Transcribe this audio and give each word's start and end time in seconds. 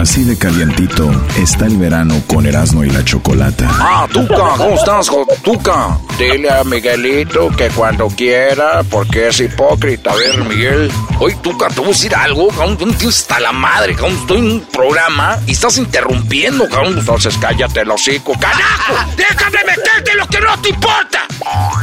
Así 0.00 0.24
de 0.24 0.38
calientito 0.38 1.10
está 1.36 1.66
el 1.66 1.76
verano 1.76 2.22
con 2.26 2.46
Erasmo 2.46 2.84
y 2.84 2.90
la 2.90 3.04
Chocolata. 3.04 3.68
Ah, 3.70 4.08
Tuca, 4.10 4.54
¿cómo 4.56 4.74
estás, 4.74 5.10
Tuca? 5.42 5.98
Dile 6.16 6.50
a 6.50 6.64
Miguelito 6.64 7.50
que 7.50 7.68
cuando 7.68 8.08
quiera, 8.08 8.82
porque 8.84 9.28
es 9.28 9.40
hipócrita. 9.40 10.12
A 10.12 10.16
ver, 10.16 10.42
Miguel. 10.44 10.90
Oye, 11.18 11.36
Tuca, 11.42 11.68
te 11.68 11.80
voy 11.80 11.86
a 11.86 11.88
decir 11.88 12.14
algo, 12.14 12.48
cabrón. 12.48 12.78
Tú 12.78 12.86
no 12.86 12.94
tienes 12.94 13.18
hasta 13.18 13.40
la 13.40 13.52
madre, 13.52 13.94
cabrón. 13.94 14.16
Estoy 14.16 14.38
en 14.38 14.50
un 14.52 14.60
programa 14.72 15.38
y 15.46 15.52
estás 15.52 15.76
interrumpiendo, 15.76 16.66
cabrón. 16.68 16.98
Entonces 16.98 17.36
cállate 17.38 17.80
el 17.80 17.90
hocico. 17.90 18.32
¡Carajo! 18.40 18.94
¡Déjame 19.16 19.58
meterte 19.66 20.14
lo 20.14 20.26
que 20.28 20.40
no 20.40 20.58
te 20.62 20.70
importa! 20.70 21.26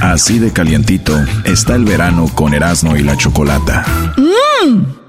Así 0.01 0.39
de 0.39 0.51
calientito 0.51 1.23
está 1.43 1.75
el 1.75 1.85
verano 1.85 2.31
con 2.33 2.55
Erasmo 2.55 2.95
y 2.95 3.03
la 3.03 3.15
Chocolata. 3.15 3.85
¡Mmm! 4.17 5.06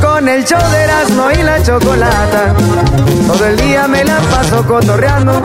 Con 0.00 0.28
el 0.28 0.44
show 0.44 0.70
de 0.70 0.82
Erasmo 0.82 1.30
y 1.30 1.42
la 1.42 1.62
chocolata, 1.62 2.54
todo 3.26 3.46
el 3.46 3.56
día 3.56 3.86
me 3.88 4.04
la 4.04 4.18
paso 4.18 4.66
cotorreando, 4.66 5.42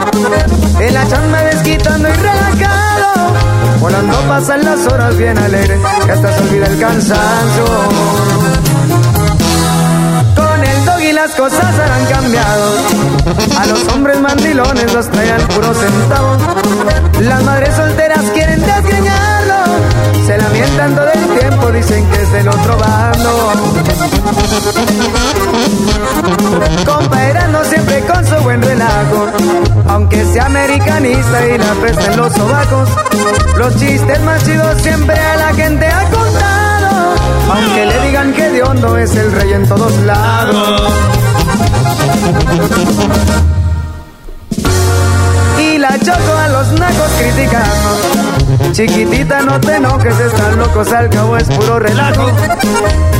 en 0.80 0.94
la 0.94 1.08
chamba 1.08 1.42
desquitando 1.42 2.08
y 2.08 2.12
relajado, 2.12 3.32
volando 3.80 4.16
pasan 4.28 4.64
las 4.64 4.86
horas 4.86 5.16
bien 5.16 5.38
alegres, 5.38 5.80
que 6.04 6.12
hasta 6.12 6.32
se 6.32 6.42
olvida 6.42 6.66
el 6.66 6.78
cansancio. 6.78 7.64
Las 11.12 11.32
cosas 11.36 11.62
han 11.62 12.06
cambiado, 12.06 12.74
a 13.56 13.66
los 13.66 13.86
hombres 13.92 14.20
mandilones 14.20 14.92
los 14.92 15.08
traen 15.08 15.30
al 15.30 15.42
puro 15.42 15.72
centavo, 15.72 16.36
las 17.20 17.42
madres 17.44 17.76
solteras 17.76 18.24
quieren 18.34 18.60
desgreñarlo, 18.60 19.21
se 20.26 20.38
lamentan 20.38 20.94
todo 20.94 21.10
el 21.12 21.38
tiempo, 21.38 21.72
dicen 21.72 22.06
que 22.10 22.22
es 22.22 22.32
del 22.32 22.48
otro 22.48 22.78
bando. 22.78 23.52
Compa 26.86 27.48
no 27.50 27.64
siempre 27.64 28.00
con 28.06 28.24
su 28.24 28.36
buen 28.36 28.62
relajo, 28.62 29.26
aunque 29.88 30.24
sea 30.32 30.46
americanista 30.46 31.46
y 31.46 31.58
la 31.58 31.74
presta 31.74 32.12
en 32.12 32.16
los 32.16 32.32
sobacos. 32.32 32.88
Los 33.56 33.76
chistes 33.76 34.20
más 34.22 34.44
chidos 34.44 34.80
siempre 34.82 35.18
a 35.18 35.36
la 35.36 35.54
gente 35.54 35.86
ha 35.86 36.02
contado, 36.10 37.14
aunque 37.54 37.86
le 37.86 38.06
digan 38.06 38.32
que 38.32 38.50
de 38.50 38.62
hondo 38.62 38.96
es 38.96 39.14
el 39.16 39.32
rey 39.32 39.52
en 39.52 39.68
todos 39.68 39.92
lados. 39.98 40.92
Y 45.58 45.78
la 45.78 45.98
choco 45.98 46.36
a 46.38 46.48
los 46.48 46.72
nacos 46.72 47.10
criticando. 47.18 48.11
Chiquitita, 48.72 49.42
no 49.42 49.60
te 49.60 49.76
enojes, 49.76 50.18
están 50.18 50.58
locos, 50.58 50.92
al 50.92 51.08
cabo 51.10 51.36
es 51.36 51.48
puro 51.48 51.78
relajo. 51.78 52.30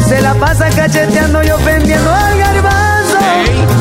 Se 0.09 0.21
la 0.21 0.35
pasa 0.35 0.69
cacheteando 0.71 1.43
y 1.43 1.51
ofendiendo 1.51 2.11
al 2.11 2.39
garbanzo. 2.39 3.19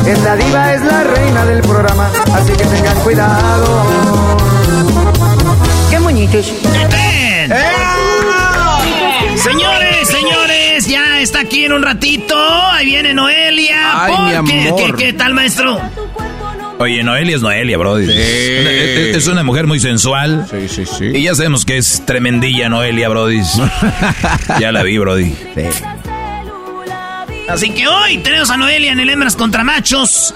Esta 0.06 0.36
diva 0.36 0.72
es 0.74 0.82
la 0.82 1.04
reina 1.04 1.44
del 1.46 1.60
programa, 1.62 2.10
así 2.34 2.52
que 2.52 2.64
tengan 2.64 2.96
cuidado. 3.00 3.86
¡Qué 5.90 5.98
moñitos! 5.98 6.52
Señores, 9.36 10.08
señores, 10.08 10.86
ya 10.86 11.20
está 11.20 11.40
aquí 11.40 11.64
en 11.64 11.72
un 11.72 11.82
ratito. 11.82 12.36
Ahí 12.70 12.86
viene 12.86 13.14
Noelia. 13.14 14.04
Ay, 14.04 14.14
mi 14.18 14.34
amor. 14.34 14.76
¿qué, 14.76 14.92
qué 14.92 15.12
tal, 15.12 15.34
maestro? 15.34 15.80
Oye, 16.78 17.02
Noelia 17.04 17.36
es 17.36 17.42
Noelia, 17.42 17.78
Brody. 17.78 18.06
Es, 18.10 19.16
es 19.16 19.26
una 19.28 19.42
mujer 19.44 19.66
muy 19.66 19.78
sensual. 19.78 20.46
Sí, 20.50 20.68
sí, 20.68 20.84
sí. 20.86 21.04
Y 21.14 21.22
ya 21.24 21.34
sabemos 21.34 21.64
que 21.64 21.76
es 21.76 22.02
tremendilla 22.04 22.68
Noelia, 22.68 23.08
Brody. 23.08 23.40
ya 24.60 24.72
la 24.72 24.82
vi, 24.82 24.98
Brody. 24.98 25.32
Así 27.48 27.70
que 27.70 27.86
hoy 27.86 28.18
tenemos 28.18 28.50
a 28.50 28.56
Noelia 28.56 28.92
en 28.92 29.00
el 29.00 29.10
Hembras 29.10 29.36
contra 29.36 29.62
Machos. 29.62 30.34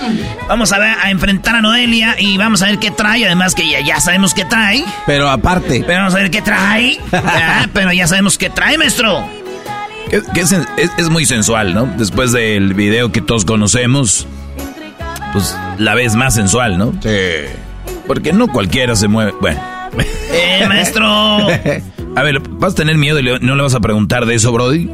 Vamos 0.49 0.73
a, 0.73 0.79
ver, 0.79 0.95
a 1.03 1.11
enfrentar 1.11 1.57
a 1.57 1.63
Noelia 1.63 2.15
y 2.19 2.37
vamos 2.37 2.63
a 2.63 2.67
ver 2.67 2.79
qué 2.79 2.91
trae. 2.91 3.25
Además 3.25 3.55
que 3.55 3.69
ya, 3.69 3.81
ya 3.81 4.01
sabemos 4.01 4.35
qué 4.35 4.45
trae. 4.45 4.85
Pero 5.07 5.29
aparte, 5.29 5.83
Pero 5.87 5.99
vamos 6.01 6.15
a 6.15 6.19
ver 6.19 6.31
qué 6.31 6.43
trae. 6.43 6.99
Ah, 7.13 7.67
pero 7.73 7.93
ya 7.93 8.07
sabemos 8.07 8.37
qué 8.39 8.51
trae, 8.51 8.77
maestro. 8.77 9.27
Que- 10.11 10.23
que 10.35 10.41
es, 10.41 10.53
es- 10.53 10.91
es 10.99 11.09
muy 11.09 11.25
sensual, 11.27 11.75
¿no? 11.75 11.87
Después 11.97 12.33
del 12.33 12.75
video 12.75 13.11
que 13.11 13.21
todos 13.23 13.45
conocemos, 13.45 14.27
pues 15.33 15.57
la 15.79 15.95
ves 15.95 16.15
más 16.15 16.35
sensual, 16.35 16.79
¿no? 16.79 16.93
sí. 17.03 17.11
Porque 18.07 18.33
no 18.33 18.47
cualquiera 18.49 18.95
se 18.97 19.09
mueve. 19.09 19.33
Bueno. 19.41 19.61
Eh, 20.31 20.65
maestro. 20.69 21.07
A 22.17 22.23
ver, 22.23 22.41
¿vas 22.41 22.73
a 22.73 22.77
tener 22.77 22.97
miedo 22.99 23.19
y 23.19 23.39
no 23.41 23.55
le 23.57 23.63
vas 23.63 23.75
a 23.75 23.81
preguntar 23.81 24.27
de 24.27 24.35
eso, 24.35 24.53
Brody? 24.53 24.85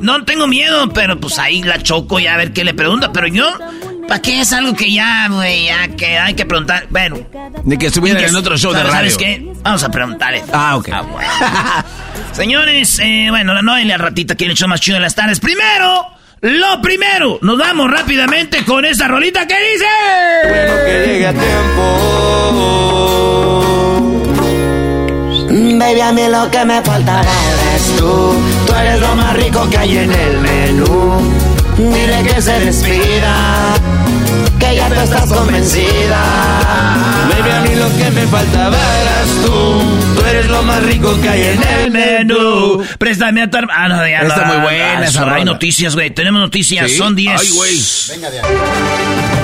No 0.00 0.24
tengo 0.24 0.46
miedo, 0.46 0.88
pero 0.94 1.18
pues 1.20 1.38
ahí 1.38 1.62
la 1.62 1.82
choco 1.82 2.18
y 2.18 2.26
a 2.26 2.36
ver 2.36 2.52
qué 2.52 2.64
le 2.64 2.72
pregunta. 2.72 3.12
Pero 3.12 3.26
yo, 3.26 3.46
¿para 4.08 4.22
qué 4.22 4.40
es 4.40 4.52
algo 4.54 4.74
que 4.74 4.90
ya, 4.92 5.28
güey, 5.28 5.66
ya 5.66 5.88
que 5.88 6.18
hay 6.18 6.34
que 6.34 6.46
preguntar? 6.46 6.86
Bueno. 6.90 7.18
Ni 7.64 7.76
que 7.76 7.86
estuvieran 7.86 8.22
que- 8.22 8.28
en 8.28 8.36
otro 8.36 8.56
show 8.56 8.72
de 8.72 8.78
¿sabes- 8.78 8.92
radio. 8.92 9.10
¿Sabes 9.10 9.16
qué? 9.18 9.52
Vamos 9.62 9.84
a 9.84 9.90
preguntarle. 9.90 10.42
Ah, 10.52 10.76
ok. 10.76 10.88
bueno. 11.12 11.30
Señores, 12.32 12.98
eh, 13.00 13.26
bueno, 13.30 13.52
la 13.54 13.62
aquí 14.32 14.44
en 14.44 14.50
el 14.50 14.56
show 14.56 14.68
más 14.68 14.80
chido 14.80 14.96
de 14.96 15.02
las 15.02 15.14
tardes. 15.14 15.38
Primero, 15.40 16.06
lo 16.42 16.82
primero, 16.82 17.38
nos 17.40 17.56
vamos 17.56 17.88
rápidamente 17.88 18.64
con 18.64 18.84
esta 18.84 19.06
rolita 19.06 19.46
que 19.46 19.54
dice. 19.54 19.84
Bueno 20.48 20.72
que 20.84 21.06
llegue 21.06 21.26
a 21.26 21.32
tiempo. 21.32 22.62
Baby, 25.78 26.00
a 26.00 26.12
mí 26.12 26.22
lo 26.28 26.50
que 26.50 26.64
me 26.64 26.82
faltará 26.82 27.30
eres 27.30 27.96
tú. 27.96 28.34
Tú 28.66 28.74
eres 28.74 29.00
lo 29.00 29.14
más 29.14 29.36
rico 29.36 29.70
que 29.70 29.78
hay 29.78 29.98
en 29.98 30.12
el 30.12 30.38
menú. 30.38 31.32
Dile 31.76 32.22
que 32.24 32.42
se 32.42 32.58
despida, 32.60 33.74
que 34.62 34.76
ya 34.76 34.88
tú 34.88 35.00
estás 35.00 35.32
convencida. 35.32 36.22
Baby, 37.30 37.50
a 37.50 37.60
mí 37.62 37.74
lo 37.74 37.88
que 37.96 38.10
me 38.10 38.26
faltaba 38.26 38.76
eras 38.76 39.28
tú. 39.44 39.82
Tú 40.14 40.26
eres 40.26 40.48
lo 40.48 40.62
más 40.62 40.82
rico 40.84 41.20
que 41.20 41.28
hay 41.28 41.42
en 41.42 41.62
el 41.62 41.90
menú. 41.90 42.84
Préstame 42.98 43.42
a 43.42 43.50
tu. 43.50 43.58
Ah, 43.70 43.88
no, 43.88 44.06
ya 44.06 44.20
Está 44.20 44.46
no, 44.46 44.54
muy 44.54 44.62
buena 44.62 45.04
esa 45.04 45.34
Hay 45.34 45.44
noticias, 45.44 45.94
güey. 45.94 46.10
Tenemos 46.10 46.40
noticias. 46.40 46.90
¿Sí? 46.90 46.96
Son 46.96 47.14
10. 47.16 47.40
Ay, 47.40 47.48
güey. 47.50 49.41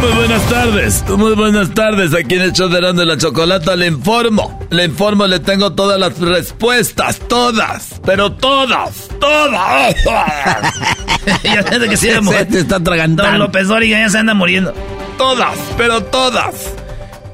Muy 0.00 0.12
buenas 0.12 0.48
tardes, 0.48 1.04
muy 1.08 1.34
buenas 1.34 1.74
tardes. 1.74 2.14
Aquí 2.14 2.36
en 2.36 2.42
el 2.42 2.52
show 2.52 2.68
de 2.68 2.80
la 2.80 3.18
Chocolata 3.18 3.76
le 3.76 3.86
informo, 3.86 4.58
le 4.70 4.84
informo, 4.86 5.26
le 5.26 5.40
tengo 5.40 5.74
todas 5.74 6.00
las 6.00 6.18
respuestas, 6.18 7.18
todas, 7.28 8.00
pero 8.04 8.32
todas, 8.32 9.08
todas. 9.20 9.94
ya 11.42 11.62
sé 11.62 11.78
que 11.88 12.12
a 12.12 12.20
morir. 12.22 12.40
Se 12.40 12.46
te 12.46 12.58
está 12.60 12.74
Don 12.76 12.82
atragantando. 12.82 13.38
López 13.38 13.68
Dóriga 13.68 13.98
ya 13.98 14.08
se 14.08 14.18
anda 14.18 14.32
muriendo. 14.32 14.72
Todas, 15.18 15.58
pero 15.76 16.02
todas. 16.04 16.72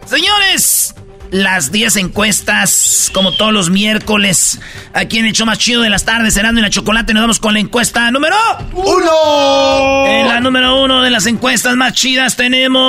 Señores, 0.05 0.95
las 1.43 1.71
10 1.71 1.97
encuestas, 1.97 3.11
como 3.13 3.33
todos 3.33 3.53
los 3.53 3.69
miércoles. 3.71 4.59
Aquí 4.95 5.19
en 5.19 5.27
el 5.27 5.33
show 5.33 5.47
más 5.47 5.59
chido 5.59 5.83
de 5.83 5.91
las 5.91 6.05
tardes, 6.05 6.33
cenando 6.35 6.61
en 6.61 6.65
la 6.65 6.71
chocolate, 6.71 7.13
nos 7.13 7.23
vamos 7.23 7.41
con 7.41 7.53
la 7.55 7.61
encuesta 7.61 8.11
número 8.11 8.37
¡Uno! 8.73 10.07
En 10.07 10.29
la 10.29 10.41
número 10.41 10.83
uno 10.83 11.03
de 11.03 11.11
las 11.11 11.27
encuestas 11.27 11.77
más 11.77 11.93
chidas 11.93 12.37
tenemos 12.37 12.83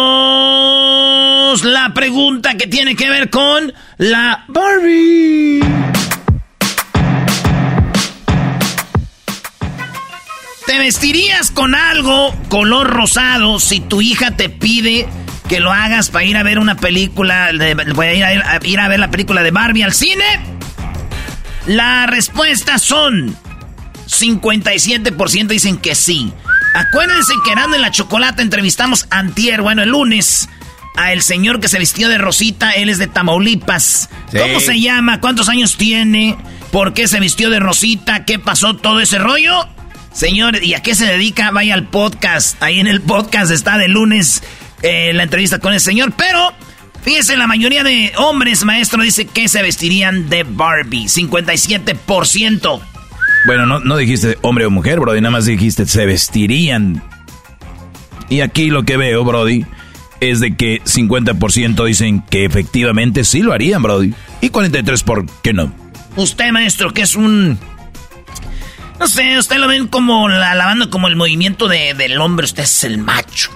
la 1.64 1.94
pregunta 1.94 2.56
que 2.56 2.68
tiene 2.68 2.96
que 2.96 3.10
ver 3.10 3.30
con 3.30 3.74
la 3.98 4.46
Barbie. 4.48 5.60
¿Te 10.68 10.78
vestirías 10.80 11.50
con 11.50 11.76
algo 11.76 12.36
color 12.50 12.90
rosado 12.90 13.58
si 13.58 13.80
tu 13.80 14.02
hija 14.02 14.32
te 14.32 14.50
pide 14.50 15.08
que 15.48 15.62
lo 15.62 15.72
hagas 15.72 16.10
para 16.10 16.26
ir 16.26 16.36
a 16.36 16.44
ver 16.44 16.60
una 16.60 16.76
película, 16.76 17.54
de, 17.54 17.72
ir, 17.72 18.24
a, 18.24 18.60
ir 18.62 18.80
a 18.82 18.88
ver 18.90 19.00
la 19.00 19.10
película 19.10 19.44
de 19.44 19.52
Barbie 19.52 19.84
al 19.84 19.94
cine? 19.94 20.26
Las 21.68 22.10
respuestas 22.10 22.82
son 22.82 23.34
57% 24.08 25.48
dicen 25.48 25.78
que 25.78 25.96
sí. 25.96 26.34
Acuérdense 26.74 27.34
que 27.46 27.54
en 27.54 27.82
la 27.82 27.92
chocolate 27.92 28.42
entrevistamos 28.42 29.08
antier, 29.10 29.62
bueno, 29.62 29.84
el 29.84 29.90
lunes, 29.92 30.50
a 30.98 31.14
el 31.14 31.22
señor 31.22 31.62
que 31.62 31.70
se 31.70 31.80
vistió 31.80 32.10
de 32.10 32.18
rosita, 32.18 32.72
él 32.72 32.90
es 32.90 32.98
de 32.98 33.08
Tamaulipas. 33.08 34.10
¿Cómo 34.38 34.60
se 34.60 34.82
llama? 34.82 35.22
¿Cuántos 35.22 35.48
años 35.48 35.78
tiene? 35.78 36.38
¿Por 36.74 36.94
qué 36.94 37.08
se 37.08 37.22
vistió 37.22 37.50
de 37.50 37.62
rosita? 37.62 38.26
¿Qué 38.26 38.38
pasó 38.38 38.76
todo 38.76 39.00
ese 39.00 39.18
rollo? 39.18 39.66
Señor, 40.18 40.64
¿y 40.64 40.74
a 40.74 40.82
qué 40.82 40.96
se 40.96 41.06
dedica? 41.06 41.52
Vaya 41.52 41.76
al 41.76 41.90
podcast. 41.90 42.60
Ahí 42.64 42.80
en 42.80 42.88
el 42.88 43.02
podcast 43.02 43.52
está 43.52 43.78
de 43.78 43.88
lunes 43.88 44.42
eh, 44.82 45.12
la 45.14 45.22
entrevista 45.22 45.60
con 45.60 45.74
el 45.74 45.80
señor. 45.80 46.12
Pero, 46.18 46.54
fíjese, 47.04 47.38
la 47.38 47.46
mayoría 47.46 47.84
de 47.84 48.12
hombres, 48.18 48.66
maestro, 48.66 49.04
dice 49.04 49.26
que 49.26 49.48
se 49.48 49.62
vestirían 49.62 50.28
de 50.28 50.42
Barbie. 50.42 51.06
57%. 51.06 52.82
Bueno, 53.46 53.68
no, 53.68 53.80
no 53.80 53.96
dijiste 53.96 54.40
hombre 54.42 54.66
o 54.66 54.72
mujer, 54.72 55.00
Brody. 55.00 55.22
Nada 55.22 55.34
más 55.34 55.46
dijiste 55.46 55.86
se 55.86 56.08
vestirían. 56.08 57.04
Y 58.28 58.42
aquí 58.42 58.72
lo 58.72 58.86
que 58.86 58.98
veo, 58.98 59.24
Brody, 59.24 59.68
es 60.20 60.40
de 60.40 60.56
que 60.56 60.82
50% 60.82 61.86
dicen 61.86 62.24
que 62.24 62.44
efectivamente 62.44 63.24
sí 63.24 63.44
lo 63.44 63.54
harían, 63.54 63.84
Brody. 63.84 64.16
Y 64.42 64.50
43% 64.50 65.04
por 65.04 65.28
qué 65.44 65.54
no. 65.54 65.72
Usted, 66.16 66.52
maestro, 66.52 66.92
que 66.92 67.04
es 67.04 67.16
un 67.16 67.60
no 69.00 69.08
sé, 69.08 69.38
usted 69.38 69.58
lo 69.58 69.68
ven 69.68 69.88
como 69.88 70.30
la 70.30 70.56
lavando 70.56 70.90
como 70.90 71.08
el 71.08 71.16
movimiento 71.16 71.68
de, 71.68 71.94
del 71.94 72.20
hombre, 72.20 72.46
usted 72.46 72.64
es 72.64 72.84
el 72.84 72.98
macho. 72.98 73.50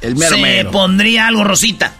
El 0.00 0.16
mero 0.16 0.36
Se 0.36 0.64
pondría 0.66 1.26
algo 1.26 1.44
rosita. 1.44 1.92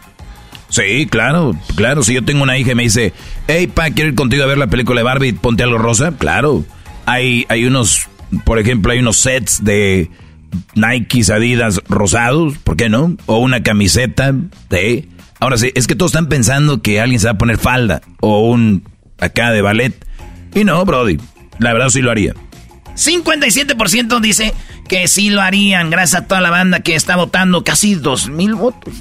Sí, 0.69 1.07
claro, 1.07 1.57
claro. 1.77 2.03
Si 2.03 2.15
yo 2.15 2.25
tengo 2.25 2.43
una 2.43 2.59
hija 2.59 2.73
y 2.73 2.75
me 2.75 2.83
dice, 2.85 3.13
hey, 3.47 3.67
pa, 3.67 3.91
quiero 3.91 4.11
ir 4.11 4.15
contigo 4.15 4.45
a 4.45 4.47
ver 4.47 4.59
la 4.59 4.67
película 4.67 5.01
de 5.01 5.05
Barbie, 5.05 5.33
ponte 5.33 5.63
algo 5.63 5.79
rosa. 5.79 6.13
Claro. 6.19 6.65
Hay, 7.07 7.47
hay 7.49 7.65
unos, 7.65 8.07
por 8.45 8.59
ejemplo, 8.59 8.93
hay 8.93 8.99
unos 8.99 9.17
sets 9.17 9.65
de 9.65 10.11
Nike, 10.75 11.33
Adidas 11.33 11.81
rosados, 11.89 12.59
¿por 12.59 12.77
qué 12.77 12.89
no? 12.89 13.17
O 13.27 13.39
una 13.39 13.63
camiseta 13.63 14.35
de... 14.69 15.09
Ahora 15.41 15.57
sí, 15.57 15.71
es 15.75 15.87
que 15.87 15.95
todos 15.95 16.13
están 16.13 16.29
pensando 16.29 16.83
que 16.83 17.01
alguien 17.01 17.21
se 17.21 17.27
va 17.27 17.33
a 17.33 17.39
poner 17.39 17.59
falda 17.59 18.03
o 18.21 18.49
un 18.49 18.83
acá 19.19 19.53
de 19.53 19.63
ballet. 19.63 19.95
Y 20.55 20.65
no, 20.65 20.85
Brody, 20.85 21.19
la 21.59 21.73
verdad 21.73 21.91
sí 21.91 22.03
lo 22.03 22.11
haría. 22.11 22.35
57% 22.99 24.21
dice 24.21 24.53
que 24.89 25.07
sí 25.07 25.31
lo 25.31 25.41
harían, 25.41 25.91
gracias 25.91 26.23
a 26.23 26.27
toda 26.27 26.41
la 26.41 26.51
banda 26.51 26.81
que 26.81 26.97
está 26.97 27.15
votando, 27.17 27.63
casi 27.63 27.95
2 27.95 28.29
mil 28.31 28.55
votos. 28.55 28.95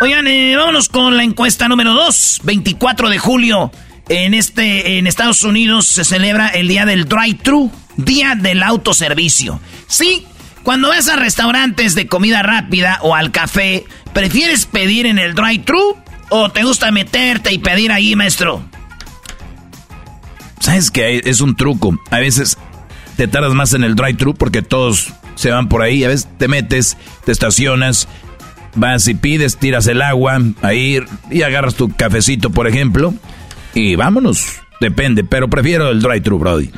Oigan, 0.00 0.26
eh, 0.26 0.56
vámonos 0.56 0.88
con 0.88 1.16
la 1.16 1.22
encuesta 1.22 1.68
número 1.68 1.92
2. 1.92 2.40
24 2.44 3.10
de 3.10 3.18
julio, 3.18 3.70
en, 4.08 4.32
este, 4.34 4.98
en 4.98 5.06
Estados 5.06 5.42
Unidos 5.42 5.86
se 5.86 6.04
celebra 6.04 6.48
el 6.48 6.68
día 6.68 6.86
del 6.86 7.04
drive-thru, 7.04 7.70
día 7.96 8.34
del 8.34 8.62
autoservicio. 8.62 9.60
Sí, 9.86 10.26
cuando 10.62 10.88
vas 10.88 11.08
a 11.08 11.16
restaurantes 11.16 11.94
de 11.94 12.06
comida 12.06 12.42
rápida 12.42 13.00
o 13.02 13.14
al 13.14 13.32
café, 13.32 13.84
¿prefieres 14.14 14.64
pedir 14.64 15.06
en 15.06 15.18
el 15.18 15.34
drive-thru 15.34 15.96
o 16.30 16.50
te 16.50 16.64
gusta 16.64 16.90
meterte 16.90 17.52
y 17.52 17.58
pedir 17.58 17.92
ahí, 17.92 18.16
maestro? 18.16 18.64
¿Sabes 20.60 20.90
que 20.90 21.20
es 21.24 21.40
un 21.40 21.56
truco? 21.56 21.98
A 22.10 22.18
veces 22.18 22.56
te 23.16 23.28
tardas 23.28 23.54
más 23.54 23.74
en 23.74 23.84
el 23.84 23.94
drive-thru 23.94 24.34
porque 24.34 24.62
todos 24.62 25.12
se 25.34 25.50
van 25.50 25.68
por 25.68 25.82
ahí. 25.82 26.04
A 26.04 26.08
veces 26.08 26.28
te 26.38 26.48
metes, 26.48 26.96
te 27.24 27.32
estacionas, 27.32 28.08
vas 28.74 29.06
y 29.08 29.14
pides, 29.14 29.56
tiras 29.56 29.86
el 29.86 30.02
agua 30.02 30.40
ahí 30.62 31.00
y 31.30 31.42
agarras 31.42 31.74
tu 31.74 31.94
cafecito, 31.94 32.50
por 32.50 32.66
ejemplo, 32.66 33.14
y 33.74 33.94
vámonos. 33.96 34.60
Depende, 34.80 35.22
pero 35.24 35.48
prefiero 35.48 35.90
el 35.90 36.00
drive-thru, 36.00 36.38
Brody. 36.38 36.70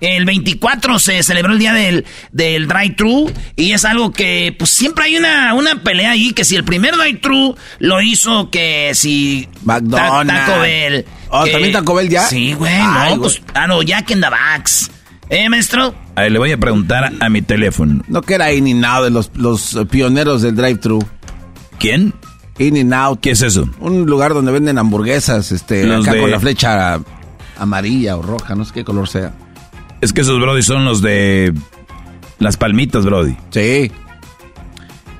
El 0.00 0.24
24 0.24 0.98
se 0.98 1.22
celebró 1.22 1.52
el 1.52 1.60
día 1.60 1.72
del, 1.72 2.04
del 2.32 2.66
drive-thru 2.66 3.30
y 3.54 3.70
es 3.70 3.84
algo 3.84 4.10
que 4.10 4.52
pues 4.58 4.68
siempre 4.70 5.04
hay 5.04 5.16
una, 5.16 5.54
una 5.54 5.80
pelea 5.84 6.10
ahí 6.10 6.32
que 6.32 6.44
si 6.44 6.56
el 6.56 6.64
primer 6.64 6.96
drive-thru 6.96 7.54
lo 7.78 8.02
hizo 8.02 8.50
que 8.50 8.90
si 8.94 9.48
McDonald's. 9.62 10.34
Taco 10.34 10.60
Bell. 10.60 11.04
Oh, 11.28 11.46
¿también 11.46 11.72
Taco 11.72 11.94
Bell 11.94 12.08
ya? 12.08 12.26
Sí, 12.26 12.52
güey, 12.52 12.76
no, 12.76 13.20
pues, 13.20 13.40
ah, 13.54 13.68
no, 13.68 13.80
Jack 13.82 14.10
in 14.10 14.20
the 14.20 14.26
Box. 14.28 14.90
¿Eh, 15.28 15.48
maestro? 15.48 15.94
A 16.14 16.22
ver, 16.22 16.32
le 16.32 16.38
voy 16.38 16.52
a 16.52 16.58
preguntar 16.58 17.12
a 17.18 17.28
mi 17.28 17.42
teléfono. 17.42 18.02
No 18.08 18.22
que 18.22 18.34
era 18.34 18.52
In 18.52 18.66
and 18.66 18.84
Out 18.84 19.04
de 19.04 19.10
los, 19.10 19.30
los 19.34 19.78
pioneros 19.90 20.42
del 20.42 20.54
drive-thru. 20.54 20.98
¿Quién? 21.78 22.12
In 22.58 22.76
and 22.76 22.92
Out. 22.92 23.20
¿Qué 23.20 23.30
es 23.30 23.42
eso? 23.42 23.68
Un 23.80 24.06
lugar 24.06 24.34
donde 24.34 24.52
venden 24.52 24.78
hamburguesas, 24.78 25.52
este, 25.52 25.90
acá 25.92 26.18
con 26.18 26.30
la 26.30 26.38
flecha 26.38 27.00
amarilla 27.58 28.16
o 28.16 28.22
roja, 28.22 28.54
no 28.54 28.64
sé 28.64 28.72
qué 28.72 28.84
color 28.84 29.08
sea. 29.08 29.32
Es 30.00 30.12
que 30.12 30.20
esos 30.22 30.38
Brody 30.40 30.62
son 30.62 30.84
los 30.84 31.00
de 31.00 31.54
las 32.38 32.56
palmitas, 32.56 33.04
Brody. 33.04 33.36
Sí. 33.50 33.90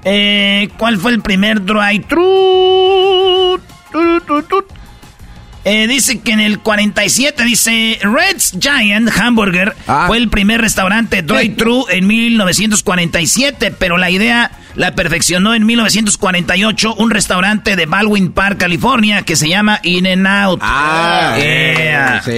Eh, 0.04 0.68
¿Cuál 0.76 0.98
fue 0.98 1.12
el 1.12 1.22
primer 1.22 1.64
drive-thru? 1.64 3.60
Eh, 5.64 5.86
dice 5.86 6.20
que 6.20 6.32
en 6.32 6.40
el 6.40 6.58
47 6.58 7.44
dice 7.44 7.98
Red's 8.02 8.54
Giant 8.58 9.08
Hamburger 9.16 9.74
ah. 9.86 10.04
fue 10.08 10.18
el 10.18 10.28
primer 10.28 10.60
restaurante 10.60 11.22
drive-thru 11.22 11.86
en 11.88 12.06
1947, 12.06 13.70
pero 13.78 13.96
la 13.96 14.10
idea 14.10 14.50
la 14.74 14.94
perfeccionó 14.94 15.54
en 15.54 15.64
1948 15.64 16.94
un 16.94 17.10
restaurante 17.10 17.76
de 17.76 17.86
Baldwin 17.86 18.32
Park, 18.32 18.58
California, 18.58 19.22
que 19.22 19.36
se 19.36 19.48
llama 19.48 19.78
In 19.84 20.06
and 20.06 20.26
Out. 20.26 20.60
Ah, 20.62 21.36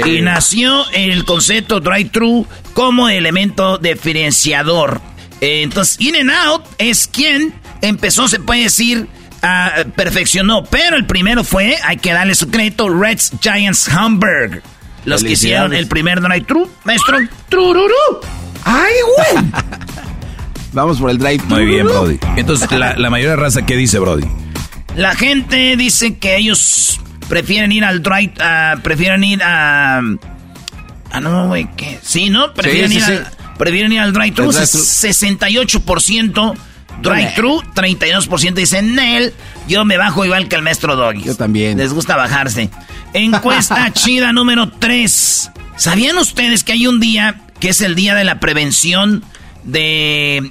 Y 0.04 0.20
nació 0.20 0.84
el 0.90 1.24
concepto 1.24 1.80
drive-thru 1.80 2.46
como 2.74 3.08
elemento 3.08 3.78
diferenciador. 3.78 5.00
Eh, 5.40 5.62
entonces, 5.62 6.00
In 6.00 6.16
and 6.16 6.30
Out 6.30 6.64
es 6.78 7.06
quien 7.06 7.54
empezó, 7.80 8.28
se 8.28 8.40
puede 8.40 8.64
decir, 8.64 9.08
perfeccionó. 9.96 10.64
Pero 10.64 10.96
el 10.96 11.06
primero 11.06 11.44
fue, 11.44 11.76
hay 11.84 11.96
que 11.96 12.12
darle 12.12 12.34
su 12.34 12.50
crédito, 12.50 12.88
Reds 12.88 13.32
Giants 13.40 13.88
Hamburg. 13.88 14.62
Los 15.04 15.22
que 15.22 15.32
hicieron 15.32 15.74
el 15.74 15.86
primer 15.86 16.20
drive-thru, 16.20 16.70
maestro. 16.84 17.18
Trururú. 17.48 17.94
¡Ay, 18.64 18.92
güey! 19.16 19.44
Vamos 20.72 20.98
por 20.98 21.10
el 21.10 21.18
drive 21.18 21.42
Muy 21.48 21.66
bien, 21.66 21.86
Brody. 21.86 22.18
Entonces, 22.36 22.70
la, 22.72 22.96
la 22.96 23.10
mayoría 23.10 23.32
de 23.32 23.36
raza, 23.36 23.64
¿qué 23.64 23.76
dice, 23.76 23.98
Brody? 23.98 24.26
La 24.96 25.14
gente 25.14 25.76
dice 25.76 26.18
que 26.18 26.36
ellos 26.36 27.00
prefieren 27.28 27.72
ir 27.72 27.84
al 27.84 28.02
drive, 28.02 28.32
uh, 28.38 28.80
prefieren 28.80 29.24
ir 29.24 29.42
a... 29.42 30.00
Ah, 31.10 31.20
no, 31.20 31.48
güey, 31.48 31.68
¿qué? 31.76 31.98
Sí, 32.02 32.30
¿no? 32.30 32.52
Prefieren, 32.54 32.92
ir, 32.92 33.04
Al, 33.04 33.26
prefieren 33.56 33.92
ir 33.92 34.00
al 34.00 34.12
drive-thru. 34.12 34.50
68% 34.50 36.54
Drive-thru, 37.02 37.62
32% 37.74 38.54
dicen 38.54 38.94
Nel. 38.94 39.32
Yo 39.68 39.84
me 39.84 39.96
bajo 39.96 40.24
igual 40.24 40.48
que 40.48 40.56
el 40.56 40.62
maestro 40.62 40.96
Doggy. 40.96 41.22
Yo 41.24 41.34
también. 41.34 41.78
Les 41.78 41.92
gusta 41.92 42.16
bajarse. 42.16 42.70
Encuesta 43.12 43.90
chida 43.92 44.32
número 44.32 44.68
3. 44.68 45.50
¿Sabían 45.76 46.18
ustedes 46.18 46.64
que 46.64 46.72
hay 46.72 46.86
un 46.86 47.00
día 47.00 47.40
que 47.60 47.70
es 47.70 47.80
el 47.80 47.94
día 47.94 48.14
de 48.14 48.24
la 48.24 48.40
prevención 48.40 49.24
de. 49.64 50.50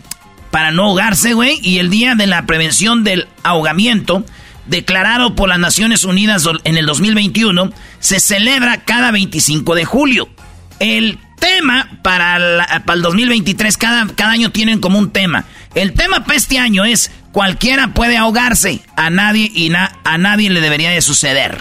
para 0.51 0.71
no 0.71 0.85
ahogarse, 0.85 1.33
güey? 1.33 1.59
Y 1.61 1.79
el 1.79 1.89
día 1.89 2.15
de 2.15 2.27
la 2.27 2.45
prevención 2.45 3.03
del 3.03 3.27
ahogamiento, 3.43 4.25
declarado 4.67 5.35
por 5.35 5.49
las 5.49 5.59
Naciones 5.59 6.03
Unidas 6.03 6.47
en 6.63 6.77
el 6.77 6.85
2021, 6.85 7.71
se 7.99 8.19
celebra 8.19 8.83
cada 8.83 9.11
25 9.11 9.75
de 9.75 9.85
julio. 9.85 10.29
El 10.79 11.19
tema 11.39 11.99
para, 12.01 12.83
para 12.85 12.95
el 12.95 13.01
2023, 13.01 13.77
cada, 13.77 14.07
cada 14.15 14.31
año 14.31 14.51
tienen 14.51 14.79
como 14.79 14.97
un 14.97 15.11
tema. 15.11 15.45
El 15.75 15.93
tema 15.93 16.23
para 16.23 16.37
este 16.37 16.59
año 16.59 16.85
es 16.85 17.11
cualquiera 17.31 17.93
puede 17.93 18.17
ahogarse, 18.17 18.81
a 18.95 19.09
nadie 19.09 19.51
y 19.53 19.71
a 19.73 20.17
nadie 20.17 20.49
le 20.49 20.61
debería 20.61 20.91
de 20.91 21.01
suceder. 21.01 21.57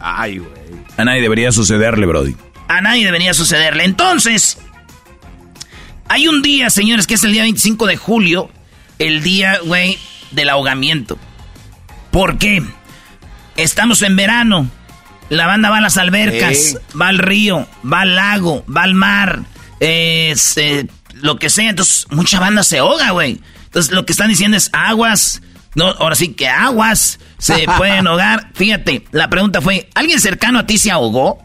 Ay, 0.00 0.38
güey. 0.38 0.52
A 0.96 1.04
nadie 1.04 1.22
debería 1.22 1.50
sucederle, 1.50 2.06
Brody. 2.06 2.36
A 2.68 2.80
nadie 2.80 3.04
debería 3.04 3.34
sucederle. 3.34 3.84
Entonces, 3.84 4.58
hay 6.08 6.28
un 6.28 6.42
día, 6.42 6.70
señores, 6.70 7.06
que 7.06 7.14
es 7.14 7.24
el 7.24 7.32
día 7.32 7.42
25 7.42 7.86
de 7.86 7.96
julio, 7.96 8.50
el 8.98 9.22
día, 9.22 9.58
güey, 9.64 9.98
del 10.30 10.50
ahogamiento. 10.50 11.18
¿Por 12.10 12.38
qué? 12.38 12.62
Estamos 13.56 14.02
en 14.02 14.16
verano 14.16 14.68
La 15.30 15.46
banda 15.46 15.70
va 15.70 15.78
a 15.78 15.80
las 15.80 15.96
albercas, 15.96 16.78
va 17.00 17.08
al 17.08 17.18
río, 17.18 17.66
va 17.90 18.02
al 18.02 18.14
lago, 18.14 18.64
va 18.66 18.82
al 18.82 18.94
mar, 18.94 19.40
eh, 19.80 20.34
lo 21.24 21.38
que 21.38 21.50
sea. 21.50 21.70
Entonces, 21.70 22.06
mucha 22.10 22.38
banda 22.38 22.62
se 22.62 22.78
ahoga, 22.78 23.10
güey. 23.10 23.40
Entonces, 23.64 23.92
lo 23.92 24.04
que 24.04 24.12
están 24.12 24.28
diciendo 24.28 24.56
es 24.56 24.70
aguas. 24.72 25.42
No, 25.74 25.86
ahora 25.86 26.14
sí 26.14 26.28
que 26.28 26.46
aguas 26.48 27.18
se 27.38 27.66
pueden 27.78 28.06
ahogar. 28.06 28.50
Fíjate, 28.54 29.06
la 29.10 29.28
pregunta 29.30 29.60
fue, 29.60 29.88
¿alguien 29.94 30.20
cercano 30.20 30.60
a 30.60 30.66
ti 30.66 30.78
se 30.78 30.90
ahogó? 30.90 31.42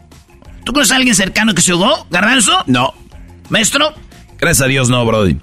¿Tú 0.64 0.72
conoces 0.72 0.92
a 0.92 0.96
alguien 0.96 1.14
cercano 1.14 1.54
que 1.54 1.62
se 1.62 1.72
ahogó, 1.72 2.06
Garbanzo? 2.10 2.62
No. 2.66 2.94
¿Maestro? 3.48 3.94
Gracias 4.38 4.64
a 4.64 4.68
Dios 4.68 4.90
no, 4.90 5.04
Brody. 5.04 5.38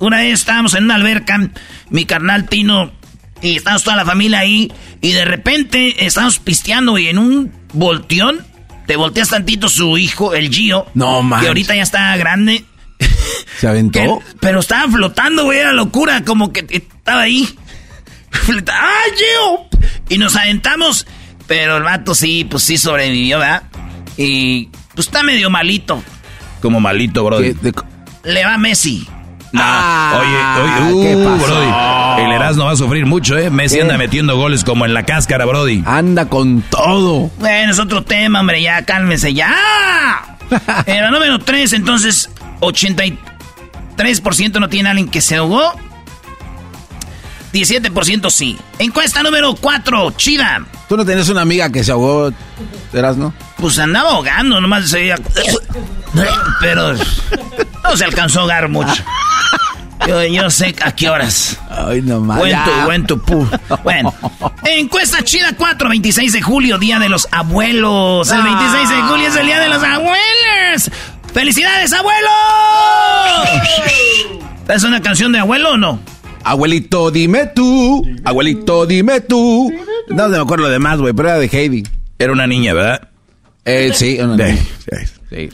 Una 0.00 0.18
vez 0.18 0.40
estábamos 0.40 0.74
en 0.74 0.84
una 0.84 0.96
alberca, 0.96 1.38
mi 1.90 2.04
carnal 2.04 2.48
Tino, 2.48 2.92
y 3.40 3.56
estábamos 3.56 3.84
toda 3.84 3.96
la 3.96 4.04
familia 4.04 4.40
ahí, 4.40 4.72
y 5.00 5.12
de 5.12 5.24
repente 5.24 6.04
estábamos 6.04 6.38
pisteando, 6.40 6.98
y 6.98 7.06
en 7.06 7.18
un 7.18 7.52
volteón, 7.72 8.44
te 8.86 8.96
volteas 8.96 9.30
tantito 9.30 9.68
su 9.68 9.96
hijo, 9.96 10.34
el 10.34 10.50
Gio. 10.50 10.86
No, 10.94 11.22
man. 11.22 11.40
Que 11.40 11.48
ahorita 11.48 11.74
ya 11.74 11.82
está 11.82 12.16
grande. 12.16 12.64
¿Se 13.58 13.68
aventó? 13.68 14.22
pero 14.40 14.60
estaba 14.60 14.90
flotando, 14.90 15.44
güey, 15.44 15.58
era 15.58 15.72
locura, 15.72 16.24
como 16.24 16.52
que 16.52 16.66
estaba 16.68 17.22
ahí. 17.22 17.48
¡Ay, 18.32 19.10
Gio! 19.16 19.66
Y 20.08 20.18
nos 20.18 20.36
aventamos, 20.36 21.06
pero 21.46 21.76
el 21.78 21.82
vato 21.82 22.14
sí, 22.14 22.46
pues 22.48 22.62
sí 22.62 22.78
sobrevivió, 22.78 23.38
¿verdad? 23.38 23.62
Y 24.16 24.68
pues 24.94 25.06
está 25.06 25.22
medio 25.22 25.50
malito. 25.50 26.02
Como 26.60 26.80
malito, 26.80 27.24
Brody. 27.24 27.54
Le 28.24 28.44
va 28.44 28.58
Messi. 28.58 29.06
Ah, 29.54 30.20
oye, 30.20 30.92
oye, 30.92 31.16
uh, 31.16 31.38
Brody. 31.38 32.24
El 32.24 32.32
Erasmo 32.32 32.64
va 32.64 32.72
a 32.72 32.76
sufrir 32.76 33.06
mucho, 33.06 33.36
¿eh? 33.38 33.48
Messi 33.50 33.80
anda 33.80 33.96
metiendo 33.96 34.36
goles 34.36 34.64
como 34.64 34.84
en 34.84 34.92
la 34.92 35.04
cáscara, 35.04 35.44
Brody. 35.46 35.82
Anda 35.86 36.28
con 36.28 36.62
todo. 36.62 37.30
Bueno, 37.38 37.72
es 37.72 37.78
otro 37.78 38.02
tema, 38.02 38.40
hombre, 38.40 38.60
ya, 38.60 38.84
cálmense, 38.84 39.32
ya. 39.32 40.36
Era 40.86 41.10
número 41.10 41.38
3, 41.38 41.72
entonces, 41.74 42.30
83% 42.60 44.60
no 44.60 44.68
tiene 44.68 44.90
alguien 44.90 45.08
que 45.08 45.20
se 45.20 45.36
ahogó. 45.36 45.72
17% 47.52 48.30
sí. 48.30 48.58
Encuesta 48.78 49.22
número 49.22 49.54
4, 49.54 50.10
chida. 50.12 50.64
¿Tú 50.88 50.96
no 50.96 51.04
tienes 51.04 51.28
una 51.28 51.42
amiga 51.42 51.70
que 51.70 51.84
se 51.84 51.92
ahogó, 51.92 52.32
Erasmo? 52.92 53.34
Pues 53.56 53.78
andaba 53.78 54.10
ahogando, 54.10 54.60
nomás 54.60 54.88
se 54.88 55.14
Pero 56.60 56.94
no 57.84 57.96
se 57.96 58.04
alcanzó 58.04 58.40
a 58.40 58.42
ahogar 58.42 58.68
mucho. 58.68 59.04
Yo, 60.06 60.50
sé 60.50 60.74
a 60.82 60.92
qué 60.92 61.10
horas. 61.10 61.58
Ay, 61.68 62.00
no 62.00 62.20
más. 62.20 62.40
Bueno, 63.82 64.14
encuesta 64.64 65.22
chida 65.22 65.52
4, 65.56 65.88
26 65.88 66.32
de 66.32 66.42
julio, 66.42 66.78
Día 66.78 66.98
de 66.98 67.08
los 67.08 67.28
Abuelos. 67.30 68.30
El 68.30 68.42
26 68.42 68.88
de 68.88 69.02
julio 69.02 69.28
es 69.28 69.36
el 69.36 69.46
Día 69.46 69.60
de 69.60 69.68
los 69.68 69.82
Abuelos. 69.82 70.90
¡Felicidades, 71.32 71.92
abuelo! 71.92 72.28
¿Es 74.68 74.82
una 74.84 75.00
canción 75.00 75.32
de 75.32 75.38
abuelo 75.38 75.72
o 75.72 75.76
no? 75.76 76.00
Abuelito, 76.44 77.10
dime 77.10 77.46
tú. 77.54 78.06
Abuelito, 78.24 78.86
dime 78.86 79.20
tú. 79.20 79.72
No 80.08 80.28
me 80.28 80.36
acuerdo 80.38 80.64
lo 80.64 80.70
demás, 80.70 80.98
güey, 80.98 81.12
pero 81.12 81.28
era 81.28 81.38
de 81.38 81.46
Heidi. 81.46 81.84
Era 82.18 82.32
una 82.32 82.46
niña, 82.46 82.74
¿verdad? 82.74 83.08
Eh, 83.64 83.92
sí, 83.94 84.18
una 84.20 84.36
niña. 84.36 84.58
Sí. 85.30 85.50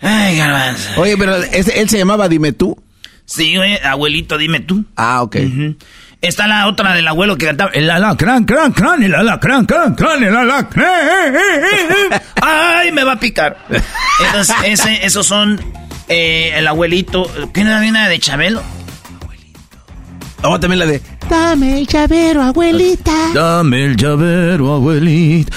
Ay, 0.00 0.36
garbanzo. 0.36 1.00
Oye, 1.00 1.16
pero 1.16 1.36
él 1.36 1.88
se 1.88 1.98
llamaba 1.98 2.28
Dime 2.28 2.52
tú. 2.52 2.82
Sí, 3.24 3.56
güey, 3.56 3.78
abuelito, 3.84 4.36
dime 4.36 4.60
tú. 4.60 4.84
Ah, 4.96 5.22
ok. 5.22 5.36
Está 6.22 6.46
la 6.46 6.68
otra 6.68 6.94
del 6.94 7.08
abuelo 7.08 7.36
que 7.36 7.46
cantaba. 7.46 7.72
El 7.72 7.90
alacrán, 7.90 8.44
cran, 8.44 8.70
cran, 8.72 9.02
el 9.02 9.12
alacrán, 9.12 9.66
cran, 9.66 9.96
cran, 9.96 10.22
el 10.22 10.36
alacrán. 10.36 10.88
Ay, 12.40 12.92
me 12.92 13.02
va 13.02 13.14
a 13.14 13.18
picar. 13.18 13.58
Entonces, 14.24 14.54
ese, 14.64 15.04
esos 15.04 15.26
son 15.26 15.60
eh, 16.08 16.52
el 16.54 16.68
abuelito. 16.68 17.28
¿Qué 17.52 17.64
no 17.64 17.80
viene 17.80 18.08
de 18.08 18.20
Chabelo? 18.20 18.62
Oh, 20.44 20.60
también 20.60 20.78
la 20.78 20.86
de 20.86 21.02
Dame 21.28 21.80
el 21.80 21.86
llavero, 21.88 22.42
abuelita. 22.42 23.12
Dame 23.34 23.86
el 23.86 23.96
llavero, 23.96 24.74
abuelita. 24.74 25.56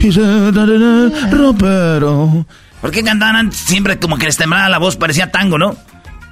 Y 0.00 0.12
se 0.12 0.20
el 0.20 1.30
ropero. 1.30 2.44
¿Por 2.80 2.90
qué 2.90 3.02
cantaban 3.02 3.52
siempre 3.52 3.98
como 3.98 4.18
que 4.18 4.26
les 4.26 4.36
temblaba 4.36 4.68
la 4.68 4.78
voz? 4.78 4.96
Parecía 4.96 5.30
tango, 5.30 5.56
¿no? 5.56 5.76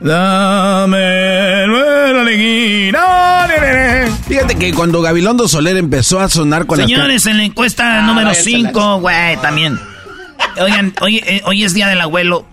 Dame 0.00 1.66
la 1.66 2.21
Fíjate 4.26 4.57
que 4.57 4.73
cuando 4.73 5.02
Gabilondo 5.02 5.47
Soler 5.47 5.76
empezó 5.76 6.21
a 6.21 6.28
sonar 6.28 6.66
con 6.66 6.78
Señores, 6.78 7.26
en 7.26 7.37
la 7.37 7.45
encuesta 7.45 7.99
ah, 7.99 8.07
número 8.07 8.33
5, 8.33 9.00
güey, 9.00 9.37
también. 9.38 9.78
Oigan, 10.59 10.95
hoy, 11.00 11.16
eh, 11.19 11.42
hoy 11.45 11.64
es 11.64 11.75
día 11.75 11.88
del 11.88 12.00
abuelo 12.00 12.47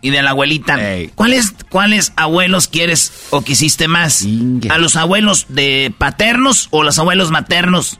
y 0.00 0.10
de 0.10 0.22
la 0.22 0.30
abuelita. 0.30 0.78
¿Cuáles, 1.14 1.54
¿Cuáles 1.68 2.12
abuelos 2.16 2.66
quieres 2.66 3.12
o 3.30 3.42
quisiste 3.42 3.86
más? 3.88 4.24
¿A 4.70 4.78
los 4.78 4.96
abuelos 4.96 5.46
de 5.48 5.92
paternos 5.96 6.68
o 6.70 6.82
los 6.82 6.98
abuelos 6.98 7.30
maternos? 7.30 7.98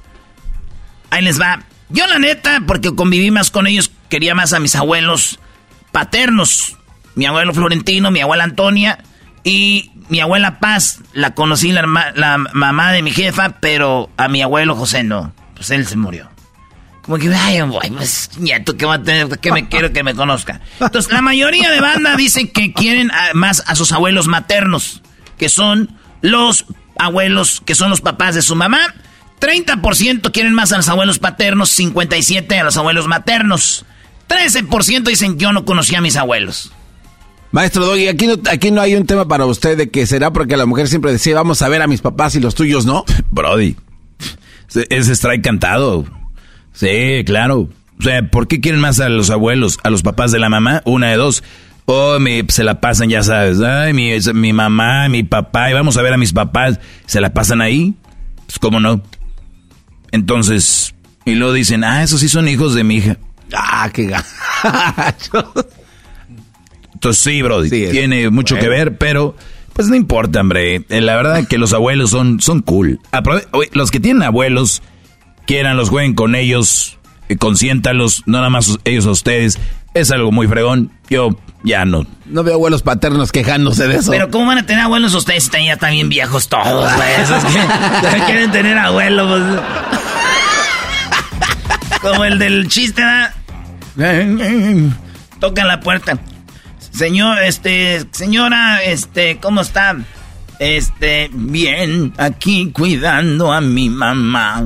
Ahí 1.11 1.23
les 1.23 1.40
va. 1.40 1.62
Yo 1.90 2.07
la 2.07 2.19
neta, 2.19 2.62
porque 2.67 2.95
conviví 2.95 3.31
más 3.31 3.50
con 3.50 3.67
ellos, 3.67 3.90
quería 4.09 4.35
más 4.35 4.52
a 4.52 4.61
mis 4.61 4.75
abuelos 4.75 5.38
paternos. 5.93 6.77
Mi 7.18 7.26
abuelo 7.26 7.52
Florentino, 7.52 8.12
mi 8.12 8.20
abuela 8.20 8.44
Antonia 8.44 9.00
y 9.42 9.90
mi 10.08 10.20
abuela 10.20 10.60
Paz. 10.60 11.00
La 11.14 11.34
conocí 11.34 11.72
la, 11.72 11.82
la 12.14 12.38
mamá 12.52 12.92
de 12.92 13.02
mi 13.02 13.10
jefa, 13.10 13.56
pero 13.58 14.08
a 14.16 14.28
mi 14.28 14.40
abuelo 14.40 14.76
José 14.76 15.02
no. 15.02 15.32
Pues 15.56 15.72
él 15.72 15.84
se 15.84 15.96
murió. 15.96 16.30
Como 17.02 17.18
que, 17.18 17.34
ay, 17.34 17.60
pues, 17.96 18.30
nieto, 18.38 18.76
que 18.76 18.87
va 18.87 18.94
a 18.94 19.02
tener, 19.02 19.37
que 19.40 19.50
me 19.50 19.68
quiero 19.68 19.92
que 19.92 20.04
me 20.04 20.14
conozca. 20.14 20.60
Entonces, 20.78 21.12
la 21.12 21.20
mayoría 21.20 21.72
de 21.72 21.80
banda 21.80 22.14
dice 22.14 22.52
que 22.52 22.72
quieren 22.72 23.10
más 23.34 23.64
a 23.66 23.75
sus 23.75 23.90
abuelos 23.90 24.28
maternos, 24.28 25.02
que 25.38 25.48
son 25.48 25.98
los 26.20 26.66
abuelos, 27.00 27.62
que 27.66 27.75
son 27.75 27.90
los 27.90 28.00
papás 28.00 28.37
de 28.37 28.42
su 28.42 28.54
mamá. 28.54 28.94
30% 29.40 30.30
quieren 30.30 30.52
más 30.52 30.72
a 30.72 30.76
los 30.76 30.88
abuelos 30.88 31.18
paternos, 31.18 31.76
57% 31.76 32.60
a 32.60 32.62
los 32.62 32.76
abuelos 32.76 33.08
maternos. 33.08 33.84
13% 34.28 35.02
dicen 35.02 35.37
yo 35.37 35.52
no 35.52 35.64
conocía 35.64 35.98
a 35.98 36.02
mis 36.02 36.16
abuelos. 36.16 36.70
Maestro 37.50 37.87
Doggy, 37.87 38.09
aquí 38.09 38.26
no, 38.26 38.35
aquí 38.50 38.71
no 38.71 38.81
hay 38.81 38.95
un 38.95 39.07
tema 39.07 39.26
para 39.26 39.47
usted 39.47 39.76
de 39.76 39.90
que 39.90 40.07
será 40.07 40.33
porque 40.33 40.57
la 40.57 40.67
mujer 40.67 40.88
siempre 40.88 41.12
decía 41.12 41.35
vamos 41.35 41.62
a 41.62 41.69
ver 41.69 41.81
a 41.81 41.87
mis 41.87 42.02
papás 42.02 42.35
y 42.35 42.40
los 42.40 42.55
tuyos 42.55 42.85
no. 42.85 43.05
Brody, 43.31 43.76
ese 44.90 45.12
strike 45.12 45.43
cantado. 45.43 46.05
Sí, 46.73 47.23
claro. 47.25 47.69
O 47.99 48.02
sea, 48.02 48.28
¿por 48.31 48.47
qué 48.47 48.61
quieren 48.61 48.81
más 48.81 49.00
a 49.00 49.09
los 49.09 49.31
abuelos, 49.31 49.78
a 49.83 49.90
los 49.90 50.02
papás 50.02 50.31
de 50.31 50.38
la 50.38 50.49
mamá? 50.49 50.83
Una 50.85 51.09
de 51.09 51.17
dos. 51.17 51.43
Oh, 51.87 52.19
se 52.49 52.64
la 52.64 52.81
pasan, 52.81 53.09
ya 53.09 53.23
sabes. 53.23 53.61
Ay, 53.61 53.95
mi, 53.95 54.11
mi 54.35 54.52
mamá, 54.52 55.09
mi 55.09 55.23
papá, 55.23 55.71
y 55.71 55.73
vamos 55.73 55.97
a 55.97 56.02
ver 56.02 56.12
a 56.12 56.19
mis 56.19 56.35
papás. 56.35 56.78
¿Se 57.07 57.21
la 57.21 57.33
pasan 57.33 57.62
ahí? 57.62 57.95
Pues, 58.47 58.59
¿cómo 58.59 58.78
no? 58.78 59.02
Entonces, 60.12 60.95
y 61.25 61.35
luego 61.35 61.55
dicen, 61.55 61.85
ah, 61.85 62.02
esos 62.02 62.21
sí 62.21 62.28
son 62.28 62.47
hijos 62.47 62.75
de 62.75 62.85
mi 62.85 62.97
hija. 62.97 63.17
Ah, 63.55 63.90
qué 63.93 64.07
gacho. 64.07 65.52
Entonces, 66.99 67.23
sí, 67.23 67.43
bro, 67.43 67.62
tiene 67.62 68.28
mucho 68.31 68.57
que 68.57 68.69
ver, 68.69 68.99
pero 68.99 69.37
pues 69.73 69.88
no 69.88 69.95
importa, 69.95 70.40
hombre. 70.40 70.83
Eh, 70.88 71.00
la 71.00 71.14
verdad 71.14 71.47
que 71.47 71.59
los 71.59 71.73
abuelos 71.73 72.11
son, 72.11 72.40
son 72.40 72.62
cool. 72.62 72.99
los 73.73 73.90
que 73.90 74.00
tienen 74.00 74.23
abuelos 74.25 74.83
los 75.75 75.88
jueguen 75.88 76.14
con 76.14 76.35
ellos, 76.35 76.99
eh, 77.28 77.37
consiéntalos, 77.37 78.23
no 78.26 78.38
nada 78.38 78.50
más 78.50 78.78
ellos 78.85 79.07
a 79.07 79.11
ustedes. 79.11 79.59
Es 79.95 80.11
algo 80.11 80.31
muy 80.31 80.47
fregón. 80.47 80.93
Yo 81.09 81.38
ya 81.64 81.85
no. 81.85 82.07
No 82.26 82.45
veo 82.45 82.55
abuelos 82.55 82.83
paternos 82.83 83.33
quejándose 83.33 83.88
de 83.88 83.97
eso. 83.97 84.11
Pero 84.11 84.31
¿cómo 84.31 84.47
van 84.47 84.59
a 84.59 84.67
tener 84.67 84.83
abuelos 84.83 85.14
ustedes? 85.14 85.50
Ya 85.50 85.73
están 85.73 85.93
bien 85.93 86.09
viejos 86.09 86.49
todos, 86.49 86.93
güey. 86.95 87.09
Que 88.02 88.25
quieren 88.26 88.50
tener 88.52 88.76
abuelos. 88.76 89.43
Pues. 91.90 92.02
Como 92.02 92.25
el 92.25 92.38
del 92.38 92.69
chiste, 92.69 93.02
¿verdad? 93.02 93.33
Tocan 95.40 95.67
la 95.67 95.81
puerta. 95.81 96.19
Señor, 96.99 97.40
este, 97.45 98.05
señora, 98.11 98.83
este, 98.83 99.38
¿cómo 99.38 99.61
está? 99.61 99.97
Este, 100.59 101.31
bien, 101.33 102.12
aquí 102.17 102.73
cuidando 102.73 103.52
a 103.52 103.61
mi 103.61 103.88
mamá. 103.88 104.64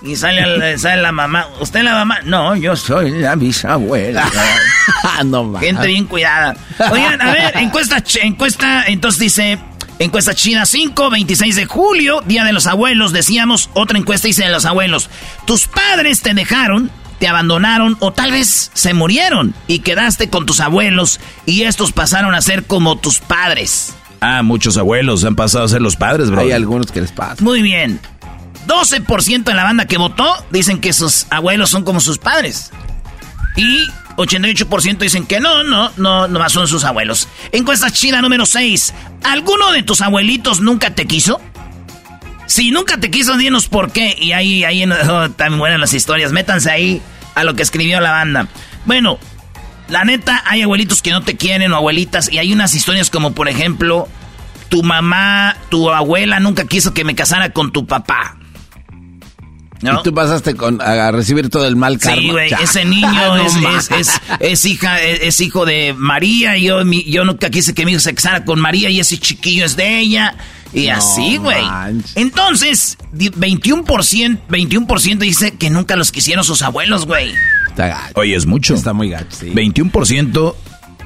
Y 0.00 0.14
sale, 0.14 0.78
sale, 0.78 1.02
la 1.02 1.10
mamá. 1.10 1.48
¿Usted 1.60 1.80
es 1.80 1.84
la 1.86 1.94
mamá? 1.94 2.20
No, 2.24 2.54
yo 2.54 2.76
soy 2.76 3.10
la 3.10 3.34
bisabuela. 3.34 4.30
no 5.24 5.58
Gente 5.58 5.88
bien 5.88 6.04
cuidada. 6.04 6.56
Oigan, 6.88 7.20
a 7.20 7.32
ver, 7.32 7.56
encuesta, 7.56 8.00
encuesta, 8.22 8.84
entonces 8.86 9.18
dice, 9.18 9.58
encuesta 9.98 10.36
China 10.36 10.66
5, 10.66 11.10
26 11.10 11.56
de 11.56 11.66
julio, 11.66 12.20
Día 12.26 12.44
de 12.44 12.52
los 12.52 12.68
Abuelos, 12.68 13.12
decíamos, 13.12 13.70
otra 13.74 13.98
encuesta 13.98 14.28
dice 14.28 14.44
de 14.44 14.50
los 14.50 14.66
abuelos. 14.66 15.10
Tus 15.46 15.66
padres 15.66 16.22
te 16.22 16.32
dejaron, 16.32 16.92
te 17.18 17.28
abandonaron 17.28 17.96
o 18.00 18.12
tal 18.12 18.32
vez 18.32 18.70
se 18.74 18.94
murieron 18.94 19.54
y 19.66 19.80
quedaste 19.80 20.28
con 20.28 20.46
tus 20.46 20.60
abuelos 20.60 21.20
y 21.46 21.62
estos 21.62 21.92
pasaron 21.92 22.34
a 22.34 22.42
ser 22.42 22.64
como 22.64 22.96
tus 22.96 23.18
padres. 23.18 23.94
Ah, 24.20 24.42
muchos 24.42 24.76
abuelos 24.76 25.24
han 25.24 25.36
pasado 25.36 25.64
a 25.64 25.68
ser 25.68 25.80
los 25.80 25.96
padres, 25.96 26.30
bro. 26.30 26.40
Hay 26.40 26.52
algunos 26.52 26.90
que 26.90 27.00
les 27.00 27.12
pasa. 27.12 27.42
Muy 27.42 27.62
bien. 27.62 28.00
12% 28.66 29.44
de 29.44 29.54
la 29.54 29.64
banda 29.64 29.86
que 29.86 29.96
votó 29.96 30.32
dicen 30.50 30.80
que 30.80 30.92
sus 30.92 31.26
abuelos 31.30 31.70
son 31.70 31.84
como 31.84 32.00
sus 32.00 32.18
padres. 32.18 32.70
Y 33.56 33.86
88% 34.16 34.98
dicen 34.98 35.26
que 35.26 35.40
no, 35.40 35.62
no, 35.62 35.90
no, 35.96 36.28
no 36.28 36.50
son 36.50 36.68
sus 36.68 36.84
abuelos. 36.84 37.28
Encuesta 37.52 37.90
china 37.90 38.20
número 38.20 38.46
6. 38.46 38.94
¿Alguno 39.22 39.72
de 39.72 39.82
tus 39.82 40.00
abuelitos 40.00 40.60
nunca 40.60 40.94
te 40.94 41.06
quiso? 41.06 41.40
Si 42.48 42.70
nunca 42.70 42.98
te 42.98 43.10
quiso, 43.10 43.36
dinos 43.36 43.68
por 43.68 43.92
qué. 43.92 44.16
Y 44.18 44.32
ahí, 44.32 44.64
ahí 44.64 44.82
oh, 44.84 45.30
también 45.30 45.60
buenas 45.60 45.78
las 45.78 45.92
historias. 45.92 46.32
Métanse 46.32 46.70
ahí 46.70 47.02
a 47.34 47.44
lo 47.44 47.54
que 47.54 47.62
escribió 47.62 48.00
la 48.00 48.10
banda. 48.10 48.48
Bueno, 48.86 49.18
la 49.88 50.04
neta, 50.04 50.42
hay 50.46 50.62
abuelitos 50.62 51.02
que 51.02 51.10
no 51.10 51.22
te 51.22 51.36
quieren 51.36 51.72
o 51.72 51.76
abuelitas. 51.76 52.32
Y 52.32 52.38
hay 52.38 52.52
unas 52.52 52.74
historias 52.74 53.10
como, 53.10 53.32
por 53.32 53.48
ejemplo, 53.48 54.08
tu 54.70 54.82
mamá, 54.82 55.58
tu 55.68 55.90
abuela 55.90 56.40
nunca 56.40 56.64
quiso 56.64 56.94
que 56.94 57.04
me 57.04 57.14
casara 57.14 57.50
con 57.52 57.70
tu 57.70 57.86
papá. 57.86 58.38
¿No? 59.82 60.00
Y 60.00 60.02
tú 60.02 60.12
pasaste 60.12 60.56
con, 60.56 60.80
a 60.80 61.12
recibir 61.12 61.50
todo 61.50 61.66
el 61.66 61.76
mal 61.76 61.98
karma. 61.98 62.20
Sí, 62.20 62.30
güey, 62.30 62.52
ese 62.62 62.84
niño 62.86 63.36
es, 64.40 64.64
hija, 64.64 65.00
es, 65.02 65.40
hijo 65.40 65.66
de 65.66 65.94
María. 65.96 66.56
Y 66.56 66.64
yo, 66.64 66.82
yo 66.82 67.24
nunca 67.24 67.50
quise 67.50 67.74
que 67.74 67.84
mi 67.84 67.92
hijo 67.92 68.00
se 68.00 68.14
casara 68.14 68.44
con 68.46 68.58
María 68.58 68.88
y 68.88 69.00
ese 69.00 69.18
chiquillo 69.18 69.66
es 69.66 69.76
de 69.76 69.98
ella. 69.98 70.34
Y 70.72 70.88
así, 70.88 71.38
güey. 71.38 71.64
Entonces, 72.14 72.98
21%, 73.12 74.40
21 74.48 74.86
dice 75.18 75.52
que 75.52 75.70
nunca 75.70 75.96
los 75.96 76.12
quisieron 76.12 76.44
sus 76.44 76.62
abuelos, 76.62 77.06
güey. 77.06 77.34
Oye, 78.14 78.34
es 78.34 78.46
mucho. 78.46 78.74
Está 78.74 78.92
muy 78.92 79.10
gacho, 79.10 79.28
sí. 79.30 79.50
21% 79.50 80.54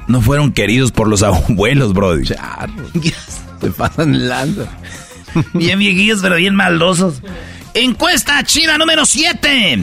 no 0.07 0.21
fueron 0.21 0.51
queridos 0.51 0.91
por 0.91 1.07
los 1.07 1.23
abuelos, 1.23 1.93
brody. 1.93 2.25
Se 3.61 3.71
pasan 3.71 4.27
lanza. 4.27 4.67
Bien 5.53 5.79
viejillos, 5.79 6.19
pero 6.21 6.35
bien 6.35 6.53
maldosos. 6.53 7.21
Encuesta 7.73 8.43
china 8.43 8.77
número 8.77 9.05
7. 9.05 9.79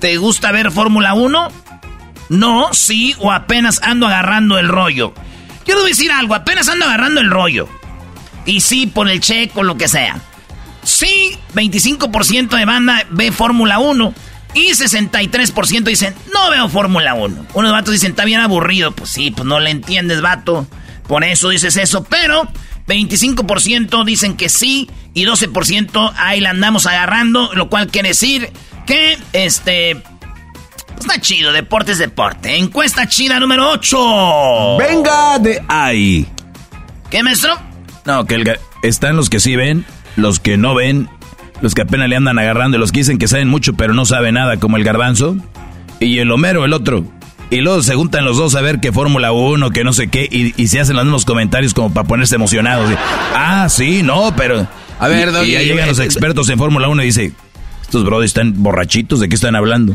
¿Te 0.00 0.16
gusta 0.18 0.52
ver 0.52 0.70
Fórmula 0.70 1.14
1? 1.14 1.48
No, 2.28 2.74
sí 2.74 3.14
o 3.18 3.32
apenas 3.32 3.80
ando 3.82 4.06
agarrando 4.06 4.58
el 4.58 4.68
rollo. 4.68 5.14
Quiero 5.64 5.84
decir 5.84 6.12
algo, 6.12 6.34
apenas 6.34 6.68
ando 6.68 6.84
agarrando 6.84 7.20
el 7.20 7.30
rollo. 7.30 7.68
Y 8.48 8.62
sí, 8.62 8.86
por 8.86 9.10
el 9.10 9.20
checo, 9.20 9.62
lo 9.62 9.76
que 9.76 9.88
sea. 9.88 10.18
Sí, 10.82 11.38
25% 11.54 12.56
de 12.56 12.64
banda 12.64 13.06
ve 13.10 13.30
Fórmula 13.30 13.78
1. 13.78 14.14
Y 14.54 14.70
63% 14.70 15.82
dicen, 15.82 16.14
no 16.32 16.48
veo 16.48 16.66
Fórmula 16.70 17.12
1. 17.12 17.46
Unos 17.52 17.72
vatos 17.72 17.92
dicen, 17.92 18.12
está 18.12 18.24
bien 18.24 18.40
aburrido. 18.40 18.92
Pues 18.92 19.10
sí, 19.10 19.30
pues 19.30 19.46
no 19.46 19.60
le 19.60 19.68
entiendes, 19.68 20.22
vato. 20.22 20.66
Por 21.06 21.24
eso 21.24 21.50
dices 21.50 21.76
eso. 21.76 22.04
Pero 22.04 22.48
25% 22.86 24.02
dicen 24.06 24.34
que 24.34 24.48
sí. 24.48 24.88
Y 25.12 25.26
12% 25.26 26.14
ahí 26.16 26.40
la 26.40 26.48
andamos 26.50 26.86
agarrando. 26.86 27.50
Lo 27.52 27.68
cual 27.68 27.88
quiere 27.88 28.08
decir 28.08 28.50
que, 28.86 29.18
este... 29.34 30.02
Está 30.98 31.20
chido, 31.20 31.52
deporte 31.52 31.92
es 31.92 31.98
deporte. 31.98 32.56
Encuesta 32.56 33.06
chida 33.06 33.38
número 33.38 33.70
8. 33.72 34.78
Venga 34.78 35.38
de 35.38 35.62
ahí. 35.68 36.26
¿Qué, 37.10 37.22
maestro? 37.22 37.67
No, 38.08 38.24
que 38.24 38.36
el, 38.36 38.58
están 38.82 39.16
los 39.16 39.28
que 39.28 39.38
sí 39.38 39.54
ven, 39.54 39.84
los 40.16 40.40
que 40.40 40.56
no 40.56 40.74
ven, 40.74 41.10
los 41.60 41.74
que 41.74 41.82
apenas 41.82 42.08
le 42.08 42.16
andan 42.16 42.38
agarrando 42.38 42.78
y 42.78 42.80
los 42.80 42.90
que 42.90 43.00
dicen 43.00 43.18
que 43.18 43.28
saben 43.28 43.48
mucho 43.48 43.74
pero 43.74 43.92
no 43.92 44.06
saben 44.06 44.36
nada, 44.36 44.56
como 44.56 44.78
el 44.78 44.82
garbanzo. 44.82 45.36
Y 46.00 46.18
el 46.18 46.30
Homero, 46.30 46.64
el 46.64 46.72
otro. 46.72 47.04
Y 47.50 47.60
luego 47.60 47.82
se 47.82 47.94
juntan 47.96 48.24
los 48.24 48.38
dos 48.38 48.54
a 48.54 48.62
ver 48.62 48.80
qué 48.80 48.92
Fórmula 48.92 49.32
1, 49.32 49.70
que 49.72 49.84
no 49.84 49.92
sé 49.92 50.08
qué, 50.08 50.26
y, 50.30 50.68
se 50.68 50.80
hacen 50.80 50.96
los 50.96 51.04
mismos 51.04 51.26
comentarios 51.26 51.74
como 51.74 51.92
para 51.92 52.08
ponerse 52.08 52.36
emocionados. 52.36 52.90
ah, 53.34 53.66
sí, 53.68 54.02
no, 54.02 54.34
pero... 54.34 54.66
A 54.98 55.08
ver, 55.08 55.28
Y, 55.44 55.54
y 55.54 55.64
llegan 55.66 55.86
los 55.88 55.98
expertos 55.98 56.48
en 56.48 56.56
Fórmula 56.56 56.88
1 56.88 57.02
y 57.02 57.06
dicen, 57.06 57.34
estos 57.82 58.04
bros 58.04 58.24
están 58.24 58.54
borrachitos, 58.56 59.20
¿de 59.20 59.28
qué 59.28 59.34
están 59.34 59.54
hablando? 59.54 59.94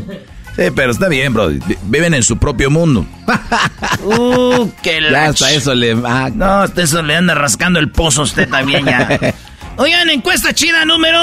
Sí, 0.56 0.62
pero 0.74 0.92
está 0.92 1.08
bien, 1.08 1.34
bro. 1.34 1.50
Viven 1.84 2.14
en 2.14 2.22
su 2.22 2.36
propio 2.36 2.70
mundo. 2.70 3.04
uh, 4.04 4.70
qué 4.82 5.00
Ya 5.10 5.26
hasta 5.26 5.50
eso 5.50 5.74
le... 5.74 5.94
No, 5.94 6.60
hasta 6.60 6.82
eso 6.82 7.02
le 7.02 7.16
anda 7.16 7.34
rascando 7.34 7.80
el 7.80 7.90
pozo 7.90 8.22
usted 8.22 8.48
también 8.48 8.84
ya. 8.84 9.18
Oigan, 9.76 10.10
encuesta 10.10 10.54
chida 10.54 10.84
número... 10.84 11.18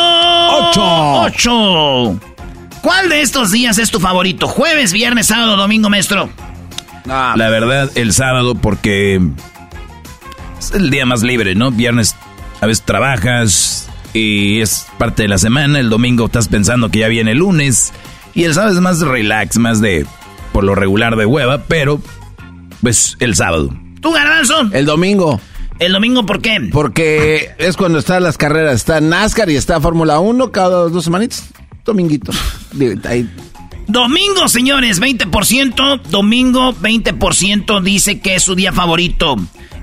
8. 0.71 1.21
8. 1.21 2.19
¿Cuál 2.81 3.09
de 3.09 3.21
estos 3.21 3.51
días 3.51 3.77
es 3.77 3.89
tu 3.89 3.99
favorito? 3.99 4.47
¿Jueves, 4.47 4.91
viernes, 4.91 5.27
sábado, 5.27 5.55
domingo, 5.55 5.89
maestro? 5.89 6.29
La 7.05 7.49
verdad, 7.49 7.89
el 7.95 8.13
sábado 8.13 8.55
porque 8.55 9.21
es 10.59 10.71
el 10.71 10.89
día 10.89 11.05
más 11.05 11.23
libre, 11.23 11.55
¿no? 11.55 11.71
Viernes 11.71 12.15
a 12.59 12.67
veces 12.67 12.83
trabajas 12.83 13.89
y 14.13 14.61
es 14.61 14.87
parte 14.97 15.23
de 15.23 15.29
la 15.29 15.37
semana. 15.37 15.79
El 15.79 15.89
domingo 15.89 16.25
estás 16.25 16.47
pensando 16.47 16.89
que 16.89 16.99
ya 16.99 17.07
viene 17.07 17.31
el 17.31 17.39
lunes. 17.39 17.93
Y 18.33 18.43
el 18.43 18.53
sábado 18.53 18.73
es 18.73 18.81
más 18.81 18.99
relax, 19.01 19.57
más 19.57 19.81
de, 19.81 20.05
por 20.53 20.63
lo 20.63 20.75
regular, 20.75 21.15
de 21.15 21.25
hueva, 21.25 21.63
pero 21.67 22.01
pues 22.81 23.17
el 23.19 23.35
sábado. 23.35 23.73
¿Tú, 24.01 24.11
Garbanzo? 24.11 24.69
El 24.73 24.85
domingo. 24.85 25.39
¿El 25.79 25.93
domingo 25.93 26.25
por 26.25 26.41
qué? 26.41 26.69
Porque 26.71 27.51
es 27.57 27.75
cuando 27.75 27.99
están 27.99 28.23
las 28.23 28.37
carreras. 28.37 28.75
Está 28.75 29.01
NASCAR 29.01 29.49
y 29.49 29.55
está 29.55 29.81
Fórmula 29.81 30.19
1 30.19 30.51
cada 30.51 30.87
dos 30.89 31.03
semanitas. 31.03 31.49
Dominguito. 31.83 32.31
Domingo, 33.87 34.47
señores, 34.47 35.01
20%. 35.01 36.01
Domingo, 36.03 36.73
20% 36.73 37.81
dice 37.81 38.19
que 38.19 38.35
es 38.35 38.43
su 38.43 38.55
día 38.55 38.71
favorito. 38.71 39.37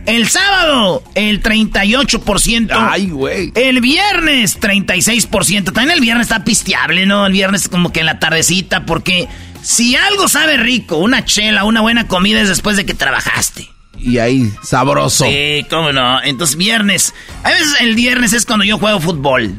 El 0.06 0.28
sábado, 0.28 1.02
el 1.14 1.42
38%. 1.42 2.68
Ay, 2.70 3.10
güey. 3.10 3.52
El 3.54 3.80
viernes, 3.80 4.58
36%. 4.58 5.64
También 5.64 5.90
el 5.90 6.00
viernes 6.00 6.28
está 6.28 6.44
pisteable, 6.44 7.04
¿no? 7.04 7.26
El 7.26 7.32
viernes 7.32 7.68
como 7.68 7.92
que 7.92 8.00
en 8.00 8.06
la 8.06 8.18
tardecita, 8.18 8.86
porque 8.86 9.28
si 9.62 9.96
algo 9.96 10.28
sabe 10.28 10.56
rico, 10.56 10.96
una 10.96 11.24
chela, 11.24 11.64
una 11.64 11.82
buena 11.82 12.08
comida 12.08 12.40
es 12.40 12.48
después 12.48 12.76
de 12.76 12.86
que 12.86 12.94
trabajaste. 12.94 13.68
Y 13.98 14.18
ahí, 14.18 14.50
sabroso. 14.62 15.24
Sí, 15.24 15.66
cómo 15.68 15.92
no. 15.92 16.22
Entonces, 16.22 16.56
viernes. 16.56 17.14
A 17.42 17.50
veces 17.50 17.76
el 17.80 17.94
viernes 17.94 18.32
es 18.32 18.46
cuando 18.46 18.64
yo 18.64 18.78
juego 18.78 19.00
fútbol. 19.00 19.54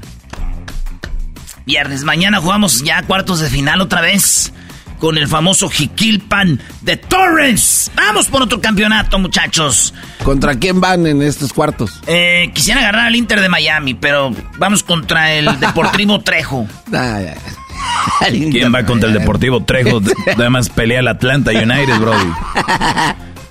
Viernes, 1.65 2.04
mañana 2.04 2.39
jugamos 2.39 2.84
ya 2.84 3.04
cuartos 3.04 3.39
de 3.41 3.49
final 3.49 3.82
otra 3.82 4.02
vez 4.02 4.52
con 4.99 5.17
el 5.17 5.27
famoso 5.27 5.69
Jiquilpan 5.69 6.62
de 6.81 6.97
Torres. 6.97 7.89
Vamos 7.95 8.27
por 8.27 8.43
otro 8.43 8.62
campeonato, 8.62 9.17
muchachos. 9.17 9.93
¿Contra 10.23 10.55
quién 10.55 10.79
van 10.79 11.07
en 11.07 11.21
estos 11.21 11.53
cuartos? 11.53 12.01
Eh, 12.05 12.51
quisiera 12.53 12.81
agarrar 12.81 13.07
al 13.07 13.15
Inter 13.15 13.39
de 13.41 13.49
Miami, 13.49 13.93
pero 13.93 14.35
vamos 14.57 14.83
contra 14.83 15.33
el 15.33 15.45
Deportivo 15.59 16.19
Trejo. 16.21 16.67
¿Quién 18.29 18.73
va 18.73 18.85
contra 18.85 19.07
el 19.09 19.17
Deportivo 19.17 19.63
Trejo? 19.63 20.01
Además 20.35 20.69
pelea 20.69 20.99
el 20.99 21.07
Atlanta 21.07 21.51
United, 21.51 21.97
Brody. 21.97 22.31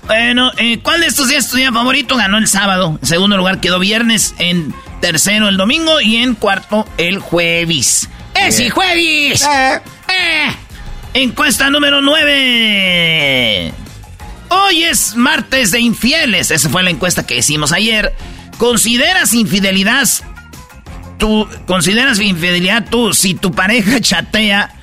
Bueno, 0.05 0.51
eh, 0.57 0.79
¿cuál 0.81 1.01
de 1.01 1.07
estos 1.07 1.27
días 1.27 1.45
es 1.45 1.51
tu 1.51 1.57
día 1.57 1.71
favorito? 1.71 2.15
Ganó 2.15 2.37
el 2.37 2.47
sábado. 2.47 2.97
En 3.01 3.07
segundo 3.07 3.37
lugar 3.37 3.59
quedó 3.59 3.79
viernes. 3.79 4.33
En 4.39 4.73
tercero 5.01 5.49
el 5.49 5.57
domingo. 5.57 6.01
Y 6.01 6.17
en 6.17 6.35
cuarto 6.35 6.87
el 6.97 7.19
jueves. 7.19 8.09
¡Es 8.33 8.71
jueves! 8.71 9.45
Eh. 9.45 9.81
Eh. 10.07 10.55
Encuesta 11.21 11.69
número 11.69 12.01
9. 12.01 13.73
Hoy 14.47 14.83
es 14.83 15.17
martes 15.17 15.71
de 15.71 15.81
infieles. 15.81 16.49
Esa 16.49 16.69
fue 16.69 16.81
la 16.81 16.91
encuesta 16.91 17.27
que 17.27 17.37
hicimos 17.37 17.73
ayer. 17.73 18.13
¿Consideras 18.57 19.33
infidelidad? 19.33 20.07
¿Tú 21.17 21.45
consideras 21.67 22.21
infidelidad 22.21 22.87
tú 22.89 23.13
si 23.13 23.33
tu 23.33 23.51
pareja 23.51 23.99
chatea 24.01 24.73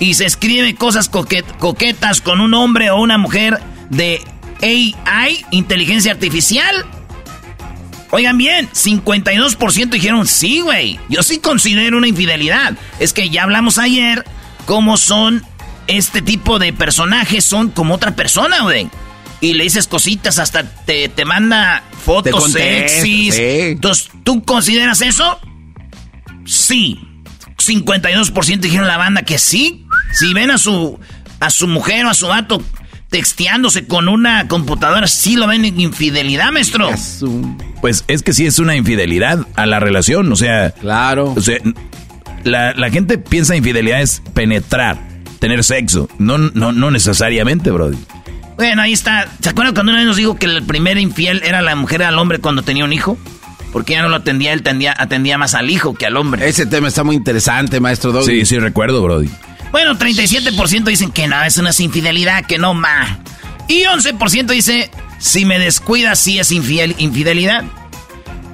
y 0.00 0.14
se 0.14 0.24
escribe 0.24 0.74
cosas 0.76 1.10
coquetas 1.10 2.22
con 2.22 2.40
un 2.40 2.54
hombre 2.54 2.90
o 2.90 2.96
una 2.96 3.18
mujer 3.18 3.60
de 3.90 4.22
AI, 4.62 5.44
inteligencia 5.50 6.12
artificial? 6.12 6.86
Oigan 8.12 8.38
bien, 8.38 8.70
52% 8.70 9.90
dijeron 9.90 10.26
sí, 10.26 10.60
güey. 10.60 10.98
Yo 11.10 11.22
sí 11.22 11.38
considero 11.38 11.98
una 11.98 12.08
infidelidad. 12.08 12.78
Es 12.98 13.12
que 13.12 13.28
ya 13.28 13.42
hablamos 13.42 13.76
ayer 13.76 14.24
cómo 14.64 14.96
son 14.96 15.44
este 15.86 16.22
tipo 16.22 16.58
de 16.58 16.72
personajes 16.72 17.44
son 17.44 17.70
como 17.70 17.94
otra 17.94 18.14
persona, 18.14 18.62
güey. 18.62 18.88
Y 19.40 19.54
le 19.54 19.64
dices 19.64 19.88
cositas, 19.88 20.38
hasta 20.38 20.62
te, 20.62 21.08
te 21.08 21.24
manda 21.24 21.82
fotos 22.04 22.52
sexys. 22.52 23.36
Entonces, 23.38 24.08
¿tú 24.22 24.42
consideras 24.44 25.02
eso? 25.02 25.40
Sí. 26.46 27.00
52% 27.56 28.60
dijeron 28.60 28.86
la 28.86 28.96
banda 28.96 29.22
que 29.22 29.38
sí. 29.38 29.84
Si 30.12 30.32
ven 30.32 30.50
a 30.50 30.58
su, 30.58 30.98
a 31.40 31.50
su 31.50 31.66
mujer 31.66 32.06
o 32.06 32.10
a 32.10 32.14
su 32.14 32.28
vato 32.28 32.62
texteándose 33.10 33.86
con 33.86 34.08
una 34.08 34.48
computadora, 34.48 35.06
sí 35.06 35.36
lo 35.36 35.46
ven 35.46 35.64
en 35.64 35.78
infidelidad, 35.80 36.50
maestro. 36.50 36.88
Pues 37.80 38.04
es 38.08 38.22
que 38.22 38.32
sí 38.32 38.46
es 38.46 38.58
una 38.58 38.76
infidelidad 38.76 39.46
a 39.56 39.66
la 39.66 39.80
relación, 39.80 40.32
o 40.32 40.36
sea. 40.36 40.70
Claro. 40.70 41.34
O 41.36 41.40
sea, 41.40 41.58
la, 42.44 42.74
la 42.74 42.90
gente 42.90 43.18
piensa 43.18 43.56
infidelidad 43.56 44.00
es 44.00 44.22
penetrar 44.34 45.11
tener 45.42 45.64
sexo. 45.64 46.08
No, 46.18 46.38
no, 46.38 46.70
no 46.70 46.92
necesariamente, 46.92 47.72
Brody. 47.72 47.98
Bueno, 48.54 48.80
ahí 48.80 48.92
está. 48.92 49.26
¿Se 49.40 49.48
acuerdan 49.48 49.74
cuando 49.74 49.90
una 49.90 49.98
vez 49.98 50.06
nos 50.06 50.16
dijo 50.16 50.36
que 50.36 50.46
el 50.46 50.62
primer 50.62 50.98
infiel 50.98 51.42
era 51.44 51.62
la 51.62 51.74
mujer 51.74 52.04
al 52.04 52.16
hombre 52.16 52.38
cuando 52.38 52.62
tenía 52.62 52.84
un 52.84 52.92
hijo? 52.92 53.18
Porque 53.72 53.94
ya 53.94 54.02
no 54.02 54.08
lo 54.08 54.14
atendía, 54.14 54.52
él 54.52 54.60
atendía, 54.60 54.94
atendía 54.96 55.38
más 55.38 55.54
al 55.54 55.68
hijo 55.68 55.94
que 55.94 56.06
al 56.06 56.16
hombre. 56.16 56.48
Ese 56.48 56.64
tema 56.64 56.86
está 56.86 57.02
muy 57.02 57.16
interesante, 57.16 57.80
maestro 57.80 58.12
Doggy. 58.12 58.40
Sí, 58.40 58.46
sí, 58.46 58.58
recuerdo, 58.60 59.02
Brody. 59.02 59.28
Bueno, 59.72 59.98
37% 59.98 60.84
dicen 60.84 61.10
que 61.10 61.26
no, 61.26 61.42
es 61.42 61.58
una 61.58 61.70
infidelidad, 61.76 62.46
que 62.46 62.58
no, 62.58 62.72
ma. 62.72 63.18
Y 63.66 63.82
11% 63.82 64.46
dice, 64.46 64.92
si 65.18 65.44
me 65.44 65.58
descuidas, 65.58 66.20
sí 66.20 66.38
es 66.38 66.52
infidelidad. 66.52 67.64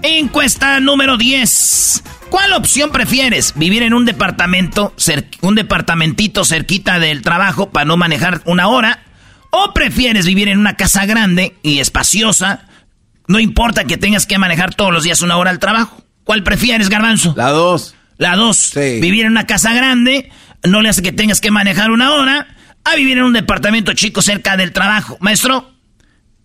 Encuesta 0.03 0.81
número 0.81 1.19
10. 1.19 2.03
¿Cuál 2.31 2.53
opción 2.53 2.91
prefieres? 2.91 3.55
¿Vivir 3.57 3.83
en 3.83 3.95
un 3.95 4.05
departamento, 4.05 4.95
un 5.41 5.55
departamentito 5.55 6.45
cerquita 6.45 6.99
del 6.99 7.23
trabajo 7.23 7.71
para 7.71 7.85
no 7.85 7.97
manejar 7.97 8.43
una 8.45 8.69
hora? 8.69 9.01
¿O 9.51 9.73
prefieres 9.73 10.27
vivir 10.27 10.49
en 10.49 10.59
una 10.59 10.77
casa 10.77 11.07
grande 11.07 11.57
y 11.63 11.79
espaciosa? 11.79 12.67
No 13.27 13.41
importa 13.41 13.85
que 13.85 13.97
tengas 13.97 14.27
que 14.27 14.39
manejar 14.39 14.75
todos 14.75 14.93
los 14.93 15.05
días 15.05 15.23
una 15.23 15.37
hora 15.37 15.51
al 15.51 15.59
trabajo. 15.59 16.03
¿Cuál 16.25 16.43
prefieres, 16.43 16.91
Garbanzo? 16.91 17.35
La 17.37 17.51
dos. 17.51 17.95
La 18.19 18.37
dos. 18.37 18.73
Vivir 18.75 19.25
en 19.25 19.33
una 19.33 19.47
casa 19.47 19.73
grande 19.73 20.31
no 20.65 20.83
le 20.83 20.91
hace 20.91 21.03
que 21.03 21.13
tengas 21.13 21.41
que 21.41 21.51
manejar 21.51 21.91
una 21.91 22.13
hora 22.13 22.49
a 22.85 22.95
vivir 22.97 23.19
en 23.19 23.25
un 23.25 23.33
departamento 23.33 23.95
chico 23.95 24.23
cerca 24.23 24.57
del 24.57 24.73
trabajo. 24.73 25.17
Maestro. 25.21 25.78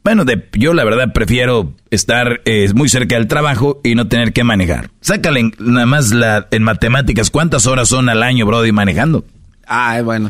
Bueno, 0.04 0.26
yo 0.54 0.74
la 0.74 0.84
verdad 0.84 1.14
prefiero 1.14 1.74
estar 1.90 2.42
eh, 2.44 2.70
muy 2.76 2.90
cerca 2.90 3.16
del 3.16 3.28
trabajo 3.28 3.80
y 3.86 3.96
no 3.96 4.10
tener 4.10 4.34
que 4.34 4.44
manejar. 4.44 4.90
Sácale 5.00 5.52
nada 5.60 5.86
más 5.86 6.12
la, 6.12 6.48
en 6.52 6.64
matemáticas, 6.64 7.30
¿cuántas 7.30 7.68
horas 7.68 7.88
son 7.88 8.10
al 8.10 8.22
año, 8.22 8.46
Brody, 8.46 8.74
manejando? 8.74 9.24
Ah, 9.66 10.02
bueno. 10.04 10.30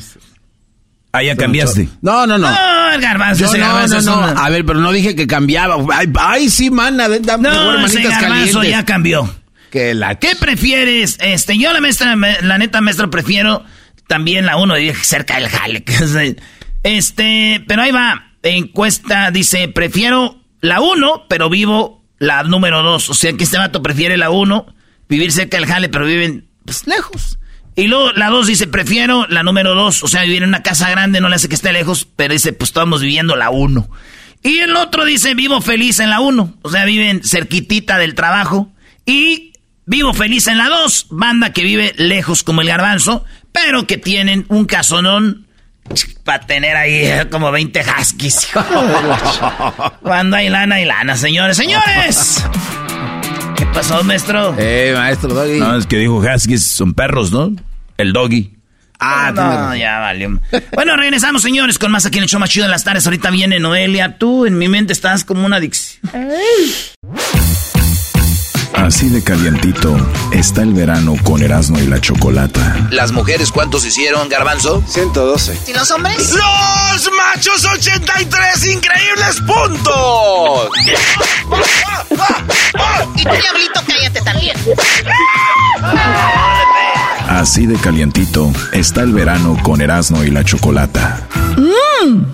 Ah, 1.12 1.24
ya 1.24 1.36
cambiaste. 1.36 1.90
No, 2.02 2.28
no, 2.28 2.38
no. 2.38 2.50
No, 2.52 2.92
el 2.92 3.02
garbanzo, 3.02 3.46
no, 3.58 3.88
no, 3.88 4.02
no. 4.02 4.42
A 4.42 4.50
ver, 4.50 4.64
pero 4.64 4.80
no 4.80 4.92
dije 4.92 5.16
que 5.16 5.26
cambiaba. 5.26 5.78
Ay, 6.20 6.50
sí, 6.50 6.70
mana. 6.70 7.08
no, 7.08 7.86
ese 7.86 8.04
garbanzo 8.04 8.64
ya 8.64 8.86
cambió. 8.86 9.34
Que 9.72 9.96
la... 9.96 10.16
¿Qué 10.16 10.36
prefieres? 10.40 11.18
Este, 11.20 11.58
yo 11.58 11.74
la 11.74 11.82
maestra, 11.82 12.16
la 12.16 12.58
neta 12.60 12.80
maestra 12.82 13.10
prefiero 13.10 13.64
también 14.06 14.46
la 14.46 14.58
uno, 14.58 14.76
cerca 15.02 15.40
del 15.40 15.50
jale. 15.50 15.84
Este, 16.84 17.64
pero 17.66 17.82
ahí 17.82 17.92
va 17.92 18.33
encuesta 18.44 19.32
dice, 19.32 19.68
prefiero 19.70 20.42
la 20.62 20.82
1, 20.82 21.26
pero 21.28 21.50
vivo 21.50 22.04
la 22.20 22.44
número 22.44 22.84
2. 22.84 23.10
O 23.10 23.14
sea 23.14 23.34
que 23.34 23.44
este 23.44 23.58
vato 23.58 23.82
prefiere 23.82 24.18
la 24.18 24.30
1, 24.30 24.76
vivir 25.10 25.32
cerca 25.32 25.58
del 25.58 25.66
jale, 25.66 25.90
pero 25.90 26.06
viven 26.06 26.50
pues, 26.66 26.86
lejos. 26.88 27.40
Y 27.76 27.88
luego 27.88 28.12
la 28.12 28.30
2 28.30 28.48
dice, 28.48 28.68
prefiero 28.68 29.26
la 29.28 29.44
número 29.44 29.74
2. 29.74 30.04
O 30.04 30.08
sea, 30.08 30.24
vivir 30.24 30.44
en 30.44 30.50
una 30.50 30.62
casa 30.62 30.90
grande 30.90 31.22
no 31.22 31.30
le 31.30 31.36
hace 31.36 31.50
que 31.50 31.56
esté 31.56 31.74
lejos, 31.74 32.08
pero 32.16 32.34
dice, 32.34 32.54
pues 32.54 32.70
estamos 32.70 33.02
viviendo 33.02 33.36
la 33.36 33.50
1. 33.50 33.90
Y 34.44 34.58
el 34.60 34.76
otro 34.76 35.06
dice, 35.06 35.34
vivo 35.34 35.62
feliz 35.62 36.00
en 36.00 36.10
la 36.10 36.20
1. 36.20 36.58
O 36.62 36.70
sea, 36.70 36.86
viven 36.86 37.24
cerquitita 37.24 37.98
del 37.98 38.14
trabajo. 38.14 38.72
Y 39.06 39.54
vivo 39.86 40.14
feliz 40.14 40.48
en 40.48 40.58
la 40.58 40.70
2. 40.70 41.08
Banda 41.10 41.54
que 41.54 41.64
vive 41.64 41.94
lejos 41.98 42.44
como 42.44 42.62
el 42.62 42.68
garbanzo, 42.68 43.26
pero 43.52 43.88
que 43.88 43.98
tienen 43.98 44.46
un 44.50 44.66
casonón 44.66 45.43
para 46.24 46.46
tener 46.46 46.76
ahí 46.76 47.06
eh, 47.06 47.28
como 47.30 47.52
20 47.52 47.84
huskies. 48.00 48.48
Cuando 50.02 50.38
hay 50.38 50.50
lana, 50.50 50.76
hay 50.76 50.86
lana, 50.86 51.16
señores. 51.16 51.58
¡Señores! 51.58 52.44
¿Qué 53.56 53.66
pasó, 53.68 54.04
maestro? 54.04 54.56
Eh, 54.58 54.94
maestro 54.96 55.34
Doggy. 55.34 55.60
No, 55.60 55.78
es 55.78 55.86
que 55.86 55.98
dijo 55.98 56.18
huskies 56.18 56.64
son 56.64 56.94
perros, 56.94 57.32
¿no? 57.32 57.52
El 57.98 58.14
Doggy. 58.14 58.54
Ah, 59.00 59.32
no, 59.36 59.76
ya 59.76 60.00
valió. 60.00 60.40
Bueno, 60.74 60.96
regresamos, 60.96 61.42
señores, 61.42 61.78
con 61.78 61.92
más 61.92 62.06
aquí 62.06 62.20
en 62.20 62.24
el 62.24 62.30
show 62.30 62.40
más 62.40 62.50
chido 62.50 62.66
de 62.66 62.72
las 62.72 62.86
tardes. 62.86 63.06
Ahorita 63.06 63.32
viene 63.32 63.60
Noelia. 63.60 64.18
Tú 64.18 64.46
en 64.46 64.58
mi 64.58 64.70
mente 64.70 64.94
estás 64.94 65.26
como 65.26 65.46
una 65.46 65.58
adicción. 65.58 66.00
Así 68.84 69.08
de 69.08 69.24
calientito 69.24 69.96
está 70.34 70.62
el 70.62 70.74
verano 70.74 71.16
con 71.24 71.42
Erasmo 71.42 71.80
y 71.80 71.88
la 71.88 72.02
Chocolata. 72.02 72.90
¿Las 72.92 73.14
mujeres 73.14 73.50
cuántos 73.50 73.86
hicieron, 73.86 74.28
Garbanzo? 74.28 74.84
112. 74.86 75.58
¿Y 75.68 75.74
los 75.74 75.90
hombres? 75.90 76.18
¡Los 76.34 77.10
machos 77.14 77.64
83 77.64 78.66
increíbles 78.66 79.40
puntos! 79.48 80.70
y 83.16 83.24
tú, 83.24 83.30
diablito, 83.30 83.82
cállate 83.88 84.22
también. 84.22 84.58
Así 87.30 87.66
de 87.66 87.76
calientito 87.76 88.52
está 88.74 89.04
el 89.04 89.14
verano 89.14 89.58
con 89.64 89.80
Erasmo 89.80 90.26
y 90.26 90.30
la 90.30 90.44
Chocolata. 90.44 91.26
Mmm. 91.56 92.26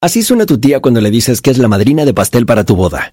Así 0.00 0.22
suena 0.22 0.46
tu 0.46 0.58
tía 0.58 0.80
cuando 0.80 1.02
le 1.02 1.10
dices 1.10 1.42
que 1.42 1.50
es 1.50 1.58
la 1.58 1.68
madrina 1.68 2.06
de 2.06 2.14
pastel 2.14 2.46
para 2.46 2.64
tu 2.64 2.76
boda. 2.76 3.12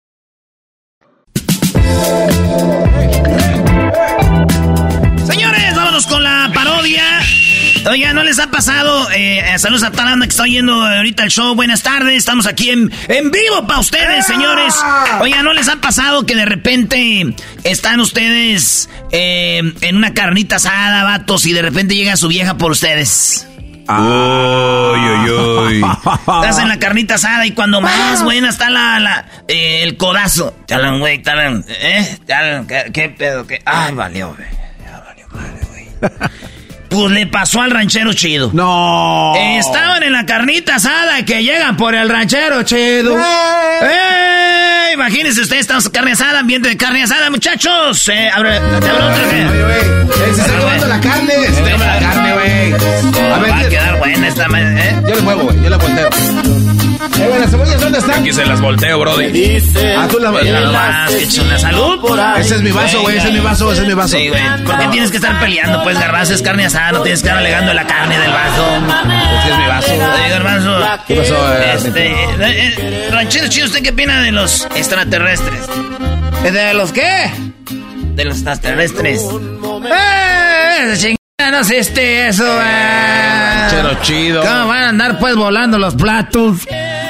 Vámonos 5.91 6.07
con 6.07 6.23
la 6.23 6.49
parodia. 6.53 7.03
Oiga, 7.89 8.13
¿no 8.13 8.23
les 8.23 8.39
ha 8.39 8.49
pasado? 8.49 9.09
Eh, 9.13 9.43
saludos 9.57 9.83
a 9.83 9.91
Talanda 9.91 10.25
que 10.25 10.29
está 10.29 10.43
oyendo 10.43 10.73
ahorita 10.73 11.23
el 11.23 11.29
show. 11.29 11.53
Buenas 11.53 11.83
tardes, 11.83 12.15
estamos 12.15 12.47
aquí 12.47 12.69
en, 12.69 12.89
en 13.09 13.29
vivo 13.29 13.67
para 13.67 13.81
ustedes, 13.81 14.25
señores. 14.25 14.73
Oiga, 15.19 15.43
¿no 15.43 15.51
les 15.51 15.67
ha 15.67 15.81
pasado 15.81 16.25
que 16.25 16.33
de 16.33 16.45
repente 16.45 17.35
están 17.65 17.99
ustedes 17.99 18.89
eh, 19.11 19.61
en 19.81 19.97
una 19.97 20.13
carnita 20.13 20.57
asada, 20.57 21.03
vatos, 21.03 21.45
y 21.45 21.51
de 21.51 21.61
repente 21.61 21.93
llega 21.93 22.15
su 22.15 22.29
vieja 22.29 22.57
por 22.57 22.71
ustedes? 22.71 23.45
Uy, 23.89 25.29
uy, 25.29 25.81
Estás 26.05 26.59
en 26.59 26.69
la 26.69 26.79
carnita 26.79 27.15
asada 27.15 27.45
y 27.45 27.51
cuando 27.51 27.81
más 27.81 28.23
buena 28.23 28.47
está 28.47 28.69
la, 28.69 28.97
la 29.01 29.25
eh, 29.49 29.83
el 29.83 29.97
codazo. 29.97 30.55
Talan, 30.67 30.99
güey, 30.99 31.21
talan, 31.21 31.65
¿eh? 31.67 32.17
Talan, 32.25 32.65
¿qué, 32.65 33.09
pedo? 33.09 33.45
¿Qué? 33.45 33.61
Ay, 33.65 33.93
valió, 33.93 34.33
güey. 34.33 34.60
Pues 36.89 37.09
le 37.11 37.25
pasó 37.25 37.61
al 37.61 37.71
ranchero 37.71 38.13
chido. 38.13 38.49
No. 38.51 39.33
Estaban 39.35 40.03
en 40.03 40.11
la 40.11 40.25
carnita 40.25 40.75
asada 40.75 41.23
que 41.23 41.41
llegan 41.41 41.77
por 41.77 41.95
el 41.95 42.09
ranchero 42.09 42.63
chido. 42.63 43.17
¡Eh! 43.17 43.23
¡Eh! 43.81 44.93
Imagínense 44.93 45.39
ustedes, 45.39 45.61
estamos 45.61 45.85
en 45.85 45.91
carne 45.93 46.11
asada, 46.11 46.39
ambiente 46.39 46.67
de 46.67 46.75
carne 46.75 47.03
asada, 47.03 47.29
muchachos. 47.29 48.09
Eh, 48.09 48.29
abre, 48.29 48.57
abre 48.57 48.91
otra. 48.91 49.07
Oye, 49.07 49.63
güey. 49.63 50.35
Se 50.35 50.41
está 50.41 50.47
robando 50.47 50.87
la 50.87 50.99
carne. 50.99 51.31
Se 51.31 51.47
está 51.47 51.77
la 51.77 51.99
carne, 51.99 52.20
güey. 52.41 52.73
A 53.31 53.39
ver, 53.39 53.51
va 53.51 53.59
a 53.59 53.69
quedar 53.69 53.99
buena 53.99 54.27
esta, 54.27 54.45
¿eh? 54.45 55.01
Yo 55.07 55.15
le 55.15 55.21
muevo, 55.21 55.43
güey. 55.43 55.61
Yo 55.63 55.69
le 55.69 55.77
volteo. 55.77 56.09
Eh, 57.21 57.27
bueno, 57.27 57.39
las 57.39 57.51
cebollas, 57.51 57.81
¿dónde 57.81 57.99
están? 57.99 58.21
Aquí 58.21 58.33
se 58.33 58.45
las 58.45 58.61
volteo, 58.61 58.99
brody. 58.99 59.57
Ah, 59.97 60.07
tú 60.09 60.19
las 60.19 60.35
que 61.09 61.31
son 61.31 61.49
la 61.49 61.59
salud. 61.59 61.99
Ese 62.37 62.55
es 62.55 62.61
mi 62.61 62.71
vaso, 62.71 63.01
güey. 63.01 63.17
Ese 63.17 63.27
es 63.27 63.33
mi 63.33 63.39
vaso, 63.39 63.71
ese 63.71 63.81
es 63.81 63.87
mi 63.87 63.93
vaso. 63.93 64.17
Sí, 64.17 64.29
güey. 64.29 64.41
¿Por 64.65 64.77
qué 64.77 64.87
tienes 64.87 65.11
que 65.11 65.17
estar 65.17 65.39
peleando? 65.39 65.83
Pues 65.83 65.99
garbanzo 65.99 66.33
es 66.33 66.41
carne 66.41 66.65
asada, 66.65 66.91
no 66.93 67.01
tienes 67.01 67.21
que 67.21 67.27
estar 67.27 67.39
alegando 67.39 67.73
la 67.73 67.85
carne 67.85 68.17
del 68.17 68.31
vaso. 68.31 68.65
Ese 69.39 69.51
es 69.51 69.57
mi 69.57 69.65
vaso. 69.67 69.93
Oye, 69.93 70.29
garbanzo. 70.29 70.79
¿Qué 71.07 71.15
pasó? 71.15 71.53
Eh, 71.53 71.73
Este, 71.75 72.11
eh, 72.11 72.15
eh, 72.39 73.09
ranchero 73.11 73.47
chido, 73.47 73.67
¿usted 73.67 73.81
qué 73.83 73.89
opina 73.89 74.21
de 74.21 74.31
los 74.31 74.67
extraterrestres? 74.75 75.61
¿De 76.43 76.73
los 76.73 76.91
qué? 76.91 77.29
De 78.15 78.25
los 78.25 78.35
extraterrestres. 78.35 79.21
¡Eh! 79.85 81.17
No 81.49 81.63
sé 81.63 81.79
este, 81.79 82.27
eso, 82.27 82.45
eh. 82.61 83.67
Chero 83.69 83.97
chido. 84.01 84.41
¿Cómo 84.41 84.67
van 84.67 84.83
a 84.83 84.89
andar 84.89 85.19
pues 85.19 85.35
volando 85.35 85.79
los 85.79 85.95
platos? 85.95 86.59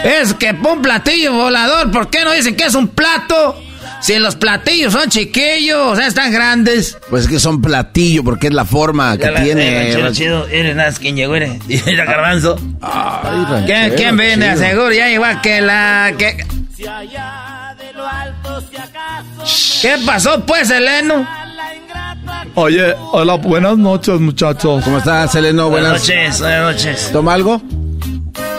Es 0.04 0.34
que 0.36 0.52
un 0.52 0.82
platillo 0.82 1.34
volador, 1.34 1.92
¿por 1.92 2.10
qué 2.10 2.24
no 2.24 2.32
dicen 2.32 2.56
que 2.56 2.66
es 2.66 2.76
un 2.76 2.88
plato? 2.88 3.62
Si 4.02 4.18
los 4.18 4.36
platillos 4.36 4.94
son 4.94 5.10
chiquillos, 5.10 5.78
o 5.78 5.96
sea, 5.96 6.08
están 6.08 6.32
grandes. 6.32 6.98
Pues 7.10 7.26
es 7.26 7.30
que 7.30 7.40
son 7.40 7.62
platillos 7.62 8.26
porque 8.26 8.48
es 8.48 8.54
la 8.54 8.66
forma 8.66 9.16
que 9.18 9.28
tiene. 9.30 9.92
Chido, 9.94 10.12
chido. 10.12 10.48
Eres 10.48 10.76
nada, 10.76 10.92
¿quién 11.00 11.16
llegó? 11.16 11.36
Eres, 11.36 11.60
Mira, 11.86 12.06
garbanzo. 12.06 12.60
Ay, 12.82 13.66
¿Quién, 13.68 13.94
¿Quién 13.96 14.18
viene? 14.18 14.50
Aseguro, 14.50 14.92
ya 14.92 15.10
igual 15.10 15.40
que 15.42 15.62
la... 15.62 16.14
Que... 16.18 16.46
¿Qué 19.82 19.98
pasó, 20.06 20.44
pues, 20.46 20.70
Eleno? 20.72 21.28
Oye, 22.56 22.96
hola, 23.12 23.36
buenas 23.36 23.78
noches, 23.78 24.20
muchachos. 24.20 24.84
¿Cómo 24.84 24.98
estás, 24.98 25.34
Eleno? 25.36 25.70
Buenas, 25.70 25.94
noches, 25.94 26.40
buenas 26.40 26.76
noches. 26.76 27.10
¿Toma 27.12 27.34
algo? 27.34 27.62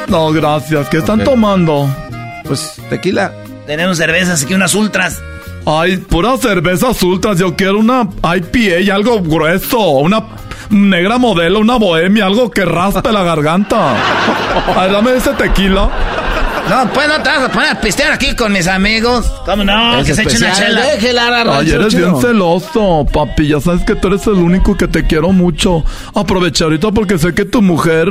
No, 0.08 0.32
gracias. 0.32 0.88
¿Qué 0.88 0.98
están 0.98 1.22
tomando? 1.24 1.88
Pues 2.44 2.76
tequila. 2.88 3.32
Tenemos 3.66 3.98
cervezas 3.98 4.42
aquí, 4.42 4.54
unas 4.54 4.74
ultras. 4.74 5.20
Ay, 5.64 5.96
pura 5.98 6.36
cervezas 6.36 7.02
ultras. 7.02 7.38
Yo 7.38 7.54
quiero 7.54 7.78
una 7.78 8.08
IPA 8.22 8.80
y 8.80 8.90
algo 8.90 9.20
grueso. 9.20 9.78
Una 9.78 10.24
negra 10.70 11.18
modelo, 11.18 11.60
una 11.60 11.76
bohemia, 11.76 12.26
algo 12.26 12.50
que 12.50 12.64
raspe 12.64 13.12
la 13.12 13.22
garganta. 13.22 13.94
Ay, 14.76 14.90
dame 14.90 15.16
ese 15.16 15.32
tequila. 15.34 15.90
No, 16.72 16.90
pues 16.90 17.06
no 17.06 17.22
te 17.22 17.28
vas 17.28 17.42
a 17.42 17.48
poner 17.52 17.68
a 17.68 17.80
pistear 17.80 18.12
aquí 18.12 18.34
con 18.34 18.50
mis 18.50 18.66
amigos. 18.66 19.30
¿Cómo 19.44 19.62
no? 19.62 19.98
Es 19.98 20.06
que 20.06 20.14
se 20.14 20.22
eche 20.22 20.38
una 20.38 20.52
chela. 20.52 20.80
déjela, 20.86 21.58
Ay, 21.58 21.70
eres 21.70 21.94
bien 21.94 22.18
celoso, 22.18 23.06
papi. 23.12 23.48
Ya 23.48 23.60
sabes 23.60 23.84
que 23.84 23.94
tú 23.94 24.08
eres 24.08 24.26
el 24.26 24.34
único 24.34 24.74
que 24.74 24.88
te 24.88 25.06
quiero 25.06 25.32
mucho. 25.32 25.84
Aprovecha 26.14 26.64
ahorita 26.64 26.90
porque 26.90 27.18
sé 27.18 27.34
que 27.34 27.44
tu 27.44 27.60
mujer, 27.60 28.08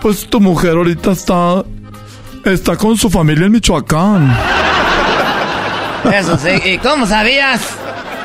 pues 0.00 0.28
tu 0.30 0.40
mujer 0.40 0.76
ahorita 0.76 1.10
está, 1.10 1.64
está 2.44 2.76
con 2.76 2.96
su 2.96 3.10
familia 3.10 3.46
en 3.46 3.52
Michoacán. 3.52 4.32
Eso 6.12 6.38
sí. 6.38 6.50
¿Y 6.64 6.78
cómo 6.78 7.04
sabías? 7.04 7.62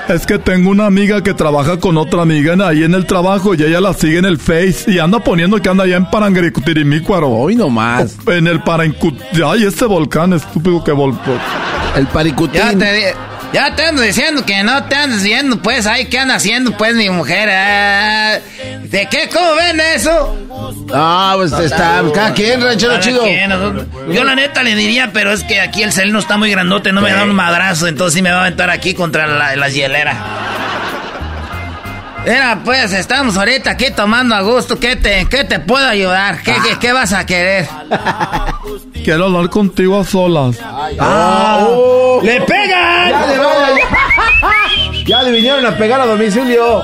Es 0.10 0.26
que 0.26 0.40
tengo 0.40 0.70
una 0.70 0.86
amiga 0.86 1.22
que 1.22 1.34
trabaja 1.34 1.80
con 1.80 1.98
otra 1.98 2.22
amiga 2.22 2.54
en- 2.54 2.62
ahí 2.62 2.84
en 2.84 2.94
el 2.94 3.06
trabajo 3.06 3.54
y 3.56 3.62
ella 3.64 3.82
la 3.82 3.94
sigue 3.94 4.20
en 4.20 4.26
el 4.26 4.38
Face 4.38 4.86
y 4.88 5.00
anda 5.00 5.20
poniendo 5.20 5.62
que 5.62 5.68
anda 5.70 5.84
allá 5.84 5.98
en 5.98 6.10
Parangaricutirimícuaro. 6.10 7.28
Hoy 7.30 7.56
nomás. 7.58 8.16
En 8.28 8.48
el 8.48 8.62
Parancut... 8.64 9.16
Ay, 9.46 9.66
ese 9.66 9.86
volcán 9.86 10.32
estúpido 10.34 10.82
que 10.84 10.94
volcó. 10.94 11.32
El 11.96 12.08
paricutín. 12.08 12.62
Ya 12.62 12.78
te, 12.78 12.94
di- 12.94 13.04
ya 13.54 13.76
te 13.76 13.86
ando 13.86 14.02
diciendo 14.02 14.46
que 14.46 14.64
no 14.64 14.84
te 14.86 14.96
andes 14.96 15.24
viendo, 15.24 15.62
pues, 15.62 15.86
ahí, 15.86 16.06
¿qué 16.06 16.20
anda 16.20 16.36
haciendo, 16.36 16.76
pues, 16.78 16.96
mi 16.96 17.10
mujer? 17.10 17.50
Ah, 17.52 18.38
¿De 18.84 19.08
qué? 19.08 19.30
¿Cómo 19.34 19.56
ven 19.56 19.80
eso? 19.96 20.36
Ah, 20.94 21.34
pues 21.36 21.52
está. 21.54 22.02
Cada 22.14 22.34
quien, 22.34 22.62
ranchero 22.62 22.94
Cada 22.94 23.04
chido. 23.04 23.22
quien, 23.24 23.52
Yo 24.14 24.24
la 24.24 24.36
neta 24.36 24.64
le 24.64 24.76
diría, 24.76 25.12
pero 25.14 25.32
es 25.34 25.44
que 25.44 25.60
aquí 25.60 25.84
el 25.84 25.92
cel 25.92 26.12
no 26.14 26.20
está 26.20 26.38
muy 26.38 26.50
grandote, 26.52 26.92
no 26.92 27.02
me 27.02 27.12
da 27.12 27.24
un 27.24 27.36
madrazo, 27.36 27.88
entonces 27.88 28.16
sí 28.16 28.22
me 28.22 28.32
va 28.32 28.38
a 28.38 28.42
aventar 28.42 28.70
aquí 28.70 28.94
contra 28.94 29.28
la, 29.28 29.56
la 29.56 29.70
hielera. 29.70 30.16
Mira, 32.28 32.62
pues 32.66 32.92
estamos 32.92 33.38
ahorita 33.38 33.72
aquí 33.72 33.86
tomando 33.96 34.36
a 34.36 34.42
gusto. 34.42 34.78
¿Qué 34.78 34.98
te, 34.98 35.26
qué 35.30 35.46
te 35.46 35.60
puedo 35.62 35.88
ayudar? 35.88 36.42
¿Qué, 36.44 36.54
qué, 36.62 36.78
qué 36.78 36.92
vas 36.92 37.14
a 37.14 37.26
querer? 37.26 37.66
Quiero 39.04 39.26
hablar 39.28 39.50
contigo 39.50 39.98
a 39.98 40.04
solas. 40.04 40.58
Ah, 41.00 41.66
oh. 41.70 42.20
¡Le 42.22 42.42
pegan! 42.42 43.10
Ya 43.10 43.28
le, 43.28 43.38
van 43.38 43.48
a- 43.48 45.04
ya 45.08 45.24
le 45.24 45.32
vinieron 45.32 45.66
a 45.66 45.78
pegar 45.78 46.02
a 46.02 46.06
domicilio. 46.06 46.82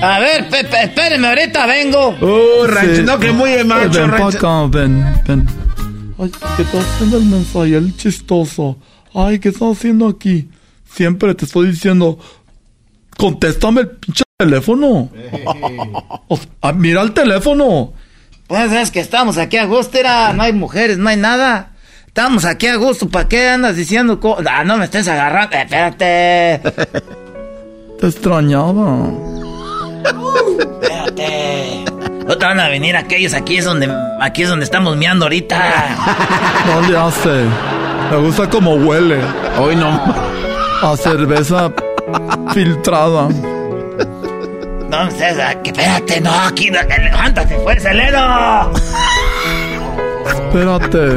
A 0.00 0.18
ver, 0.20 0.48
pe- 0.48 0.64
pe- 0.64 0.84
espérenme, 0.84 1.26
ahorita 1.28 1.66
vengo. 1.66 2.08
Uh, 2.20 2.66
rancho, 2.68 2.94
Sí. 2.96 3.02
no 3.02 3.18
que 3.18 3.32
muy 3.32 3.64
macho, 3.64 3.90
Ven 4.00 4.10
para 4.10 4.18
rancho. 4.24 4.38
acá, 4.38 4.66
ven, 4.68 5.22
ven. 5.26 5.46
Ay, 6.20 6.30
¿qué 6.56 6.62
estás 6.62 6.84
haciendo 6.86 7.16
el 7.18 7.24
mensaje? 7.24 7.76
El 7.76 7.96
chistoso. 7.96 8.76
Ay, 9.12 9.40
¿qué 9.40 9.48
estás 9.48 9.76
haciendo 9.76 10.06
aquí? 10.06 10.48
Siempre 10.88 11.34
te 11.34 11.46
estoy 11.46 11.68
diciendo, 11.68 12.16
contéstame 13.16 13.80
el 13.82 13.90
pinche 13.90 14.21
teléfono. 14.38 15.08
Ah, 16.64 16.72
mira 16.72 17.02
el 17.02 17.12
teléfono. 17.12 17.92
Pues 18.46 18.70
es 18.72 18.90
que 18.92 19.00
estamos 19.00 19.36
aquí 19.36 19.56
a 19.56 19.64
gusto, 19.66 19.98
era, 19.98 20.32
no 20.32 20.42
hay 20.44 20.52
mujeres, 20.52 20.96
no 20.96 21.08
hay 21.08 21.16
nada. 21.16 21.72
Estamos 22.06 22.44
aquí 22.44 22.68
a 22.68 22.76
gusto, 22.76 23.08
¿para 23.08 23.28
qué 23.28 23.48
andas 23.50 23.74
diciendo 23.76 24.20
co- 24.20 24.38
Ah, 24.48 24.62
no 24.64 24.76
me 24.76 24.84
estés 24.84 25.08
agarrando, 25.08 25.56
espérate. 25.56 26.60
Te 28.00 28.06
extrañaba. 28.06 29.08
Espérate. 30.58 31.84
No 32.26 32.38
te 32.38 32.44
van 32.46 32.60
a 32.60 32.68
venir 32.68 32.96
aquellos, 32.96 33.34
aquí 33.34 33.56
es 33.58 33.64
donde, 33.64 33.92
aquí 34.20 34.42
es 34.44 34.48
donde 34.48 34.64
estamos 34.64 34.96
miando 34.96 35.24
ahorita. 35.26 35.58
No 36.66 36.88
le 36.88 36.96
hace. 36.96 37.44
Me 38.10 38.16
gusta 38.18 38.48
como 38.48 38.74
huele. 38.76 39.18
Hoy 39.58 39.74
no. 39.76 39.88
A 40.82 40.96
cerveza 40.96 41.72
filtrada. 42.54 43.28
No, 44.92 45.10
César, 45.10 45.62
que 45.62 45.70
espérate, 45.70 46.20
no, 46.20 46.30
aquí, 46.32 46.70
no, 46.70 46.78
levántate, 46.82 47.56
fuerza. 47.56 47.90
Espérate. 50.26 51.08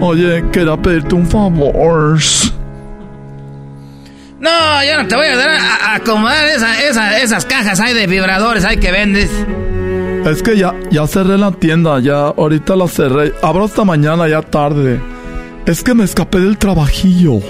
Oye, 0.00 0.42
quería 0.50 0.76
pedirte 0.78 1.14
un 1.14 1.26
favor. 1.26 2.18
No, 4.40 4.84
yo 4.84 4.96
no 5.02 5.06
te 5.06 5.14
voy 5.16 5.26
a 5.26 5.30
ayudar 5.30 5.50
a, 5.50 5.74
a 5.92 5.94
acomodar 5.96 6.46
esa- 6.48 6.82
esa- 6.82 7.18
esas 7.20 7.44
cajas 7.44 7.78
ahí 7.78 7.92
de 7.94 8.06
vibradores 8.06 8.64
ahí 8.64 8.78
que 8.78 8.90
vendes. 8.90 9.30
Es 10.24 10.42
que 10.42 10.56
ya, 10.56 10.74
ya 10.90 11.06
cerré 11.06 11.36
la 11.38 11.52
tienda, 11.52 12.00
ya 12.00 12.28
ahorita 12.28 12.74
la 12.74 12.88
cerré. 12.88 13.34
Abro 13.42 13.66
hasta 13.66 13.84
mañana, 13.84 14.26
ya 14.28 14.40
tarde. 14.40 14.98
Es 15.66 15.82
que 15.84 15.94
me 15.94 16.04
escapé 16.04 16.38
del 16.40 16.56
trabajillo. 16.58 17.40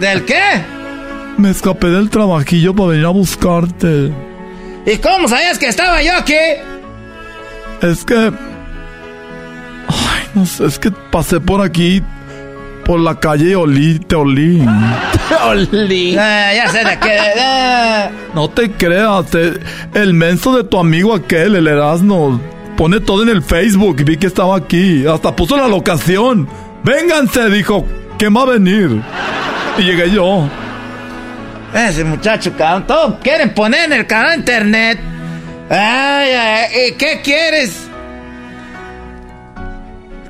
¿Del 0.00 0.24
qué? 0.24 0.64
Me 1.38 1.50
escapé 1.50 1.88
del 1.88 2.10
trabajillo 2.10 2.74
para 2.74 2.90
venir 2.90 3.06
a 3.06 3.10
buscarte. 3.10 4.12
¿Y 4.86 4.96
cómo 4.98 5.28
sabías 5.28 5.58
que 5.58 5.68
estaba 5.68 6.02
yo 6.02 6.16
aquí? 6.16 6.34
Es 7.82 8.04
que... 8.04 8.14
Ay, 8.16 8.32
no 10.34 10.46
sé, 10.46 10.66
es 10.66 10.78
que 10.78 10.90
pasé 10.90 11.38
por 11.40 11.60
aquí, 11.62 12.02
por 12.84 12.98
la 12.98 13.20
calle 13.20 13.50
y 13.50 13.54
olí, 13.54 13.98
te 14.00 14.16
olí. 14.16 14.66
Oli. 15.46 16.16
Ah, 16.18 16.52
ya 16.54 16.68
sé 16.68 16.78
de 16.84 16.98
qué. 16.98 17.18
ah. 17.40 18.10
No 18.34 18.48
te 18.50 18.72
creas, 18.72 19.26
te- 19.26 19.60
el 19.94 20.14
menso 20.14 20.56
de 20.56 20.64
tu 20.64 20.78
amigo 20.78 21.14
aquel, 21.14 21.54
el 21.54 21.68
Erasmo, 21.68 22.40
pone 22.76 22.98
todo 23.00 23.22
en 23.22 23.28
el 23.28 23.42
Facebook 23.42 23.96
y 24.00 24.04
vi 24.04 24.16
que 24.16 24.26
estaba 24.26 24.56
aquí. 24.56 25.06
Hasta 25.06 25.36
puso 25.36 25.56
la 25.56 25.68
locación. 25.68 26.48
Vénganse, 26.82 27.48
dijo. 27.50 27.84
¿Quién 28.18 28.36
va 28.36 28.42
a 28.42 28.46
venir? 28.46 29.00
Y 29.78 29.82
llegué 29.82 30.10
yo. 30.10 30.48
Ese 31.74 32.04
muchacho, 32.04 32.52
cabrón, 32.56 32.86
todo 32.86 33.20
quieren 33.20 33.52
poner 33.54 33.86
en 33.86 33.92
el 33.92 34.06
canal 34.06 34.38
internet. 34.38 34.98
Ay, 35.70 36.30
ay, 36.30 36.66
¿y 36.88 36.92
qué 36.94 37.20
quieres? 37.22 37.88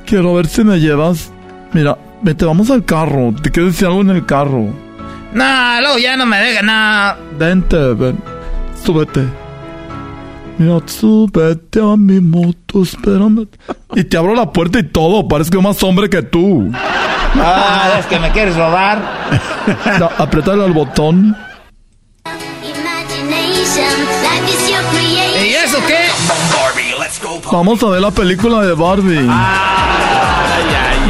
Quiero 0.05 0.35
ver 0.35 0.46
si 0.46 0.64
me 0.64 0.81
llevas. 0.81 1.31
Mira, 1.72 1.96
vete, 2.22 2.44
vamos 2.44 2.70
al 2.70 2.85
carro. 2.85 3.35
Te 3.42 3.51
quiero 3.51 3.68
decir 3.68 3.87
algo 3.87 4.01
en 4.01 4.11
el 4.11 4.27
carro. 4.27 4.72
No, 5.33 5.81
luego 5.81 5.98
ya 5.98 6.16
no 6.16 6.27
me 6.27 6.38
deja 6.38 6.62
nada. 6.62 7.18
Vente, 7.38 7.77
ven. 7.94 8.18
Súbete. 8.83 9.22
Mira, 10.59 10.81
súbete 10.87 11.81
a 11.81 11.96
mi 11.96 12.20
moto, 12.20 12.83
espérame. 12.83 13.46
Y 13.94 14.05
te 14.05 14.16
abro 14.16 14.35
la 14.35 14.51
puerta 14.51 14.81
y 14.81 14.85
todo. 14.85 15.29
Parezco 15.29 15.62
más 15.62 15.83
hombre 15.83 16.09
que 16.11 16.22
tú. 16.22 16.72
Ah, 17.36 17.96
es 17.98 18.06
que 18.06 18.18
me 18.18 18.30
quieres 18.32 18.56
robar. 18.56 18.98
Da- 19.98 20.10
apriétale 20.18 20.64
al 20.64 20.72
botón. 20.72 21.36
¿Y 25.42 25.54
eso 25.54 25.78
qué? 25.86 26.06
Vamos 27.52 27.82
a 27.82 27.86
ver 27.88 28.00
la 28.00 28.10
película 28.10 28.62
de 28.62 28.72
Barbie. 28.74 29.28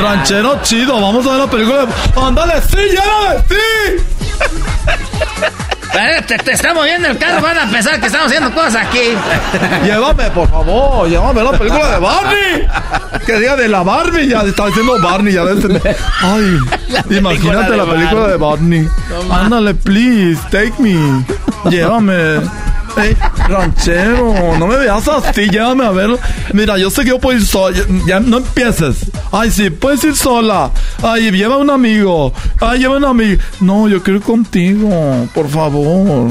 Ranchero 0.00 0.61
chido, 0.62 1.00
vamos 1.00 1.26
a 1.26 1.31
ver 1.31 1.38
la 1.40 1.46
película 1.48 1.87
de... 1.87 1.92
¡Ándale, 2.20 2.61
sí, 2.62 2.76
llévame, 2.76 3.44
sí! 3.48 4.04
Eh, 5.99 6.23
Te, 6.27 6.39
te 6.39 6.53
estamos 6.53 6.85
viendo 6.85 7.09
el 7.09 7.19
carro, 7.19 7.43
van 7.43 7.59
a 7.59 7.71
pensar 7.71 7.99
que 8.01 8.07
estamos 8.07 8.29
haciendo 8.29 8.53
cosas 8.55 8.77
aquí. 8.87 9.15
Llévame, 9.85 10.31
por 10.31 10.49
favor, 10.49 11.09
llévame 11.09 11.43
la 11.43 11.53
película 11.53 11.89
de 11.95 11.99
Barney. 11.99 12.69
Que 13.27 13.39
diga 13.39 13.57
de 13.57 13.69
la 13.69 13.83
Barbie, 13.83 14.29
ya 14.29 14.43
está 14.43 14.67
diciendo 14.67 14.95
Barney, 15.03 15.35
ya 15.35 15.43
ves. 15.45 15.65
Ay, 16.23 16.59
imagínate 17.11 17.77
la 17.77 17.85
película 17.85 18.29
de 18.29 18.37
Barney. 18.37 18.89
Ándale, 19.31 19.75
please, 19.75 20.41
take 20.51 20.73
me. 20.79 21.25
Llévame. 21.71 22.41
Ey, 22.96 23.16
ranchero, 23.48 24.57
no 24.59 24.66
me 24.66 24.77
veas 24.77 25.07
así, 25.07 25.48
llévame 25.48 25.85
a 25.85 25.90
ver. 25.90 26.11
Mira, 26.53 26.79
yo 26.79 26.90
sé 26.90 27.03
que 27.03 27.11
yo 27.11 27.18
puedo 27.20 27.38
ir 27.38 27.46
sola. 27.46 27.77
Ya, 28.07 28.18
no 28.18 28.38
empieces. 28.38 29.07
Ay, 29.31 29.51
sí, 29.51 29.70
puedes 29.70 30.03
ir 30.05 30.16
sola. 30.16 30.70
Ay, 31.03 31.31
lleva 31.31 31.59
un 31.59 31.70
amigo. 31.70 32.33
Ay, 32.61 32.81
lleva 32.81 32.96
un 32.96 33.05
amigo. 33.05 33.40
No, 33.61 33.88
yo 33.88 34.03
quiero 34.03 34.18
ir 34.18 34.24
contigo, 34.24 35.29
por 35.35 35.48
favor. 35.48 36.31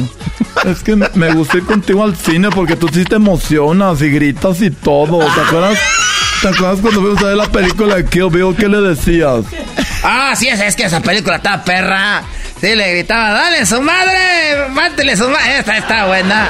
Es 0.66 0.80
que 0.84 0.96
me- 0.96 1.10
me 1.14 1.34
gusta 1.34 1.58
ir 1.58 1.64
contigo 1.66 2.04
al 2.04 2.16
cine 2.18 2.50
porque 2.50 2.76
tú 2.76 2.90
sí 2.92 3.04
te 3.06 3.16
emocionas 3.16 4.02
y 4.02 4.10
gritas 4.10 4.62
y 4.62 4.70
todo. 4.72 5.20
¿Te 5.20 5.42
acuerdas? 5.42 5.78
¿Te 6.42 6.48
acuerdas 6.50 6.80
cuando 6.82 7.02
fuimos 7.02 7.22
a 7.24 7.28
ver 7.28 7.38
la 7.38 7.50
película 7.52 7.96
de 7.96 8.06
Kill 8.06 8.30
Bill? 8.30 8.56
¿Qué 8.58 8.68
le 8.68 8.82
decías? 8.82 9.46
Ah, 10.04 10.34
sí, 10.36 10.48
es, 10.48 10.60
es 10.60 10.76
que 10.76 10.84
esa 10.84 11.02
película 11.02 11.38
está 11.38 11.64
perra. 11.64 12.24
Sí, 12.60 12.76
le 12.76 12.92
gritaba, 12.94 13.32
dale 13.32 13.66
su 13.66 13.82
madre, 13.82 14.70
mátele 14.72 15.16
su 15.16 15.30
madre. 15.30 15.60
Esta 15.60 15.78
está 15.78 16.08
buena. 16.08 16.48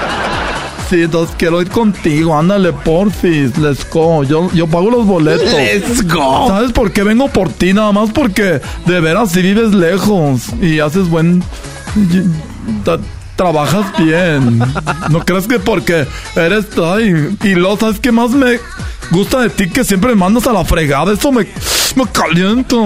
Sí, 0.89 1.03
entonces 1.03 1.35
quiero 1.37 1.61
ir 1.61 1.69
contigo. 1.69 2.37
Ándale, 2.37 2.71
porfis. 2.71 3.57
Let's 3.57 3.89
go. 3.89 4.23
Yo, 4.23 4.49
yo 4.53 4.67
pago 4.67 4.89
los 4.89 5.05
boletos. 5.05 5.51
Let's 5.51 6.07
go. 6.07 6.47
¿Sabes 6.47 6.71
por 6.71 6.93
qué 6.93 7.03
vengo 7.03 7.27
por 7.27 7.51
ti? 7.51 7.73
Nada 7.73 7.91
más 7.91 8.09
porque 8.11 8.61
de 8.85 8.99
veras 9.01 9.31
si 9.31 9.41
vives 9.41 9.73
lejos 9.73 10.43
y 10.61 10.79
haces 10.79 11.09
buen... 11.09 11.43
trabajas 13.37 13.85
bien. 13.97 14.59
No 15.09 15.19
crees 15.23 15.47
que 15.47 15.59
porque 15.59 16.05
eres... 16.35 16.65
Ay, 16.83 17.37
y 17.43 17.55
lo, 17.55 17.77
¿sabes 17.77 17.99
qué 18.01 18.11
más 18.11 18.31
me 18.31 18.59
gusta 19.11 19.39
de 19.39 19.49
ti? 19.49 19.69
Que 19.69 19.85
siempre 19.85 20.09
me 20.09 20.17
mandas 20.17 20.45
a 20.47 20.51
la 20.51 20.65
fregada. 20.65 21.13
Eso 21.13 21.31
me, 21.31 21.47
me 21.95 22.05
caliento. 22.11 22.83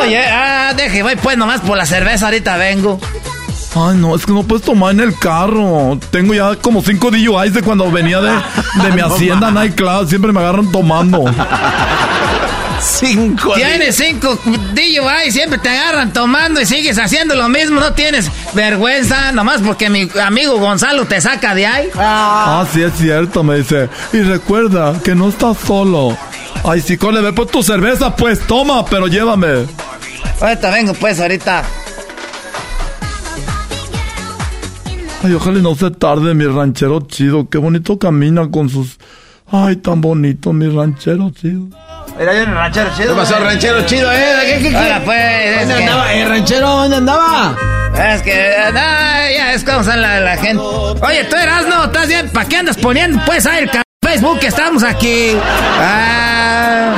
Oye, 0.00 0.22
ah, 0.26 0.72
deje, 0.74 1.02
voy 1.02 1.16
pues 1.16 1.36
nomás 1.36 1.60
por 1.60 1.76
la 1.76 1.84
cerveza, 1.84 2.26
ahorita 2.26 2.56
vengo. 2.56 2.98
Ay, 3.74 3.96
no, 3.96 4.16
es 4.16 4.26
que 4.26 4.32
no 4.32 4.42
puedes 4.42 4.64
tomar 4.64 4.92
en 4.92 5.00
el 5.00 5.18
carro. 5.18 5.98
Tengo 6.10 6.34
ya 6.34 6.56
como 6.56 6.82
cinco 6.82 7.10
DUIs 7.10 7.54
de 7.54 7.62
cuando 7.62 7.90
venía 7.90 8.20
de, 8.20 8.32
de 8.82 8.92
mi 8.92 9.00
hacienda 9.02 9.50
Nightclub. 9.50 10.08
Siempre 10.08 10.32
me 10.32 10.40
agarran 10.40 10.70
tomando. 10.72 11.24
Cinco. 12.80 13.54
Tienes 13.54 13.96
cinco 13.96 14.38
DUI, 14.44 15.30
siempre 15.30 15.58
te 15.58 15.68
agarran 15.68 16.12
tomando 16.12 16.60
y 16.60 16.66
sigues 16.66 16.98
haciendo 16.98 17.34
lo 17.34 17.48
mismo. 17.48 17.80
No 17.80 17.92
tienes 17.92 18.30
vergüenza, 18.54 19.32
nomás 19.32 19.60
porque 19.60 19.90
mi 19.90 20.08
amigo 20.22 20.58
Gonzalo 20.58 21.04
te 21.04 21.20
saca 21.20 21.54
de 21.54 21.66
ahí. 21.66 21.88
Ah, 21.96 22.66
sí, 22.72 22.82
es 22.82 22.94
cierto, 22.94 23.42
me 23.42 23.58
dice. 23.58 23.88
Y 24.12 24.20
recuerda 24.22 25.00
que 25.02 25.14
no 25.14 25.28
estás 25.28 25.58
solo. 25.58 26.16
Ay, 26.64 26.80
si 26.80 26.96
cole, 26.96 27.20
ve 27.20 27.32
por 27.32 27.46
tu 27.46 27.62
cerveza, 27.62 28.16
pues 28.16 28.40
toma, 28.40 28.84
pero 28.86 29.06
llévame. 29.06 29.66
Ahorita 30.40 30.70
vengo 30.70 30.94
pues, 30.94 31.20
ahorita. 31.20 31.64
Ay, 35.22 35.34
ojalá 35.34 35.58
y 35.58 35.62
no 35.62 35.74
se 35.74 35.90
tarde, 35.90 36.34
mi 36.34 36.46
ranchero 36.46 37.00
chido. 37.06 37.48
Qué 37.48 37.58
bonito 37.58 37.98
camina 37.98 38.50
con 38.50 38.70
sus. 38.70 38.98
Ay, 39.52 39.76
tan 39.76 40.00
bonito, 40.00 40.52
mi 40.52 40.68
ranchero 40.68 41.30
chido. 41.30 41.68
Mira, 42.18 42.34
yo 42.34 42.42
en 42.42 42.50
el 42.50 42.54
ranchero 42.54 42.90
chido. 42.96 43.14
¿Qué 43.14 43.20
pasó, 43.20 43.38
ranchero 43.38 43.86
chido, 43.86 44.12
eh? 44.12 44.36
¿Qué, 44.44 44.62
qué, 44.62 44.70
qué? 44.70 44.76
Ahora 44.76 45.00
pues, 45.04 45.18
es 45.20 45.68
¿Dónde 45.68 45.74
que, 45.74 45.88
andaba? 45.88 46.12
Eh, 46.12 46.28
ranchero, 46.28 46.68
¿dónde 46.68 46.96
andaba? 46.96 47.56
es 48.14 48.22
que, 48.22 48.54
ah, 48.56 49.28
ya 49.34 49.52
es 49.52 49.64
como 49.64 49.82
son 49.84 50.00
la, 50.00 50.20
la 50.20 50.36
gente. 50.36 50.62
Oye, 50.62 51.24
tú 51.24 51.36
eras, 51.36 51.66
no, 51.66 51.84
estás 51.84 52.08
bien, 52.08 52.30
¿para 52.30 52.48
qué 52.48 52.56
andas 52.56 52.76
poniendo 52.76 53.22
pues 53.26 53.46
ahí 53.46 53.64
el 53.64 53.70
Facebook 54.02 54.38
que 54.38 54.46
estamos 54.46 54.82
aquí? 54.82 55.36
Ah, 55.80 56.94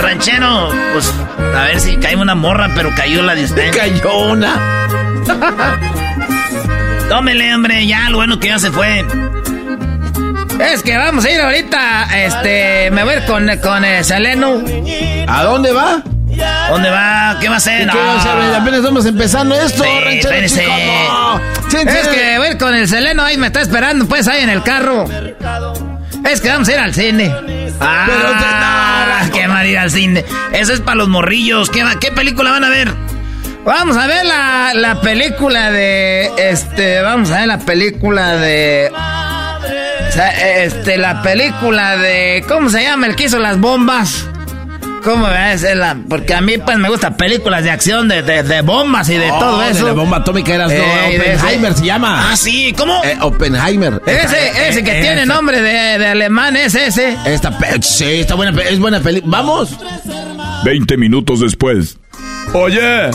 Ranchero, 0.00 0.70
pues 0.92 1.12
a 1.56 1.64
ver 1.64 1.80
si 1.80 1.96
cae 1.96 2.16
una 2.16 2.34
morra, 2.34 2.70
pero 2.74 2.90
cayó 2.94 3.22
la 3.22 3.34
de 3.34 3.44
usted. 3.44 3.74
Cayó 3.76 4.30
una. 4.30 4.54
Tómele, 7.08 7.54
hombre, 7.54 7.86
ya, 7.86 8.10
lo 8.10 8.18
bueno 8.18 8.38
que 8.38 8.48
ya 8.48 8.58
se 8.58 8.70
fue. 8.70 9.04
Es 10.60 10.82
que 10.82 10.96
vamos 10.96 11.24
a 11.24 11.30
ir 11.30 11.40
ahorita, 11.40 12.08
este, 12.16 12.90
me 12.90 13.04
voy 13.04 13.14
a 13.14 13.16
ir 13.18 13.24
con, 13.24 13.48
con 13.62 13.84
eh, 13.84 14.02
Seleno. 14.04 14.62
¿A 15.28 15.42
dónde 15.44 15.72
va? 15.72 16.02
¿Dónde 16.68 16.90
va? 16.90 17.36
¿Qué 17.40 17.48
va 17.48 17.54
a 17.54 17.58
hacer? 17.58 17.88
¿Qué 17.88 17.96
va 17.96 18.12
a 18.14 18.18
hacer? 18.18 18.54
Apenas 18.60 18.80
estamos 18.80 19.06
empezando 19.06 19.54
esto, 19.54 19.84
Sí, 19.84 19.90
ranchero 20.04 20.48
chico. 20.48 20.72
No. 21.08 21.40
Sí, 21.70 21.76
Es 21.86 22.08
que 22.08 22.38
voy 22.38 22.48
a 22.48 22.50
ir 22.52 22.58
con 22.58 22.74
el 22.74 22.88
Seleno, 22.88 23.22
ahí 23.24 23.36
me 23.36 23.46
está 23.48 23.60
esperando 23.60 24.06
pues 24.06 24.26
ahí 24.28 24.42
en 24.42 24.50
el 24.50 24.62
carro. 24.62 25.04
Es 26.28 26.40
que 26.40 26.48
vamos 26.48 26.68
a 26.68 26.72
ir 26.72 26.78
al 26.78 26.94
cine. 26.94 27.32
Ah, 27.80 28.06
Pero 28.06 29.32
qué 29.32 29.48
mal 29.48 29.66
ir 29.66 29.78
al 29.78 29.90
cine. 29.90 30.24
Eso 30.52 30.72
es 30.72 30.80
para 30.80 30.96
los 30.96 31.08
morrillos. 31.08 31.70
¿Qué, 31.70 31.84
va- 31.84 31.98
¿Qué 32.00 32.10
película 32.12 32.50
van 32.52 32.64
a 32.64 32.68
ver? 32.68 32.92
Vamos 33.64 33.96
a 33.96 34.06
ver 34.06 34.24
la, 34.24 34.72
la 34.74 35.00
película 35.00 35.70
de. 35.70 36.30
Este. 36.38 37.00
Vamos 37.02 37.30
a 37.30 37.38
ver 37.40 37.46
la 37.48 37.58
película 37.58 38.36
de. 38.36 38.90
Este, 40.16 40.96
la 40.98 41.22
película 41.22 41.96
de. 41.96 42.44
¿Cómo 42.48 42.70
se 42.70 42.82
llama? 42.82 43.06
El 43.06 43.16
que 43.16 43.24
hizo 43.24 43.38
las 43.38 43.58
bombas. 43.58 44.26
¿Cómo 45.02 45.26
ves? 45.26 45.62
Es 45.62 45.76
la- 45.76 45.96
porque 46.08 46.32
a 46.32 46.40
mí, 46.40 46.56
pues, 46.56 46.78
me 46.78 46.88
gustan 46.88 47.14
películas 47.18 47.62
de 47.62 47.70
acción, 47.70 48.08
de, 48.08 48.22
de, 48.22 48.42
de 48.42 48.62
bombas 48.62 49.06
y 49.10 49.18
de 49.18 49.30
Oh, 49.30 49.38
todo 49.38 49.60
de 49.60 49.70
eso. 49.70 49.86
la 49.86 49.92
bomba 49.92 50.16
atómica 50.18 50.54
eras, 50.54 50.72
Eh, 50.72 50.76
de 50.76 50.82
Oppenheimer 51.36 51.72
ese- 51.72 51.80
se 51.80 51.86
llama. 51.86 52.30
Ah, 52.32 52.36
sí, 52.36 52.74
¿cómo? 52.76 53.02
Eh, 53.04 53.18
Oppenheimer. 53.20 54.00
Ese, 54.06 54.68
ese 54.68 54.82
que 54.82 54.98
Eh, 54.98 55.02
tiene 55.02 55.26
nombre 55.26 55.60
de, 55.60 55.98
de 55.98 56.06
alemán 56.06 56.56
es 56.56 56.74
ese. 56.74 57.18
Esta 57.26 57.52
sí, 57.82 58.20
está 58.20 58.34
buena, 58.34 58.58
es 58.62 58.78
buena 58.78 59.00
película. 59.00 59.36
Vamos. 59.42 59.76
20 60.64 60.96
minutos 60.96 61.40
después. 61.40 61.98
Oye, 62.54 63.10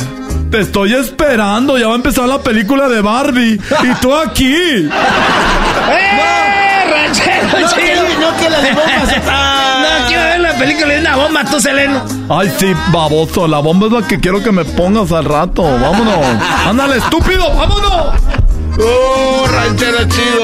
te 0.51 0.59
estoy 0.59 0.93
esperando. 0.93 1.75
Ya 1.79 1.87
va 1.87 1.93
a 1.93 1.95
empezar 1.95 2.27
la 2.29 2.37
película 2.39 2.87
de 2.87 3.01
Barbie. 3.01 3.53
Y 3.83 3.93
tú 3.99 4.13
aquí. 4.15 4.53
¡Eh, 5.89 6.08
película 10.69 10.93
de 10.93 10.99
una 10.99 11.15
bomba, 11.15 11.45
tú, 11.45 11.59
Seleno. 11.59 12.03
Ay, 12.29 12.51
sí, 12.57 12.73
baboso. 12.91 13.47
La 13.47 13.59
bomba 13.59 13.87
es 13.87 13.93
la 13.93 14.07
que 14.07 14.19
quiero 14.19 14.43
que 14.43 14.51
me 14.51 14.65
pongas 14.65 15.11
al 15.11 15.25
rato. 15.25 15.63
Vámonos. 15.63 16.25
Ándale, 16.67 16.97
estúpido. 16.97 17.43
Vámonos. 17.55 18.13
Oh, 18.79 19.47
ranchero 19.51 19.97
chido. 20.07 20.43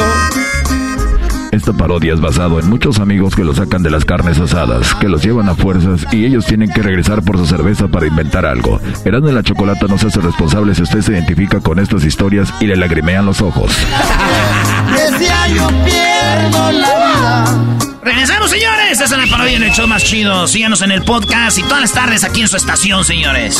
Esta 1.51 1.71
parodia 1.71 2.13
es 2.13 2.19
basado 2.19 2.59
en 2.59 2.69
muchos 2.69 2.99
amigos 2.99 3.33
que 3.35 3.43
los 3.43 3.57
sacan 3.57 3.81
de 3.81 3.89
las 3.89 4.03
carnes 4.03 4.37
asadas, 4.39 4.93
que 4.95 5.07
los 5.07 5.23
llevan 5.23 5.47
a 5.47 5.55
fuerzas 5.55 6.05
y 6.11 6.25
ellos 6.25 6.45
tienen 6.45 6.69
que 6.69 6.81
regresar 6.81 7.21
por 7.21 7.37
su 7.37 7.45
cerveza 7.45 7.87
para 7.87 8.07
inventar 8.07 8.45
algo. 8.45 8.81
Erasmo 9.05 9.29
y 9.29 9.31
la 9.31 9.43
Chocolata 9.43 9.87
no 9.87 9.97
se 9.97 10.07
hace 10.07 10.19
responsable 10.19 10.75
si 10.75 10.81
usted 10.81 11.01
se 11.01 11.13
identifica 11.13 11.61
con 11.61 11.79
estas 11.79 12.03
historias 12.03 12.53
y 12.59 12.65
le 12.65 12.75
lagrimean 12.75 13.25
los 13.25 13.41
ojos. 13.41 13.71
Decía 14.91 15.47
yo 15.47 15.67
pierdo 15.85 16.71
la 16.71 16.87
vida. 16.87 17.74
Regresamos, 18.05 18.51
señores. 18.51 18.91
Esta 19.01 19.05
es 19.05 19.11
la 19.11 19.25
parodia 19.25 19.57
en 19.57 19.63
el 19.63 19.71
show 19.71 19.87
más 19.87 20.03
chido. 20.03 20.47
Síganos 20.47 20.83
en 20.83 20.91
el 20.91 21.01
podcast 21.01 21.57
y 21.57 21.63
todas 21.63 21.81
las 21.81 21.91
tardes 21.91 22.23
aquí 22.23 22.41
en 22.41 22.47
su 22.47 22.55
estación, 22.55 23.03
señores. 23.03 23.57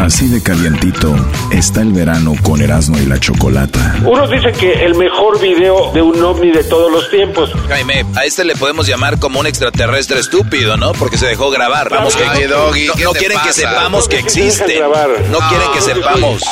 Así 0.00 0.28
de 0.28 0.42
calientito 0.42 1.14
está 1.52 1.82
el 1.82 1.92
verano 1.92 2.34
con 2.42 2.62
Erasmo 2.62 2.96
y 2.98 3.04
la 3.04 3.20
Chocolata. 3.20 3.96
Unos 4.06 4.30
dicen 4.30 4.54
que 4.54 4.84
el 4.86 4.94
mejor 4.94 5.38
video 5.38 5.92
de 5.92 6.00
un 6.00 6.22
ovni 6.24 6.50
de 6.50 6.64
todos 6.64 6.90
los 6.90 7.10
tiempos. 7.10 7.50
Jaime, 7.68 8.06
a 8.16 8.24
este 8.24 8.44
le 8.44 8.56
podemos 8.56 8.86
llamar 8.86 9.18
como 9.18 9.40
un 9.40 9.46
extraterrestre 9.46 10.18
estúpido, 10.18 10.78
¿no? 10.78 10.92
Porque 10.92 11.18
se 11.18 11.26
dejó 11.26 11.50
grabar. 11.50 11.90
Vamos, 11.90 12.16
que 12.16 12.24
Ay, 12.24 12.44
Doggy, 12.44 12.86
no, 12.86 12.94
¿qué 12.94 13.04
no 13.04 13.12
te 13.12 13.18
quieren 13.18 13.38
que 13.44 13.52
sepamos 13.52 14.08
que 14.08 14.22
grabar. 14.74 15.10
No 15.30 15.38
quieren 15.50 15.68
que 15.74 15.80
sepamos. 15.82 16.42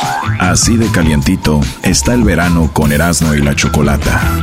Así 0.41 0.77
de 0.77 0.91
calientito 0.93 1.61
está 1.83 2.13
el 2.13 2.25
verano 2.25 2.71
con 2.75 2.93
Erasmo 2.93 3.35
y 3.35 3.41
la 3.41 3.57
Chocolata. 3.57 4.43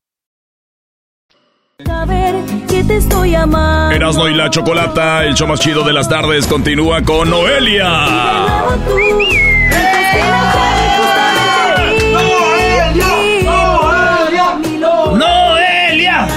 Saber 1.85 2.35
que 2.67 2.83
te 2.83 2.97
estoy 2.97 3.35
amando. 3.35 3.95
Erasmo 3.95 4.27
y 4.27 4.33
la 4.33 4.49
Chocolata, 4.49 5.23
el 5.25 5.33
show 5.35 5.47
más 5.47 5.59
chido 5.59 5.83
de 5.83 5.93
las 5.93 6.09
tardes, 6.09 6.47
continúa 6.47 7.01
con 7.01 7.29
Noelia. 7.29 7.87
¡Noelia! 15.15 16.27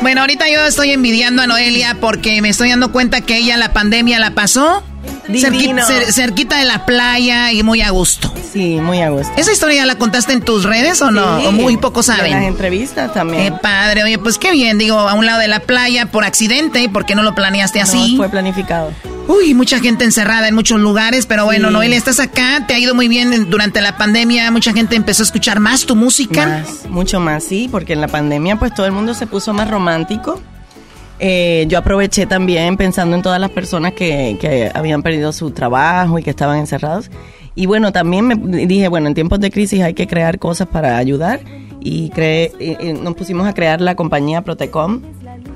Bueno, 0.00 0.20
ahorita 0.22 0.48
yo 0.48 0.66
estoy 0.66 0.90
envidiando 0.90 1.42
a 1.42 1.46
Noelia 1.46 1.96
porque 2.00 2.40
me 2.42 2.48
estoy 2.48 2.70
dando 2.70 2.92
cuenta 2.92 3.20
que 3.20 3.38
ella 3.38 3.56
la 3.56 3.72
pandemia 3.72 4.18
la 4.18 4.32
pasó 4.32 4.82
cerquita, 5.26 5.86
cerquita, 6.10 6.58
de 6.58 6.64
la 6.64 6.84
playa 6.86 7.52
y 7.52 7.62
muy 7.62 7.80
a 7.80 7.90
gusto. 7.90 8.32
Sí, 8.52 8.80
muy 8.80 9.00
a 9.00 9.10
gusto. 9.10 9.32
¿Esa 9.36 9.52
historia 9.52 9.76
ya 9.76 9.86
la 9.86 9.96
contaste 9.96 10.32
en 10.32 10.42
tus 10.42 10.64
redes 10.64 11.00
o 11.02 11.10
no? 11.10 11.38
¿O 11.38 11.52
muy 11.52 11.76
pocos 11.76 12.06
saben? 12.06 12.32
En 12.32 12.40
las 12.40 12.48
entrevistas 12.48 13.12
también. 13.12 13.44
Qué 13.44 13.58
padre. 13.60 14.04
Oye, 14.04 14.18
pues 14.18 14.38
qué 14.38 14.52
bien. 14.52 14.78
Digo, 14.78 14.98
a 14.98 15.14
un 15.14 15.26
lado 15.26 15.40
de 15.40 15.48
la 15.48 15.60
playa 15.60 16.06
por 16.06 16.24
accidente. 16.24 16.88
¿Por 16.88 17.06
qué 17.06 17.14
no 17.14 17.22
lo 17.22 17.34
planeaste 17.34 17.80
así? 17.80 18.12
No, 18.12 18.16
fue 18.18 18.28
planificado. 18.28 18.92
Uy, 19.28 19.54
mucha 19.54 19.78
gente 19.78 20.04
encerrada 20.04 20.48
en 20.48 20.54
muchos 20.54 20.80
lugares, 20.80 21.26
pero 21.26 21.44
bueno, 21.44 21.70
Noelia, 21.70 21.96
estás 21.96 22.18
acá, 22.18 22.64
te 22.66 22.74
ha 22.74 22.78
ido 22.78 22.94
muy 22.94 23.06
bien 23.06 23.48
durante 23.50 23.80
la 23.80 23.96
pandemia, 23.96 24.50
mucha 24.50 24.72
gente 24.72 24.96
empezó 24.96 25.22
a 25.22 25.26
escuchar 25.26 25.60
más 25.60 25.86
tu 25.86 25.94
música. 25.94 26.46
Más, 26.46 26.90
mucho 26.90 27.20
más, 27.20 27.44
sí, 27.44 27.68
porque 27.70 27.92
en 27.92 28.00
la 28.00 28.08
pandemia 28.08 28.56
pues 28.56 28.74
todo 28.74 28.84
el 28.84 28.92
mundo 28.92 29.14
se 29.14 29.26
puso 29.26 29.52
más 29.52 29.70
romántico. 29.70 30.42
Eh, 31.24 31.66
yo 31.68 31.78
aproveché 31.78 32.26
también 32.26 32.76
pensando 32.76 33.14
en 33.14 33.22
todas 33.22 33.40
las 33.40 33.50
personas 33.50 33.92
que, 33.92 34.36
que 34.40 34.72
habían 34.74 35.04
perdido 35.04 35.32
su 35.32 35.52
trabajo 35.52 36.18
y 36.18 36.22
que 36.24 36.30
estaban 36.30 36.58
encerrados. 36.58 37.12
Y 37.54 37.66
bueno, 37.66 37.92
también 37.92 38.26
me 38.26 38.34
dije, 38.66 38.88
bueno, 38.88 39.06
en 39.06 39.14
tiempos 39.14 39.38
de 39.38 39.52
crisis 39.52 39.82
hay 39.82 39.94
que 39.94 40.08
crear 40.08 40.40
cosas 40.40 40.66
para 40.66 40.96
ayudar 40.96 41.38
y 41.78 42.10
creé, 42.10 42.52
nos 43.00 43.14
pusimos 43.14 43.46
a 43.46 43.54
crear 43.54 43.80
la 43.80 43.94
compañía 43.94 44.42
Protecom. 44.42 45.02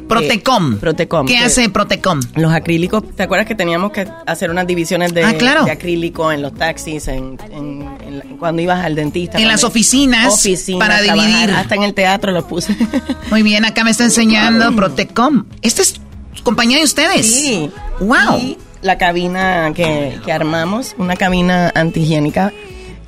Protecom. 0.08 0.74
Eh, 0.74 0.76
Protecom. 0.76 1.26
¿Qué 1.26 1.38
hace 1.38 1.68
Protecom? 1.68 2.20
Los 2.34 2.52
acrílicos. 2.52 3.02
¿Te 3.14 3.22
acuerdas 3.22 3.46
que 3.46 3.54
teníamos 3.54 3.92
que 3.92 4.08
hacer 4.26 4.50
unas 4.50 4.66
divisiones 4.66 5.12
de, 5.14 5.24
ah, 5.24 5.34
claro. 5.36 5.66
acrílico 5.70 6.30
en 6.32 6.42
los 6.42 6.54
taxis, 6.54 7.08
en, 7.08 7.36
cuando 8.38 8.62
ibas 8.62 8.84
al 8.84 8.94
dentista? 8.94 9.38
En 9.38 9.48
las 9.48 9.64
oficinas, 9.64 10.46
para 10.78 11.00
dividir. 11.00 11.50
Hasta 11.50 11.74
en 11.74 11.82
el 11.82 11.94
teatro 11.94 12.32
los 12.32 12.44
puse. 12.44 12.76
Muy 13.30 13.42
bien, 13.42 13.64
acá 13.64 13.84
me 13.84 13.90
está 13.90 14.04
enseñando 14.04 14.74
Protecom. 14.74 15.44
¿Esta 15.62 15.82
es 15.82 16.00
compañía 16.42 16.78
de 16.78 16.84
ustedes? 16.84 17.26
Sí. 17.26 17.70
¡Wow! 18.00 18.56
la 18.82 18.98
cabina 18.98 19.72
que, 19.74 20.16
que 20.24 20.32
armamos, 20.32 20.94
una 20.96 21.16
cabina 21.16 21.72
antihigiénica 21.74 22.52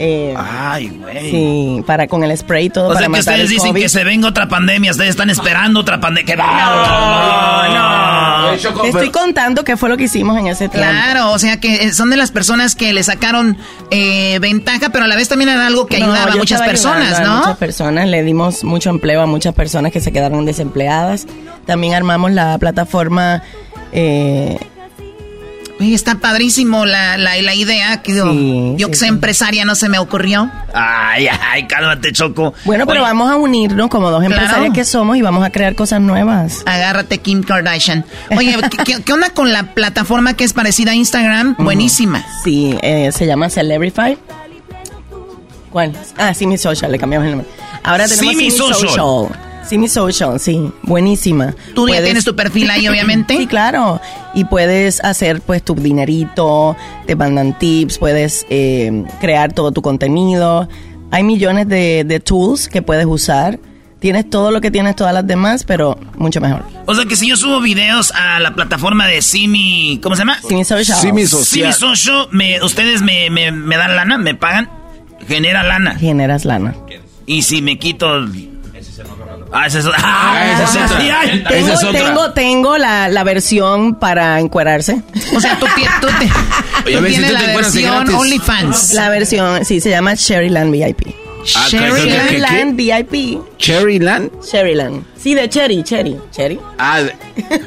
eh, 0.00 0.32
Ay, 0.36 0.88
güey. 0.90 1.30
Sí, 1.30 1.84
para 1.84 2.06
con 2.06 2.22
el 2.22 2.36
spray 2.36 2.66
y 2.66 2.70
todo. 2.70 2.88
O 2.88 2.96
sea 2.96 3.08
que 3.08 3.18
ustedes 3.18 3.50
dicen 3.50 3.74
que 3.74 3.88
se 3.88 4.04
venga 4.04 4.28
otra 4.28 4.48
pandemia, 4.48 4.92
ustedes 4.92 5.10
están 5.10 5.28
esperando 5.28 5.80
otra 5.80 6.00
pandemia. 6.00 6.36
No, 6.36 6.44
no. 7.68 8.52
no. 8.52 8.82
Te 8.82 8.88
estoy 8.88 9.10
contando 9.10 9.64
qué 9.64 9.76
fue 9.76 9.88
lo 9.88 9.96
que 9.96 10.04
hicimos 10.04 10.38
en 10.38 10.46
ese 10.46 10.68
tiempo. 10.68 10.88
Claro, 10.88 11.32
o 11.32 11.38
sea 11.38 11.58
que 11.58 11.92
son 11.92 12.10
de 12.10 12.16
las 12.16 12.30
personas 12.30 12.76
que 12.76 12.92
le 12.92 13.02
sacaron 13.02 13.58
eh, 13.90 14.38
ventaja, 14.40 14.90
pero 14.90 15.04
a 15.04 15.08
la 15.08 15.16
vez 15.16 15.28
también 15.28 15.50
era 15.50 15.66
algo 15.66 15.86
que 15.86 15.96
ayudaba 15.96 16.32
a 16.32 16.36
muchas 16.36 16.62
personas, 16.62 17.20
¿no? 17.20 17.32
A 17.32 17.38
muchas 17.38 17.56
personas, 17.56 18.08
le 18.08 18.22
dimos 18.22 18.62
mucho 18.62 18.90
empleo 18.90 19.20
a 19.20 19.26
muchas 19.26 19.54
personas 19.54 19.92
que 19.92 20.00
se 20.00 20.12
quedaron 20.12 20.44
desempleadas. 20.44 21.26
También 21.66 21.94
armamos 21.94 22.30
la 22.30 22.56
plataforma. 22.58 23.42
Eh, 23.92 24.58
está 25.80 26.16
padrísimo 26.16 26.86
la, 26.86 27.16
la, 27.16 27.40
la 27.40 27.54
idea. 27.54 28.02
Que 28.02 28.14
yo, 28.14 28.88
que 28.88 28.96
soy 28.96 29.08
empresaria 29.08 29.64
no 29.64 29.74
se 29.74 29.88
me 29.88 29.98
ocurrió. 29.98 30.50
Ay, 30.74 31.28
ay, 31.28 31.66
cálmate, 31.66 32.12
Choco. 32.12 32.54
Bueno, 32.64 32.86
pero 32.86 33.02
vamos 33.02 33.30
a 33.30 33.36
unirnos 33.36 33.88
como 33.88 34.10
dos 34.10 34.24
empresarias 34.24 34.72
que 34.72 34.84
somos 34.84 35.16
y 35.16 35.22
vamos 35.22 35.44
a 35.44 35.50
crear 35.50 35.74
cosas 35.74 36.00
nuevas. 36.00 36.62
Agárrate, 36.66 37.18
Kim 37.18 37.42
Kardashian. 37.42 38.04
Oye, 38.36 38.56
¿qué, 39.04 39.12
onda 39.12 39.30
con 39.30 39.52
la 39.52 39.74
plataforma 39.74 40.34
que 40.34 40.44
es 40.44 40.52
parecida 40.52 40.92
a 40.92 40.94
Instagram? 40.94 41.56
Buenísima. 41.58 42.24
Sí, 42.44 42.76
eh, 42.82 43.10
se 43.12 43.26
llama 43.26 43.50
Celebrify. 43.50 44.18
¿Cuál? 45.70 45.92
Ah, 46.16 46.34
sí, 46.34 46.46
mi 46.46 46.58
social, 46.58 46.90
le 46.90 46.98
cambiamos 46.98 47.26
el 47.26 47.36
nombre. 47.36 47.50
Ahora 47.82 48.08
tenemos 48.08 48.36
sí, 48.36 48.50
social. 48.50 49.28
Sí, 49.68 49.76
mi 49.76 49.88
social, 49.88 50.40
sí, 50.40 50.70
buenísima. 50.82 51.54
¿Tú 51.74 51.88
ya 51.88 52.02
tienes 52.02 52.24
tu 52.24 52.34
perfil 52.34 52.70
ahí, 52.70 52.88
obviamente? 52.88 53.36
sí, 53.38 53.46
claro. 53.46 54.00
Y 54.32 54.44
puedes 54.44 55.04
hacer, 55.04 55.42
pues, 55.42 55.62
tu 55.62 55.74
dinerito, 55.74 56.74
te 57.06 57.14
mandan 57.14 57.58
tips, 57.58 57.98
puedes 57.98 58.46
eh, 58.48 59.04
crear 59.20 59.52
todo 59.52 59.70
tu 59.70 59.82
contenido. 59.82 60.70
Hay 61.10 61.22
millones 61.22 61.68
de, 61.68 62.22
tools 62.24 62.68
que 62.68 62.80
puedes 62.80 63.04
usar. 63.04 63.60
Tienes 64.00 64.30
todo 64.30 64.52
lo 64.52 64.62
que 64.62 64.70
tienes 64.70 64.96
todas 64.96 65.12
las 65.12 65.26
demás, 65.26 65.64
pero 65.64 65.98
mucho 66.16 66.40
mejor. 66.40 66.62
O 66.86 66.94
sea 66.94 67.04
que 67.04 67.16
si 67.16 67.28
yo 67.28 67.36
subo 67.36 67.60
videos 67.60 68.10
a 68.12 68.40
la 68.40 68.54
plataforma 68.54 69.06
de 69.06 69.20
Simi, 69.20 70.00
¿cómo 70.02 70.14
se 70.14 70.20
llama? 70.20 70.40
Simi 70.40 70.64
Social. 70.64 70.98
Simi 70.98 71.26
Social. 71.26 71.72
Simi 71.72 71.72
Social, 71.72 72.28
me, 72.30 72.62
ustedes 72.62 73.02
me, 73.02 73.28
me, 73.28 73.52
me 73.52 73.76
dan 73.76 73.96
lana, 73.96 74.16
me 74.16 74.34
pagan, 74.34 74.70
genera 75.26 75.62
lana. 75.62 75.96
Generas 75.96 76.46
lana. 76.46 76.74
Y 77.26 77.42
si 77.42 77.60
me 77.60 77.78
quito 77.78 78.24
Ah, 79.50 79.66
esa 79.66 79.78
es, 79.78 79.86
ah, 79.96 81.22
tengo, 81.48 81.92
tengo, 81.92 82.32
tengo 82.32 82.78
la, 82.78 83.08
la, 83.08 83.24
versión 83.24 83.94
para 83.94 84.40
encuerarse. 84.40 85.00
O 85.34 85.40
sea, 85.40 85.58
tú, 85.58 85.66
tú, 86.00 86.06
te, 86.18 86.26
tú 86.92 87.04
tienes 87.04 87.32
la 87.32 87.40
versión 87.56 88.14
OnlyFans. 88.14 88.92
La 88.92 89.08
versión, 89.08 89.64
sí, 89.64 89.80
se 89.80 89.90
llama 89.90 90.16
Cherryland 90.16 90.70
VIP. 90.70 91.14
Ah, 91.56 91.66
Cherryland 91.68 92.76
VIP. 92.76 93.40
Cherryland. 93.56 94.30
Cherryland. 94.42 95.04
Sí, 95.16 95.34
de 95.34 95.48
Cherry, 95.48 95.82
Cherry. 95.82 96.18
Cherry. 96.30 96.60
Ah, 96.78 97.00
de, 97.00 97.14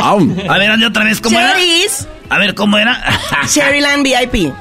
oh, 0.00 0.20
A 0.48 0.58
ver, 0.58 0.84
otra 0.84 1.04
vez, 1.04 1.20
¿cómo 1.20 1.38
Cherries. 1.38 2.00
era? 2.00 2.34
A 2.34 2.38
ver, 2.38 2.54
¿cómo 2.54 2.78
era? 2.78 3.02
Cherryland 3.46 4.02
VIP. 4.02 4.52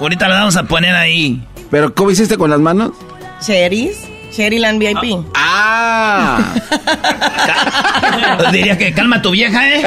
Ahorita 0.00 0.28
lo 0.28 0.34
vamos 0.34 0.56
a 0.56 0.64
poner 0.64 0.94
ahí. 0.96 1.40
¿Pero 1.70 1.94
cómo 1.94 2.10
hiciste 2.10 2.36
con 2.36 2.50
las 2.50 2.58
manos? 2.58 2.92
Cherries. 3.40 4.11
Cherryland 4.32 4.78
VIP. 4.80 5.24
Ah. 5.34 6.54
Diría 8.52 8.76
que 8.78 8.92
calma 8.92 9.22
tu 9.22 9.30
vieja, 9.30 9.68
¿eh? 9.68 9.82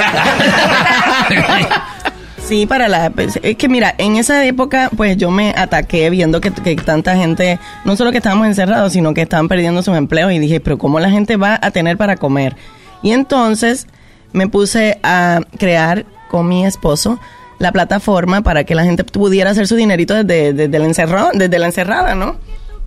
Sí, 2.48 2.68
para 2.68 2.88
la... 2.88 3.10
Pues, 3.10 3.40
es 3.42 3.58
que 3.58 3.68
mira, 3.68 3.96
en 3.98 4.18
esa 4.18 4.46
época 4.46 4.92
pues 4.96 5.18
yo 5.18 5.32
me 5.32 5.50
ataqué 5.58 6.12
viendo 6.12 6.42
que, 6.42 6.52
que, 6.52 6.76
tanta 6.76 7.16
gente, 7.16 7.60
no 7.86 7.96
solo 7.96 8.12
que 8.12 8.18
estábamos 8.18 8.46
encerrados, 8.46 8.94
sino 8.94 9.16
que 9.16 9.24
estaban 9.24 9.48
perdiendo 9.48 9.82
sus 9.82 9.98
empleos 9.98 10.32
y 10.32 10.38
dije, 10.38 10.60
pero 10.60 10.78
¿cómo 10.78 11.00
la 11.00 11.10
gente 11.10 11.38
va 11.38 11.60
a 11.60 11.72
tener 11.72 11.98
para 11.98 12.18
comer? 12.18 12.56
Y 13.02 13.12
entonces 13.12 13.88
me 14.32 14.48
puse 14.48 15.00
a 15.02 15.42
crear 15.58 16.06
con 16.30 16.48
mi 16.48 16.66
esposo 16.66 17.20
la 17.58 17.72
plataforma 17.72 18.42
para 18.42 18.64
que 18.64 18.76
la 18.76 18.84
gente 18.84 19.04
pudiera 19.04 19.50
hacer 19.50 19.66
su 19.68 19.76
dinerito 19.76 20.14
desde, 20.14 20.54
desde, 20.54 20.78
el 20.78 20.84
encerrado, 20.84 21.32
desde 21.34 21.58
la 21.58 21.68
encerrada, 21.68 22.14
¿no? 22.14 22.38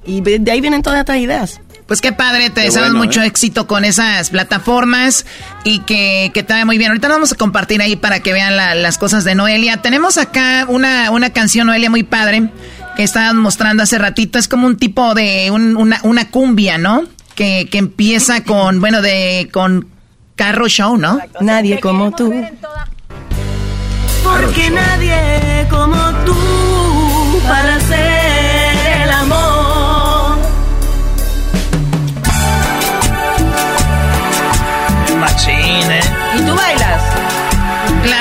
Y 0.09 0.22
de 0.22 0.50
ahí 0.50 0.61
vienen 0.62 0.82
todas 0.82 1.00
estas 1.00 1.18
ideas. 1.18 1.61
Pues 1.86 2.00
qué 2.00 2.12
padre, 2.12 2.50
te 2.50 2.62
deseamos 2.62 2.94
mucho 2.94 3.22
¿eh? 3.22 3.26
éxito 3.26 3.66
con 3.66 3.84
esas 3.84 4.30
plataformas 4.30 5.26
y 5.64 5.80
que, 5.80 6.30
que 6.32 6.42
te 6.42 6.54
vaya 6.54 6.64
muy 6.64 6.78
bien. 6.78 6.90
Ahorita 6.90 7.09
vamos 7.09 7.32
a 7.32 7.34
compartir 7.34 7.82
ahí 7.82 7.94
para 7.94 8.20
que 8.20 8.32
vean 8.32 8.56
las 8.56 8.98
cosas 8.98 9.24
de 9.24 9.34
Noelia. 9.34 9.82
Tenemos 9.82 10.16
acá 10.16 10.64
una, 10.68 11.11
una 11.11 11.30
canción, 11.30 11.66
Noelia, 11.66 11.90
muy 11.90 12.02
padre, 12.04 12.50
que 12.96 13.02
estaban 13.02 13.36
mostrando 13.36 13.82
hace 13.82 13.98
ratito. 13.98 14.38
Es 14.38 14.48
como 14.48 14.66
un 14.66 14.78
tipo 14.78 15.14
de 15.14 15.50
una, 15.50 16.00
una 16.02 16.30
cumbia, 16.30 16.78
¿no? 16.78 17.04
Que, 17.34 17.68
que 17.70 17.78
empieza 17.78 18.44
con, 18.44 18.80
bueno, 18.80 19.02
de 19.02 19.48
con 19.52 19.88
carro 20.36 20.68
show, 20.68 20.96
¿no? 20.96 21.18
Nadie 21.40 21.80
como 21.80 22.12
tú. 22.12 22.34
Porque 24.24 24.70
nadie 24.70 25.66
como 25.70 25.96
tú 26.24 26.36
para 27.46 27.80
ser 27.80 28.28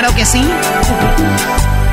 Claro 0.08 0.16
que 0.16 0.24
sí. 0.24 0.42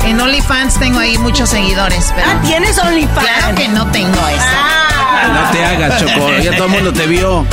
En 0.05 0.22
OnlyFans 0.22 0.80
tengo 0.80 0.99
ahí 0.99 1.18
muchos 1.18 1.49
seguidores. 1.49 2.13
Ah, 2.16 2.41
¿tienes 2.45 2.78
OnlyFans? 2.78 3.28
Claro 3.28 3.55
que 3.55 3.68
no 3.68 3.91
tengo 3.91 4.28
eso. 4.30 4.41
Ah. 4.41 5.43
No 5.43 5.51
te 5.51 5.66
hagas, 5.66 5.99
Choco. 5.99 6.32
Ya 6.41 6.55
todo 6.55 6.68
el 6.68 6.72
mundo 6.72 6.93
te 6.93 7.07
vio. 7.07 7.45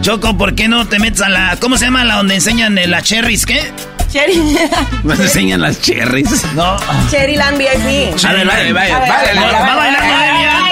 Choco, 0.00 0.36
¿por 0.36 0.54
qué 0.54 0.68
no 0.68 0.86
te 0.86 1.00
metes 1.00 1.22
a 1.22 1.28
la... 1.28 1.56
¿Cómo 1.60 1.76
se 1.76 1.86
llama 1.86 2.04
la 2.04 2.16
donde 2.16 2.36
enseñan 2.36 2.78
las 2.88 3.02
cherries? 3.02 3.46
¿Qué? 3.46 3.72
Cherry. 4.12 4.56
¿Nos 5.02 5.18
enseñan 5.18 5.60
las 5.60 5.80
cherries? 5.80 6.44
No. 6.54 6.76
Cherryland 7.10 7.58
VIP. 7.58 8.24
A 8.24 8.32
ver, 8.32 8.46
vale, 8.46 8.72
vale, 8.72 8.92
vale. 8.92 8.92
Va 8.92 9.72
a 9.72 9.76
bailar. 9.76 10.63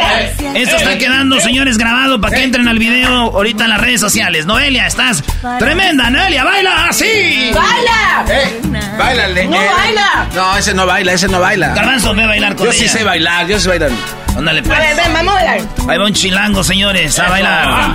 Esto 0.55 0.77
está 0.77 0.99
quedando, 0.99 1.41
señores, 1.41 1.79
grabado 1.79 2.21
para 2.21 2.37
que 2.37 2.45
entren 2.45 2.69
al 2.69 2.79
video 2.79 3.09
ahorita 3.11 3.65
en 3.65 3.71
las 3.71 3.81
redes 3.81 4.01
sociales. 4.01 4.47
Noelia, 4.47 4.87
estás 4.87 5.23
tremenda, 5.59 6.11
Noelia. 6.11 6.45
Baila 6.45 6.87
así. 6.89 7.51
Baila. 7.55 8.25
Eh, 8.29 8.61
bailale. 8.99 9.45
No 9.47 9.57
baila. 9.57 10.27
No, 10.35 10.57
ese 10.57 10.75
no 10.75 10.87
baila, 10.87 11.13
ese 11.13 11.29
no 11.29 11.41
baila. 11.41 11.75
Garbanzo, 11.75 12.15
ve 12.15 12.25
a 12.25 12.27
bailar 12.27 12.57
con 12.57 12.67
yo 12.67 12.73
ella. 12.73 12.83
Yo 12.83 12.89
sí 12.89 12.99
sé 12.99 13.05
bailar, 13.05 13.47
yo 13.47 13.59
sé 13.59 13.69
bailar. 13.69 13.91
Ándale, 14.37 14.63
pues. 14.63 14.79
A 14.79 14.81
ver, 14.81 14.97
ven, 14.97 15.13
vamos 15.13 15.33
a 15.35 15.37
bailar. 15.37 15.61
Ahí 15.89 15.99
va 15.99 16.05
un 16.07 16.13
chilango, 16.15 16.65
señores, 16.65 17.19
a 17.19 17.29
bailar. 17.29 17.95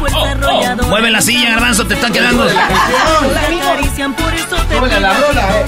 Mueve 0.88 1.09
la 1.11 1.22
silla, 1.22 1.49
Garbanzo, 1.51 1.86
te 1.88 1.95
están 1.95 2.13
quedando. 2.13 2.47
Mueve 4.80 4.99
la 4.99 5.13
rola, 5.13 5.47
eh. 5.59 5.65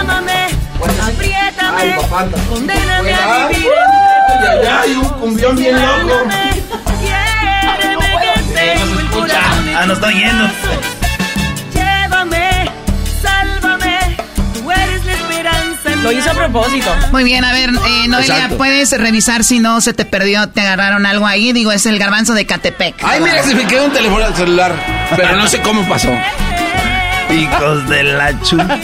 Ámame, 0.00 0.46
apriétame, 1.02 1.96
condéname 2.48 3.14
a 3.14 3.48
vivir 3.48 3.70
y 4.62 4.66
hay 4.66 4.92
un 4.92 5.08
cumbión 5.20 5.56
bien 5.56 5.74
loco. 5.74 6.14
Eh, 8.58 8.74
ah, 9.76 9.84
no 9.86 9.92
está 9.92 10.10
yendo. 10.10 10.48
Llévame, 11.74 12.70
sálvame. 13.22 14.16
Lo 16.02 16.12
hizo 16.12 16.30
a 16.30 16.34
propósito. 16.34 16.94
Muy 17.12 17.24
bien, 17.24 17.44
a 17.44 17.52
ver, 17.52 17.70
eh, 17.70 18.08
Noelia, 18.08 18.34
Exacto. 18.36 18.56
puedes 18.58 18.90
revisar 18.98 19.42
si 19.44 19.58
no 19.58 19.80
se 19.80 19.92
te 19.92 20.04
perdió, 20.04 20.48
te 20.48 20.60
agarraron 20.60 21.04
algo 21.06 21.26
ahí. 21.26 21.52
Digo, 21.52 21.72
es 21.72 21.86
el 21.86 21.98
garbanzo 21.98 22.34
de 22.34 22.46
Catepec. 22.46 22.94
Ay, 23.02 23.20
mira, 23.20 23.42
se 23.42 23.54
me 23.54 23.66
quedó 23.66 23.86
un 23.86 23.92
teléfono 23.92 24.24
al 24.24 24.34
celular, 24.34 24.74
pero 25.16 25.36
no 25.36 25.46
sé 25.48 25.60
cómo 25.60 25.82
pasó. 25.88 26.10
Picos 27.28 27.88
de 27.88 28.04
la 28.04 28.40
chula. 28.42 28.78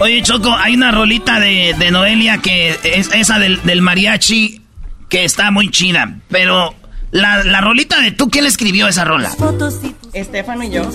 Oye, 0.00 0.22
Choco, 0.22 0.54
hay 0.54 0.74
una 0.74 0.90
rolita 0.90 1.40
de, 1.40 1.74
de 1.78 1.90
Noelia 1.90 2.38
que 2.38 2.78
es 2.82 3.08
esa 3.14 3.38
del, 3.38 3.62
del 3.62 3.80
mariachi 3.82 4.60
que 5.12 5.24
está 5.26 5.50
muy 5.50 5.70
chida. 5.70 6.14
Pero 6.30 6.74
la, 7.10 7.44
la 7.44 7.60
rolita 7.60 8.00
de 8.00 8.12
tú, 8.12 8.30
¿quién 8.30 8.44
le 8.44 8.48
escribió 8.48 8.88
esa 8.88 9.04
rola? 9.04 9.30
Estefano 10.14 10.64
y 10.64 10.70
yo. 10.70 10.90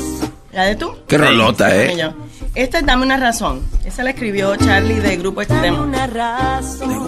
¿La 0.52 0.64
de 0.64 0.76
tú? 0.76 0.98
Qué 1.08 1.20
rolota, 1.20 1.76
¿eh? 1.76 1.96
yo. 1.96 2.16
Esta 2.56 2.80
es 2.80 2.86
Dame 2.88 3.04
una 3.04 3.18
razón. 3.18 3.62
Esa 3.86 4.02
la 4.02 4.10
escribió 4.10 4.56
Charlie 4.56 5.02
de 5.02 5.18
Grupo 5.18 5.44
Extremo. 5.44 5.86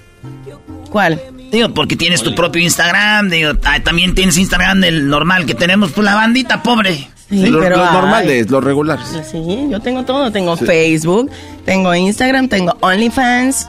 ¿Cuál? 0.91 1.20
Digo, 1.51 1.70
porque 1.70 1.96
tienes 1.96 2.22
tu 2.22 2.34
propio 2.34 2.62
Instagram, 2.62 3.30
digo, 3.30 3.55
también 3.84 4.14
tienes 4.14 4.36
Instagram 4.36 4.80
del 4.80 5.09
normal 5.09 5.46
que 5.46 5.55
tenemos, 5.55 5.92
pues 5.92 6.05
la 6.05 6.14
bandita 6.14 6.62
pobre. 6.62 7.09
Sí, 7.30 7.46
Lo- 7.46 7.61
pero 7.61 7.76
los 7.76 7.92
normales, 7.92 8.51
los 8.51 8.64
regulares. 8.64 9.07
Sí, 9.30 9.66
yo 9.70 9.80
tengo 9.80 10.05
todo. 10.05 10.30
Tengo 10.32 10.57
Facebook, 10.57 11.30
tengo 11.64 11.94
Instagram, 11.94 12.49
tengo 12.49 12.76
OnlyFans. 12.80 13.68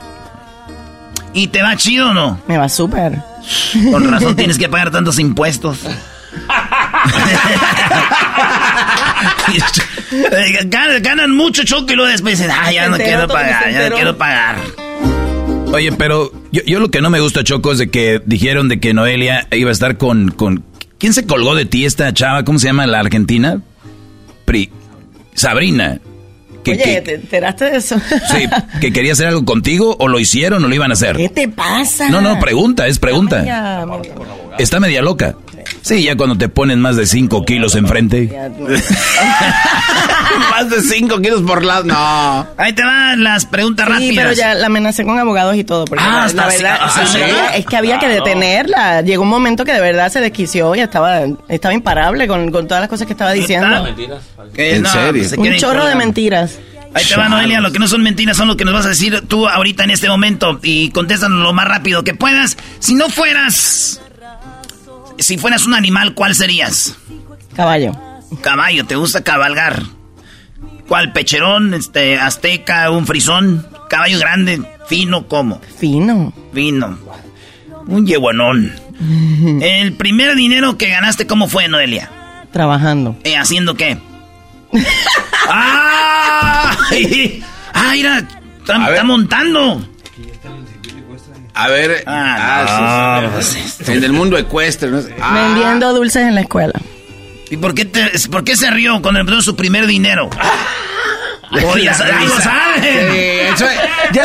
¿Y 1.34 1.48
te 1.48 1.62
va 1.62 1.76
chido 1.76 2.10
o 2.12 2.14
no? 2.14 2.40
Me 2.48 2.58
va 2.58 2.68
súper. 2.70 3.20
Con 3.92 4.10
razón 4.12 4.36
tienes 4.38 4.58
que 4.58 4.68
pagar 4.70 4.92
tantos 4.92 5.20
impuestos. 5.20 5.80
Ganan, 10.66 11.02
ganan 11.02 11.32
mucho 11.32 11.64
choco 11.64 11.92
y 11.92 11.96
luego 11.96 12.12
después 12.12 12.38
dicen, 12.38 12.52
ah, 12.56 12.72
ya 12.72 12.88
no 12.90 12.98
quiero 12.98 13.28
pagar, 13.28 13.72
ya 13.72 13.90
no 13.90 13.96
quiero 13.96 14.18
pagar. 14.18 14.58
Oye, 15.72 15.92
pero 15.92 16.32
yo, 16.52 16.62
yo 16.66 16.80
lo 16.80 16.90
que 16.90 17.02
no 17.02 17.10
me 17.10 17.20
gusta, 17.20 17.44
Choco, 17.44 17.72
es 17.72 17.78
de 17.78 17.90
que 17.90 18.22
dijeron 18.26 18.68
de 18.70 18.80
que 18.80 18.94
Noelia 18.94 19.48
iba 19.52 19.70
a 19.70 19.74
estar 19.74 19.98
con, 19.98 20.32
con... 20.32 20.64
¿Quién 20.98 21.14
se 21.14 21.26
colgó 21.26 21.56
de 21.56 21.66
ti 21.66 21.86
esta 21.86 22.12
chava? 22.14 22.44
¿Cómo 22.44 22.60
se 22.60 22.68
llama 22.68 22.86
la 22.88 23.00
argentina? 23.00 23.62
Pri... 24.46 24.70
Sabrina. 25.36 26.00
Que, 26.64 26.72
Oye, 26.72 26.84
que- 26.84 27.02
¿te 27.02 27.14
enteraste 27.16 27.66
de 27.66 27.78
eso? 27.78 27.96
sí, 28.32 28.46
que 28.82 28.92
quería 28.92 29.14
hacer 29.14 29.28
algo 29.28 29.46
contigo 29.46 29.96
o 30.00 30.08
lo 30.10 30.20
hicieron 30.20 30.64
o 30.66 30.68
lo 30.68 30.76
iban 30.76 30.90
a 30.92 30.94
hacer. 30.96 31.16
¿Qué 31.16 31.30
te 31.30 31.48
pasa? 31.48 32.10
No, 32.10 32.20
no, 32.20 32.38
pregunta, 32.40 32.88
es 32.88 33.00
pregunta. 33.00 33.88
Está 34.58 34.80
media 34.82 35.02
loca. 35.02 35.36
Sí, 35.82 36.04
ya 36.04 36.18
cuando 36.18 36.38
te 36.38 36.50
ponen 36.50 36.82
más 36.82 36.98
de 36.98 37.06
5 37.06 37.46
kilos 37.46 37.76
enfrente. 37.76 38.30
Más 40.52 40.70
de 40.70 40.82
5 40.82 41.20
kilos 41.22 41.42
por 41.42 41.64
lado. 41.64 41.84
No. 41.86 42.48
Ahí 42.58 42.74
te 42.74 42.84
van 42.84 43.24
las 43.24 43.46
preguntas 43.46 43.86
Sí, 43.88 43.94
rápidas. 43.94 44.16
pero 44.18 44.34
ya 44.34 44.54
la 44.56 44.68
amenacé 44.68 45.04
con 45.06 45.18
abogados 45.20 45.56
y 45.56 45.64
todo. 45.64 45.86
Porque 45.86 46.04
Ah, 46.04 46.10
la, 46.12 46.24
hasta 46.26 46.42
la 46.42 46.48
así- 46.48 46.64
verdad, 46.64 46.80
ah, 46.82 46.90
sí, 47.06 47.12
¿sí? 47.18 47.22
había- 47.22 47.56
es 47.56 47.66
que 47.66 47.78
había 47.78 48.00
que 48.00 48.08
detenerla. 48.10 49.02
Llegó 49.02 49.24
un 49.24 49.30
momento 49.30 49.66
que 49.66 49.74
de 49.74 49.82
verdad 49.82 50.12
se 50.12 50.20
desquició 50.22 50.76
y 50.76 50.80
estaba, 50.80 51.22
estaba 51.48 51.74
imparable 51.74 52.28
con, 52.28 52.52
con 52.52 52.68
todas 52.68 52.82
las 52.82 52.90
cosas 52.90 53.08
que 53.08 53.14
estaba 53.14 53.32
diciendo. 53.32 53.86
Que 54.54 54.76
¿En 54.76 54.86
serio? 54.86 55.12
pues, 55.12 55.30
se 55.32 55.40
Un 55.40 55.56
chorro 55.58 55.86
de 55.86 55.96
mentiras. 55.96 56.58
Ahí 56.94 57.06
te 57.06 57.16
va, 57.16 57.30
Noelia. 57.30 57.62
Lo 57.62 57.72
que 57.72 57.78
no 57.80 57.88
son 57.88 58.02
mentiras 58.02 58.36
son 58.36 58.48
lo 58.48 58.58
que 58.58 58.66
nos 58.66 58.74
vas 58.74 58.86
a 58.86 58.90
decir 58.90 59.24
tú 59.28 59.48
ahorita 59.48 59.84
en 59.84 59.92
este 59.92 60.10
momento. 60.10 60.60
Y 60.64 60.90
contéstanos 60.92 61.40
lo 61.44 61.54
más 61.54 61.68
rápido 61.68 62.04
que 62.04 62.16
puedas. 62.16 62.58
Si 62.80 62.96
no 62.96 63.10
fueras. 63.10 64.02
Si 65.20 65.38
fueras 65.38 65.66
un 65.68 65.74
animal, 65.76 66.14
¿cuál 66.14 66.34
serías? 66.34 66.96
Caballo. 67.56 67.92
Caballo, 68.42 68.86
¿te 68.86 68.96
gusta 68.96 69.22
cabalgar? 69.24 69.84
¿Cuál? 70.90 71.14
¿Pecherón? 71.14 71.76
Este, 71.76 72.18
azteca, 72.18 72.90
un 72.90 73.06
frisón? 73.06 73.66
¿Caballo 73.90 74.18
grande? 74.18 74.60
¿Fino? 74.88 75.28
¿Cómo? 75.28 75.62
Fino. 75.78 76.34
Fino. 76.52 76.98
Un 77.86 78.08
yeguanón. 78.08 78.74
El 79.62 79.94
primer 79.94 80.36
dinero 80.36 80.78
que 80.78 80.90
ganaste, 80.90 81.28
¿cómo 81.28 81.48
fue, 81.48 81.68
Noelia? 81.68 82.10
Trabajando. 82.52 83.16
Eh, 83.24 83.38
¿Haciendo 83.38 83.76
qué? 83.76 84.00
¡Ah! 85.48 86.76
¡Ah, 87.74 87.92
mira! 87.94 88.18
Está, 88.60 88.90
está 88.90 89.04
montando. 89.04 89.88
A 91.54 91.68
ver. 91.68 92.04
Ah, 92.08 93.22
no, 93.22 93.42
sí, 93.42 93.54
sí. 93.54 93.60
pues 93.62 93.80
esto. 93.82 93.92
En 93.92 94.04
el 94.04 94.14
mundo 94.14 94.38
ecuestre. 94.40 94.90
¿no? 94.90 95.02
Ah, 95.22 95.52
Vendiendo 95.54 95.94
dulces 95.94 96.24
en 96.24 96.34
la 96.34 96.42
escuela. 96.42 96.74
¿Y 97.50 97.58
por 97.58 97.74
qué, 97.74 97.86
te- 97.86 98.12
por 98.30 98.43
qué 98.43 98.56
se 98.56 98.70
rió 98.70 99.02
cuando 99.02 99.20
empezó 99.20 99.41
su 99.41 99.56
primer 99.56 99.88
dinero? 99.88 100.30
Oh, 101.66 101.76
ya 101.78 101.95
Sí, 101.95 102.04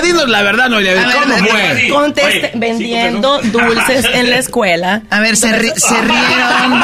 dinos 0.03 0.29
la 0.29 0.43
verdad, 0.43 0.69
Noelia. 0.69 0.93
A 0.93 0.95
ver, 0.95 1.15
¿Cómo 1.15 1.37
fue? 1.49 1.89
Conteste, 1.89 2.53
vendiendo 2.55 3.41
dulces 3.45 4.05
en 4.13 4.29
la 4.29 4.37
escuela. 4.37 5.03
A 5.09 5.21
ver, 5.21 5.35
se, 5.35 5.49
ri- 5.49 5.75
se 5.75 5.95
rieron. 6.03 6.83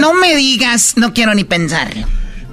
No 0.00 0.14
me 0.14 0.34
digas, 0.34 0.94
no 0.96 1.12
quiero 1.14 1.32
ni 1.34 1.44
pensar. 1.44 1.88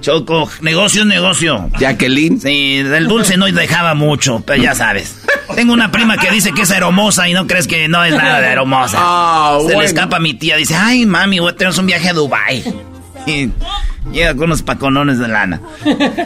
Choco, 0.02 0.50
negocio 0.62 1.02
es 1.02 1.08
negocio. 1.08 1.70
Jacqueline. 1.80 2.40
Sí, 2.40 2.78
el 2.78 3.08
dulce 3.08 3.36
no 3.36 3.46
dejaba 3.48 3.96
mucho, 3.96 4.44
pero 4.46 4.62
ya 4.62 4.76
sabes. 4.76 5.16
Tengo 5.60 5.74
una 5.74 5.92
prima 5.92 6.16
que 6.16 6.32
dice 6.32 6.54
que 6.54 6.62
es 6.62 6.72
aromosa 6.72 7.28
y 7.28 7.34
no 7.34 7.46
crees 7.46 7.68
que 7.68 7.90
no 7.90 8.02
es 8.06 8.14
nada 8.16 8.40
de 8.40 8.48
aromosa. 8.48 8.98
Ah, 8.98 9.58
Se 9.58 9.64
bueno. 9.66 9.82
le 9.82 9.86
escapa 9.88 10.16
a 10.16 10.20
mi 10.22 10.34
tía, 10.34 10.56
dice, 10.56 10.74
ay 10.74 11.06
mami, 11.06 11.40
voy 11.40 11.52
a 11.52 11.56
tener 11.58 11.78
un 11.78 11.86
viaje 11.86 12.08
a 12.08 12.14
Dubai. 12.14 12.64
Y 13.26 13.50
llega 14.14 14.34
con 14.36 14.46
unos 14.46 14.62
paconones 14.62 15.20
de 15.20 15.28
lana. 15.28 15.60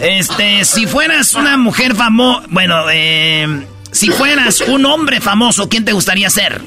Este, 0.02 0.64
si 0.66 0.86
fueras 0.86 1.34
una 1.34 1.58
mujer 1.58 1.96
famosa, 1.96 2.46
bueno, 2.52 2.76
eh, 2.92 3.66
si 3.92 4.10
fueras 4.12 4.62
un 4.62 4.86
hombre 4.86 5.20
famoso, 5.20 5.68
¿quién 5.68 5.84
te 5.84 5.94
gustaría 5.94 6.30
ser? 6.30 6.62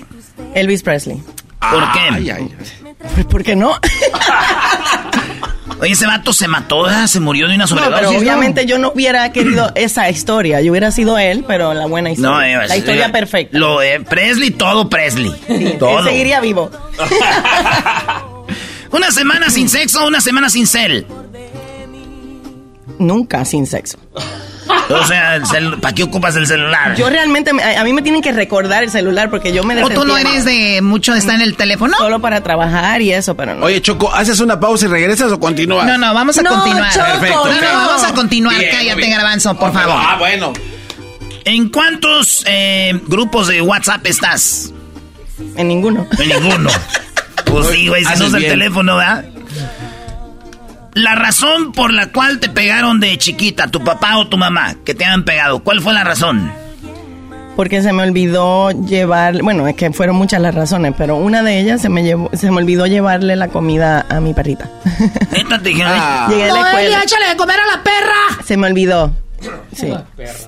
Elvis 0.56 0.82
Presley. 0.82 1.22
¿Por 1.70 1.92
qué? 1.92 2.00
Ay, 2.10 2.30
ay, 2.30 2.48
Pues, 3.14 3.26
¿por 3.26 3.44
qué 3.44 3.54
no? 3.54 3.78
Oye, 5.80 5.92
ese 5.92 6.06
vato 6.06 6.32
se 6.32 6.48
mató, 6.48 6.86
se 7.06 7.20
murió 7.20 7.48
de 7.48 7.54
una 7.54 7.64
No, 7.64 7.68
sobredosis. 7.68 8.06
pero 8.08 8.18
obviamente 8.18 8.64
yo 8.66 8.78
no 8.78 8.92
hubiera 8.94 9.30
querido 9.32 9.72
esa 9.74 10.08
historia. 10.08 10.60
Yo 10.62 10.72
hubiera 10.72 10.90
sido 10.90 11.18
él, 11.18 11.44
pero 11.46 11.74
la 11.74 11.86
buena 11.86 12.10
historia. 12.10 12.30
No, 12.30 12.42
eh, 12.64 12.68
la 12.68 12.76
historia 12.76 13.06
eh, 13.06 13.10
perfecta. 13.10 13.58
Lo, 13.58 13.82
eh, 13.82 14.00
Presley, 14.00 14.50
todo 14.52 14.88
Presley. 14.88 15.34
Él 15.48 15.76
todo. 15.78 16.04
seguiría 16.04 16.40
vivo. 16.40 16.70
Una 18.92 19.10
semana 19.10 19.50
sin 19.50 19.68
sexo, 19.68 20.06
una 20.06 20.20
semana 20.20 20.48
sin 20.48 20.66
cel. 20.66 21.06
Nunca 22.98 23.44
sin 23.44 23.66
sexo. 23.66 23.98
O 24.88 25.06
sea, 25.06 25.40
¿para 25.80 25.94
qué 25.94 26.02
ocupas 26.02 26.36
el 26.36 26.46
celular? 26.46 26.94
Yo 26.96 27.08
realmente, 27.10 27.52
me- 27.52 27.62
a, 27.62 27.80
a 27.80 27.84
mí 27.84 27.92
me 27.92 28.02
tienen 28.02 28.22
que 28.22 28.32
recordar 28.32 28.82
el 28.84 28.90
celular 28.90 29.30
porque 29.30 29.52
yo 29.52 29.62
me 29.64 29.82
¿O 29.82 29.88
tú 29.90 30.04
no 30.04 30.16
eres 30.16 30.44
de 30.44 30.80
mucho 30.82 31.12
de 31.12 31.18
estar 31.18 31.34
en 31.34 31.40
el 31.42 31.56
teléfono? 31.56 31.96
Solo 31.96 32.20
para 32.20 32.42
trabajar 32.42 33.02
y 33.02 33.12
eso, 33.12 33.34
pero 33.36 33.54
no. 33.54 33.66
Oye, 33.66 33.80
Choco, 33.82 34.12
¿haces 34.14 34.40
una 34.40 34.58
pausa 34.60 34.86
y 34.86 34.88
regresas 34.88 35.30
o 35.32 35.38
continúas? 35.40 35.86
No, 35.86 35.98
no, 35.98 36.14
vamos 36.14 36.38
a 36.38 36.42
No, 36.42 36.50
continuar. 36.50 36.92
Choco, 36.92 37.06
Perfecto, 37.06 37.44
No, 37.46 37.54
no, 37.54 37.86
vamos 37.86 38.04
a 38.04 38.14
continuar. 38.14 38.58
Bien, 38.58 38.70
Cállate, 38.74 38.96
bien. 39.00 39.10
Garbanzo, 39.12 39.56
por 39.56 39.72
favor. 39.72 39.96
Ah, 39.98 40.16
bueno. 40.18 40.52
¿En 41.44 41.68
cuántos 41.68 42.42
eh, 42.46 42.98
grupos 43.06 43.48
de 43.48 43.62
WhatsApp 43.62 44.04
estás? 44.06 44.72
En 45.56 45.68
ninguno. 45.68 46.06
En 46.18 46.28
ninguno. 46.28 46.70
Pues 47.44 47.68
sí, 47.68 47.86
güey, 47.86 48.04
si 48.04 48.18
no 48.18 48.36
el 48.36 48.44
teléfono, 48.44 48.96
¿verdad? 48.96 49.24
La 50.96 51.14
razón 51.14 51.72
por 51.72 51.92
la 51.92 52.06
cual 52.10 52.40
te 52.40 52.48
pegaron 52.48 53.00
de 53.00 53.18
chiquita, 53.18 53.66
tu 53.68 53.84
papá 53.84 54.16
o 54.16 54.28
tu 54.28 54.38
mamá, 54.38 54.76
que 54.82 54.94
te 54.94 55.04
han 55.04 55.24
pegado, 55.24 55.58
¿cuál 55.62 55.82
fue 55.82 55.92
la 55.92 56.04
razón? 56.04 56.50
Porque 57.54 57.82
se 57.82 57.92
me 57.92 58.02
olvidó 58.02 58.70
llevar, 58.70 59.42
bueno, 59.42 59.68
es 59.68 59.76
que 59.76 59.92
fueron 59.92 60.16
muchas 60.16 60.40
las 60.40 60.54
razones, 60.54 60.94
pero 60.96 61.16
una 61.16 61.42
de 61.42 61.60
ellas 61.60 61.82
se 61.82 61.90
me 61.90 62.02
llevó, 62.02 62.30
se 62.32 62.50
me 62.50 62.56
olvidó 62.56 62.86
llevarle 62.86 63.36
la 63.36 63.48
comida 63.48 64.06
a 64.08 64.20
mi 64.20 64.32
perrita. 64.32 64.70
Neta 65.32 65.58
te 65.58 65.68
dijeron, 65.68 65.92
Ah. 65.94 66.26
Llegué 66.30 66.48
a 66.48 66.54
la 66.54 66.60
escuela. 66.70 67.02
échale 67.02 67.28
de 67.28 67.36
comer 67.36 67.56
a 67.60 67.76
la 67.76 67.82
perra! 67.82 68.42
Se 68.46 68.56
me 68.56 68.66
olvidó. 68.66 69.12
Sí. 69.74 69.92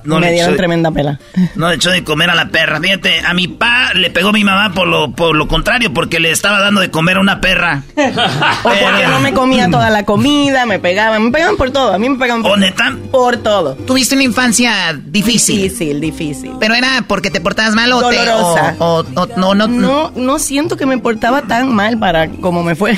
No 0.03 0.19
me 0.19 0.31
dieron 0.31 0.55
tremenda 0.55 0.91
pela. 0.91 1.19
No 1.55 1.69
le 1.69 1.75
echó 1.75 1.91
de 1.91 2.03
comer 2.03 2.29
a 2.29 2.35
la 2.35 2.49
perra. 2.49 2.79
Fíjate, 2.79 3.21
a 3.25 3.33
mi 3.33 3.47
pa 3.47 3.93
le 3.93 4.09
pegó 4.09 4.31
mi 4.31 4.43
mamá 4.43 4.73
por 4.73 4.87
lo, 4.87 5.11
por 5.11 5.35
lo 5.35 5.47
contrario, 5.47 5.93
porque 5.93 6.19
le 6.19 6.31
estaba 6.31 6.59
dando 6.59 6.81
de 6.81 6.89
comer 6.89 7.17
a 7.17 7.19
una 7.19 7.39
perra. 7.41 7.83
o 7.95 8.63
porque 8.63 9.07
no 9.07 9.19
me 9.19 9.33
comía 9.33 9.69
toda 9.69 9.89
la 9.89 10.03
comida, 10.03 10.65
me 10.65 10.79
pegaban. 10.79 11.25
Me 11.25 11.31
pegaban 11.31 11.57
por 11.57 11.71
todo. 11.71 11.93
A 11.93 11.97
mí 11.97 12.09
me 12.09 12.17
pegaban 12.17 12.41
por, 12.41 12.53
¿O 12.53 12.57
neta? 12.57 12.95
por 13.11 13.37
todo. 13.37 13.75
Tuviste 13.75 14.15
una 14.15 14.23
infancia 14.23 14.99
difícil. 15.05 15.61
Difícil, 15.61 16.01
difícil. 16.01 16.51
Pero 16.59 16.73
era 16.73 17.03
porque 17.07 17.29
te 17.29 17.41
portabas 17.41 17.75
mal 17.75 17.91
o 17.93 18.01
Dolorosa. 18.01 18.71
Te, 18.73 18.77
o, 18.79 19.05
o, 19.15 19.27
no, 19.37 19.53
no, 19.53 19.67
no, 19.67 20.11
no 20.15 20.39
siento 20.39 20.77
que 20.77 20.85
me 20.85 20.97
portaba 20.97 21.43
tan 21.43 21.73
mal 21.73 21.99
para 21.99 22.29
como 22.29 22.63
me 22.63 22.75
fue. 22.75 22.93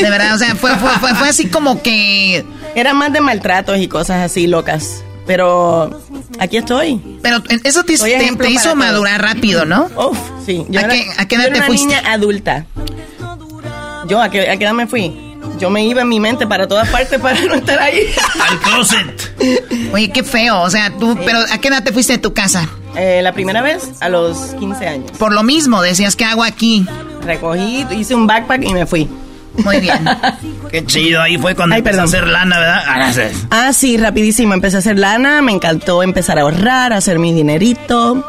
De 0.00 0.10
verdad, 0.10 0.34
o 0.34 0.38
sea, 0.38 0.54
fue, 0.56 0.74
fue, 0.76 0.90
fue, 0.98 1.14
fue 1.14 1.28
así 1.28 1.48
como 1.48 1.82
que... 1.82 2.44
Era 2.74 2.92
más 2.92 3.12
de 3.12 3.20
maltratos 3.20 3.78
y 3.78 3.88
cosas 3.88 4.24
así 4.24 4.46
locas. 4.46 5.02
Pero 5.28 5.90
aquí 6.40 6.56
estoy. 6.56 7.00
Pero 7.22 7.42
eso 7.62 7.84
te, 7.84 7.96
te, 7.98 8.36
te 8.36 8.50
hizo 8.50 8.74
madurar 8.74 9.22
rápido, 9.22 9.64
¿no? 9.66 9.88
Uf, 9.94 10.18
sí. 10.44 10.64
Yo 10.70 10.80
¿A, 10.80 10.84
era, 10.84 10.94
qué, 10.94 11.06
¿A, 11.18 11.28
qué, 11.28 11.34
edad 11.36 11.44
yo 11.44 11.48
era 11.48 11.52
te 11.52 11.58
una 11.60 11.66
fuiste? 11.66 11.86
niña 11.86 12.02
adulta. 12.12 12.66
Yo, 14.08 14.20
¿a 14.22 14.30
qué, 14.30 14.50
¿a 14.50 14.56
qué 14.56 14.64
edad 14.64 14.72
me 14.72 14.86
fui? 14.86 15.14
Yo 15.58 15.68
me 15.70 15.84
iba 15.84 16.00
en 16.02 16.08
mi 16.08 16.18
mente 16.18 16.46
para 16.46 16.66
todas 16.66 16.88
partes 16.88 17.20
para 17.20 17.38
no 17.42 17.54
estar 17.54 17.78
ahí. 17.78 18.00
Al 18.50 18.58
closet. 18.60 19.34
Oye, 19.92 20.10
qué 20.10 20.24
feo. 20.24 20.62
O 20.62 20.70
sea, 20.70 20.90
tú, 20.98 21.12
sí. 21.12 21.20
pero 21.24 21.40
¿a 21.40 21.58
qué 21.58 21.68
edad 21.68 21.84
te 21.84 21.92
fuiste 21.92 22.14
de 22.14 22.18
tu 22.18 22.32
casa? 22.32 22.66
Eh, 22.96 23.20
la 23.22 23.32
primera 23.32 23.60
vez 23.60 23.90
a 24.00 24.08
los 24.08 24.38
15 24.58 24.86
años. 24.88 25.10
Por 25.18 25.32
lo 25.34 25.42
mismo, 25.42 25.82
decías, 25.82 26.16
¿qué 26.16 26.24
hago 26.24 26.42
aquí? 26.42 26.86
Recogí, 27.22 27.84
hice 27.90 28.14
un 28.14 28.26
backpack 28.26 28.64
y 28.64 28.72
me 28.72 28.86
fui. 28.86 29.08
Muy 29.64 29.80
bien. 29.80 30.04
Qué 30.70 30.84
chido, 30.84 31.20
ahí 31.20 31.38
fue 31.38 31.54
cuando 31.54 31.74
Ay, 31.74 31.80
empecé 31.80 32.00
a 32.00 32.04
hacer 32.04 32.26
lana, 32.26 32.58
¿verdad? 32.58 32.82
Ah, 32.86 33.12
sí. 33.12 33.46
ah, 33.50 33.72
sí, 33.72 33.96
rapidísimo. 33.96 34.54
Empecé 34.54 34.76
a 34.76 34.78
hacer 34.80 34.98
lana, 34.98 35.42
me 35.42 35.52
encantó 35.52 36.02
empezar 36.02 36.38
a 36.38 36.42
ahorrar, 36.42 36.92
a 36.92 36.96
hacer 36.96 37.18
mi 37.18 37.32
dinerito. 37.32 38.24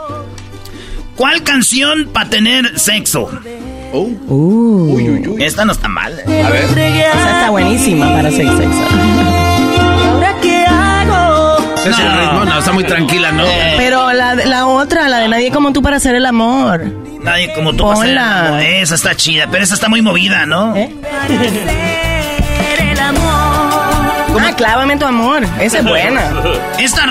¿Cuál 1.15 1.43
canción 1.43 2.09
para 2.13 2.29
tener 2.29 2.79
sexo? 2.79 3.29
Oh. 3.91 4.07
Uh. 4.27 4.93
Uy, 4.93 5.09
uy, 5.09 5.27
uy. 5.27 5.43
Esta 5.43 5.65
no 5.65 5.73
está 5.73 5.87
mal. 5.87 6.13
¿eh? 6.27 6.43
A 6.43 6.49
ver. 6.49 6.63
Esa 6.63 7.39
está 7.39 7.49
buenísima 7.49 8.07
para 8.13 8.29
hacer 8.29 8.47
sexo. 8.47 9.38
¿Ahora 11.93 11.97
qué 11.97 12.01
hago? 12.01 12.01
Ese 12.01 12.01
es 12.01 12.07
el 12.07 12.19
ritmo, 12.19 12.45
no, 12.45 12.59
está 12.59 12.71
muy 12.71 12.83
tranquila, 12.83 13.31
¿no? 13.31 13.45
Eh. 13.45 13.73
Pero 13.77 14.11
la, 14.13 14.35
la 14.35 14.67
otra, 14.67 15.07
la 15.07 15.17
de 15.19 15.27
Nadie 15.27 15.51
como 15.51 15.71
tú 15.73 15.81
para 15.81 15.97
hacer 15.97 16.15
el 16.15 16.25
amor. 16.25 16.81
Nadie 17.21 17.53
como 17.53 17.73
tú 17.73 17.83
para 17.83 17.99
hacer 17.99 18.09
el 18.11 18.17
amor. 18.17 18.61
Esa 18.61 18.95
está 18.95 19.15
chida, 19.15 19.47
pero 19.51 19.63
esa 19.63 19.75
está 19.75 19.89
muy 19.89 20.01
movida, 20.01 20.45
¿no? 20.45 20.75
¿Eh? 20.75 20.93
¿Cómo? 24.33 24.45
Ah, 24.47 24.55
clávame 24.55 24.95
tu 24.97 25.05
amor. 25.05 25.43
Esa 25.59 25.79
es 25.79 25.85
buena. 25.85 26.21
Esta. 26.77 27.03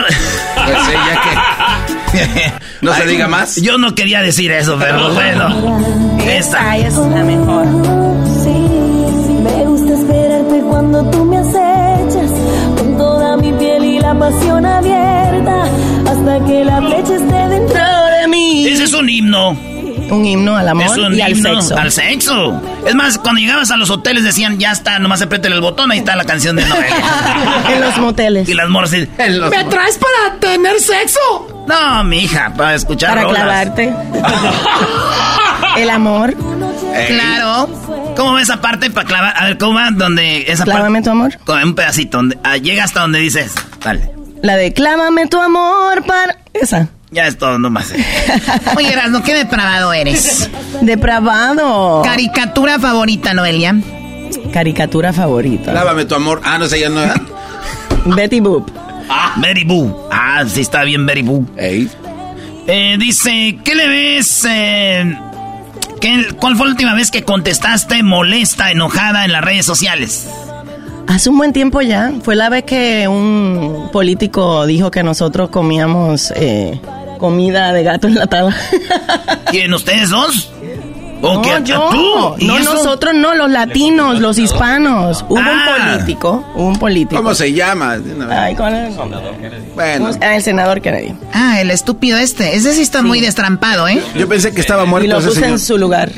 Pues 0.54 0.78
sí, 0.86 0.92
ya 0.92 1.22
que. 1.22 2.52
No 2.80 2.94
se 2.94 3.02
Ay, 3.02 3.08
diga 3.08 3.26
más. 3.26 3.56
Yo 3.56 3.76
no 3.76 3.94
quería 3.96 4.20
decir 4.22 4.52
eso, 4.52 4.78
pero 4.78 5.12
bueno. 5.14 5.80
Esta 6.24 6.76
es 6.76 6.94
la 6.94 7.24
mejor. 7.24 7.66
Pasión 14.30 14.66
abierta 14.66 15.64
hasta 16.06 16.44
que 16.46 16.64
la 16.64 16.82
flecha 16.82 17.14
esté 17.14 17.48
dentro 17.48 17.80
de 18.20 18.28
mí. 18.28 18.66
Ese 18.68 18.84
es 18.84 18.92
un 18.92 19.08
himno. 19.08 19.50
Un 20.10 20.24
himno 20.24 20.56
al 20.56 20.68
amor 20.68 20.86
es 20.86 20.96
un 20.96 21.14
y 21.14 21.20
al 21.20 21.32
himno 21.32 21.60
sexo. 21.62 21.78
Al 21.78 21.92
sexo. 21.92 22.62
Es 22.86 22.94
más, 22.94 23.18
cuando 23.18 23.40
llegabas 23.40 23.70
a 23.70 23.76
los 23.76 23.90
hoteles 23.90 24.24
decían, 24.24 24.58
ya 24.58 24.72
está, 24.72 24.98
nomás 24.98 25.22
apriétale 25.22 25.54
el 25.54 25.60
botón, 25.60 25.90
ahí 25.92 25.98
está 25.98 26.16
la 26.16 26.24
canción 26.24 26.56
de 26.56 26.66
Noel. 26.66 26.84
en 27.72 27.80
los 27.80 27.98
moteles. 27.98 28.48
Y 28.48 28.54
las 28.54 28.68
los 28.68 28.90
¿me 28.92 29.64
traes 29.64 29.98
para 29.98 30.38
tener 30.40 30.78
sexo? 30.80 31.64
No, 31.66 32.04
mija, 32.04 32.52
para 32.56 32.74
escuchar 32.74 33.10
Para 33.10 33.22
rolas. 33.22 33.42
clavarte. 33.42 33.94
el 35.78 35.90
amor. 35.90 36.34
Claro. 37.06 37.68
¿Cómo 38.16 38.34
ves 38.34 38.44
esa 38.44 38.60
parte 38.60 38.90
para 38.90 39.06
clavar? 39.06 39.34
A 39.36 39.44
ver, 39.46 39.58
¿cómo 39.58 39.74
va? 39.74 39.90
Donde 39.90 40.50
esa 40.50 40.64
Clávame 40.64 41.02
tu 41.02 41.10
amor. 41.10 41.38
Con 41.44 41.62
un 41.62 41.74
pedacito, 41.74 42.16
donde, 42.18 42.38
ah, 42.42 42.56
llega 42.56 42.84
hasta 42.84 43.00
donde 43.00 43.20
dices, 43.20 43.54
dale. 43.82 44.17
La 44.42 44.56
de 44.56 44.72
clávame 44.72 45.26
tu 45.26 45.40
amor 45.40 46.04
para... 46.04 46.38
Esa. 46.54 46.88
Ya 47.10 47.26
es 47.26 47.38
todo 47.38 47.58
nomás. 47.58 47.92
Oye, 48.76 48.92
Erasmo, 48.92 49.22
¿qué 49.22 49.34
depravado 49.34 49.92
eres? 49.92 50.50
Depravado. 50.82 52.02
Caricatura 52.04 52.78
favorita, 52.78 53.32
Noelia. 53.34 53.74
Caricatura 54.52 55.12
favorita. 55.12 55.72
Lávame 55.72 56.04
tu 56.04 56.14
amor. 56.14 56.40
Ah, 56.44 56.58
no 56.58 56.66
sé, 56.66 56.80
ya 56.80 56.88
no. 56.90 57.00
Betty 58.14 58.40
Boop. 58.40 58.70
Ah, 59.08 59.34
Betty 59.36 59.64
Boo. 59.64 60.06
Ah, 60.12 60.44
sí 60.46 60.60
está 60.60 60.82
bien 60.84 61.06
Betty 61.06 61.22
Boo. 61.22 61.46
Ey. 61.56 61.90
Eh, 62.66 62.96
dice, 62.98 63.58
¿qué 63.64 63.74
le 63.74 63.88
ves? 63.88 64.46
Eh, 64.48 65.18
¿qué- 66.02 66.28
¿Cuál 66.38 66.56
fue 66.56 66.66
la 66.66 66.72
última 66.72 66.94
vez 66.94 67.10
que 67.10 67.24
contestaste 67.24 68.02
molesta, 68.02 68.70
enojada 68.70 69.24
en 69.24 69.32
las 69.32 69.42
redes 69.42 69.64
sociales? 69.64 70.28
Hace 71.08 71.30
un 71.30 71.38
buen 71.38 71.54
tiempo 71.54 71.80
ya. 71.80 72.12
Fue 72.22 72.36
la 72.36 72.50
vez 72.50 72.64
que 72.64 73.08
un 73.08 73.88
político 73.90 74.66
dijo 74.66 74.90
que 74.90 75.02
nosotros 75.02 75.48
comíamos 75.48 76.30
eh, 76.36 76.78
comida 77.18 77.72
de 77.72 77.82
gato 77.82 78.08
enlatada. 78.08 78.54
¿Quién, 79.50 79.72
ustedes 79.72 80.10
dos? 80.10 80.52
¿O 81.20 81.34
No, 81.34 81.42
qué? 81.42 81.50
yo. 81.64 81.88
¿Tú? 81.90 82.34
¿Y 82.38 82.46
No, 82.46 82.58
eso? 82.58 82.74
nosotros 82.74 83.14
no, 83.14 83.34
los 83.34 83.50
latinos, 83.50 84.20
los 84.20 84.38
hispanos. 84.38 85.24
Hubo 85.28 85.38
Ah. 85.38 85.50
un 85.88 85.96
político, 85.98 86.44
hubo 86.54 86.66
un 86.68 86.78
político. 86.78 87.16
¿Cómo 87.22 87.34
se 87.34 87.52
llama? 87.52 87.96
Ay, 88.30 88.54
¿cuál 88.54 88.74
es 88.74 88.90
el 88.90 88.96
nombre? 88.96 89.20
Bueno, 89.74 90.10
Ah, 90.20 90.36
el 90.36 90.42
senador 90.42 90.80
Kennedy. 90.80 91.14
Ah, 91.32 91.60
el 91.60 91.70
estúpido 91.70 92.18
este. 92.18 92.54
Ese 92.56 92.72
sí 92.74 92.82
está 92.82 93.02
muy 93.02 93.20
destrampado, 93.20 93.86
¿eh? 93.88 94.02
yo 94.16 94.28
pensé 94.28 94.52
que 94.52 94.60
estaba 94.60 94.84
muerto 94.84 95.06
Y 95.06 95.08
lo 95.10 95.18
ese 95.18 95.28
puse 95.28 95.40
señor. 95.40 95.52
en 95.52 95.58
su 95.58 95.78
lugar. 95.78 96.10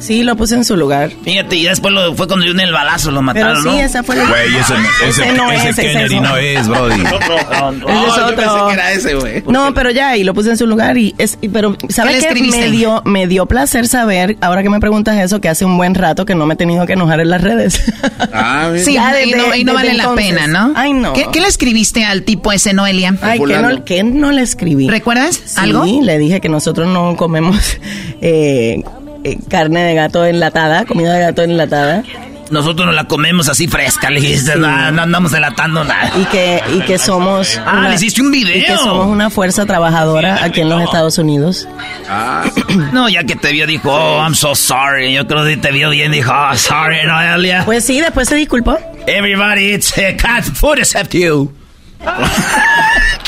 Sí, 0.00 0.22
lo 0.22 0.36
puse 0.36 0.54
en 0.54 0.64
su 0.64 0.76
lugar. 0.76 1.10
Fíjate, 1.24 1.56
y 1.56 1.64
después 1.64 1.92
lo, 1.92 2.14
fue 2.14 2.26
cuando 2.26 2.44
dio 2.44 2.52
en 2.52 2.60
el 2.60 2.72
balazo, 2.72 3.10
lo 3.10 3.20
Pero 3.20 3.22
mataron, 3.22 3.62
sí, 3.62 3.68
¿no? 3.68 3.78
esa 3.78 4.02
fue 4.02 4.16
la... 4.16 4.24
Güey, 4.26 4.56
ese, 4.56 4.74
ese, 5.06 5.22
Ese 5.24 5.32
no 5.32 5.50
ese 5.50 5.68
es, 5.70 5.78
ese 5.78 5.82
Kennedy 5.88 6.14
es 6.16 6.22
no 6.22 6.36
es, 6.36 6.68
Brody. 6.68 7.00
Ese 7.02 7.14
es 7.16 7.22
Oh, 7.60 7.72
yo 8.16 8.24
otro. 8.24 8.36
pensé 8.36 8.54
que 8.66 8.72
era 8.72 8.92
ese, 8.92 9.14
güey. 9.14 9.42
No, 9.46 9.74
pero 9.74 9.90
ya, 9.90 10.16
y 10.16 10.24
lo 10.24 10.34
puse 10.34 10.50
en 10.50 10.56
su 10.58 10.66
lugar 10.66 10.96
y 10.98 11.14
es, 11.18 11.38
y- 11.40 11.48
pero 11.48 11.76
¿Qué 11.76 11.92
¿sabes 11.92 12.24
qué? 12.26 12.34
Me 12.42 12.70
dio, 12.70 13.02
me 13.04 13.26
dio 13.26 13.46
placer 13.46 13.77
saber, 13.86 14.36
ahora 14.40 14.62
que 14.62 14.70
me 14.70 14.80
preguntas 14.80 15.16
eso, 15.18 15.40
que 15.40 15.48
hace 15.48 15.64
un 15.64 15.76
buen 15.76 15.94
rato 15.94 16.24
que 16.26 16.34
no 16.34 16.46
me 16.46 16.54
he 16.54 16.56
tenido 16.56 16.86
que 16.86 16.94
enojar 16.94 17.20
en 17.20 17.30
las 17.30 17.40
redes. 17.40 17.82
Ah, 18.32 18.68
mira. 18.72 18.84
Sí, 18.84 18.94
Ya 18.94 19.22
y 19.22 19.32
no, 19.32 19.54
y 19.54 19.64
no 19.64 19.74
vale 19.74 19.94
la 19.94 20.14
pena, 20.14 20.46
¿no? 20.46 20.72
Ay, 20.76 20.92
no. 20.92 21.12
¿Qué, 21.12 21.26
qué 21.32 21.40
le 21.40 21.48
escribiste 21.48 22.04
al 22.04 22.22
tipo 22.22 22.52
ese, 22.52 22.72
Noelia? 22.72 23.14
Ay, 23.22 23.40
¿qué 23.44 23.58
no, 23.58 23.84
qué 23.84 24.02
no 24.04 24.32
le 24.32 24.42
escribí? 24.42 24.88
¿Recuerdas 24.88 25.40
Sí, 25.44 25.54
algo? 25.60 25.84
le 25.84 26.18
dije 26.18 26.40
que 26.40 26.48
nosotros 26.48 26.88
no 26.88 27.16
comemos 27.16 27.56
eh, 28.20 28.82
eh, 29.24 29.38
carne 29.48 29.82
de 29.82 29.94
gato 29.94 30.24
enlatada, 30.24 30.84
comida 30.84 31.14
de 31.14 31.20
gato 31.20 31.42
enlatada, 31.42 32.04
Nosotros 32.50 32.86
nos 32.86 32.94
la 32.94 33.04
comemos 33.04 33.48
así 33.48 33.68
fresca, 33.68 34.10
le 34.10 34.20
dijiste, 34.20 34.56
no, 34.56 34.90
no 34.90 35.02
andamos 35.02 35.32
delatando 35.32 35.84
nada. 35.84 36.10
y 36.18 36.24
que, 36.26 36.62
y 36.74 36.80
que 36.80 36.98
somos... 36.98 37.60
Ah, 37.66 37.86
le 37.88 37.94
hiciste 37.96 38.22
un 38.22 38.30
video. 38.30 38.56
Y 38.56 38.64
que 38.64 38.76
somos 38.76 39.06
una 39.06 39.28
fuerza 39.30 39.66
trabajadora 39.66 40.42
aquí 40.42 40.62
en 40.62 40.68
los 40.70 40.82
Estados 40.82 41.18
Unidos. 41.18 41.68
Ah, 42.08 42.44
No, 42.92 43.08
ya 43.08 43.24
que 43.24 43.36
te 43.36 43.52
vio, 43.52 43.66
dijo, 43.66 43.92
oh, 43.92 44.22
I'm 44.22 44.34
so 44.34 44.54
sorry. 44.54 45.12
Yo 45.12 45.26
creo 45.26 45.44
que 45.44 45.56
te 45.58 45.70
vio 45.72 45.90
bien, 45.90 46.10
dijo, 46.12 46.32
oh, 46.32 46.56
sorry, 46.56 47.04
Noelia. 47.06 47.64
Pues 47.64 47.84
sí, 47.84 48.00
después 48.00 48.28
se 48.28 48.36
disculpó. 48.36 48.78
Everybody 49.06 49.72
eats 49.74 49.92
uh, 49.96 50.16
cat 50.16 50.44
food 50.44 50.78
except 50.78 51.12
you. 51.14 51.52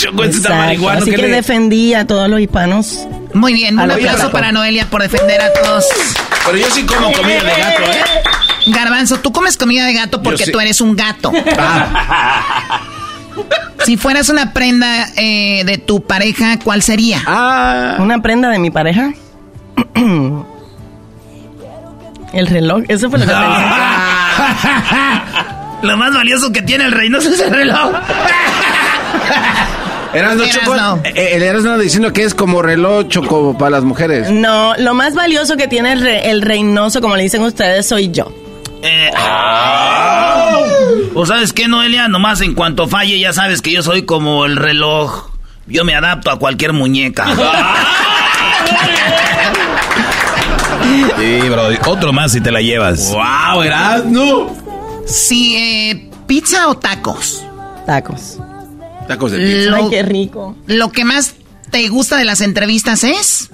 Así 0.00 1.10
¿qué 1.10 1.16
que 1.16 1.22
le- 1.22 1.28
defendí 1.28 1.94
a 1.94 2.06
todos 2.06 2.28
los 2.28 2.40
hispanos. 2.40 3.06
Muy 3.34 3.52
bien, 3.52 3.78
un 3.78 3.86
la 3.88 3.94
aplauso 3.94 4.30
para 4.30 4.50
Noelia 4.52 4.86
por 4.86 5.02
defender 5.02 5.40
a 5.40 5.52
todos. 5.52 5.84
Pero 6.46 6.56
yo 6.58 6.70
sí 6.70 6.82
como 6.84 7.12
comida 7.12 7.42
de 7.42 7.60
gato, 7.60 7.82
¿eh? 7.82 8.02
Garbanzo, 8.72 9.18
tú 9.20 9.32
comes 9.32 9.56
comida 9.56 9.86
de 9.86 9.94
gato 9.94 10.22
porque 10.22 10.44
sí. 10.46 10.52
tú 10.52 10.60
eres 10.60 10.80
un 10.80 10.96
gato. 10.96 11.32
Ah, 11.58 12.80
Si 13.84 13.96
fueras 13.96 14.28
una 14.28 14.52
prenda 14.52 15.06
eh, 15.16 15.62
de 15.64 15.78
tu 15.78 16.02
pareja, 16.02 16.58
¿cuál 16.62 16.82
sería? 16.82 17.22
ah. 17.26 17.96
Una 17.98 18.20
prenda 18.20 18.48
de 18.50 18.58
mi 18.58 18.70
pareja. 18.70 19.12
El 22.32 22.46
reloj, 22.46 22.82
eso 22.88 23.10
fue 23.10 23.18
lo 23.18 23.24
que 23.26 23.32
pensé. 23.32 23.64
Lo 25.82 25.96
más 25.96 26.12
valioso 26.14 26.52
que 26.52 26.62
tiene 26.62 26.84
el 26.84 26.92
Reynoso 26.92 27.30
es 27.30 27.40
el 27.40 27.50
reloj. 27.50 27.90
Erasno, 30.12 30.44
Choco, 30.46 30.74
Erasno. 30.74 31.00
eh, 31.04 31.30
el 31.36 31.42
Erasno 31.42 31.78
diciendo 31.78 32.12
que 32.12 32.24
es 32.24 32.34
como 32.34 32.62
reloj 32.62 33.06
choco 33.08 33.56
para 33.56 33.70
las 33.70 33.84
mujeres. 33.84 34.28
No, 34.30 34.74
lo 34.76 34.92
más 34.94 35.14
valioso 35.14 35.56
que 35.56 35.68
tiene 35.68 35.92
el, 35.92 36.00
re- 36.00 36.30
el 36.30 36.42
reinoso, 36.42 37.00
como 37.00 37.16
le 37.16 37.22
dicen 37.22 37.42
ustedes, 37.42 37.86
soy 37.86 38.10
yo. 38.10 38.30
Eh, 38.82 39.10
ah. 39.16 40.58
¿O 41.14 41.26
sabes 41.26 41.52
qué, 41.52 41.68
Noelia? 41.68 42.08
Nomás 42.08 42.40
en 42.40 42.54
cuanto 42.54 42.88
falle, 42.88 43.18
ya 43.18 43.32
sabes 43.32 43.62
que 43.62 43.72
yo 43.72 43.82
soy 43.82 44.02
como 44.02 44.44
el 44.46 44.56
reloj. 44.56 45.30
Yo 45.66 45.84
me 45.84 45.94
adapto 45.94 46.30
a 46.30 46.38
cualquier 46.38 46.72
muñeca. 46.72 47.26
Sí, 51.18 51.48
Brody. 51.48 51.76
Otro 51.86 52.12
más 52.12 52.32
si 52.32 52.40
te 52.40 52.50
la 52.50 52.60
llevas. 52.60 53.12
¡Wow, 53.12 53.62
Erasno! 53.62 54.56
Si, 55.06 55.56
eh, 55.56 56.10
pizza 56.26 56.68
o 56.68 56.76
tacos. 56.76 57.44
Tacos. 57.86 58.38
Tacos 59.06 59.32
de 59.32 59.38
pizza. 59.38 59.76
Ay, 59.76 59.84
qué 59.90 60.02
rico. 60.02 60.56
Lo 60.66 60.90
que 60.90 61.04
más 61.04 61.34
te 61.70 61.88
gusta 61.88 62.16
de 62.16 62.24
las 62.24 62.40
entrevistas 62.40 63.04
es... 63.04 63.50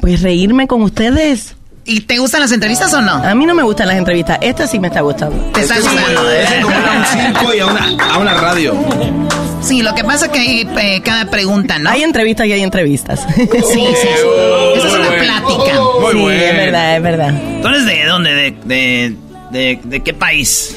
Pues 0.00 0.22
reírme 0.22 0.66
con 0.66 0.82
ustedes. 0.82 1.55
¿Y 1.86 2.00
te 2.00 2.18
gustan 2.18 2.40
las 2.40 2.52
entrevistas 2.52 2.92
o 2.94 3.00
no? 3.00 3.12
A 3.12 3.34
mí 3.34 3.46
no 3.46 3.54
me 3.54 3.62
gustan 3.62 3.86
las 3.88 3.96
entrevistas. 3.96 4.38
Esta 4.40 4.66
sí 4.66 4.78
me 4.80 4.88
está 4.88 5.00
gustando. 5.02 5.36
Te 5.52 5.60
está 5.62 5.76
gustando. 5.76 6.30
Es 6.30 6.50
como 6.62 6.74
a 6.76 6.96
un 6.96 7.04
circo 7.04 7.54
y 7.54 7.60
a 7.60 7.66
una, 7.66 8.12
a 8.14 8.18
una 8.18 8.34
radio. 8.34 8.74
Sí, 9.62 9.82
lo 9.82 9.94
que 9.94 10.02
pasa 10.04 10.26
es 10.26 10.32
que 10.32 10.38
hay 10.40 10.68
eh, 10.78 11.00
cada 11.02 11.26
pregunta, 11.30 11.78
¿no? 11.78 11.90
Hay 11.90 12.02
entrevistas 12.02 12.46
y 12.46 12.52
hay 12.52 12.62
entrevistas. 12.62 13.26
Sí, 13.36 13.48
sí, 13.52 13.68
sí. 13.72 14.08
Esa 14.76 14.86
es 14.88 14.94
una 14.94 15.10
plática. 15.10 15.80
Muy 16.00 16.12
sí, 16.12 16.18
bueno. 16.18 16.30
es 16.42 16.56
verdad, 16.56 16.96
es 16.96 17.02
verdad. 17.02 17.34
¿Tú 17.62 17.68
eres 17.68 17.86
de 17.86 18.04
dónde? 18.04 18.34
¿De, 18.34 18.50
de, 18.64 19.16
de, 19.50 19.80
de 19.84 20.00
qué 20.00 20.12
país? 20.14 20.76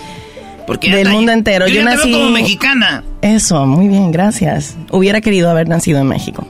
Porque 0.68 0.92
Del 0.96 1.10
mundo 1.10 1.32
entero. 1.32 1.68
Yo, 1.68 1.76
Yo 1.76 1.82
ya 1.82 1.90
te 1.90 1.96
nací- 1.98 2.06
veo 2.12 2.20
como 2.20 2.30
mexicana. 2.32 3.04
Eso, 3.24 3.66
muy 3.66 3.88
bien, 3.88 4.12
gracias. 4.12 4.76
Hubiera 4.92 5.22
querido 5.22 5.50
haber 5.50 5.68
nacido 5.68 6.00
en 6.00 6.08
México. 6.08 6.48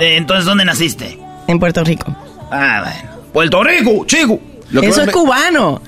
Entonces, 0.00 0.46
¿dónde 0.46 0.64
naciste? 0.64 1.18
En 1.46 1.58
Puerto 1.58 1.84
Rico. 1.84 2.14
Ah, 2.50 2.82
bueno. 2.84 3.17
Puerto 3.32 3.62
Rico, 3.62 4.04
chico. 4.06 4.40
Lo 4.70 4.80
que 4.82 4.88
Eso 4.88 5.00
es 5.00 5.06
me- 5.06 5.12
cubano. 5.12 5.80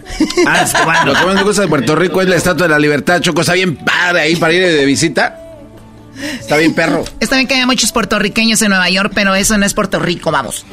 Ah, 0.46 0.62
es 0.62 0.72
cubano. 0.72 1.12
Lo 1.12 1.18
que 1.18 1.26
más 1.26 1.34
me 1.34 1.42
gusta 1.42 1.62
de 1.62 1.68
Puerto 1.68 1.94
Rico 1.96 2.22
es 2.22 2.28
la 2.28 2.36
Estatua 2.36 2.66
de 2.66 2.72
la 2.72 2.78
Libertad, 2.78 3.20
Choco. 3.20 3.42
Está 3.42 3.52
bien 3.54 3.76
padre 3.76 4.20
ahí 4.22 4.36
para 4.36 4.52
ir 4.54 4.62
de 4.66 4.84
visita. 4.86 5.36
Está 6.38 6.56
bien 6.56 6.74
perro. 6.74 7.04
Está 7.20 7.36
bien 7.36 7.46
que 7.46 7.54
haya 7.54 7.66
muchos 7.66 7.92
puertorriqueños 7.92 8.60
en 8.62 8.70
Nueva 8.70 8.88
York, 8.90 9.12
pero 9.14 9.34
eso 9.34 9.56
no 9.58 9.64
es 9.66 9.74
Puerto 9.74 9.98
Rico, 9.98 10.30
vamos. 10.30 10.64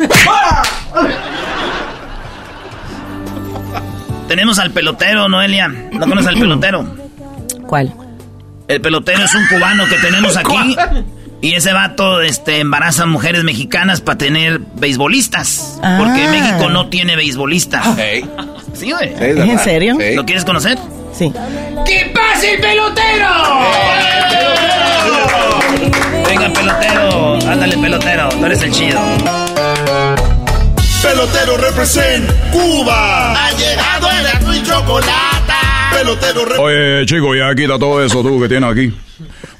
Tenemos 4.28 4.59
al 4.59 4.72
pelotero, 4.72 5.30
Noelia. 5.30 5.68
¿No 5.68 5.99
conoces 6.07 6.28
al 6.28 6.38
pelotero? 6.39 6.86
¿Cuál? 7.65 7.93
El 8.68 8.82
pelotero 8.82 9.24
es 9.24 9.34
un 9.36 9.47
cubano 9.47 9.86
que 9.88 9.95
tenemos 9.97 10.36
aquí. 10.36 10.76
Y 11.39 11.53
ese 11.53 11.71
vato 11.71 12.21
este, 12.21 12.59
embaraza 12.59 13.05
mujeres 13.05 13.43
mexicanas 13.43 14.01
para 14.01 14.17
tener 14.17 14.59
beisbolistas. 14.75 15.79
Porque 15.97 16.25
Ah. 16.25 16.31
México 16.31 16.69
no 16.69 16.88
tiene 16.89 17.15
beisbolistas. 17.15 17.85
Sí, 18.73 18.91
güey. 18.91 19.13
¿Es 19.19 19.38
en 19.38 19.59
serio? 19.59 19.97
¿Lo 20.15 20.25
quieres 20.25 20.43
conocer? 20.45 20.77
Sí. 21.13 21.31
¡Que 21.85 22.11
pase 22.13 22.55
el 22.55 22.61
pelotero! 22.61 23.27
Venga, 26.27 26.49
pelotero. 26.53 27.33
Ándale, 27.49 27.77
pelotero. 27.77 28.29
Tú 28.29 28.45
eres 28.45 28.61
el 28.63 28.71
chido. 28.71 28.99
Pelotero 31.01 31.57
represent 31.57 32.29
Cuba. 32.51 33.33
Ha 33.33 33.51
llegado 33.51 34.07
el 34.11 34.55
y 34.57 34.63
chocolate. 34.63 35.53
Pelotero 35.93 36.45
represent. 36.45 36.59
Oye, 36.65 37.05
chico, 37.05 37.35
ya 37.35 37.53
quita 37.55 37.79
todo 37.79 38.03
eso 38.03 38.21
tú 38.21 38.39
que 38.41 38.47
tienes 38.49 38.69
aquí. 38.71 38.93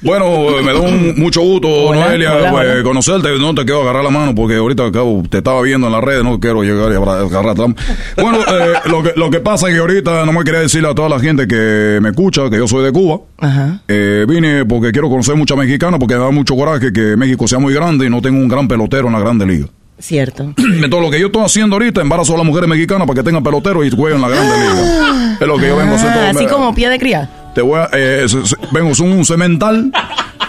Bueno, 0.00 0.26
eh, 0.50 0.62
me 0.62 0.72
da 0.72 0.80
un, 0.80 1.14
mucho 1.16 1.40
gusto, 1.40 1.92
Noelia, 1.92 2.32
hola, 2.32 2.52
pues, 2.52 2.68
hola. 2.70 2.82
conocerte. 2.84 3.36
No 3.38 3.54
te 3.54 3.64
quiero 3.64 3.82
agarrar 3.82 4.04
la 4.04 4.10
mano 4.10 4.34
porque 4.34 4.54
ahorita 4.56 4.86
acabo, 4.86 5.22
te 5.28 5.38
estaba 5.38 5.60
viendo 5.62 5.88
en 5.88 5.92
las 5.92 6.04
redes, 6.04 6.22
no 6.22 6.38
quiero 6.38 6.62
llegar 6.62 6.92
y 6.92 6.94
agarrar. 6.94 7.56
Bueno, 7.56 8.38
eh, 8.38 8.74
lo, 8.86 9.02
que, 9.02 9.12
lo 9.16 9.30
que 9.30 9.40
pasa 9.40 9.68
es 9.68 9.74
que 9.74 9.80
ahorita 9.80 10.24
no 10.24 10.32
me 10.32 10.44
quería 10.44 10.60
decirle 10.60 10.88
a 10.88 10.94
toda 10.94 11.08
la 11.08 11.18
gente 11.18 11.48
que 11.48 11.98
me 12.00 12.10
escucha 12.10 12.48
que 12.48 12.58
yo 12.58 12.68
soy 12.68 12.84
de 12.84 12.92
Cuba. 12.92 13.20
Ajá. 13.38 13.80
Eh, 13.88 14.24
vine 14.28 14.64
porque 14.64 14.92
quiero 14.92 15.08
conocer 15.08 15.34
mucha 15.34 15.56
mexicana 15.56 15.98
porque 15.98 16.14
me 16.14 16.20
da 16.20 16.30
mucho 16.30 16.54
coraje 16.54 16.92
que 16.92 17.16
México 17.16 17.48
sea 17.48 17.58
muy 17.58 17.74
grande 17.74 18.06
y 18.06 18.10
no 18.10 18.22
tengo 18.22 18.38
un 18.38 18.48
gran 18.48 18.68
pelotero 18.68 19.08
en 19.08 19.14
la 19.14 19.20
grande 19.20 19.46
liga. 19.46 19.66
Cierto. 19.98 20.44
Entonces 20.56 21.00
lo 21.00 21.10
que 21.10 21.18
yo 21.18 21.26
estoy 21.26 21.42
haciendo 21.42 21.74
ahorita, 21.74 22.00
embarazo 22.00 22.34
a 22.34 22.38
las 22.38 22.46
mujeres 22.46 22.68
mexicanas 22.68 23.06
para 23.06 23.18
que 23.18 23.24
tengan 23.24 23.42
pelotero 23.42 23.84
y 23.84 23.90
jueguen 23.90 24.22
en 24.22 24.22
la 24.22 24.28
grande 24.28 24.54
liga. 24.56 25.36
Es 25.40 25.46
lo 25.46 25.56
que 25.56 25.66
yo 25.66 25.76
vengo 25.76 25.96
todo 25.96 26.08
Ah, 26.08 26.30
así 26.30 26.46
como 26.46 26.72
pie 26.74 26.88
de 26.88 26.98
cría. 27.00 27.28
Te 27.58 27.62
voy 27.62 27.80
a, 27.80 27.88
eh, 27.92 28.24
vengo, 28.70 28.90
es 28.92 29.00
un 29.00 29.24
cemental. 29.24 29.90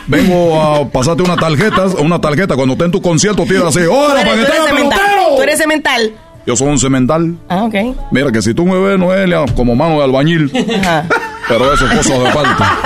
Vengo 0.06 0.62
a 0.62 0.88
pasarte 0.90 1.24
una 1.24 1.36
tarjeta, 1.36 1.88
una 1.98 2.22
tarjeta. 2.22 2.56
Cuando 2.56 2.74
esté 2.74 2.86
en 2.86 2.92
tu 2.92 3.02
concierto, 3.02 3.46
tira 3.46 3.68
así, 3.68 3.80
¡Hola, 3.80 4.22
tú 4.24 4.30
eres 4.30 4.46
cemental. 4.68 5.00
pelotero! 5.00 5.36
Tú 5.36 5.42
eres 5.42 5.58
cemental. 5.58 6.12
Yo 6.46 6.56
soy 6.56 6.68
un 6.68 6.78
cemental. 6.78 7.36
Ah, 7.50 7.64
ok. 7.64 7.74
Mira 8.12 8.32
que 8.32 8.44
si 8.44 8.54
tú 8.54 8.64
me 8.64 8.78
ves, 8.80 9.00
Noelia, 9.00 9.44
como 9.56 9.76
mano 9.76 9.98
de 9.98 10.04
albañil. 10.04 10.52
Ajá. 10.84 11.06
Pero 11.48 11.74
eso 11.74 11.88
es 11.88 11.94
cosa 11.98 12.20
de 12.20 12.30
falta. 12.32 12.78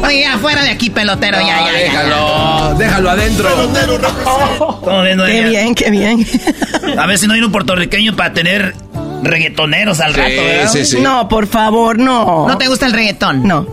Oye, 0.06 0.24
afuera 0.24 0.62
de 0.62 0.70
aquí, 0.70 0.88
pelotero, 0.90 1.38
ya, 1.40 1.46
ya, 1.46 1.72
ya. 1.72 1.78
Déjalo, 1.78 2.74
déjalo 2.78 3.10
adentro. 3.10 3.48
¿Cómo 4.84 5.00
ves, 5.00 5.10
Qué 5.10 5.16
Noelia? 5.16 5.48
bien, 5.48 5.74
qué 5.74 5.90
bien. 5.90 6.24
A 6.96 7.06
ver 7.06 7.18
si 7.18 7.26
no 7.26 7.34
hay 7.34 7.40
un 7.40 7.50
puertorriqueño 7.50 8.14
para 8.14 8.32
tener 8.32 8.76
reggaetoneros 9.22 10.00
al 10.00 10.14
rato, 10.14 10.42
¿verdad? 10.42 10.72
No, 11.00 11.28
por 11.28 11.46
favor, 11.46 11.98
no. 11.98 12.46
¿No 12.48 12.58
te 12.58 12.68
gusta 12.68 12.86
el 12.86 12.92
reggaetón? 12.92 13.46
No. 13.46 13.66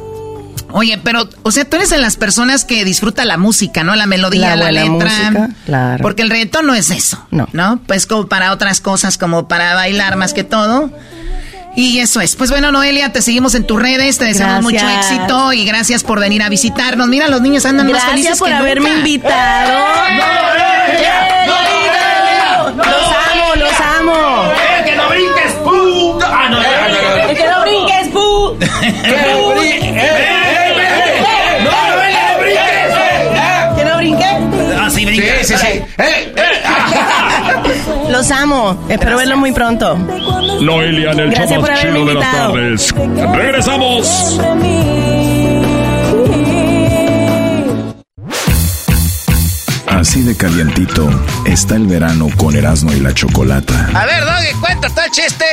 Oye, 0.75 0.99
pero, 1.03 1.29
o 1.43 1.51
sea, 1.51 1.65
tú 1.65 1.75
eres 1.75 1.91
de 1.91 1.99
las 1.99 2.17
personas 2.17 2.65
que 2.65 2.83
disfruta 2.83 3.25
la 3.25 3.37
música, 3.37 3.83
¿no? 3.83 3.95
La 3.95 4.07
melodía, 4.07 4.55
La 4.55 4.71
la, 4.71 4.71
letra. 4.71 4.89
música, 4.89 5.49
claro. 5.65 6.01
Porque 6.01 6.23
el 6.23 6.31
reggaetón 6.31 6.65
no 6.65 6.73
es 6.73 6.89
eso. 6.89 7.23
No. 7.29 7.47
¿No? 7.53 7.79
Pues 7.85 8.07
como 8.07 8.27
para 8.27 8.51
otras 8.51 8.81
cosas, 8.81 9.19
como 9.19 9.47
para 9.47 9.75
bailar 9.75 10.15
más 10.15 10.33
que 10.33 10.43
todo. 10.43 10.89
Y 11.75 11.99
eso 11.99 12.21
es. 12.21 12.35
Pues 12.35 12.49
bueno, 12.49 12.71
Noelia, 12.71 13.11
te 13.11 13.21
seguimos 13.21 13.53
en 13.55 13.65
tus 13.65 13.79
redes, 13.81 14.17
te 14.17 14.25
deseamos 14.25 14.63
mucho 14.63 14.77
Gracias. 14.83 15.11
éxito 15.11 15.53
y 15.53 15.65
gracias 15.65 16.03
por 16.03 16.19
venir 16.19 16.41
a 16.43 16.49
visitarnos. 16.49 17.07
Mira, 17.07 17.27
los 17.27 17.41
niños 17.41 17.65
andan 17.65 17.91
más 17.91 18.03
felices 18.05 18.37
Gracias 18.37 18.39
por 18.39 18.47
que 18.49 18.53
haberme 18.55 18.89
nunca. 18.89 18.99
invitado. 18.99 19.79
Los 22.75 22.85
amo, 22.85 23.55
los 23.57 23.79
amo. 23.79 24.43
¡Eh, 24.53 24.83
que 24.85 24.95
no 24.95 25.09
brinques, 25.09 25.51
pu! 25.63 26.19
Ah, 26.25 26.47
no, 26.49 26.61
ya, 26.61 26.69
ya, 26.89 27.17
ya. 27.17 27.31
Es 27.31 27.37
que 27.39 27.47
no 27.47 27.61
brinques, 27.61 28.07
pu. 29.09 29.61
¿Que 33.75 33.85
no 33.85 33.97
brinque? 33.97 34.25
Ah, 34.79 34.89
sí, 34.89 35.05
brinca. 35.05 35.25
Sí, 35.43 35.45
sí, 35.45 35.55
sí. 35.57 35.81
¡Eh, 35.97 36.33
Los 38.09 38.31
amo. 38.31 38.85
Espero 38.89 39.17
verlos 39.17 39.37
muy 39.37 39.51
pronto. 39.51 39.95
Noelia 40.61 41.11
en 41.11 41.19
el 41.19 41.29
Gracias 41.31 41.51
show 41.51 41.61
más 41.61 41.81
chido 41.81 42.05
de 42.05 42.13
las 42.13 42.31
tardes. 42.31 42.93
¡Regresamos! 43.35 44.39
Así 49.87 50.21
de 50.21 50.35
calientito 50.35 51.09
está 51.45 51.75
el 51.75 51.87
verano 51.87 52.27
con 52.37 52.55
Erasmo 52.55 52.91
y 52.93 52.99
la 52.99 53.13
Chocolata. 53.13 53.89
A 53.93 54.05
ver, 54.05 54.23
Doggy, 54.23 54.59
cuenta 54.59 54.89
todo 54.89 55.05
el 55.05 55.11
chiste. 55.11 55.45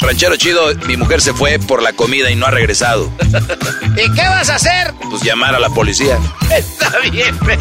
Ranchero 0.00 0.36
chido, 0.36 0.74
mi 0.86 0.96
mujer 0.96 1.20
se 1.20 1.32
fue 1.32 1.58
por 1.58 1.82
la 1.82 1.92
comida 1.92 2.30
y 2.30 2.36
no 2.36 2.46
ha 2.46 2.50
regresado. 2.50 3.10
¿Y 3.96 4.12
qué 4.14 4.28
vas 4.28 4.50
a 4.50 4.56
hacer? 4.56 4.94
Pues 5.10 5.22
llamar 5.22 5.54
a 5.54 5.58
la 5.58 5.70
policía. 5.70 6.18
Está 6.56 6.92
bien, 7.10 7.36
pe- 7.38 7.58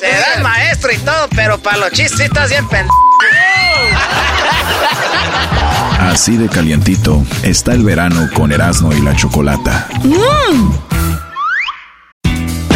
Serás 0.00 0.42
maestro 0.42 0.92
y 0.92 0.98
todo, 0.98 1.28
pero 1.34 1.58
para 1.58 1.78
los 1.78 1.90
chistes 1.92 2.20
estás 2.20 2.50
bien 2.50 2.66
pendejo. 2.68 2.94
Así 6.00 6.36
de 6.36 6.48
calientito 6.48 7.22
está 7.42 7.72
el 7.72 7.82
verano 7.82 8.28
con 8.34 8.52
Erasmo 8.52 8.92
y 8.92 9.00
la 9.00 9.14
Chocolata. 9.16 9.88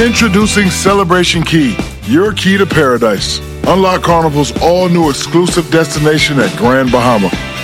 Introducing 0.04 0.70
Celebration 0.70 1.42
Key, 1.44 1.76
your 2.08 2.34
key 2.34 2.56
to 2.58 2.66
paradise. 2.66 3.40
Unlock 3.66 4.02
Carnival's 4.02 4.52
all 4.62 4.88
new 4.88 5.10
exclusive 5.10 5.70
destination 5.70 6.40
at 6.40 6.50
Grand 6.56 6.90
Bahama, 6.90 7.30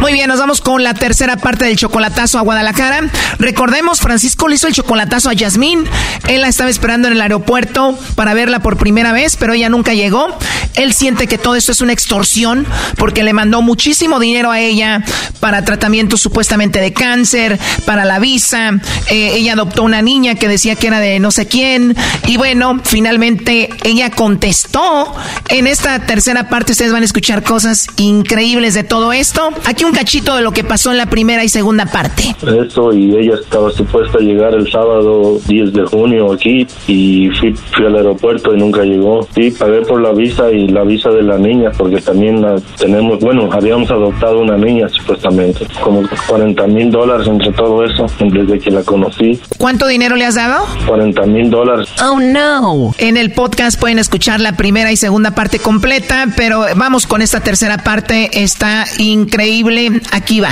Muy 0.00 0.12
bien, 0.12 0.28
nos 0.28 0.38
vamos 0.38 0.60
con 0.60 0.84
la 0.84 0.94
tercera 0.94 1.36
parte 1.36 1.64
del 1.64 1.76
chocolatazo 1.76 2.38
a 2.38 2.42
Guadalajara. 2.42 3.10
Recordemos, 3.40 4.00
Francisco 4.00 4.46
le 4.46 4.54
hizo 4.54 4.68
el 4.68 4.72
chocolatazo 4.72 5.28
a 5.28 5.32
Yasmín. 5.32 5.84
Él 6.28 6.42
la 6.42 6.48
estaba 6.48 6.70
esperando 6.70 7.08
en 7.08 7.14
el 7.14 7.20
aeropuerto 7.20 7.98
para 8.14 8.32
verla 8.32 8.60
por 8.60 8.76
primera 8.76 9.12
vez, 9.12 9.36
pero 9.36 9.54
ella 9.54 9.68
nunca 9.68 9.94
llegó. 9.94 10.38
Él 10.76 10.92
siente 10.92 11.26
que 11.26 11.36
todo 11.36 11.56
esto 11.56 11.72
es 11.72 11.80
una 11.80 11.92
extorsión 11.92 12.64
porque 12.96 13.24
le 13.24 13.32
mandó 13.32 13.60
muchísimo 13.60 14.20
dinero 14.20 14.52
a 14.52 14.60
ella 14.60 15.02
para 15.40 15.64
tratamiento 15.64 16.16
supuestamente 16.16 16.80
de 16.80 16.92
cáncer, 16.92 17.58
para 17.84 18.04
la 18.04 18.20
visa. 18.20 18.70
Eh, 19.10 19.32
ella 19.34 19.54
adoptó 19.54 19.82
una 19.82 20.00
niña 20.00 20.36
que 20.36 20.46
decía 20.46 20.76
que 20.76 20.86
era 20.86 21.00
de 21.00 21.18
no 21.18 21.32
sé 21.32 21.48
quién. 21.48 21.96
Y 22.28 22.36
bueno, 22.36 22.80
finalmente 22.84 23.70
ella 23.82 24.10
contestó. 24.10 25.12
En 25.48 25.66
esta 25.66 25.98
tercera 26.06 26.48
parte 26.48 26.72
ustedes 26.72 26.92
van 26.92 27.02
a 27.02 27.06
escuchar 27.06 27.42
cosas 27.42 27.88
increíbles 27.96 28.74
de 28.74 28.84
todo 28.84 29.12
esto. 29.12 29.50
Aquí 29.64 29.84
un 29.88 29.94
cachito 29.94 30.36
de 30.36 30.42
lo 30.42 30.52
que 30.52 30.64
pasó 30.64 30.90
en 30.90 30.98
la 30.98 31.06
primera 31.06 31.42
y 31.44 31.48
segunda 31.48 31.86
parte. 31.86 32.34
Eso, 32.42 32.92
y 32.92 33.16
ella 33.16 33.34
estaba 33.40 33.70
supuesta 33.70 34.18
a 34.18 34.20
llegar 34.20 34.54
el 34.54 34.70
sábado 34.70 35.38
10 35.46 35.72
de 35.72 35.84
junio 35.84 36.32
aquí 36.32 36.66
y 36.86 37.30
fui, 37.30 37.54
fui 37.54 37.86
al 37.86 37.96
aeropuerto 37.96 38.54
y 38.54 38.58
nunca 38.58 38.82
llegó. 38.82 39.26
Sí, 39.34 39.50
pagué 39.50 39.80
por 39.82 40.00
la 40.00 40.12
visa 40.12 40.50
y 40.50 40.68
la 40.68 40.84
visa 40.84 41.10
de 41.10 41.22
la 41.22 41.38
niña 41.38 41.70
porque 41.76 42.00
también 42.00 42.42
la 42.42 42.56
tenemos, 42.78 43.18
bueno, 43.20 43.48
habíamos 43.52 43.90
adoptado 43.90 44.40
una 44.40 44.56
niña 44.56 44.88
supuestamente, 44.88 45.66
como 45.82 46.02
40 46.28 46.66
mil 46.66 46.90
dólares 46.90 47.26
entre 47.26 47.52
todo 47.52 47.84
eso, 47.84 48.06
desde 48.20 48.58
que 48.58 48.70
la 48.70 48.82
conocí. 48.82 49.40
¿Cuánto 49.56 49.86
dinero 49.86 50.16
le 50.16 50.26
has 50.26 50.34
dado? 50.34 50.66
40 50.86 51.22
mil 51.22 51.50
dólares. 51.50 51.88
Oh 52.02 52.20
no. 52.20 52.94
En 52.98 53.16
el 53.16 53.32
podcast 53.32 53.80
pueden 53.80 53.98
escuchar 53.98 54.40
la 54.40 54.56
primera 54.56 54.92
y 54.92 54.96
segunda 54.96 55.30
parte 55.30 55.58
completa, 55.58 56.26
pero 56.36 56.66
vamos 56.76 57.06
con 57.06 57.22
esta 57.22 57.40
tercera 57.40 57.78
parte, 57.78 58.42
está 58.42 58.84
increíble. 58.98 59.77
Aquí 60.12 60.40
va 60.40 60.50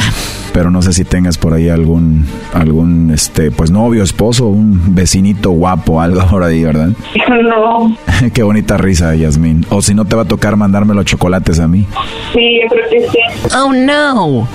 pero 0.57 0.71
no 0.71 0.81
sé 0.81 0.95
si 0.95 1.05
tengas 1.05 1.37
por 1.37 1.53
ahí 1.53 1.69
algún, 1.69 2.25
algún, 2.55 3.11
este, 3.13 3.51
pues 3.51 3.71
novio, 3.71 4.03
esposo, 4.03 4.47
un 4.47 4.95
vecinito 4.95 5.51
guapo, 5.51 6.01
algo 6.01 6.27
por 6.29 6.43
ahí, 6.43 6.65
¿verdad? 6.65 6.89
No. 7.29 7.95
Qué 8.33 8.43
bonita 8.43 8.79
risa, 8.79 9.15
Yasmín. 9.15 9.67
O 9.69 9.83
si 9.83 9.95
no 9.95 10.07
te 10.07 10.17
va 10.17 10.23
a 10.23 10.25
tocar 10.25 10.57
mandarme 10.57 10.95
los 10.95 11.05
chocolates 11.05 11.61
a 11.61 11.69
mí. 11.69 11.85
Sí, 12.33 12.61
yo 12.63 12.69
creo 12.71 12.89
que 12.89 13.01
sí. 13.11 13.19
Oh, 13.55 13.71
no. 13.75 14.49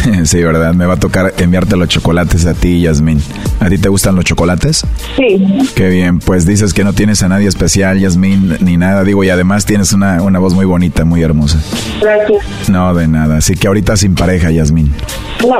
sí, 0.24 0.42
¿verdad? 0.42 0.74
Me 0.74 0.86
va 0.86 0.94
a 0.94 0.98
tocar 0.98 1.34
enviarte 1.38 1.76
los 1.76 1.88
chocolates 1.88 2.46
a 2.46 2.54
ti, 2.54 2.82
Yasmín. 2.82 3.20
¿A 3.60 3.68
ti 3.68 3.78
te 3.78 3.88
gustan 3.88 4.16
los 4.16 4.24
chocolates? 4.24 4.86
Sí. 5.16 5.68
Qué 5.74 5.88
bien. 5.88 6.20
Pues 6.20 6.46
dices 6.46 6.72
que 6.72 6.84
no 6.84 6.92
tienes 6.92 7.22
a 7.22 7.28
nadie 7.28 7.48
especial, 7.48 7.98
Yasmín, 7.98 8.56
ni 8.60 8.76
nada. 8.76 9.04
Digo, 9.04 9.24
y 9.24 9.30
además 9.30 9.66
tienes 9.66 9.92
una, 9.92 10.22
una 10.22 10.38
voz 10.38 10.54
muy 10.54 10.64
bonita, 10.64 11.04
muy 11.04 11.22
hermosa. 11.22 11.58
Gracias. 12.00 12.68
No, 12.68 12.89
de 12.94 13.08
nada. 13.08 13.38
Así 13.38 13.54
que 13.54 13.66
ahorita 13.66 13.96
sin 13.96 14.14
pareja, 14.14 14.50
Yasmín. 14.50 14.92
No. 15.40 15.58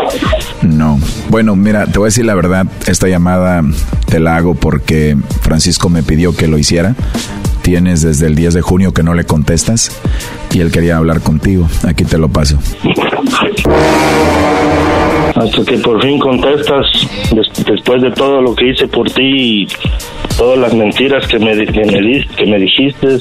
No. 0.62 1.01
Bueno, 1.28 1.57
mira, 1.57 1.87
te 1.87 1.99
voy 1.99 2.07
a 2.07 2.09
decir 2.09 2.24
la 2.24 2.35
verdad. 2.35 2.66
Esta 2.87 3.09
llamada 3.09 3.62
te 4.07 4.20
la 4.20 4.37
hago 4.37 4.55
porque 4.55 5.16
Francisco 5.43 5.89
me 5.89 6.03
pidió 6.03 6.35
que 6.35 6.47
lo 6.49 6.59
hiciera. 6.59 6.95
Tienes 7.62 8.02
desde 8.02 8.26
el 8.26 8.34
10 8.34 8.54
de 8.54 8.62
junio 8.62 8.92
que 8.92 9.02
no 9.02 9.14
le 9.14 9.24
contestas 9.24 9.90
y 10.52 10.61
él 10.61 10.72
quería 10.72 10.96
hablar 10.96 11.20
contigo. 11.20 11.68
Aquí 11.86 12.04
te 12.04 12.18
lo 12.18 12.28
paso. 12.28 12.58
Hasta 15.34 15.64
que 15.64 15.78
por 15.78 16.02
fin 16.02 16.18
contestas 16.18 16.86
después 17.66 18.02
de 18.02 18.11
todo 18.12 18.40
lo 18.40 18.54
que 18.54 18.70
hice 18.70 18.88
por 18.88 19.11
ti 19.11 19.22
y 19.22 19.68
todas 20.36 20.58
las 20.58 20.74
mentiras 20.74 21.26
que 21.26 21.38
me, 21.38 21.54
que 21.66 21.84
me, 21.84 22.26
que 22.36 22.46
me 22.46 22.58
dijiste. 22.58 23.18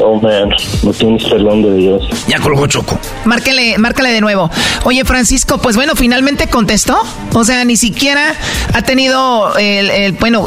Oh 0.00 0.20
man, 0.20 0.50
no 0.84 0.92
tienes 0.92 1.24
perdón 1.24 1.62
de 1.62 1.74
Dios. 1.76 2.08
Ya 2.28 2.38
colgó 2.38 2.66
Choco. 2.66 2.98
Márcale, 3.24 3.78
márcale 3.78 4.10
de 4.12 4.20
nuevo. 4.20 4.50
Oye, 4.84 5.04
Francisco, 5.04 5.58
pues 5.58 5.74
bueno, 5.74 5.96
finalmente 5.96 6.48
contestó. 6.48 6.98
O 7.34 7.44
sea, 7.44 7.64
ni 7.64 7.76
siquiera 7.76 8.34
ha 8.72 8.82
tenido 8.82 9.56
el, 9.56 9.90
el 9.90 10.12
bueno, 10.12 10.46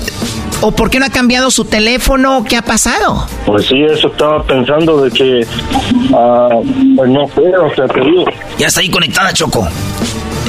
o 0.61 0.71
por 0.71 0.89
qué 0.89 0.99
no 0.99 1.05
ha 1.05 1.09
cambiado 1.09 1.51
su 1.51 1.65
teléfono, 1.65 2.40
¿qué 2.43 2.57
ha 2.57 2.61
pasado? 2.61 3.27
Pues 3.45 3.65
sí, 3.67 3.75
eso 3.83 4.07
estaba 4.07 4.43
pensando 4.43 5.01
de 5.01 5.11
que, 5.11 5.47
ah, 6.13 6.49
pues 6.95 7.09
no 7.09 7.27
sé, 7.27 7.55
o 7.57 7.75
sea, 7.75 7.87
te 7.87 8.01
digo. 8.01 8.25
Ya 8.57 8.67
está 8.67 8.81
ahí 8.81 8.89
conectada, 8.89 9.33
Choco. 9.33 9.67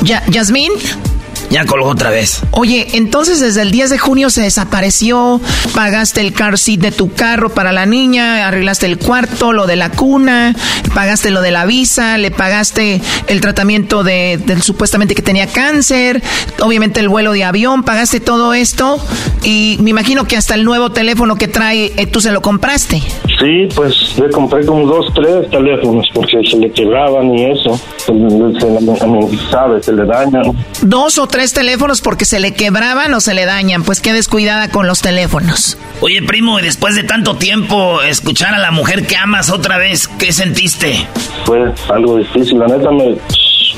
¿Ya, 0.02 0.22
Yasmín? 0.28 0.72
Ya 1.52 1.66
colgó 1.66 1.90
otra 1.90 2.08
vez. 2.08 2.42
Oye, 2.52 2.96
entonces 2.96 3.38
desde 3.38 3.60
el 3.60 3.72
10 3.72 3.90
de 3.90 3.98
junio 3.98 4.30
se 4.30 4.40
desapareció, 4.40 5.38
pagaste 5.74 6.22
el 6.22 6.32
car 6.32 6.56
seat 6.56 6.80
de 6.80 6.92
tu 6.92 7.12
carro 7.12 7.50
para 7.50 7.72
la 7.72 7.84
niña, 7.84 8.48
arreglaste 8.48 8.86
el 8.86 8.96
cuarto, 8.96 9.52
lo 9.52 9.66
de 9.66 9.76
la 9.76 9.90
cuna, 9.90 10.56
pagaste 10.94 11.30
lo 11.30 11.42
de 11.42 11.50
la 11.50 11.66
visa, 11.66 12.16
le 12.16 12.30
pagaste 12.30 13.02
el 13.26 13.42
tratamiento 13.42 14.02
de, 14.02 14.40
del 14.46 14.62
supuestamente 14.62 15.14
que 15.14 15.20
tenía 15.20 15.46
cáncer, 15.46 16.22
obviamente 16.62 17.00
el 17.00 17.10
vuelo 17.10 17.32
de 17.32 17.44
avión, 17.44 17.82
pagaste 17.82 18.18
todo 18.18 18.54
esto 18.54 18.98
y 19.44 19.76
me 19.82 19.90
imagino 19.90 20.24
que 20.24 20.38
hasta 20.38 20.54
el 20.54 20.64
nuevo 20.64 20.90
teléfono 20.90 21.36
que 21.36 21.48
trae 21.48 21.92
eh, 21.98 22.06
tú 22.06 22.22
se 22.22 22.32
lo 22.32 22.40
compraste. 22.40 23.02
Sí, 23.38 23.68
pues 23.74 24.18
le 24.18 24.30
compré 24.30 24.64
como 24.64 24.86
dos, 24.86 25.12
tres 25.14 25.50
teléfonos 25.50 26.08
porque 26.14 26.38
se 26.48 26.56
le 26.56 26.70
quebraban 26.70 27.30
y 27.36 27.50
eso, 27.50 27.78
se, 27.96 28.12
se, 28.12 29.50
sabe, 29.50 29.82
se 29.82 29.92
le 29.92 30.06
dañan. 30.06 30.44
Dos 30.80 31.18
o 31.18 31.26
tres 31.26 31.41
teléfonos 31.52 32.00
porque 32.00 32.24
se 32.24 32.38
le 32.38 32.54
quebraban 32.54 33.12
o 33.14 33.20
se 33.20 33.34
le 33.34 33.44
dañan. 33.44 33.82
Pues 33.82 34.00
qué 34.00 34.12
descuidada 34.12 34.68
con 34.68 34.86
los 34.86 35.00
teléfonos. 35.02 35.76
Oye, 36.00 36.22
primo, 36.22 36.60
y 36.60 36.62
después 36.62 36.94
de 36.94 37.02
tanto 37.02 37.36
tiempo 37.36 38.00
escuchar 38.02 38.54
a 38.54 38.58
la 38.58 38.70
mujer 38.70 39.04
que 39.06 39.16
amas 39.16 39.50
otra 39.50 39.78
vez, 39.78 40.06
¿qué 40.06 40.32
sentiste? 40.32 41.06
Fue 41.44 41.72
algo 41.92 42.18
difícil, 42.18 42.58
la 42.60 42.66
neta 42.68 42.90
me, 42.90 43.16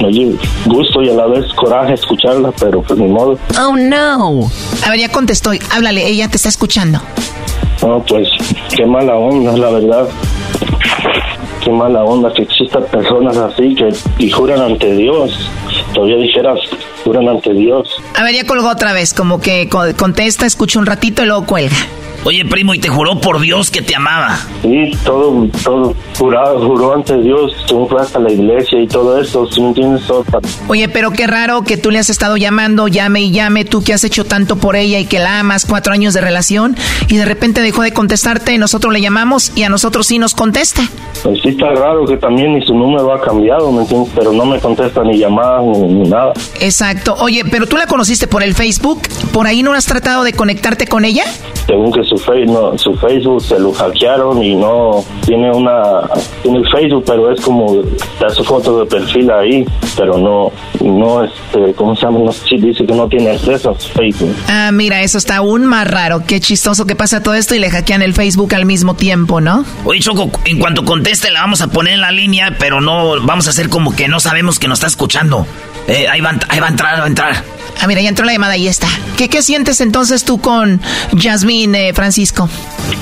me 0.00 0.08
dio 0.10 0.38
gusto 0.66 1.02
y 1.02 1.08
a 1.08 1.14
la 1.14 1.26
vez 1.26 1.46
coraje 1.54 1.94
escucharla, 1.94 2.52
pero 2.60 2.82
pues 2.82 2.98
ni 2.98 3.06
modo. 3.08 3.38
Oh 3.58 3.76
no. 3.76 4.50
A 4.86 4.90
ver, 4.90 5.00
ya 5.00 5.08
contestó. 5.10 5.52
Háblale, 5.70 6.06
ella 6.06 6.28
te 6.28 6.36
está 6.36 6.48
escuchando. 6.50 7.00
No, 7.82 8.02
pues 8.04 8.28
qué 8.76 8.86
mala 8.86 9.16
onda, 9.16 9.56
la 9.56 9.70
verdad. 9.70 10.08
Qué 11.62 11.70
mala 11.70 12.04
onda 12.04 12.32
que 12.32 12.42
existan 12.42 12.84
personas 12.90 13.36
así 13.36 13.74
que 13.74 13.88
y 14.18 14.30
juran 14.30 14.60
ante 14.60 14.94
Dios. 14.94 15.50
Todavía 15.94 16.16
dijeras, 16.16 16.58
juran 17.05 17.28
ante 17.28 17.52
Dios. 17.52 17.88
A 18.14 18.22
ver, 18.24 18.34
ya 18.34 18.46
colgó 18.46 18.68
otra 18.68 18.92
vez, 18.92 19.14
como 19.14 19.40
que 19.40 19.68
contesta, 19.68 20.46
escucha 20.46 20.78
un 20.78 20.86
ratito 20.86 21.22
y 21.22 21.26
luego 21.26 21.46
cuelga. 21.46 21.76
Oye, 22.26 22.42
primo, 22.46 22.72
y 22.72 22.78
te 22.78 22.88
juró 22.88 23.20
por 23.20 23.38
Dios 23.38 23.70
que 23.70 23.82
te 23.82 23.94
amaba. 23.94 24.38
Sí, 24.62 24.92
todo, 25.05 25.46
todo, 25.62 25.94
jurado, 26.18 26.66
juró 26.66 26.94
ante 26.94 27.20
Dios, 27.20 27.52
tú 27.66 27.86
fue 27.86 28.00
hasta 28.00 28.18
la 28.18 28.32
iglesia 28.32 28.80
y 28.80 28.86
todo 28.86 29.20
eso, 29.20 29.46
si 29.52 29.61
no 29.61 29.68
entiendes 29.68 30.07
todo. 30.07 30.24
Oye, 30.68 30.88
pero 30.88 31.11
qué 31.11 31.26
raro 31.26 31.64
que 31.64 31.76
tú 31.76 31.90
le 31.90 31.98
has 31.98 32.09
estado 32.09 32.38
llamando, 32.38 32.88
llame 32.88 33.20
y 33.20 33.30
llame, 33.30 33.66
tú 33.66 33.84
que 33.84 33.92
has 33.92 34.05
hecho 34.05 34.24
tanto 34.24 34.57
por 34.57 34.74
ella 34.74 34.98
y 35.00 35.05
que 35.05 35.18
la 35.18 35.40
amas, 35.40 35.66
cuatro 35.66 35.92
años 35.92 36.14
de 36.14 36.22
relación, 36.22 36.76
y 37.09 37.18
de 37.18 37.26
repente 37.26 37.61
dejó 37.61 37.82
de 37.82 37.92
contestarte, 37.92 38.57
nosotros 38.57 38.90
le 38.94 39.02
llamamos 39.02 39.52
y 39.55 39.64
a 39.64 39.68
nosotros 39.68 40.07
sí 40.07 40.18
nos 40.18 40.34
contesta. 40.34 40.80
Pues 41.22 41.42
sí 41.42 41.50
está 41.50 41.72
raro 41.72 42.07
que 42.07 42.16
también 42.16 42.55
ni 42.55 42.64
su 42.64 42.74
número 42.74 43.12
ha 43.12 43.20
cambiado, 43.20 43.70
¿me 43.70 43.82
entiendes? 43.82 44.12
Pero 44.14 44.32
no 44.32 44.46
me 44.46 44.59
contesta 44.61 45.02
ni 45.02 45.18
llamadas 45.18 45.62
ni, 45.62 45.78
ni 45.92 46.09
nada. 46.09 46.32
Exacto. 46.59 46.93
Oye, 47.18 47.45
pero 47.51 47.66
tú 47.66 47.76
la 47.76 47.86
conociste 47.86 48.26
por 48.26 48.42
el 48.42 48.55
Facebook, 48.55 49.03
¿por 49.32 49.47
ahí 49.47 49.62
no 49.62 49.72
has 49.72 49.86
tratado 49.86 50.24
de 50.24 50.32
conectarte 50.32 50.86
con 50.86 51.05
ella? 51.05 51.24
Según 51.66 51.92
que 51.92 52.05
su, 52.05 52.16
fe, 52.18 52.45
no, 52.47 52.76
su 52.76 52.95
Facebook 52.95 53.42
se 53.42 53.59
lo 53.59 53.72
hackearon 53.72 54.42
y 54.42 54.55
no 54.55 55.05
tiene 55.24 55.51
una 55.51 56.03
tiene 56.42 56.59
el 56.59 56.68
Facebook 56.70 57.05
pero 57.07 57.32
es 57.32 57.40
como 57.40 57.82
da 58.20 58.28
su 58.28 58.45
foto 58.45 58.80
de 58.80 58.86
perfil 58.86 59.30
ahí 59.30 59.64
pero 59.97 60.18
no 60.18 60.53
no 60.82 61.24
este 61.24 61.72
cómo 61.74 61.97
se 61.97 62.03
llama 62.03 62.18
no 62.18 62.32
sí 62.32 62.57
dice 62.59 62.84
que 62.84 62.92
no 62.92 63.09
tiene 63.09 63.30
acceso 63.30 63.70
a 63.70 63.80
su 63.80 63.88
Facebook 63.88 64.34
Ah, 64.49 64.70
mira, 64.72 65.01
eso 65.03 65.16
está 65.18 65.36
aún 65.36 65.64
más 65.64 65.86
raro. 65.88 66.22
Qué 66.26 66.40
chistoso 66.40 66.86
que 66.86 66.97
pasa 66.97 67.22
todo 67.22 67.34
esto 67.34 67.55
y 67.55 67.59
le 67.59 67.70
hackean 67.70 68.03
el 68.03 68.12
Facebook 68.14 68.55
al 68.55 68.66
mismo 68.66 68.95
tiempo, 68.95 69.40
¿no? 69.40 69.64
Oye, 69.84 70.01
Choco, 70.01 70.30
en 70.45 70.59
cuanto 70.59 70.84
conteste 70.84 71.30
la 71.30 71.40
vamos 71.40 71.62
a 71.62 71.68
poner 71.68 71.95
en 71.95 72.01
la 72.01 72.11
línea, 72.11 72.57
pero 72.59 72.80
no 72.80 73.20
vamos 73.24 73.47
a 73.47 73.51
hacer 73.51 73.68
como 73.68 73.95
que 73.97 74.09
no 74.09 74.20
sabemos 74.20 74.59
que 74.59 74.68
nos 74.68 74.78
está 74.78 74.86
escuchando. 74.86 75.47
Eh, 75.86 76.09
ahí, 76.09 76.20
va, 76.20 76.32
ahí 76.49 76.61
va 76.61 76.66
a 76.66 76.70
entrar, 76.85 77.01
va 77.01 77.05
a 77.05 77.09
entrar. 77.09 77.35
Ah, 77.82 77.87
mira, 77.87 78.01
ya 78.01 78.09
entró 78.09 78.24
la 78.24 78.32
llamada 78.32 78.57
y 78.57 78.68
está. 78.68 78.87
¿Qué, 79.16 79.28
qué 79.28 79.43
sientes 79.43 79.80
entonces 79.80 80.24
tú 80.24 80.41
con 80.41 80.80
Jasmine, 81.18 81.89
eh, 81.89 81.93
Francisco? 81.95 82.49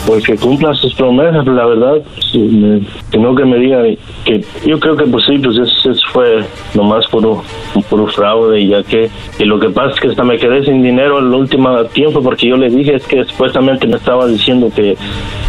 pues 0.06 0.24
que 0.24 0.36
cumpla 0.36 0.74
sus 0.74 0.94
promesas 0.94 1.46
la 1.46 1.64
verdad 1.64 1.94
sí, 2.32 2.38
me- 2.38 2.80
que 3.10 3.18
no 3.18 3.34
que 3.36 3.44
me 3.44 3.56
diga 3.58 3.82
que 4.24 4.44
yo 4.66 4.80
creo 4.80 4.96
que 4.96 5.04
pues 5.04 5.24
sí 5.26 5.38
pues 5.38 5.56
eso, 5.56 5.90
eso 5.92 6.00
fue 6.12 6.44
nomás 6.74 7.06
puro 7.06 7.42
un 7.74 7.82
puro 7.84 8.08
fraude 8.08 8.60
y 8.60 8.68
ya 8.68 8.82
que 8.82 9.08
y 9.38 9.44
lo 9.44 9.60
que 9.60 9.68
pasa 9.70 9.94
es 9.94 10.00
que 10.00 10.08
hasta 10.08 10.24
me 10.24 10.38
quedé 10.38 10.64
sin 10.64 10.82
dinero 10.82 11.18
el 11.20 11.26
último 11.26 11.84
tiempo 11.86 12.20
porque 12.20 12.48
yo 12.48 12.56
le 12.56 12.68
dije 12.70 12.96
es 12.96 13.04
que 13.04 13.24
supuestamente 13.24 13.86
me 13.86 13.96
estaba 13.96 14.26
diciendo 14.26 14.70
que 14.74 14.96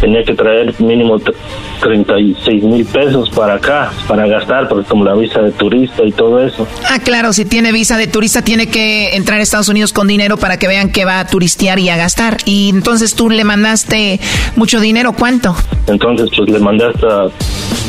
tenía 0.00 0.22
que 0.22 0.34
traer 0.34 0.72
mínimo 0.80 1.18
tr- 1.18 1.34
36 1.80 2.62
mil 2.64 2.84
pesos 2.86 3.30
para 3.30 3.54
acá 3.54 3.92
para 4.08 4.26
gastar 4.26 4.68
porque 4.68 4.86
como 4.88 5.04
la 5.04 5.14
visa 5.14 5.40
de 5.42 5.52
turista 5.52 6.02
y 6.04 6.12
todo 6.12 6.42
eso 6.44 6.66
Ah, 6.90 6.98
claro, 7.02 7.32
si 7.32 7.44
tiene 7.44 7.72
visa 7.72 7.96
de 7.96 8.06
turista 8.06 8.23
tiene 8.42 8.66
que 8.68 9.16
entrar 9.16 9.38
a 9.38 9.42
Estados 9.42 9.68
Unidos 9.68 9.92
con 9.92 10.08
dinero 10.08 10.36
para 10.36 10.58
que 10.58 10.66
vean 10.66 10.90
que 10.90 11.04
va 11.04 11.20
a 11.20 11.26
turistear 11.26 11.78
y 11.78 11.88
a 11.90 11.96
gastar. 11.96 12.38
Y 12.44 12.70
entonces 12.70 13.14
tú 13.14 13.28
le 13.30 13.44
mandaste 13.44 14.20
mucho 14.56 14.80
dinero, 14.80 15.12
¿cuánto? 15.12 15.54
entonces 15.86 16.30
pues 16.34 16.50
le 16.50 16.58
mandé 16.58 16.86
hasta 16.86 17.26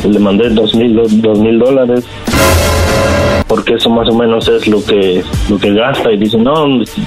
le 0.07 0.19
mandé 0.19 0.49
dos 0.49 0.75
mil 0.75 0.95
dos 1.21 1.39
mil 1.39 1.57
dólares 1.57 2.03
porque 3.48 3.76
eso 3.76 3.89
más 3.91 4.08
o 4.10 4.16
menos 4.16 4.48
es 4.48 4.68
lo 4.68 4.84
que 4.84 5.24
lo 5.50 5.58
que 5.60 5.72
gasta. 5.74 6.12
Y 6.12 6.18
dice 6.18 6.38
no 6.38 6.54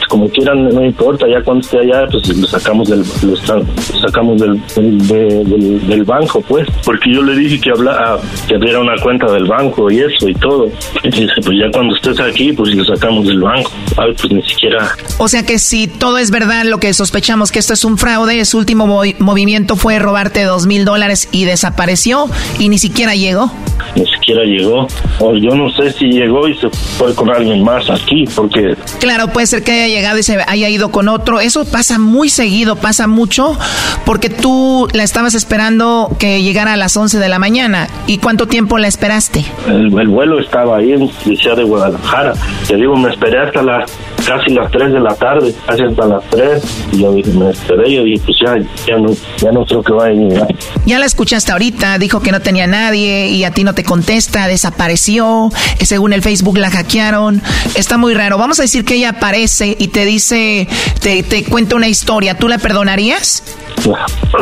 como 0.09 0.29
quieran 0.31 0.69
no 0.69 0.85
importa 0.85 1.27
ya 1.29 1.43
cuando 1.43 1.63
esté 1.63 1.81
allá 1.81 2.07
pues 2.11 2.29
lo 2.37 2.47
sacamos 2.47 2.89
del 2.89 3.01
lo 3.23 3.37
sa- 3.37 3.57
lo 3.57 4.01
sacamos 4.01 4.41
del 4.41 4.61
del, 4.77 5.09
de- 5.09 5.45
del- 5.45 5.87
del 5.89 6.05
banco 6.05 6.41
pues. 6.43 6.67
Porque 6.85 7.13
yo 7.13 7.23
le 7.23 7.35
dije 7.37 7.61
que 7.61 7.71
habla 7.71 8.19
que 8.47 8.55
abriera 8.55 8.81
una 8.81 8.97
cuenta 9.03 9.31
del 9.33 9.47
banco 9.47 9.91
y 9.91 9.99
eso 9.99 10.29
y 10.29 10.35
todo. 10.35 10.69
Y 11.03 11.09
dice 11.11 11.33
pues 11.45 11.59
ya 11.59 11.71
cuando 11.73 11.97
estés 11.97 12.21
aquí 12.21 12.53
pues 12.53 12.75
lo 12.75 12.85
sacamos 12.85 13.27
del 13.27 13.41
banco. 13.41 13.71
Ay 13.97 14.13
pues 14.21 14.33
ni 14.33 14.43
siquiera. 14.43 14.89
O 15.19 15.27
sea 15.29 15.45
que 15.45 15.59
si 15.59 15.89
todo 15.89 16.19
es 16.19 16.31
verdad, 16.31 16.65
lo 16.65 16.79
que 16.79 16.95
sospechamos 16.95 17.51
que 17.51 17.59
esto 17.59 17.73
es 17.73 17.85
un 17.85 17.99
fraude, 17.99 18.45
su 18.45 18.59
último 18.59 18.87
movi- 18.87 19.17
movimiento 19.19 19.75
fue 19.77 19.99
robarte 19.99 20.45
dos 20.45 20.67
mil 20.67 20.85
dólares 20.85 21.29
y 21.33 21.45
desapareció 21.47 22.27
y 22.61 22.69
ni 22.69 22.79
siquiera 22.79 23.15
llegó. 23.17 23.51
ni 23.97 24.07
siquiera 24.07 24.45
llegó. 24.45 24.87
O 25.19 25.35
yo 25.35 25.51
no 25.57 25.71
sé 25.79 25.93
si 25.93 26.07
llegó 26.07 26.49
y 26.49 26.55
se 26.57 26.69
fue 26.71 27.15
con 27.15 27.31
alguien 27.31 27.63
más 27.63 27.89
aquí 27.91 28.25
porque 28.35 28.77
Claro, 29.01 29.29
puede 29.29 29.47
ser 29.47 29.63
que 29.63 29.73
haya 29.73 29.89
llegado 29.89 30.19
y 30.19 30.23
se 30.23 30.39
haya 30.47 30.69
ido 30.69 30.91
con 30.91 31.09
otro. 31.09 31.41
Eso 31.41 31.65
pasa 31.65 31.99
muy 31.99 32.29
seguido, 32.29 32.77
pasa 32.77 33.07
mucho, 33.07 33.57
porque 34.05 34.29
tú 34.31 34.89
la 34.93 35.03
estabas 35.03 35.35
esperando 35.35 36.11
que 36.19 36.43
llegara 36.43 36.75
a 36.75 36.77
las 36.77 36.97
11 36.97 37.19
de 37.19 37.29
la 37.29 37.39
mañana. 37.39 37.89
¿Y 38.07 38.19
cuánto 38.19 38.47
tiempo 38.47 38.79
la 38.79 38.89
esperaste? 38.89 39.45
El, 39.67 39.99
el 39.99 40.09
vuelo 40.09 40.41
estaba 40.41 40.79
ahí 40.79 40.93
en 40.93 41.09
ciudad 41.37 41.57
de 41.57 41.65
Guadalajara. 41.65 42.35
Te 42.67 42.77
digo, 42.77 42.97
me 42.97 43.11
esperé 43.11 43.41
hasta 43.41 43.63
las 43.63 43.91
casi 44.27 44.51
las 44.51 44.71
3 44.71 44.93
de 44.93 45.01
la 45.01 45.15
tarde, 45.15 45.55
casi 45.67 45.83
hasta 45.83 46.07
las 46.07 46.25
3. 46.31 46.63
Y 46.93 47.03
yo 47.03 47.13
dije, 47.13 47.31
me 47.31 47.51
esperé. 47.51 47.95
Yo 47.95 48.05
dije, 48.05 48.23
pues 48.25 48.37
ya, 48.45 48.57
ya, 48.87 48.99
no, 48.99 49.11
ya 49.39 49.53
no 49.53 49.65
creo 49.65 49.83
que 49.83 49.93
vaya 49.93 50.11
a 50.11 50.15
llegar. 50.15 50.49
Ya 50.87 50.99
la 50.99 51.07
escuchaste 51.07 51.53
ahorita, 51.53 51.99
dijo 51.99 52.21
que 52.21 52.33
no 52.33 52.41
tenía 52.41 52.67
nadie 52.67 53.29
y 53.29 53.45
a 53.45 53.51
ti 53.53 53.65
no 53.65 53.75
te 53.75 53.85
contesta, 53.85 54.47
desapareció, 54.47 55.51
eh, 55.79 55.85
según 55.87 56.13
el 56.13 56.23
Facebook 56.23 56.59
la 56.59 56.71
hackearon, 56.71 57.43
está 57.75 57.99
muy 57.99 58.15
raro. 58.15 58.39
Vamos 58.39 58.59
a 58.59 58.63
decir 58.63 58.85
que 58.85 58.95
ella 58.95 59.11
aparece 59.11 59.77
y 59.79 59.89
te 59.89 60.05
dice, 60.05 60.69
te, 61.01 61.23
te 61.23 61.45
cuenta 61.45 61.77
una 61.77 61.89
historia, 61.89 62.37
¿tú 62.37 62.49
la 62.49 62.59
perdonarías? 62.59 63.43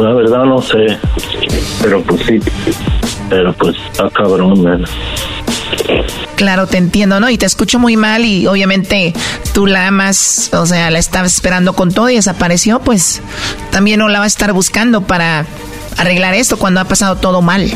La 0.00 0.12
verdad 0.12 0.44
no 0.44 0.60
sé. 0.60 0.98
Pero 1.82 2.02
pues 2.02 2.22
sí. 2.26 2.38
Pero 3.28 3.52
pues 3.54 3.76
está 3.92 4.08
cabrón, 4.10 4.62
man. 4.62 4.84
Claro, 6.36 6.66
te 6.66 6.76
entiendo, 6.76 7.18
¿no? 7.18 7.30
Y 7.30 7.38
te 7.38 7.46
escucho 7.46 7.78
muy 7.78 7.96
mal 7.96 8.24
y 8.26 8.46
obviamente 8.46 9.14
tú 9.54 9.66
la 9.66 9.86
amas, 9.86 10.50
o 10.52 10.66
sea, 10.66 10.90
la 10.90 10.98
estabas 10.98 11.32
esperando 11.32 11.72
con 11.72 11.92
todo 11.92 12.10
y 12.10 12.16
desapareció, 12.16 12.80
pues 12.80 13.22
también 13.70 14.00
no 14.00 14.08
la 14.08 14.18
vas 14.18 14.26
a 14.26 14.34
estar 14.34 14.52
buscando 14.52 15.00
para 15.00 15.46
arreglar 15.98 16.34
esto 16.34 16.56
cuando 16.58 16.80
ha 16.80 16.84
pasado 16.84 17.16
todo 17.16 17.42
mal. 17.42 17.70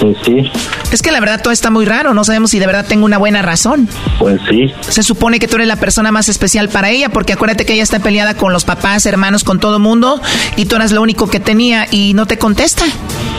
Pues 0.00 0.16
sí, 0.24 0.50
Es 0.92 1.00
que 1.00 1.10
la 1.10 1.20
verdad 1.20 1.40
todo 1.42 1.52
está 1.54 1.70
muy 1.70 1.86
raro, 1.86 2.12
no 2.12 2.22
sabemos 2.22 2.50
si 2.50 2.58
de 2.58 2.66
verdad 2.66 2.84
tengo 2.86 3.06
una 3.06 3.16
buena 3.16 3.40
razón. 3.40 3.88
pues 4.18 4.40
sí. 4.48 4.70
Se 4.80 5.02
supone 5.02 5.38
que 5.38 5.48
tú 5.48 5.56
eres 5.56 5.68
la 5.68 5.76
persona 5.76 6.12
más 6.12 6.28
especial 6.28 6.68
para 6.68 6.90
ella, 6.90 7.08
porque 7.08 7.32
acuérdate 7.32 7.64
que 7.64 7.72
ella 7.72 7.82
está 7.82 7.98
peleada 8.00 8.34
con 8.34 8.52
los 8.52 8.64
papás, 8.64 9.06
hermanos, 9.06 9.42
con 9.42 9.58
todo 9.58 9.78
mundo, 9.78 10.20
y 10.56 10.66
tú 10.66 10.76
eras 10.76 10.92
lo 10.92 11.00
único 11.00 11.28
que 11.28 11.40
tenía 11.40 11.86
y 11.90 12.12
no 12.12 12.26
te 12.26 12.36
contesta. 12.36 12.84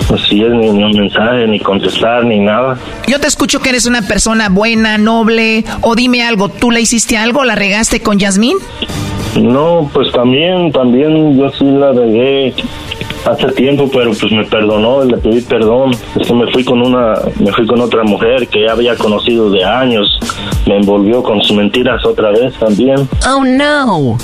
Pues 0.07 0.21
sí, 0.27 0.41
es 0.41 0.49
ni, 0.51 0.71
ni 0.71 0.83
un 0.83 0.91
mensaje, 0.97 1.45
ni 1.47 1.59
contestar, 1.59 2.25
ni 2.25 2.39
nada. 2.39 2.77
Yo 3.07 3.19
te 3.19 3.27
escucho 3.27 3.59
que 3.59 3.69
eres 3.69 3.85
una 3.85 4.01
persona 4.01 4.49
buena, 4.49 4.97
noble, 4.97 5.63
o 5.81 5.93
dime 5.95 6.23
algo, 6.23 6.49
¿tú 6.49 6.71
le 6.71 6.81
hiciste 6.81 7.17
algo? 7.17 7.43
¿La 7.43 7.55
regaste 7.55 7.99
con 8.01 8.17
Yasmín? 8.17 8.57
No, 9.39 9.89
pues 9.93 10.11
también, 10.11 10.71
también 10.71 11.37
yo 11.37 11.49
sí 11.51 11.65
la 11.65 11.91
regué 11.91 12.55
hace 13.27 13.47
tiempo, 13.53 13.89
pero 13.91 14.11
pues 14.11 14.31
me 14.31 14.45
perdonó, 14.45 15.03
le 15.03 15.17
pedí 15.17 15.41
perdón. 15.41 15.91
Es 16.19 16.27
que 16.27 16.33
me 16.33 16.51
fui 16.51 16.63
con 16.63 16.81
una, 16.81 17.13
me 17.39 17.51
fui 17.51 17.65
con 17.65 17.79
otra 17.81 18.03
mujer 18.03 18.47
que 18.47 18.65
ya 18.65 18.73
había 18.73 18.95
conocido 18.95 19.49
de 19.49 19.63
años, 19.63 20.19
me 20.65 20.77
envolvió 20.77 21.23
con 21.23 21.41
sus 21.41 21.55
mentiras 21.55 22.05
otra 22.05 22.31
vez 22.31 22.53
también. 22.55 23.07
Oh 23.27 23.43
no. 23.43 24.17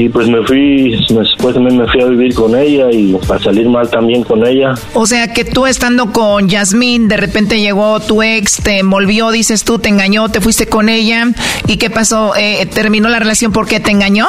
Y 0.00 0.08
pues 0.08 0.28
me 0.28 0.42
fui, 0.44 0.92
después 1.10 1.54
también 1.54 1.76
me 1.76 1.86
fui 1.86 2.00
a 2.00 2.06
vivir 2.06 2.32
con 2.32 2.56
ella 2.56 2.90
y 2.90 3.14
a 3.30 3.38
salir 3.38 3.68
mal 3.68 3.90
también 3.90 4.24
con 4.24 4.46
ella. 4.46 4.72
O 4.94 5.04
sea 5.04 5.30
que 5.34 5.44
tú 5.44 5.66
estando 5.66 6.10
con 6.10 6.48
Yasmín, 6.48 7.06
de 7.06 7.18
repente 7.18 7.60
llegó 7.60 8.00
tu 8.00 8.22
ex, 8.22 8.62
te 8.62 8.78
envolvió, 8.78 9.30
dices 9.30 9.62
tú, 9.62 9.78
te 9.78 9.90
engañó, 9.90 10.30
te 10.30 10.40
fuiste 10.40 10.66
con 10.68 10.88
ella, 10.88 11.26
¿y 11.66 11.76
qué 11.76 11.90
pasó? 11.90 12.34
Eh, 12.34 12.66
¿Terminó 12.72 13.10
la 13.10 13.18
relación 13.18 13.52
porque 13.52 13.78
te 13.78 13.90
engañó? 13.90 14.28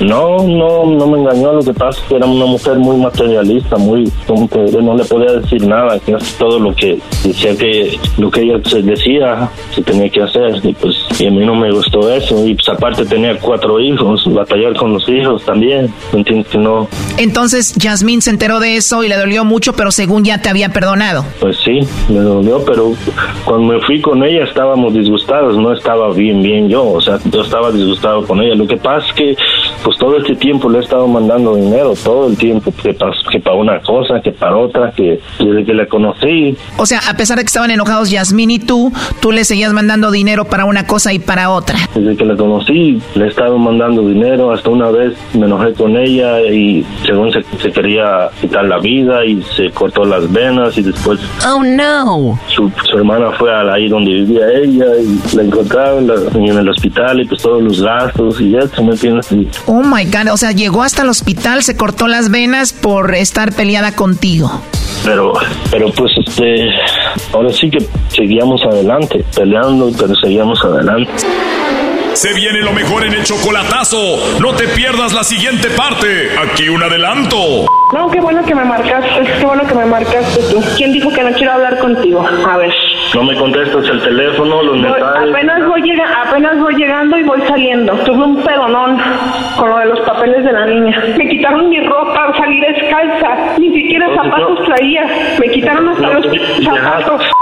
No, 0.00 0.38
no, 0.46 0.86
no 0.86 1.06
me 1.06 1.18
engañó. 1.18 1.52
Lo 1.52 1.62
que 1.62 1.72
pasa 1.72 2.00
es 2.00 2.08
que 2.08 2.16
era 2.16 2.26
una 2.26 2.46
mujer 2.46 2.78
muy 2.78 2.96
materialista, 2.96 3.76
muy, 3.76 4.10
como 4.26 4.48
que 4.48 4.70
yo 4.70 4.80
no 4.80 4.96
le 4.96 5.04
podía 5.04 5.32
decir 5.32 5.66
nada, 5.66 5.98
que 6.00 6.16
todo 6.38 6.58
lo 6.58 6.74
que 6.74 6.98
decía 7.24 7.56
que 7.56 7.98
lo 8.18 8.30
que 8.30 8.42
ella 8.42 8.60
se 8.64 8.82
decía 8.82 9.50
se 9.74 9.82
tenía 9.82 10.08
que 10.10 10.22
hacer. 10.22 10.60
Y 10.62 10.72
pues, 10.72 10.96
y 11.18 11.26
a 11.26 11.30
mí 11.30 11.44
no 11.44 11.54
me 11.54 11.70
gustó 11.70 12.10
eso. 12.12 12.46
Y 12.46 12.54
pues 12.54 12.68
aparte 12.68 13.04
tenía 13.04 13.38
cuatro 13.38 13.80
hijos, 13.80 14.24
batallar 14.32 14.74
con 14.76 14.92
los 14.92 15.08
hijos 15.08 15.44
también. 15.44 15.92
¿Entiendes 16.12 16.48
que 16.48 16.58
no? 16.58 16.88
Entonces 17.18 17.74
Yasmín 17.74 18.22
se 18.22 18.30
enteró 18.30 18.60
de 18.60 18.76
eso 18.76 19.04
y 19.04 19.08
le 19.08 19.16
dolió 19.16 19.44
mucho, 19.44 19.74
pero 19.74 19.90
según 19.90 20.24
ya 20.24 20.40
te 20.40 20.48
había 20.48 20.70
perdonado. 20.70 21.24
Pues 21.40 21.56
sí, 21.64 21.80
me 22.08 22.20
dolió, 22.20 22.64
pero 22.64 22.92
cuando 23.44 23.72
me 23.72 23.80
fui 23.80 24.00
con 24.00 24.22
ella 24.24 24.44
estábamos 24.44 24.94
disgustados, 24.94 25.56
no 25.56 25.72
estaba 25.72 26.12
bien, 26.12 26.42
bien 26.42 26.68
yo, 26.68 26.84
o 26.84 27.00
sea, 27.00 27.18
yo 27.30 27.42
estaba 27.42 27.70
disgustado 27.70 28.26
con 28.26 28.40
ella. 28.40 28.54
Lo 28.54 28.66
que 28.66 28.76
pasa 28.76 29.06
es 29.06 29.12
que, 29.14 29.36
pues 29.84 29.96
todo 29.98 30.16
este 30.18 30.34
tiempo 30.36 30.68
le 30.70 30.78
he 30.78 30.82
estado 30.82 31.06
mandando 31.08 31.54
dinero, 31.56 31.94
todo 32.02 32.28
el 32.28 32.36
tiempo, 32.36 32.72
que 32.82 32.94
para, 32.94 33.12
que 33.30 33.40
para 33.40 33.56
una 33.56 33.80
cosa, 33.80 34.20
que 34.22 34.32
para 34.32 34.56
otra, 34.56 34.92
que 34.92 35.20
desde 35.38 35.64
que 35.64 35.74
la 35.74 35.86
conocí, 35.86 36.56
O 36.76 36.86
sea, 36.86 37.00
a 37.10 37.16
pesar 37.16 37.36
de 37.38 37.42
que 37.44 37.48
estaban 37.48 37.70
enojados 37.70 38.10
Yasmín 38.10 38.50
y 38.50 38.58
tú, 38.58 38.92
tú 39.20 39.32
le 39.32 39.44
seguías 39.44 39.72
mandando 39.72 40.10
dinero 40.10 40.44
para 40.44 40.64
una 40.64 40.86
cosa 40.86 41.12
y 41.12 41.18
para 41.18 41.50
otra. 41.50 41.76
desde 41.94 42.16
que 42.16 42.24
la 42.24 42.36
conocí, 42.36 43.00
le 43.14 43.24
he 43.24 43.28
estado 43.28 43.58
mandando 43.58 44.02
dinero, 44.08 44.52
hasta 44.52 44.70
una 44.70 44.90
vez 44.90 45.14
me 45.34 45.46
enojé 45.46 45.72
con 45.74 45.96
ella 45.96 46.40
y 46.42 46.84
según 47.04 47.32
se, 47.32 47.42
se 47.60 47.70
quería 47.72 48.28
quitar 48.40 48.64
la 48.64 48.78
vida 48.78 49.24
y 49.24 49.42
se 49.56 49.70
cortó 49.70 50.04
las 50.04 50.30
venas 50.32 50.76
y 50.78 50.82
después 50.82 51.20
Oh 51.46 51.62
no. 51.64 52.38
su, 52.48 52.70
su 52.90 52.96
hermana 52.98 53.30
fue 53.32 53.52
a 53.52 53.62
ahí 53.72 53.88
donde 53.88 54.12
vivía 54.12 54.46
ella 54.52 54.86
y 55.00 55.36
la 55.36 55.42
encontraron 55.44 56.06
la- 56.06 56.14
en 56.34 56.46
el 56.58 56.68
hospital 56.68 57.20
y 57.20 57.24
pues 57.26 57.40
todos 57.42 57.62
los 57.62 57.80
gastos 57.82 58.40
y 58.40 58.54
eso, 58.56 58.82
¿me 58.82 58.90
entiendes? 58.92 59.30
Y, 59.32 59.48
Oh 59.74 59.82
my 59.82 60.04
god, 60.04 60.30
o 60.30 60.36
sea, 60.36 60.52
llegó 60.52 60.82
hasta 60.82 61.00
el 61.00 61.08
hospital, 61.08 61.62
se 61.62 61.74
cortó 61.74 62.06
las 62.06 62.30
venas 62.30 62.74
por 62.74 63.14
estar 63.14 63.54
peleada 63.54 63.92
contigo. 63.92 64.60
pero, 65.02 65.32
pero 65.70 65.90
pues 65.92 66.12
este, 66.26 66.68
ahora 67.32 67.50
sí 67.54 67.70
que 67.70 67.78
seguíamos 68.08 68.62
adelante, 68.66 69.24
peleando, 69.34 69.90
pero 69.98 70.14
seguíamos 70.16 70.62
adelante. 70.62 71.10
Se 72.12 72.34
viene 72.34 72.60
lo 72.60 72.74
mejor 72.74 73.06
en 73.06 73.14
el 73.14 73.24
chocolatazo. 73.24 73.96
No 74.40 74.52
te 74.52 74.68
pierdas 74.68 75.14
la 75.14 75.24
siguiente 75.24 75.70
parte. 75.70 76.28
Aquí 76.38 76.68
un 76.68 76.82
adelanto. 76.82 77.64
No, 77.94 78.10
qué 78.10 78.20
bueno 78.20 78.44
que 78.44 78.54
me 78.54 78.66
marcaste, 78.66 79.22
qué 79.38 79.42
bueno 79.46 79.66
que 79.66 79.74
me 79.74 79.86
marcaste 79.86 80.38
tú. 80.50 80.62
¿Quién 80.76 80.92
dijo 80.92 81.10
que 81.10 81.22
no 81.22 81.32
quiero 81.32 81.52
hablar 81.52 81.78
contigo? 81.78 82.22
A 82.46 82.58
ver. 82.58 82.74
No 83.14 83.24
me 83.24 83.36
contestas 83.36 83.86
el 83.88 84.00
teléfono, 84.00 84.62
los 84.62 84.76
mensajes. 84.78 85.30
apenas, 85.30 85.68
voy 85.68 85.82
llega, 85.82 86.22
apenas 86.22 86.58
voy 86.58 86.74
llegando 86.76 87.18
y 87.18 87.22
voy 87.24 87.42
saliendo. 87.42 87.92
Tuve 88.04 88.24
un 88.24 88.36
pedonón 88.42 88.98
con 89.58 89.68
lo 89.68 89.78
de 89.78 89.86
los 89.86 90.00
papeles 90.00 90.42
de 90.44 90.52
la 90.52 90.64
niña. 90.64 90.98
Me 91.18 91.28
quitaron 91.28 91.68
mi 91.68 91.80
ropa, 91.80 92.32
salí 92.38 92.60
descalza. 92.60 93.58
Ni 93.58 93.70
siquiera 93.70 94.08
zapatos 94.14 94.64
traía. 94.64 95.04
Me 95.38 95.48
quitaron 95.48 95.88
hasta 95.90 96.08
los 96.08 96.26
zapatos. 96.64 97.41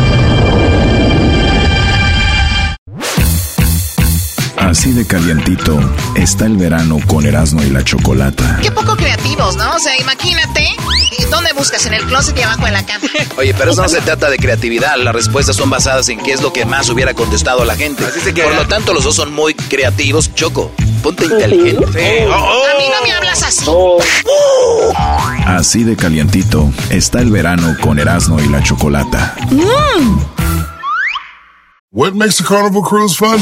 Así 4.71 4.93
de 4.93 5.05
calientito 5.05 5.77
está 6.15 6.45
el 6.45 6.55
verano 6.55 6.97
con 7.05 7.25
Erasmo 7.25 7.61
y 7.61 7.69
la 7.69 7.83
Chocolata. 7.83 8.57
Qué 8.61 8.71
poco 8.71 8.95
creativos, 8.95 9.57
¿no? 9.57 9.75
O 9.75 9.79
sea, 9.79 9.99
imagínate, 9.99 10.65
¿dónde 11.29 11.51
buscas? 11.51 11.85
En 11.87 11.93
el 11.93 12.05
closet 12.05 12.39
y 12.39 12.41
abajo 12.41 12.63
de 12.63 12.71
la 12.71 12.85
cama. 12.85 13.05
Oye, 13.37 13.53
pero 13.53 13.71
eso 13.71 13.81
no 13.81 13.89
se 13.89 13.99
trata 13.99 14.29
de 14.29 14.37
creatividad. 14.37 14.95
Las 14.95 15.13
respuestas 15.13 15.57
son 15.57 15.69
basadas 15.69 16.07
en 16.07 16.19
qué 16.19 16.31
es 16.31 16.41
lo 16.41 16.53
que 16.53 16.63
más 16.65 16.87
hubiera 16.87 17.13
contestado 17.13 17.65
la 17.65 17.75
gente. 17.75 18.01
Por 18.05 18.55
lo 18.55 18.65
tanto, 18.65 18.93
los 18.93 19.03
dos 19.03 19.17
son 19.17 19.33
muy 19.33 19.55
creativos. 19.55 20.33
Choco, 20.35 20.71
ponte 21.03 21.25
inteligente. 21.25 22.27
A 22.31 22.77
mí 22.77 22.85
no 22.97 23.05
me 23.05 23.11
hablas 23.11 23.43
así. 23.43 23.69
Así 25.47 25.83
de 25.83 25.97
calientito 25.97 26.71
está 26.89 27.19
el 27.19 27.29
verano 27.29 27.75
con 27.81 27.99
Erasmo 27.99 28.39
y 28.39 28.47
la 28.47 28.63
Chocolata. 28.63 29.35
What 31.91 32.13
makes 32.13 32.39
a 32.39 32.45
carnival 32.45 32.83
cruise 32.83 33.17
fun? 33.17 33.41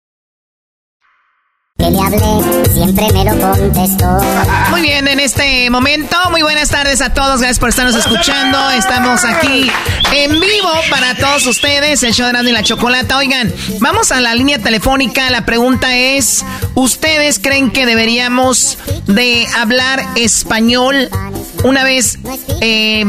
Que 1.81 1.89
le 1.89 1.99
hablé, 1.99 2.71
siempre 2.71 3.07
me 3.11 3.25
lo 3.25 3.39
contestó. 3.39 4.05
Muy 4.69 4.81
bien, 4.81 5.07
en 5.07 5.19
este 5.19 5.67
momento, 5.71 6.15
muy 6.29 6.43
buenas 6.43 6.69
tardes 6.69 7.01
a 7.01 7.11
todos, 7.11 7.39
gracias 7.39 7.57
por 7.57 7.69
estarnos 7.69 7.95
escuchando. 7.95 8.69
Estamos 8.69 9.25
aquí 9.25 9.71
en 10.13 10.31
vivo 10.31 10.69
para 10.91 11.15
todos 11.15 11.47
ustedes, 11.47 12.03
el 12.03 12.13
show 12.13 12.27
de 12.27 12.33
Grande 12.33 12.51
y 12.51 12.53
la 12.53 12.61
Chocolata. 12.61 13.17
Oigan, 13.17 13.51
vamos 13.79 14.11
a 14.11 14.21
la 14.21 14.35
línea 14.35 14.59
telefónica. 14.59 15.31
La 15.31 15.43
pregunta 15.43 15.97
es, 15.97 16.45
¿ustedes 16.75 17.39
creen 17.39 17.71
que 17.71 17.87
deberíamos 17.87 18.77
de 19.07 19.47
hablar 19.57 20.03
español 20.15 21.09
una 21.63 21.83
vez 21.83 22.19
eh, 22.61 23.05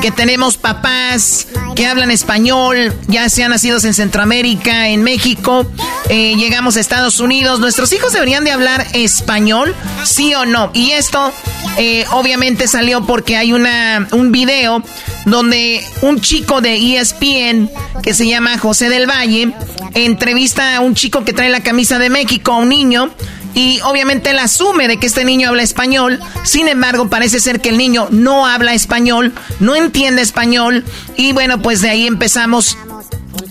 que 0.00 0.10
tenemos 0.10 0.56
papás 0.56 1.48
que 1.74 1.86
hablan 1.86 2.10
español, 2.10 2.94
ya 3.08 3.28
sean 3.28 3.50
nacidos 3.50 3.84
en 3.84 3.94
Centroamérica, 3.94 4.88
en 4.88 5.02
México, 5.02 5.66
eh, 6.08 6.34
llegamos 6.36 6.76
a 6.76 6.80
Estados 6.80 7.20
Unidos, 7.20 7.60
nuestros 7.60 7.92
hijos 7.92 8.12
deberían 8.12 8.44
de 8.44 8.50
hablar 8.50 8.86
español, 8.92 9.74
sí 10.04 10.34
o 10.34 10.46
no. 10.46 10.70
Y 10.74 10.92
esto 10.92 11.32
eh, 11.78 12.04
obviamente 12.12 12.68
salió 12.68 13.04
porque 13.06 13.36
hay 13.36 13.52
una, 13.52 14.06
un 14.12 14.32
video 14.32 14.82
donde 15.24 15.84
un 16.02 16.20
chico 16.20 16.60
de 16.60 16.76
ESPN 16.76 17.70
que 18.02 18.14
se 18.14 18.26
llama 18.26 18.58
José 18.58 18.88
del 18.88 19.06
Valle 19.06 19.52
entrevista 19.94 20.76
a 20.76 20.80
un 20.80 20.94
chico 20.94 21.24
que 21.24 21.32
trae 21.32 21.48
la 21.48 21.60
camisa 21.60 21.98
de 21.98 22.10
México, 22.10 22.52
a 22.52 22.58
un 22.58 22.68
niño, 22.68 23.10
y 23.56 23.80
obviamente 23.80 24.30
él 24.30 24.38
asume 24.38 24.86
de 24.86 24.98
que 24.98 25.06
este 25.06 25.24
niño 25.24 25.48
habla 25.48 25.62
español. 25.62 26.20
Sin 26.44 26.68
embargo, 26.68 27.08
parece 27.08 27.40
ser 27.40 27.62
que 27.62 27.70
el 27.70 27.78
niño 27.78 28.06
no 28.10 28.46
habla 28.46 28.74
español, 28.74 29.32
no 29.60 29.74
entiende 29.74 30.20
español. 30.20 30.84
Y 31.16 31.32
bueno, 31.32 31.62
pues 31.62 31.80
de 31.80 31.88
ahí 31.88 32.06
empezamos 32.06 32.76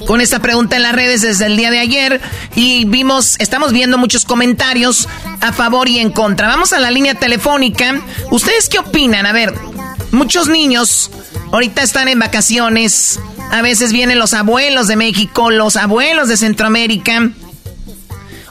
con 0.05 0.21
esta 0.21 0.39
pregunta 0.43 0.75
en 0.75 0.83
las 0.83 0.93
redes 0.93 1.23
desde 1.23 1.47
el 1.47 1.57
día 1.57 1.71
de 1.71 1.79
ayer 1.79 2.21
y 2.55 2.85
vimos, 2.85 3.35
estamos 3.39 3.73
viendo 3.73 3.97
muchos 3.97 4.25
comentarios 4.25 5.09
a 5.41 5.51
favor 5.51 5.89
y 5.89 5.97
en 5.97 6.11
contra. 6.11 6.47
Vamos 6.47 6.71
a 6.71 6.79
la 6.79 6.91
línea 6.91 7.15
telefónica. 7.15 7.99
¿Ustedes 8.29 8.69
qué 8.69 8.77
opinan? 8.77 9.25
A 9.25 9.33
ver, 9.33 9.55
muchos 10.11 10.47
niños 10.47 11.09
ahorita 11.51 11.81
están 11.81 12.09
en 12.09 12.19
vacaciones. 12.19 13.19
A 13.51 13.63
veces 13.63 13.91
vienen 13.91 14.19
los 14.19 14.35
abuelos 14.35 14.87
de 14.87 14.97
México, 14.97 15.49
los 15.49 15.77
abuelos 15.77 16.27
de 16.29 16.37
Centroamérica. 16.37 17.31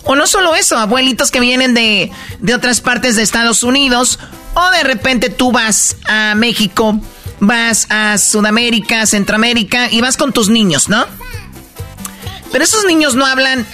O 0.05 0.17
no 0.17 0.27
solo 0.27 0.55
eso, 0.55 0.77
abuelitos 0.77 1.31
que 1.31 1.41
vienen 1.41 1.75
de, 1.75 2.11
de 2.41 2.55
otras 2.55 2.81
partes 2.81 3.17
de 3.17 3.23
Estados 3.23 3.63
Unidos. 3.63 4.19
O 4.55 4.71
de 4.71 4.85
repente 4.85 5.31
tú 5.31 5.51
vas 5.51 5.97
a 6.07 6.35
México, 6.37 7.01
vas 7.41 7.87
a 7.91 8.19
Sudamérica, 8.19 9.07
Centroamérica 9.07 9.91
y 9.91 10.01
vas 10.01 10.17
con 10.17 10.33
tus 10.33 10.49
niños, 10.49 10.89
¿no? 10.89 11.07
Pero 12.53 12.65
esos 12.65 12.85
niños 12.85 13.15
no 13.15 13.27
hablan 13.27 13.67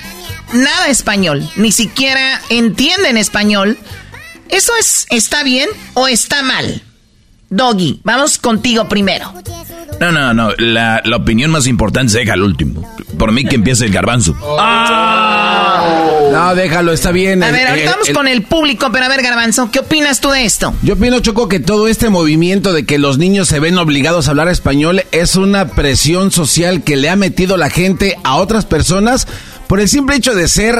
nada 0.53 0.89
español, 0.89 1.49
ni 1.57 1.72
siquiera 1.72 2.41
entienden 2.49 3.16
español. 3.16 3.78
¿Eso 4.49 4.72
es, 4.78 5.07
está 5.11 5.43
bien 5.43 5.68
o 5.95 6.09
está 6.09 6.43
mal? 6.43 6.83
Doggy, 7.51 8.01
vamos 8.05 8.39
contigo 8.39 8.89
primero. 8.89 9.35
No, 10.01 10.11
no, 10.12 10.33
no. 10.35 10.51
La, 10.59 11.03
la 11.05 11.16
opinión 11.16 11.51
más 11.51 11.66
importante 11.66 12.12
se 12.12 12.18
deja 12.20 12.33
al 12.35 12.43
último. 12.43 12.89
Por 13.18 13.33
mí 13.33 13.45
que 13.45 13.57
empiece 13.57 13.85
el 13.87 13.93
garbanzo. 13.93 14.35
No, 16.33 16.55
déjalo, 16.55 16.93
está 16.93 17.11
bien. 17.11 17.43
A 17.43 17.49
El- 17.49 17.53
ver, 17.53 17.66
ahorita 17.66 17.85
el- 17.87 17.93
vamos 17.93 18.09
el- 18.09 18.14
con 18.14 18.28
el 18.28 18.43
público, 18.43 18.89
pero 18.93 19.05
a 19.05 19.09
ver, 19.09 19.20
Garbanzo, 19.22 19.70
¿qué 19.70 19.81
opinas 19.81 20.20
tú 20.20 20.31
de 20.31 20.45
esto? 20.45 20.72
Yo 20.83 20.95
opino, 20.95 21.18
Choco, 21.20 21.49
que 21.49 21.59
todo 21.59 21.89
este 21.89 22.09
movimiento 22.09 22.72
de 22.72 22.85
que 22.87 22.99
los 22.99 23.18
niños 23.18 23.49
se 23.49 23.59
ven 23.59 23.78
obligados 23.78 24.28
a 24.28 24.31
hablar 24.31 24.49
español 24.49 25.03
es 25.11 25.35
una 25.37 25.68
presión 25.68 26.31
social 26.31 26.83
que 26.85 26.97
le 26.97 27.11
ha 27.11 27.16
metido 27.16 27.57
la 27.57 27.68
gente 27.68 28.16
a 28.22 28.37
otras 28.37 28.64
personas 28.64 29.26
por 29.66 29.81
el 29.81 29.89
simple 29.89 30.16
hecho 30.16 30.35
de 30.35 30.47
ser 30.47 30.76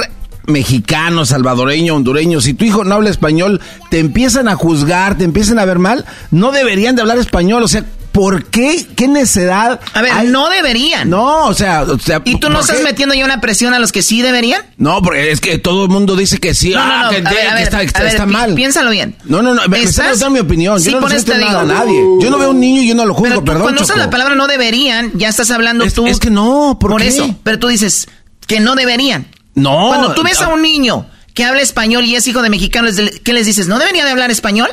mexicano, 0.47 1.25
salvadoreño, 1.25 1.95
hondureño. 1.95 2.39
Si 2.41 2.53
tu 2.53 2.63
hijo 2.63 2.83
no 2.85 2.95
habla 2.95 3.09
español, 3.09 3.59
te 3.89 3.99
empiezan 3.99 4.47
a 4.47 4.55
juzgar, 4.55 5.17
te 5.17 5.25
empiezan 5.25 5.59
a 5.59 5.65
ver 5.65 5.79
mal. 5.79 6.05
No 6.31 6.51
deberían 6.51 6.95
de 6.95 7.01
hablar 7.01 7.17
español, 7.17 7.63
o 7.63 7.67
sea... 7.67 7.83
¿Por 8.11 8.45
qué? 8.45 8.85
¿Qué 8.95 9.07
necesidad? 9.07 9.79
A 9.93 10.01
ver, 10.01 10.25
no 10.25 10.49
deberían. 10.49 11.09
No, 11.09 11.45
o 11.45 11.53
sea, 11.53 11.83
o 11.83 11.97
sea 11.97 12.21
¿Y 12.25 12.39
tú 12.39 12.49
no 12.49 12.55
¿por 12.55 12.61
estás 12.61 12.77
qué? 12.77 12.83
metiendo 12.83 13.15
ya 13.15 13.23
una 13.23 13.39
presión 13.39 13.73
a 13.73 13.79
los 13.79 13.91
que 13.93 14.01
sí 14.01 14.21
deberían? 14.21 14.61
No, 14.77 15.01
porque 15.01 15.31
es 15.31 15.39
que 15.39 15.57
todo 15.59 15.83
el 15.85 15.89
mundo 15.89 16.15
dice 16.17 16.37
que 16.37 16.53
sí, 16.53 16.71
No, 16.71 16.85
no, 16.85 16.93
ah, 16.93 17.03
no, 17.05 17.09
que, 17.09 18.03
está, 18.07 18.25
mal. 18.25 18.53
piénsalo 18.53 18.89
bien. 18.91 19.15
No, 19.23 19.41
no, 19.41 19.53
no, 19.53 19.65
me, 19.69 19.81
¿Estás? 19.83 20.19
dando 20.19 20.31
mi 20.31 20.39
opinión. 20.39 20.79
Sí, 20.81 20.91
yo 20.91 20.99
no 20.99 21.07
necesito 21.07 21.33
te 21.33 21.39
nada 21.39 21.61
a 21.61 21.63
digo. 21.63 21.73
nadie. 21.73 22.01
Yo 22.21 22.29
no 22.29 22.37
veo 22.37 22.47
a 22.47 22.51
un 22.51 22.59
niño 22.59 22.81
y 22.81 22.87
yo 22.89 22.95
no 22.95 23.05
lo 23.05 23.13
juzgo, 23.13 23.29
Pero 23.29 23.39
tú 23.39 23.45
perdón, 23.45 23.61
cuando 23.63 23.81
usas 23.83 23.97
la 23.97 24.09
palabra 24.09 24.35
no 24.35 24.47
deberían, 24.47 25.11
ya 25.15 25.29
estás 25.29 25.49
hablando 25.51 25.85
Es- 25.85 25.93
tú. 25.93 26.05
es 26.05 26.19
que 26.19 26.29
no, 26.29 26.77
¿por 26.79 26.97
qué? 27.01 27.07
eso. 27.07 27.33
Pero 27.43 27.59
tú 27.59 27.67
dices 27.69 28.07
que 28.45 28.59
no 28.59 28.75
deberían. 28.75 29.27
No. 29.55 29.87
Cuando 29.87 30.13
tú 30.13 30.23
ves 30.23 30.41
a 30.41 30.49
un 30.49 30.61
niño 30.61 31.05
que 31.33 31.45
habla 31.45 31.61
español 31.61 32.03
y 32.03 32.15
es 32.15 32.27
hijo 32.27 32.41
de 32.41 32.49
mexicanos, 32.49 32.95
¿qué 33.23 33.31
les 33.33 33.45
dices? 33.45 33.67
¿No 33.67 33.79
debería 33.79 34.03
de 34.03 34.11
hablar 34.11 34.31
español? 34.31 34.69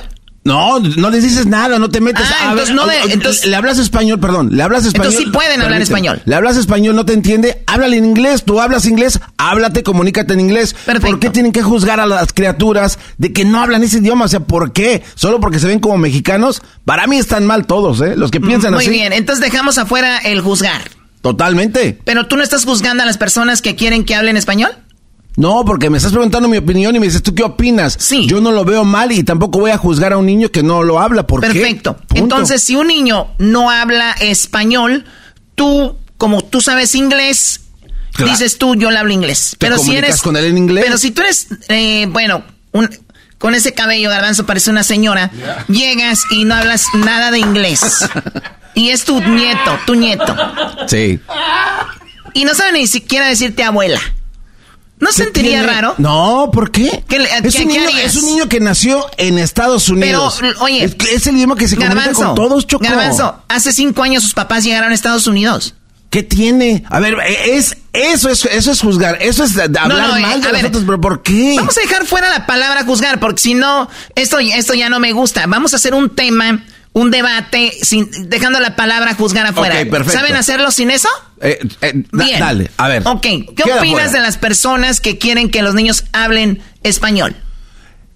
No, 0.48 0.80
no 0.80 1.10
les 1.10 1.22
dices 1.22 1.46
nada, 1.46 1.78
no 1.78 1.88
te 1.90 2.00
metes. 2.00 2.24
Ah, 2.26 2.48
a 2.48 2.50
entonces 2.52 2.74
ver, 2.74 2.76
no 2.76 2.86
de- 2.86 3.12
entonces- 3.12 3.46
le 3.46 3.54
hablas 3.54 3.78
español, 3.78 4.18
perdón, 4.18 4.48
le 4.52 4.62
hablas 4.62 4.84
español. 4.86 5.06
Entonces 5.12 5.26
sí 5.26 5.30
pueden 5.30 5.60
hablar 5.62 5.80
español. 5.82 6.22
Le 6.24 6.34
hablas 6.34 6.56
español, 6.56 6.96
no 6.96 7.04
te 7.04 7.12
entiende, 7.12 7.62
háblale 7.66 7.96
en 7.98 8.04
inglés. 8.06 8.44
Tú 8.44 8.60
hablas 8.60 8.86
inglés, 8.86 9.20
háblate, 9.36 9.82
comunícate 9.82 10.32
en 10.32 10.40
inglés. 10.40 10.74
¿Por 11.00 11.20
qué 11.20 11.30
tienen 11.30 11.52
que 11.52 11.62
juzgar 11.62 12.00
a 12.00 12.06
las 12.06 12.32
criaturas 12.32 12.98
de 13.18 13.32
que 13.32 13.44
no 13.44 13.60
hablan 13.60 13.82
ese 13.82 13.98
idioma? 13.98 14.24
O 14.24 14.28
sea, 14.28 14.40
¿por 14.40 14.72
qué? 14.72 15.02
Solo 15.14 15.38
porque 15.40 15.58
se 15.58 15.66
ven 15.66 15.80
como 15.80 15.98
mexicanos. 15.98 16.62
Para 16.84 17.06
mí 17.06 17.18
están 17.18 17.46
mal 17.46 17.66
todos, 17.66 18.00
¿eh? 18.00 18.14
Los 18.16 18.30
que 18.30 18.40
piensan 18.40 18.72
Muy 18.74 18.84
así. 18.84 18.90
bien, 18.90 19.12
entonces 19.12 19.44
dejamos 19.44 19.78
afuera 19.78 20.18
el 20.18 20.40
juzgar. 20.40 20.82
Totalmente. 21.22 21.98
Pero 22.04 22.26
tú 22.26 22.36
no 22.36 22.42
estás 22.42 22.64
juzgando 22.64 23.02
a 23.02 23.06
las 23.06 23.18
personas 23.18 23.60
que 23.60 23.76
quieren 23.76 24.04
que 24.04 24.14
hablen 24.14 24.36
español. 24.36 24.70
No, 25.38 25.64
porque 25.64 25.88
me 25.88 25.98
estás 25.98 26.10
preguntando 26.10 26.48
mi 26.48 26.56
opinión 26.56 26.96
y 26.96 26.98
me 26.98 27.06
dices, 27.06 27.22
¿tú 27.22 27.32
qué 27.32 27.44
opinas? 27.44 27.96
Sí. 28.00 28.26
Yo 28.26 28.40
no 28.40 28.50
lo 28.50 28.64
veo 28.64 28.84
mal 28.84 29.12
y 29.12 29.22
tampoco 29.22 29.60
voy 29.60 29.70
a 29.70 29.78
juzgar 29.78 30.12
a 30.12 30.18
un 30.18 30.26
niño 30.26 30.50
que 30.50 30.64
no 30.64 30.82
lo 30.82 30.98
habla. 30.98 31.28
¿Por 31.28 31.40
qué? 31.42 31.46
Perfecto. 31.46 31.96
Entonces, 32.14 32.60
si 32.60 32.74
un 32.74 32.88
niño 32.88 33.28
no 33.38 33.70
habla 33.70 34.10
español, 34.20 35.04
tú, 35.54 35.96
como 36.16 36.42
tú 36.42 36.60
sabes 36.60 36.96
inglés, 36.96 37.60
Claro. 38.14 38.32
dices 38.32 38.58
tú, 38.58 38.74
yo 38.74 38.90
le 38.90 38.98
hablo 38.98 39.12
inglés. 39.12 39.50
¿Te 39.52 39.58
Pero 39.58 39.78
si 39.78 39.94
eres. 39.94 40.20
con 40.22 40.36
él 40.36 40.46
en 40.46 40.58
inglés? 40.58 40.82
Pero 40.84 40.98
si 40.98 41.12
tú 41.12 41.22
eres, 41.22 41.46
eh, 41.68 42.06
bueno, 42.10 42.42
un- 42.72 42.90
con 43.38 43.54
ese 43.54 43.72
cabello 43.74 44.10
garbanzo 44.10 44.44
parece 44.44 44.72
una 44.72 44.82
señora, 44.82 45.30
llegas 45.68 46.22
y 46.32 46.44
no 46.46 46.56
hablas 46.56 46.86
nada 46.94 47.30
de 47.30 47.38
inglés. 47.38 47.80
y 48.74 48.88
es 48.88 49.04
tu 49.04 49.20
nieto, 49.20 49.78
tu 49.86 49.94
nieto. 49.94 50.34
Sí. 50.88 51.20
Y 52.34 52.44
no 52.44 52.54
sabe 52.54 52.72
ni 52.72 52.88
siquiera 52.88 53.28
decirte 53.28 53.62
abuela. 53.62 54.00
¿No 55.00 55.12
sentiría 55.12 55.58
tiene? 55.60 55.66
raro? 55.66 55.94
No, 55.98 56.50
¿por 56.52 56.70
qué? 56.70 57.04
¿Qué 57.08 57.18
le- 57.18 57.28
es, 57.44 57.54
qué- 57.54 57.62
un 57.62 57.68
niño, 57.68 57.88
es 58.02 58.16
un 58.16 58.26
niño 58.26 58.48
que 58.48 58.58
nació 58.60 59.06
en 59.16 59.38
Estados 59.38 59.88
Unidos. 59.88 60.38
Pero, 60.40 60.60
oye. 60.60 60.84
Es, 61.12 61.26
el 61.26 61.36
idioma 61.36 61.56
que 61.56 61.68
se 61.68 61.76
comunica 61.76 62.12
con 62.12 62.34
todos, 62.34 62.66
Choco. 62.66 62.84
Garbanzo, 62.84 63.42
hace 63.48 63.72
cinco 63.72 64.02
años 64.02 64.22
sus 64.22 64.34
papás 64.34 64.64
llegaron 64.64 64.90
a 64.90 64.94
Estados 64.94 65.26
Unidos. 65.26 65.74
¿Qué 66.10 66.22
tiene? 66.22 66.84
A 66.88 67.00
ver, 67.00 67.18
e, 67.26 67.56
es 67.56 67.76
eso 67.92 68.30
es 68.30 68.46
eso 68.46 68.72
es 68.72 68.80
juzgar, 68.80 69.18
eso 69.20 69.44
es 69.44 69.58
hablar 69.58 69.88
No, 69.88 69.98
no, 69.98 70.20
mal 70.20 70.38
eh, 70.38 70.42
de 70.42 70.48
a 70.48 70.52
ver. 70.52 70.62
nosotros, 70.62 70.84
pero 70.86 71.00
¿por 71.00 71.22
qué? 71.22 71.54
Vamos 71.58 71.76
a 71.76 71.80
dejar 71.82 72.06
fuera 72.06 72.30
la 72.30 72.46
palabra 72.46 72.82
juzgar, 72.84 73.20
porque 73.20 73.42
si 73.42 73.52
no, 73.54 73.90
esto, 74.14 74.38
esto 74.38 74.72
ya 74.72 74.88
no 74.88 75.00
me 75.00 75.12
gusta. 75.12 75.44
Vamos 75.46 75.74
a 75.74 75.76
hacer 75.76 75.92
un 75.92 76.08
tema, 76.08 76.64
un 76.92 77.10
debate, 77.10 77.72
sin, 77.82 78.08
dejando 78.28 78.58
la 78.60 78.74
palabra 78.76 79.14
juzgar 79.14 79.46
afuera. 79.46 79.74
Perfecto. 79.76 80.10
¿Saben 80.12 80.34
hacerlo 80.36 80.70
sin 80.70 80.90
eso? 80.90 81.08
Eh, 81.40 81.58
eh, 81.82 81.92
da- 82.12 82.24
Bien. 82.24 82.40
dale, 82.40 82.70
a 82.76 82.88
ver. 82.88 83.02
Ok, 83.06 83.22
¿qué 83.22 83.46
Queda 83.54 83.78
opinas 83.78 84.04
fuera. 84.04 84.10
de 84.12 84.20
las 84.20 84.36
personas 84.38 85.00
que 85.00 85.18
quieren 85.18 85.50
que 85.50 85.62
los 85.62 85.74
niños 85.74 86.04
hablen 86.12 86.60
español? 86.82 87.36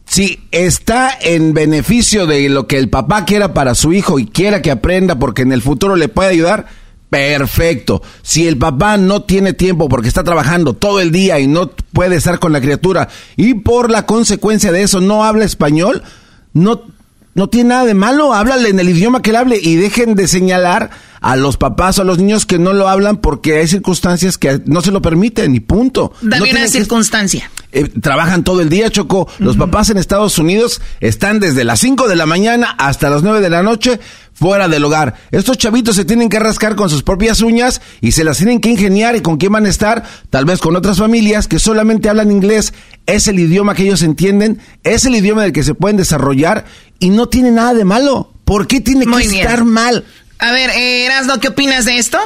Si 0.06 0.40
está 0.50 1.16
en 1.20 1.54
beneficio 1.54 2.26
de 2.26 2.48
lo 2.48 2.66
que 2.66 2.76
el 2.78 2.90
papá 2.90 3.24
quiera 3.24 3.54
para 3.54 3.74
su 3.74 3.92
hijo 3.92 4.18
y 4.18 4.26
quiera 4.26 4.60
que 4.60 4.70
aprenda 4.70 5.18
porque 5.18 5.42
en 5.42 5.52
el 5.52 5.62
futuro 5.62 5.96
le 5.96 6.08
puede 6.08 6.30
ayudar, 6.30 6.66
perfecto. 7.08 8.02
Si 8.22 8.46
el 8.48 8.58
papá 8.58 8.96
no 8.96 9.22
tiene 9.22 9.52
tiempo 9.52 9.88
porque 9.88 10.08
está 10.08 10.24
trabajando 10.24 10.74
todo 10.74 11.00
el 11.00 11.12
día 11.12 11.38
y 11.38 11.46
no 11.46 11.70
puede 11.92 12.16
estar 12.16 12.38
con 12.40 12.52
la 12.52 12.60
criatura 12.60 13.08
y 13.36 13.54
por 13.54 13.90
la 13.90 14.04
consecuencia 14.06 14.72
de 14.72 14.82
eso 14.82 15.00
no 15.00 15.24
habla 15.24 15.44
español, 15.44 16.02
no, 16.52 16.82
no 17.34 17.48
tiene 17.48 17.70
nada 17.70 17.84
de 17.84 17.94
malo, 17.94 18.34
háblale 18.34 18.68
en 18.68 18.78
el 18.78 18.88
idioma 18.88 19.22
que 19.22 19.30
él 19.30 19.36
hable 19.36 19.59
y 19.60 19.76
dejen 19.76 20.14
de 20.14 20.28
señalar 20.28 20.90
a 21.22 21.36
los 21.36 21.56
papás 21.56 21.98
o 21.98 22.02
a 22.02 22.04
los 22.04 22.18
niños 22.18 22.44
que 22.44 22.58
no 22.58 22.72
lo 22.72 22.88
hablan 22.88 23.16
porque 23.16 23.58
hay 23.58 23.68
circunstancias 23.68 24.36
que 24.36 24.60
no 24.66 24.80
se 24.82 24.90
lo 24.90 25.00
permiten 25.00 25.54
y 25.54 25.60
punto. 25.60 26.12
Dame 26.20 26.38
No 26.52 26.58
que- 26.58 26.68
circunstancia. 26.68 27.50
eh, 27.72 27.88
trabajan 28.02 28.44
todo 28.44 28.60
el 28.60 28.68
día, 28.68 28.90
Choco. 28.90 29.28
Los 29.38 29.56
papás 29.56 29.88
en 29.88 29.96
Estados 29.96 30.36
Unidos 30.38 30.82
están 31.00 31.40
desde 31.40 31.64
las 31.64 31.80
5 31.80 32.06
de 32.08 32.16
la 32.16 32.26
mañana 32.26 32.74
hasta 32.78 33.08
las 33.08 33.22
9 33.22 33.40
de 33.40 33.48
la 33.48 33.62
noche 33.62 33.98
fuera 34.34 34.66
del 34.68 34.84
hogar. 34.84 35.14
Estos 35.30 35.56
chavitos 35.58 35.94
se 35.96 36.04
tienen 36.04 36.28
que 36.28 36.38
rascar 36.38 36.74
con 36.74 36.90
sus 36.90 37.02
propias 37.02 37.40
uñas 37.40 37.80
y 38.00 38.12
se 38.12 38.24
las 38.24 38.38
tienen 38.38 38.60
que 38.60 38.68
ingeniar 38.70 39.14
y 39.16 39.20
con 39.22 39.36
quién 39.38 39.52
van 39.52 39.64
a 39.66 39.68
estar, 39.70 40.02
tal 40.28 40.44
vez 40.44 40.58
con 40.60 40.74
otras 40.76 40.98
familias 40.98 41.46
que 41.48 41.58
solamente 41.58 42.08
hablan 42.08 42.30
inglés. 42.32 42.74
Es 43.06 43.28
el 43.28 43.38
idioma 43.38 43.74
que 43.74 43.84
ellos 43.84 44.02
entienden, 44.02 44.58
es 44.84 45.04
el 45.06 45.14
idioma 45.14 45.42
del 45.42 45.52
que 45.52 45.62
se 45.62 45.74
pueden 45.74 45.96
desarrollar 45.96 46.64
y 46.98 47.10
no 47.10 47.28
tiene 47.28 47.52
nada 47.52 47.72
de 47.74 47.84
malo. 47.84 48.32
¿Por 48.44 48.66
qué 48.66 48.80
tiene 48.80 49.06
Muy 49.06 49.22
que 49.22 49.28
bien. 49.28 49.42
estar 49.42 49.64
mal? 49.64 50.04
A 50.43 50.51
ver, 50.51 50.70
eh, 50.70 51.06
Erasno, 51.06 51.39
¿qué 51.39 51.48
opinas 51.48 51.85
de 51.85 51.98
esto? 51.98 52.19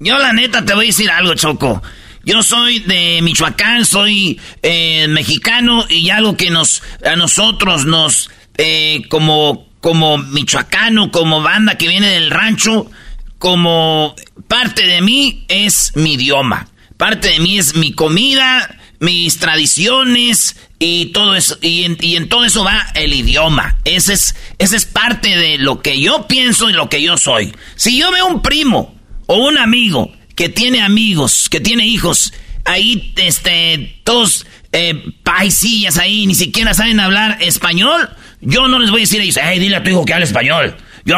Yo 0.00 0.18
la 0.18 0.34
neta 0.34 0.66
te 0.66 0.74
voy 0.74 0.84
a 0.84 0.88
decir 0.88 1.10
algo, 1.10 1.32
Choco. 1.32 1.82
Yo 2.22 2.42
soy 2.42 2.80
de 2.80 3.20
Michoacán, 3.22 3.86
soy 3.86 4.38
eh, 4.60 5.06
mexicano 5.08 5.86
y 5.88 6.10
algo 6.10 6.36
que 6.36 6.50
nos 6.50 6.82
a 7.02 7.16
nosotros 7.16 7.86
nos 7.86 8.28
eh, 8.58 9.00
como 9.08 9.66
como 9.80 10.18
michoacano, 10.18 11.10
como 11.10 11.40
banda 11.40 11.78
que 11.78 11.88
viene 11.88 12.10
del 12.10 12.30
rancho, 12.30 12.90
como 13.38 14.14
parte 14.46 14.86
de 14.86 15.00
mí 15.00 15.46
es 15.48 15.92
mi 15.94 16.14
idioma. 16.14 16.68
Parte 16.98 17.28
de 17.30 17.40
mí 17.40 17.58
es 17.58 17.76
mi 17.76 17.92
comida, 17.92 18.76
mis 19.00 19.38
tradiciones 19.38 20.54
y 20.78 21.06
todo 21.06 21.34
eso. 21.34 21.58
Y 21.60 21.84
en, 21.84 22.28
todo 22.28 22.44
eso 22.44 22.64
va 22.64 22.86
el 22.94 23.12
idioma. 23.12 23.78
Ese 23.84 24.12
es, 24.12 24.34
ese 24.58 24.76
es 24.76 24.84
parte 24.84 25.36
de 25.36 25.58
lo 25.58 25.82
que 25.82 26.00
yo 26.00 26.26
pienso 26.26 26.70
y 26.70 26.72
lo 26.72 26.88
que 26.88 27.02
yo 27.02 27.16
soy. 27.16 27.54
Si 27.76 27.98
yo 27.98 28.10
veo 28.10 28.26
un 28.26 28.42
primo 28.42 28.94
o 29.26 29.36
un 29.36 29.58
amigo 29.58 30.12
que 30.34 30.48
tiene 30.48 30.80
amigos, 30.80 31.48
que 31.50 31.60
tiene 31.60 31.86
hijos, 31.86 32.32
ahí, 32.64 33.12
este, 33.16 34.00
todos 34.04 34.46
eh, 34.72 35.12
paisillas 35.22 35.98
ahí, 35.98 36.26
ni 36.26 36.34
siquiera 36.34 36.74
saben 36.74 37.00
hablar 37.00 37.38
español, 37.42 38.08
yo 38.40 38.68
no 38.68 38.78
les 38.78 38.90
voy 38.90 39.00
a 39.00 39.02
decir 39.02 39.20
a 39.20 39.24
ellos, 39.24 39.38
hey, 39.42 39.58
dile 39.58 39.76
a 39.76 39.82
tu 39.82 39.90
hijo 39.90 40.04
que 40.04 40.14
hable 40.14 40.26
español. 40.26 40.76
Yo, 41.04 41.16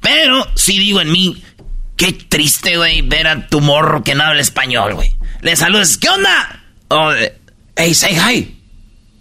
pero 0.00 0.46
sí 0.54 0.78
digo 0.78 1.00
en 1.00 1.12
mí, 1.12 1.42
qué 1.96 2.12
triste, 2.12 2.76
güey, 2.76 3.02
ver 3.02 3.26
a 3.26 3.48
tu 3.48 3.60
morro 3.60 4.02
que 4.02 4.14
no 4.14 4.22
habla 4.22 4.40
español, 4.40 4.94
güey. 4.94 5.14
Le 5.42 5.56
saludas, 5.56 5.98
¿qué 5.98 6.08
onda? 6.08 6.62
Oh, 6.88 7.12
hey, 7.76 7.92
say 7.92 8.14
hi. 8.14 8.63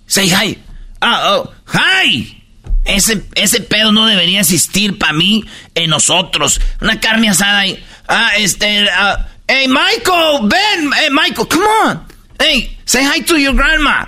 Say 0.08 0.30
hi. 0.30 0.58
Ah, 1.02 1.36
oh, 1.36 1.52
hi. 1.68 2.44
Ese, 2.86 3.24
ese 3.36 3.62
pedo 3.62 3.92
no 3.92 4.06
debería 4.06 4.42
existir 4.42 4.98
para 4.98 5.14
mí 5.14 5.44
en 5.76 5.90
nosotros. 5.90 6.60
Una 6.82 7.00
carne 7.00 7.30
asada 7.30 7.66
y... 7.66 7.84
Ah, 8.08 8.32
este... 8.38 8.90
ah, 8.90 9.28
hey, 9.48 9.68
Michael, 9.68 10.42
ven. 10.44 10.92
Hey, 10.94 11.10
Michael, 11.12 11.48
come 11.48 11.66
on. 11.86 12.06
Hey, 12.40 12.78
say 12.86 13.04
hi 13.04 13.22
to 13.22 13.38
your 13.38 13.56
grandma. 13.56 14.08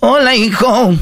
Hola, 0.00 0.34
hijo. 0.34 0.92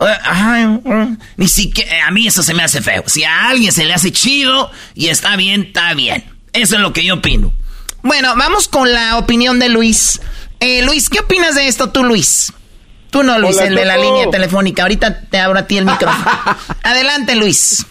Eh, 0.00 0.66
mm, 0.66 1.18
ni 1.36 1.48
siquiera... 1.48 2.06
A 2.06 2.10
mí 2.10 2.26
eso 2.26 2.42
se 2.42 2.54
me 2.54 2.62
hace 2.62 2.82
feo. 2.82 3.04
Si 3.06 3.24
a 3.24 3.48
alguien 3.48 3.72
se 3.72 3.84
le 3.84 3.94
hace 3.94 4.12
chido 4.12 4.70
y 4.94 5.08
está 5.08 5.36
bien, 5.36 5.62
está 5.68 5.94
bien. 5.94 6.24
Eso 6.52 6.76
es 6.76 6.80
lo 6.80 6.92
que 6.92 7.04
yo 7.04 7.14
opino. 7.14 7.52
Bueno, 8.02 8.34
vamos 8.36 8.68
con 8.68 8.92
la 8.92 9.18
opinión 9.18 9.58
de 9.58 9.68
Luis. 9.68 10.20
Eh, 10.58 10.82
Luis, 10.82 11.08
¿qué 11.08 11.20
opinas 11.20 11.54
de 11.54 11.68
esto 11.68 11.90
tú, 11.90 12.04
Luis? 12.04 12.52
Tú 13.10 13.22
no, 13.22 13.38
Luis, 13.38 13.56
Hola, 13.58 13.68
el 13.68 13.74
de 13.74 13.84
la 13.84 13.96
línea 13.96 14.30
telefónica. 14.30 14.82
Ahorita 14.82 15.22
te 15.28 15.38
abro 15.38 15.58
a 15.58 15.66
ti 15.66 15.78
el 15.78 15.84
micrófono. 15.86 16.30
Adelante, 16.82 17.34
Luis. 17.36 17.86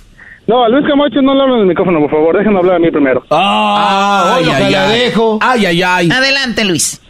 No, 0.47 0.63
a 0.63 0.69
Luis 0.69 0.85
Camacho 0.87 1.21
no 1.21 1.35
le 1.35 1.41
hablen 1.41 1.55
en 1.57 1.61
el 1.63 1.67
micrófono, 1.67 1.99
por 1.99 2.09
favor. 2.09 2.37
Déjenme 2.37 2.57
hablar 2.59 2.75
a 2.77 2.79
mí 2.79 2.89
primero. 2.89 3.23
Ah, 3.29 4.37
ay, 4.37 4.45
ay, 4.49 4.73
ay. 4.73 5.11
Ay, 5.41 5.65
ay, 5.65 5.81
ay. 5.83 6.09
Adelante, 6.11 6.65
Luis. 6.65 7.01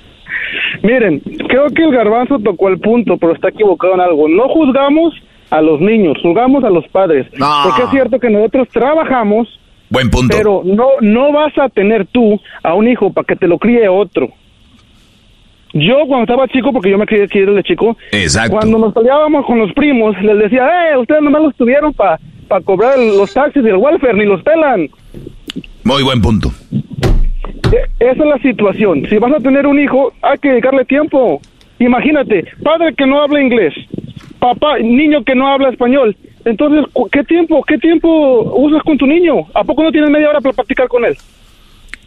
Miren, 0.84 1.20
creo 1.48 1.68
que 1.70 1.84
el 1.84 1.92
garbanzo 1.92 2.40
tocó 2.40 2.70
el 2.70 2.80
punto, 2.80 3.18
pero 3.18 3.34
está 3.34 3.50
equivocado 3.50 3.94
en 3.94 4.02
algo. 4.02 4.28
No 4.28 4.48
juzgamos 4.50 5.14
a 5.52 5.62
los 5.62 5.80
niños, 5.80 6.18
juzgamos 6.22 6.64
a 6.64 6.70
los 6.70 6.88
padres. 6.90 7.28
Porque 7.64 7.84
es 7.84 7.90
cierto 7.92 8.20
que 8.20 8.30
nosotros 8.30 8.68
trabajamos, 8.72 9.48
Buen 9.90 10.10
punto. 10.10 10.36
pero 10.38 10.62
no, 10.66 10.88
no 11.02 11.32
vas 11.32 11.58
a 11.58 11.70
tener 11.70 12.08
tú 12.08 12.40
a 12.64 12.74
un 12.74 12.88
hijo 12.88 13.12
para 13.12 13.26
que 13.26 13.36
te 13.36 13.48
lo 13.48 13.58
críe 13.58 13.88
otro. 13.90 14.30
Yo 15.74 15.98
cuando 16.08 16.24
estaba 16.24 16.48
chico, 16.48 16.72
porque 16.74 16.90
yo 16.90 16.98
me 16.98 17.06
crié 17.06 17.24
aquí 17.24 17.40
desde 17.40 17.62
chico, 17.64 17.96
Exacto. 18.12 18.52
cuando 18.58 18.78
nos 18.80 18.94
peleábamos 18.94 19.46
con 19.46 19.60
los 19.60 19.72
primos, 19.74 20.16
les 20.22 20.38
decía, 20.40 20.68
eh, 20.94 20.98
ustedes 20.98 21.22
nomás 21.22 21.44
los 21.44 21.56
tuvieron 21.56 21.94
para 21.94 22.20
cobrar 22.66 22.98
el- 23.00 23.16
los 23.18 23.32
taxis 23.34 23.64
y 23.64 23.68
el 23.68 23.76
welfare, 23.78 24.16
ni 24.16 24.26
los 24.26 24.42
pelan. 24.42 24.90
Muy 25.84 26.04
buen 26.04 26.22
punto. 26.22 26.52
E- 27.72 27.90
Esa 28.00 28.24
es 28.24 28.30
la 28.30 28.38
situación. 28.42 29.06
Si 29.10 29.18
vas 29.18 29.32
a 29.34 29.40
tener 29.40 29.68
un 29.68 29.80
hijo, 29.80 30.12
hay 30.22 30.38
que 30.40 30.50
dedicarle 30.50 30.86
tiempo. 30.86 31.40
Imagínate, 31.78 32.46
padre 32.64 32.94
que 32.96 33.06
no 33.06 33.22
habla 33.22 33.40
inglés, 33.42 33.74
papá, 34.40 34.80
niño 34.80 35.24
que 35.24 35.36
no 35.36 35.48
habla 35.48 35.70
español. 35.70 36.16
Entonces, 36.46 36.86
¿qué 37.12 37.24
tiempo, 37.24 37.64
qué 37.64 37.78
tiempo 37.78 38.42
usas 38.58 38.82
con 38.84 38.98
tu 38.98 39.06
niño? 39.06 39.46
¿A 39.54 39.64
poco 39.64 39.84
no 39.84 39.92
tienes 39.92 40.10
media 40.10 40.30
hora 40.30 40.42
para 40.42 40.54
practicar 40.54 40.88
con 40.88 41.06
él? 41.06 41.16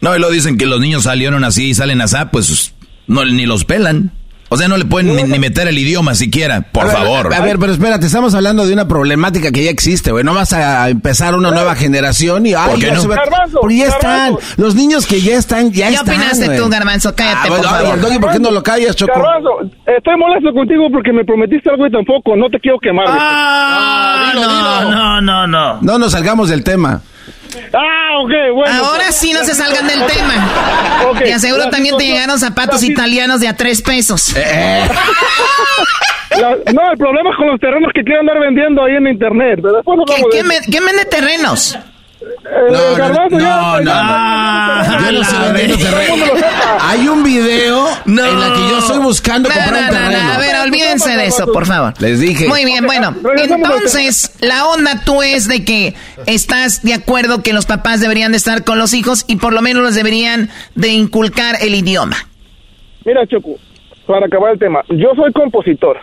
No, 0.01 0.15
y 0.15 0.19
lo 0.19 0.29
dicen 0.29 0.57
que 0.57 0.65
los 0.65 0.79
niños 0.81 1.03
salieron 1.03 1.43
así 1.45 1.69
y 1.69 1.73
salen 1.73 2.01
así, 2.01 2.17
pues 2.31 2.75
no, 3.07 3.25
ni 3.25 3.45
los 3.45 3.65
pelan. 3.65 4.11
O 4.49 4.57
sea, 4.57 4.67
no 4.67 4.77
le 4.77 4.85
pueden 4.85 5.15
ni, 5.15 5.23
ni 5.23 5.39
meter 5.39 5.67
el 5.67 5.75
idioma 5.79 6.13
siquiera, 6.13 6.61
por 6.61 6.83
A 6.83 6.87
ver, 6.89 6.95
favor. 6.97 7.33
A 7.33 7.41
ver, 7.41 7.57
pero 7.57 7.71
espérate, 7.73 8.05
estamos 8.05 8.35
hablando 8.35 8.67
de 8.67 8.73
una 8.73 8.87
problemática 8.87 9.51
que 9.51 9.63
ya 9.63 9.71
existe, 9.71 10.11
güey. 10.11 10.23
No 10.23 10.35
vas 10.35 10.53
a 10.53 10.89
empezar 10.89 11.33
una 11.33 11.49
nueva 11.49 11.73
generación 11.73 12.45
y... 12.45 12.53
ay, 12.53 12.69
¿Por 12.69 12.79
qué 12.79 12.91
no? 12.91 13.01
se 13.01 13.07
va- 13.07 13.15
Garbanzo, 13.15 13.57
Porque 13.61 13.77
ya 13.77 13.87
están. 13.87 14.33
garbanzo. 14.35 14.61
Los 14.61 14.75
niños 14.75 15.07
que 15.07 15.21
ya 15.21 15.37
están, 15.37 15.71
ya 15.71 15.87
¿Qué 15.87 15.95
están, 15.95 16.15
opinaste 16.17 16.45
güey. 16.45 16.57
tú, 16.59 16.69
Garbanzo? 16.69 17.15
Cállate, 17.15 17.39
Ah, 17.41 17.47
por 17.47 17.63
favor. 17.63 17.99
Doggy, 17.99 18.19
¿por 18.19 18.31
qué 18.31 18.39
no 18.39 18.51
lo 18.51 18.61
callas, 18.61 18.95
Choco? 18.95 19.11
Garbanzo, 19.15 19.49
estoy 19.97 20.17
molesto 20.19 20.53
contigo 20.53 20.83
porque 20.91 21.11
me 21.11 21.25
prometiste 21.25 21.71
algo 21.71 21.87
y 21.87 21.91
tampoco, 21.91 22.35
no 22.35 22.47
te 22.51 22.59
quiero 22.59 22.77
quemar. 22.79 23.07
Ah, 23.09 24.33
no, 24.35 24.91
no, 24.91 25.21
no, 25.21 25.47
no. 25.47 25.81
No 25.81 25.97
nos 25.97 26.11
salgamos 26.11 26.49
del 26.49 26.63
tema. 26.63 27.01
Ah, 27.73 28.17
ok, 28.21 28.31
bueno. 28.55 28.85
Ahora 28.85 29.11
sí 29.11 29.33
no 29.33 29.43
se 29.43 29.53
salgan 29.53 29.87
del 29.87 30.05
tema. 30.05 31.03
Ok, 31.09 31.19
Te 31.19 31.33
aseguro 31.33 31.65
la 31.65 31.69
también 31.69 31.97
te 31.97 32.05
llegaron 32.05 32.39
zapatos 32.39 32.81
la 32.81 32.87
italianos 32.87 33.39
de 33.39 33.47
a 33.47 33.55
tres 33.55 33.81
pesos. 33.81 34.33
Eh, 34.35 34.87
La- 36.39 36.55
no, 36.73 36.91
el 36.91 36.97
problema 36.97 37.29
es 37.29 37.35
con 37.37 37.47
los 37.47 37.59
terrenos 37.59 37.91
que 37.93 38.01
quieren 38.03 38.21
andar 38.21 38.39
vendiendo 38.39 38.83
ahí 38.83 38.95
en 38.95 39.07
internet. 39.07 39.59
Pero 39.61 39.75
después 39.75 39.99
¿Qué, 40.07 40.13
hablamos 40.13 40.31
de 40.31 40.31
qué, 40.31 40.39
eso. 40.39 40.47
me- 40.47 40.71
qué 40.71 40.79
vende 40.85 41.05
terrenos? 41.05 41.77
No, 42.71 42.97
no, 42.97 43.29
no, 43.29 43.79
no. 43.79 44.83
Yo 44.99 45.11
no 45.11 45.53
vendiendo 45.53 45.77
terreno. 45.77 46.25
Hay 46.81 47.07
un 47.07 47.23
video 47.23 47.87
No. 48.05 48.25
en 48.25 48.39
la 48.39 48.53
que 48.53 48.59
yo 48.69 48.79
estoy 48.79 48.99
buscando 48.99 49.49
No, 49.49 49.55
comprar 49.55 49.73
no, 49.73 49.79
un 49.89 49.93
no, 49.93 49.99
no, 50.01 50.09
terreno. 50.11 50.33
A 50.33 50.37
ver, 50.37 50.55
olvídense 50.67 51.15
de 51.15 51.25
eso, 51.25 51.51
por 51.51 51.65
favor. 51.65 51.93
Les 51.99 52.19
dije. 52.19 52.47
Muy 52.47 52.65
bien, 52.65 52.85
bueno. 52.85 53.15
Entonces, 53.37 54.35
la 54.41 54.65
onda 54.67 55.01
tú 55.05 55.21
es 55.23 55.47
de 55.47 55.63
que 55.65 55.95
estás 56.25 56.83
de 56.83 56.93
acuerdo 56.93 57.41
que 57.41 57.53
los 57.53 57.65
papás 57.65 57.99
deberían 58.01 58.31
de 58.31 58.37
estar 58.37 58.63
con 58.63 58.77
los 58.77 58.93
hijos 58.93 59.25
y 59.27 59.37
por 59.37 59.53
lo 59.53 59.61
menos 59.61 59.83
los 59.83 59.95
deberían 59.95 60.49
de 60.75 60.89
inculcar 60.89 61.55
el 61.61 61.75
idioma. 61.75 62.17
Mira, 63.05 63.25
Choco, 63.27 63.55
para 64.07 64.25
acabar 64.27 64.53
el 64.53 64.59
tema, 64.59 64.81
yo 64.89 65.09
soy 65.15 65.31
compositor. 65.33 65.97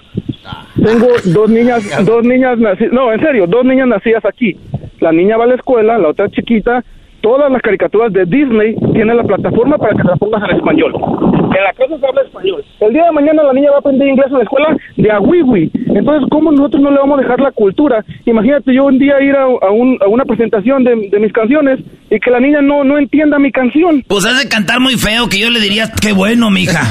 Tengo 0.82 1.08
dos 1.24 1.50
niñas, 1.50 1.84
dos 2.04 2.24
niñas 2.24 2.58
nacidas, 2.58 2.92
no, 2.92 3.12
en 3.12 3.20
serio, 3.20 3.46
dos 3.46 3.64
niñas 3.64 3.88
nacidas 3.88 4.24
aquí. 4.24 4.56
La 5.00 5.12
niña 5.12 5.36
va 5.36 5.44
a 5.44 5.48
la 5.48 5.54
escuela, 5.54 5.98
la 5.98 6.08
otra 6.08 6.28
chiquita. 6.28 6.84
Todas 7.22 7.50
las 7.52 7.60
caricaturas 7.62 8.12
de 8.12 8.24
Disney 8.24 8.74
tienen 8.94 9.16
la 9.16 9.22
plataforma 9.24 9.76
para 9.76 9.92
que 9.92 10.02
te 10.02 10.08
las 10.08 10.18
pongas 10.18 10.42
en 10.48 10.56
español. 10.56 10.92
En 10.94 11.64
la 11.64 11.72
casa 11.74 11.98
se 12.00 12.06
habla 12.06 12.22
español. 12.22 12.64
El 12.80 12.92
día 12.92 13.04
de 13.04 13.12
mañana 13.12 13.42
la 13.42 13.52
niña 13.52 13.70
va 13.70 13.76
a 13.76 13.80
aprender 13.80 14.08
inglés 14.08 14.28
en 14.30 14.38
la 14.38 14.42
escuela 14.44 14.76
de 14.96 15.10
a 15.12 15.20
wiwi. 15.20 15.70
Entonces, 15.94 16.28
¿cómo 16.30 16.50
nosotros 16.52 16.80
no 16.82 16.90
le 16.90 16.98
vamos 16.98 17.18
a 17.18 17.22
dejar 17.22 17.40
la 17.40 17.50
cultura? 17.52 18.04
Imagínate 18.24 18.74
yo 18.74 18.84
un 18.86 18.98
día 18.98 19.20
ir 19.20 19.34
a, 19.36 19.42
a 19.42 19.70
un- 19.70 19.98
a 20.00 20.08
una 20.08 20.24
presentación 20.24 20.82
de, 20.84 21.08
de 21.10 21.18
mis 21.18 21.32
canciones 21.32 21.80
y 22.10 22.18
que 22.18 22.30
la 22.30 22.40
niña 22.40 22.60
no, 22.62 22.84
no 22.84 22.96
entienda 22.98 23.38
mi 23.38 23.52
canción. 23.52 24.02
Pues 24.08 24.24
has 24.24 24.42
de 24.42 24.48
cantar 24.48 24.80
muy 24.80 24.94
feo 24.96 25.28
que 25.28 25.38
yo 25.38 25.50
le 25.50 25.60
diría, 25.60 25.90
qué 26.00 26.12
bueno, 26.12 26.50
mija. 26.50 26.80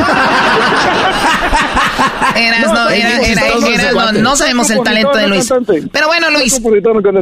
Eras, 2.35 2.71
No, 2.73 2.89
era- 2.89 3.09
era- 3.19 3.41
eras, 3.73 3.93
no, 3.93 4.11
no 4.21 4.35
sabemos 4.35 4.69
el 4.69 4.81
talento 4.83 5.17
de 5.17 5.27
Luis. 5.27 5.51
Pero 5.91 6.07
bueno, 6.07 6.29
Luis, 6.31 6.59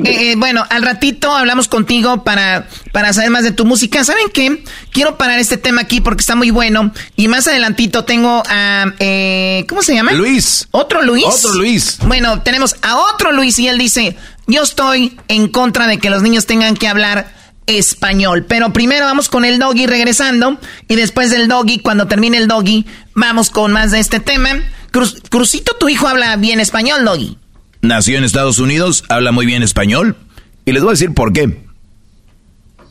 eh, 0.06 0.32
eh, 0.32 0.36
bueno, 0.38 0.64
al 0.70 0.84
ratito 0.84 1.32
hablamos 1.36 1.68
contigo 1.68 2.24
para, 2.24 2.66
para 2.98 3.14
saber 3.14 3.30
más 3.30 3.44
de 3.44 3.52
tu 3.52 3.64
música. 3.64 4.04
¿Saben 4.04 4.26
qué? 4.34 4.64
Quiero 4.92 5.20
parar 5.20 5.38
este 5.38 5.56
tema 5.58 5.82
aquí 5.82 6.02
porque 6.02 6.22
está 6.22 6.36
muy 6.36 6.50
bueno. 6.50 6.92
Y 7.16 7.28
más 7.28 7.48
adelantito 7.48 8.06
tengo 8.06 8.42
a... 8.50 8.86
eh, 8.98 9.66
¿Cómo 9.70 9.84
se 9.84 9.94
llama? 9.94 10.14
Luis. 10.14 10.68
¿Otro 10.72 11.04
Luis? 11.04 11.24
Otro 11.28 11.54
Luis. 11.54 12.00
Bueno, 12.08 12.42
tenemos 12.42 12.76
a 12.82 12.98
otro 12.98 13.32
Luis 13.32 13.60
y 13.60 13.68
él 13.68 13.78
dice, 13.78 14.18
yo 14.48 14.64
estoy 14.64 15.16
en 15.28 15.48
contra 15.48 15.86
de 15.86 16.00
que 16.00 16.10
los 16.10 16.24
niños 16.24 16.48
tengan 16.48 16.76
que 16.76 16.88
hablar 16.88 17.32
español. 17.68 18.46
Pero 18.50 18.74
primero 18.74 19.06
vamos 19.06 19.30
con 19.30 19.46
el 19.46 19.60
doggy 19.60 19.86
regresando 19.86 20.60
y 20.88 20.96
después 20.96 21.30
del 21.30 21.48
doggy, 21.48 21.78
cuando 21.78 22.08
termine 22.08 22.38
el 22.38 22.48
doggy, 22.48 22.88
vamos 23.14 23.52
con 23.52 23.72
más 23.74 23.92
de 23.92 24.00
este 24.00 24.20
tema. 24.20 24.50
Cruz- 24.90 25.22
Crucito, 25.30 25.76
tu 25.80 25.88
hijo 25.88 26.08
habla 26.08 26.36
bien 26.38 26.60
español, 26.60 27.06
doggy. 27.06 27.38
Nació 27.84 28.18
en 28.18 28.24
Estados 28.24 28.58
Unidos, 28.58 29.04
habla 29.08 29.32
muy 29.32 29.46
bien 29.46 29.62
español. 29.62 30.18
Y 30.66 30.72
les 30.72 30.82
voy 30.82 30.90
a 30.90 30.94
decir 30.94 31.14
por 31.14 31.32
qué. 31.32 31.67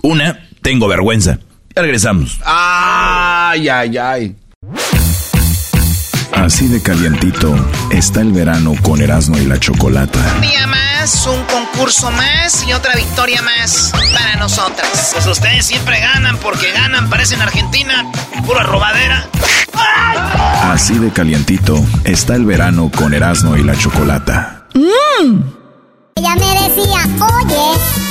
Una, 0.07 0.39
tengo 0.63 0.87
vergüenza. 0.87 1.41
Ya 1.75 1.83
regresamos. 1.83 2.39
Ay, 2.45 3.69
ay, 3.69 3.99
ay. 3.99 4.37
Así 6.31 6.69
de 6.69 6.81
calientito 6.81 7.53
está 7.91 8.21
el 8.21 8.31
verano 8.31 8.75
con 8.83 9.03
Erasmo 9.03 9.37
y 9.37 9.47
la 9.47 9.59
Chocolata. 9.59 10.21
Un 10.37 10.43
día 10.43 10.65
más, 10.69 11.27
un 11.27 11.43
concurso 11.47 12.09
más 12.13 12.65
y 12.69 12.73
otra 12.73 12.95
victoria 12.95 13.43
más 13.43 13.91
para 14.13 14.37
nosotras. 14.37 15.11
Pues 15.13 15.27
ustedes 15.27 15.67
siempre 15.67 15.99
ganan 15.99 16.37
porque 16.37 16.71
ganan, 16.71 17.11
parecen 17.11 17.43
Argentina, 17.43 18.09
pura 18.47 18.63
robadera. 18.63 19.29
Así 20.71 20.97
de 21.01 21.11
calientito 21.11 21.85
está 22.05 22.37
el 22.37 22.45
verano 22.45 22.93
con 22.97 23.13
Erasmo 23.13 23.57
y 23.57 23.65
la 23.65 23.77
Chocolata. 23.77 24.69
Mmm. 24.73 25.41
Ella 26.15 26.37
me 26.37 26.69
decía, 26.69 27.09
oye. 27.43 28.07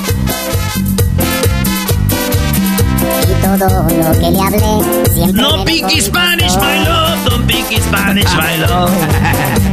Y 3.29 3.33
todo 3.41 3.57
lo 3.57 3.87
que 4.19 4.31
le 4.31 4.39
hablé 4.41 5.09
siempre. 5.13 5.41
No 5.41 5.57
me 5.57 5.65
pique 5.65 6.01
Spanish, 6.01 6.55
my 6.57 6.85
love. 6.85 7.29
Don't 7.29 7.47
pique 7.47 7.81
Spanish, 7.81 8.33
my 8.35 8.57
love. 8.57 8.91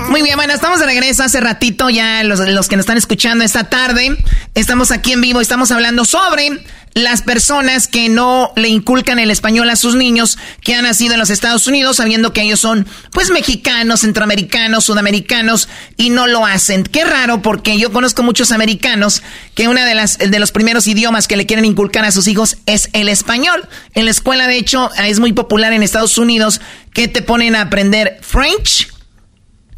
Muy 0.08 0.22
bien, 0.22 0.36
bueno, 0.36 0.54
estamos 0.54 0.80
de 0.80 0.86
regreso 0.86 1.22
hace 1.22 1.38
ratito 1.38 1.90
ya 1.90 2.24
los, 2.24 2.40
los 2.40 2.68
que 2.68 2.76
nos 2.76 2.84
están 2.84 2.96
escuchando 2.96 3.44
esta 3.44 3.64
tarde. 3.64 4.16
Estamos 4.54 4.90
aquí 4.90 5.12
en 5.12 5.20
vivo, 5.20 5.40
estamos 5.40 5.70
hablando 5.70 6.04
sobre 6.04 6.64
las 6.94 7.22
personas 7.22 7.86
que 7.86 8.08
no 8.08 8.52
le 8.56 8.68
inculcan 8.68 9.18
el 9.18 9.30
español 9.30 9.70
a 9.70 9.76
sus 9.76 9.94
niños 9.94 10.38
que 10.62 10.74
han 10.74 10.84
nacido 10.84 11.12
en 11.12 11.20
los 11.20 11.30
Estados 11.30 11.66
Unidos, 11.66 11.98
sabiendo 11.98 12.32
que 12.32 12.42
ellos 12.42 12.58
son 12.58 12.86
pues 13.12 13.30
mexicanos, 13.30 14.00
centroamericanos, 14.00 14.84
sudamericanos 14.84 15.68
y 15.96 16.10
no 16.10 16.26
lo 16.26 16.44
hacen. 16.44 16.84
Qué 16.84 17.04
raro 17.04 17.42
porque 17.42 17.78
yo 17.78 17.92
conozco 17.92 18.22
muchos 18.22 18.50
americanos 18.50 19.22
que 19.54 19.68
una 19.68 19.84
de 19.84 19.94
las 19.94 20.18
de 20.18 20.38
los 20.38 20.52
primeros 20.52 20.86
idiomas 20.86 21.28
que 21.28 21.36
le 21.36 21.46
quieren 21.46 21.64
inculcar 21.64 22.04
a 22.04 22.12
sus 22.12 22.26
hijos 22.26 22.56
es 22.66 22.88
el 22.92 23.08
español. 23.08 23.68
En 23.94 24.06
la 24.06 24.10
escuela 24.10 24.46
de 24.48 24.56
hecho 24.56 24.90
es 24.96 25.20
muy 25.20 25.32
popular 25.32 25.72
en 25.72 25.82
Estados 25.82 26.18
Unidos 26.18 26.60
que 26.92 27.08
te 27.08 27.22
ponen 27.22 27.54
a 27.54 27.60
aprender 27.60 28.18
French 28.22 28.88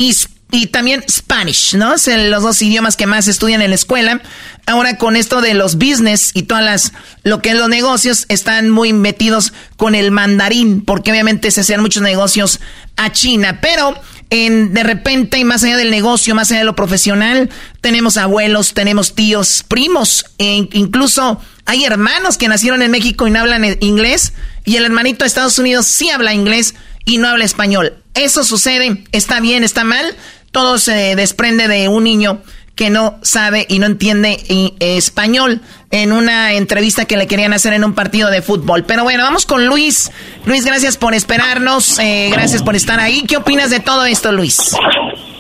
y, 0.01 0.66
también 0.68 1.05
Spanish, 1.09 1.74
¿no? 1.74 1.98
Son 1.98 2.31
los 2.31 2.43
dos 2.43 2.62
idiomas 2.62 2.97
que 2.97 3.06
más 3.06 3.28
estudian 3.28 3.60
en 3.60 3.68
la 3.68 3.77
escuela. 3.77 4.22
Ahora 4.66 4.97
con 4.97 5.14
esto 5.14 5.43
de 5.43 5.52
los 5.52 5.77
business 5.77 6.31
y 6.32 6.44
todas 6.44 6.64
las, 6.64 6.93
lo 7.22 7.43
que 7.43 7.51
es 7.51 7.56
los 7.56 7.68
negocios, 7.68 8.24
están 8.28 8.70
muy 8.70 8.94
metidos 8.94 9.52
con 9.77 9.94
el 9.94 10.10
mandarín, 10.10 10.81
porque 10.81 11.10
obviamente 11.10 11.51
se 11.51 11.60
hacían 11.60 11.82
muchos 11.82 12.02
negocios 12.02 12.60
a 12.97 13.12
China, 13.12 13.60
pero 13.60 13.94
en, 14.31 14.72
de 14.72 14.82
repente, 14.82 15.39
y 15.39 15.44
más 15.44 15.62
allá 15.64 15.77
del 15.77 15.90
negocio, 15.90 16.35
más 16.35 16.51
allá 16.51 16.60
de 16.60 16.66
lo 16.66 16.77
profesional, 16.77 17.51
tenemos 17.81 18.16
abuelos, 18.16 18.72
tenemos 18.72 19.14
tíos, 19.14 19.64
primos, 19.68 20.24
e 20.39 20.68
incluso 20.72 21.40
hay 21.66 21.85
hermanos 21.85 22.39
que 22.39 22.48
nacieron 22.48 22.81
en 22.81 22.90
México 22.90 23.27
y 23.27 23.31
no 23.31 23.40
hablan 23.40 23.77
inglés, 23.81 24.32
y 24.64 24.77
el 24.77 24.85
hermanito 24.85 25.24
de 25.24 25.28
Estados 25.28 25.59
Unidos 25.59 25.86
sí 25.86 26.10
habla 26.10 26.32
inglés 26.32 26.74
y 27.05 27.18
no 27.18 27.28
habla 27.28 27.44
español. 27.44 27.94
Eso 28.14 28.44
sucede, 28.44 29.05
está 29.12 29.40
bien, 29.40 29.64
está 29.64 29.85
mal, 29.85 30.05
todo 30.52 30.78
se 30.78 31.14
desprende 31.16 31.68
de 31.68 31.89
un 31.89 32.05
niño 32.05 32.40
que 32.74 32.89
no 32.89 33.18
sabe 33.22 33.66
y 33.68 33.78
no 33.78 33.86
entiende 33.86 34.39
i- 34.48 34.74
español 34.81 35.60
en 35.90 36.12
una 36.12 36.55
entrevista 36.55 37.05
que 37.05 37.16
le 37.18 37.27
querían 37.27 37.52
hacer 37.52 37.74
en 37.74 37.85
un 37.85 37.94
partido 37.94 38.31
de 38.31 38.40
fútbol. 38.43 38.85
Pero 38.85 39.02
bueno, 39.05 39.22
vamos 39.22 39.44
con 39.44 39.66
Luis. 39.66 40.10
Luis, 40.47 40.64
gracias 40.64 40.97
por 40.97 41.12
esperarnos, 41.14 41.98
eh, 41.98 42.31
gracias 42.32 42.62
por 42.62 42.77
estar 42.77 42.98
ahí. 42.98 43.22
¿Qué 43.28 43.36
opinas 43.36 43.68
de 43.70 43.81
todo 43.81 44.06
esto, 44.06 44.32
Luis? 44.32 44.74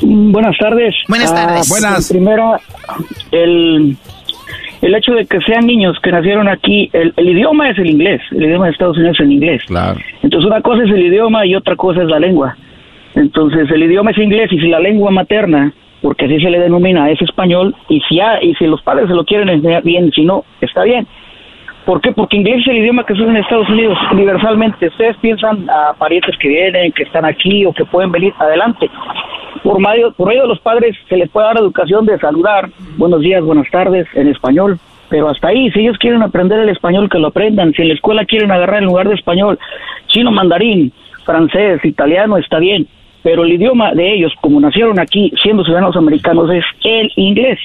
Buenas 0.02 0.56
tardes. 0.58 0.94
Buenas 1.08 1.34
tardes. 1.34 1.68
Buenas. 1.68 2.08
Primera, 2.08 2.60
el, 3.32 3.96
el 4.82 4.94
hecho 4.94 5.12
de 5.12 5.26
que 5.26 5.40
sean 5.42 5.66
niños 5.66 5.98
que 6.02 6.10
nacieron 6.10 6.48
aquí, 6.48 6.88
el, 6.92 7.12
el 7.16 7.28
idioma 7.28 7.68
es 7.70 7.78
el 7.78 7.90
inglés, 7.90 8.20
el 8.32 8.44
idioma 8.44 8.66
de 8.66 8.72
Estados 8.72 8.96
Unidos 8.96 9.16
es 9.20 9.24
el 9.26 9.32
inglés. 9.32 9.62
Claro. 9.66 9.98
Entonces 10.22 10.46
una 10.50 10.60
cosa 10.62 10.84
es 10.84 10.90
el 10.90 11.02
idioma 11.02 11.44
y 11.46 11.54
otra 11.54 11.76
cosa 11.76 12.02
es 12.02 12.08
la 12.08 12.18
lengua. 12.18 12.56
Entonces 13.14 13.70
el 13.70 13.82
idioma 13.82 14.10
es 14.12 14.18
inglés 14.18 14.52
y 14.52 14.58
si 14.60 14.68
la 14.68 14.80
lengua 14.80 15.10
materna, 15.10 15.72
porque 16.00 16.24
así 16.26 16.40
se 16.40 16.50
le 16.50 16.58
denomina, 16.60 17.10
es 17.10 17.20
español, 17.20 17.74
y 17.88 18.00
si, 18.08 18.20
ha- 18.20 18.42
y 18.42 18.54
si 18.54 18.66
los 18.66 18.80
padres 18.82 19.08
se 19.08 19.14
lo 19.14 19.24
quieren 19.24 19.48
enseñar 19.50 19.82
bien, 19.82 20.10
si 20.12 20.24
no, 20.24 20.44
está 20.60 20.84
bien. 20.84 21.06
¿Por 21.90 22.00
qué? 22.00 22.12
Porque 22.12 22.36
inglés 22.36 22.60
es 22.60 22.68
el 22.68 22.76
idioma 22.76 23.04
que 23.04 23.16
se 23.16 23.22
en 23.22 23.36
Estados 23.36 23.68
Unidos 23.68 23.98
universalmente. 24.12 24.86
Ustedes 24.86 25.16
piensan 25.16 25.68
a 25.68 25.92
parientes 25.94 26.36
que 26.38 26.46
vienen, 26.46 26.92
que 26.92 27.02
están 27.02 27.24
aquí 27.24 27.66
o 27.66 27.72
que 27.72 27.84
pueden 27.84 28.12
venir 28.12 28.32
adelante. 28.38 28.88
Por 29.64 29.80
medio, 29.80 30.12
por 30.12 30.28
medio 30.28 30.42
de 30.42 30.48
los 30.50 30.60
padres 30.60 30.96
se 31.08 31.16
les 31.16 31.28
puede 31.30 31.48
dar 31.48 31.56
educación 31.56 32.06
de 32.06 32.16
saludar, 32.20 32.70
buenos 32.96 33.22
días, 33.22 33.42
buenas 33.42 33.68
tardes, 33.72 34.06
en 34.14 34.28
español. 34.28 34.78
Pero 35.08 35.30
hasta 35.30 35.48
ahí, 35.48 35.68
si 35.72 35.80
ellos 35.80 35.98
quieren 35.98 36.22
aprender 36.22 36.60
el 36.60 36.68
español, 36.68 37.10
que 37.10 37.18
lo 37.18 37.26
aprendan. 37.26 37.72
Si 37.72 37.82
en 37.82 37.88
la 37.88 37.94
escuela 37.94 38.24
quieren 38.24 38.52
agarrar 38.52 38.82
en 38.82 38.84
lugar 38.84 39.08
de 39.08 39.16
español, 39.16 39.58
chino, 40.06 40.30
mandarín, 40.30 40.92
francés, 41.24 41.84
italiano, 41.84 42.36
está 42.36 42.60
bien. 42.60 42.86
Pero 43.24 43.42
el 43.42 43.50
idioma 43.50 43.94
de 43.94 44.14
ellos, 44.14 44.32
como 44.40 44.60
nacieron 44.60 45.00
aquí, 45.00 45.32
siendo 45.42 45.64
ciudadanos 45.64 45.96
americanos, 45.96 46.52
es 46.52 46.64
el 46.84 47.10
inglés. 47.16 47.58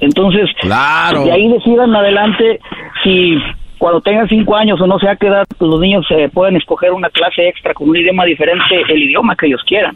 Entonces, 0.00 0.48
Claro. 0.60 1.24
de 1.24 1.32
ahí 1.32 1.48
decidan 1.48 1.94
adelante 1.96 2.60
si 3.02 3.36
cuando 3.78 4.00
tengan 4.00 4.28
cinco 4.28 4.56
años 4.56 4.80
o 4.80 4.86
no 4.86 4.98
sé 4.98 5.08
a 5.08 5.16
qué 5.16 5.26
edad, 5.28 5.44
pues 5.58 5.70
los 5.70 5.80
niños 5.80 6.04
eh, 6.10 6.28
pueden 6.32 6.56
escoger 6.56 6.92
una 6.92 7.08
clase 7.10 7.48
extra 7.48 7.74
con 7.74 7.88
un 7.88 7.96
idioma 7.96 8.24
diferente, 8.24 8.64
el 8.88 9.02
idioma 9.02 9.36
que 9.36 9.46
ellos 9.46 9.62
quieran. 9.66 9.94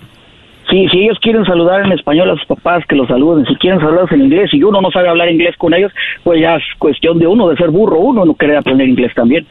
Si, 0.70 0.86
si 0.88 1.00
ellos 1.00 1.18
quieren 1.20 1.44
saludar 1.44 1.84
en 1.84 1.92
español 1.92 2.30
a 2.30 2.34
sus 2.36 2.44
papás, 2.46 2.84
que 2.88 2.94
los 2.94 3.08
saluden. 3.08 3.44
Si 3.46 3.56
quieren 3.56 3.80
saludarlos 3.80 4.12
en 4.12 4.22
inglés 4.22 4.50
y 4.52 4.62
uno 4.62 4.80
no 4.80 4.90
sabe 4.90 5.08
hablar 5.08 5.28
inglés 5.30 5.56
con 5.58 5.74
ellos, 5.74 5.90
pues 6.22 6.40
ya 6.40 6.56
es 6.56 6.62
cuestión 6.78 7.18
de 7.18 7.26
uno, 7.26 7.48
de 7.48 7.56
ser 7.56 7.70
burro, 7.70 7.98
uno 7.98 8.24
no 8.24 8.34
quiere 8.34 8.56
aprender 8.56 8.86
inglés 8.88 9.12
también. 9.14 9.46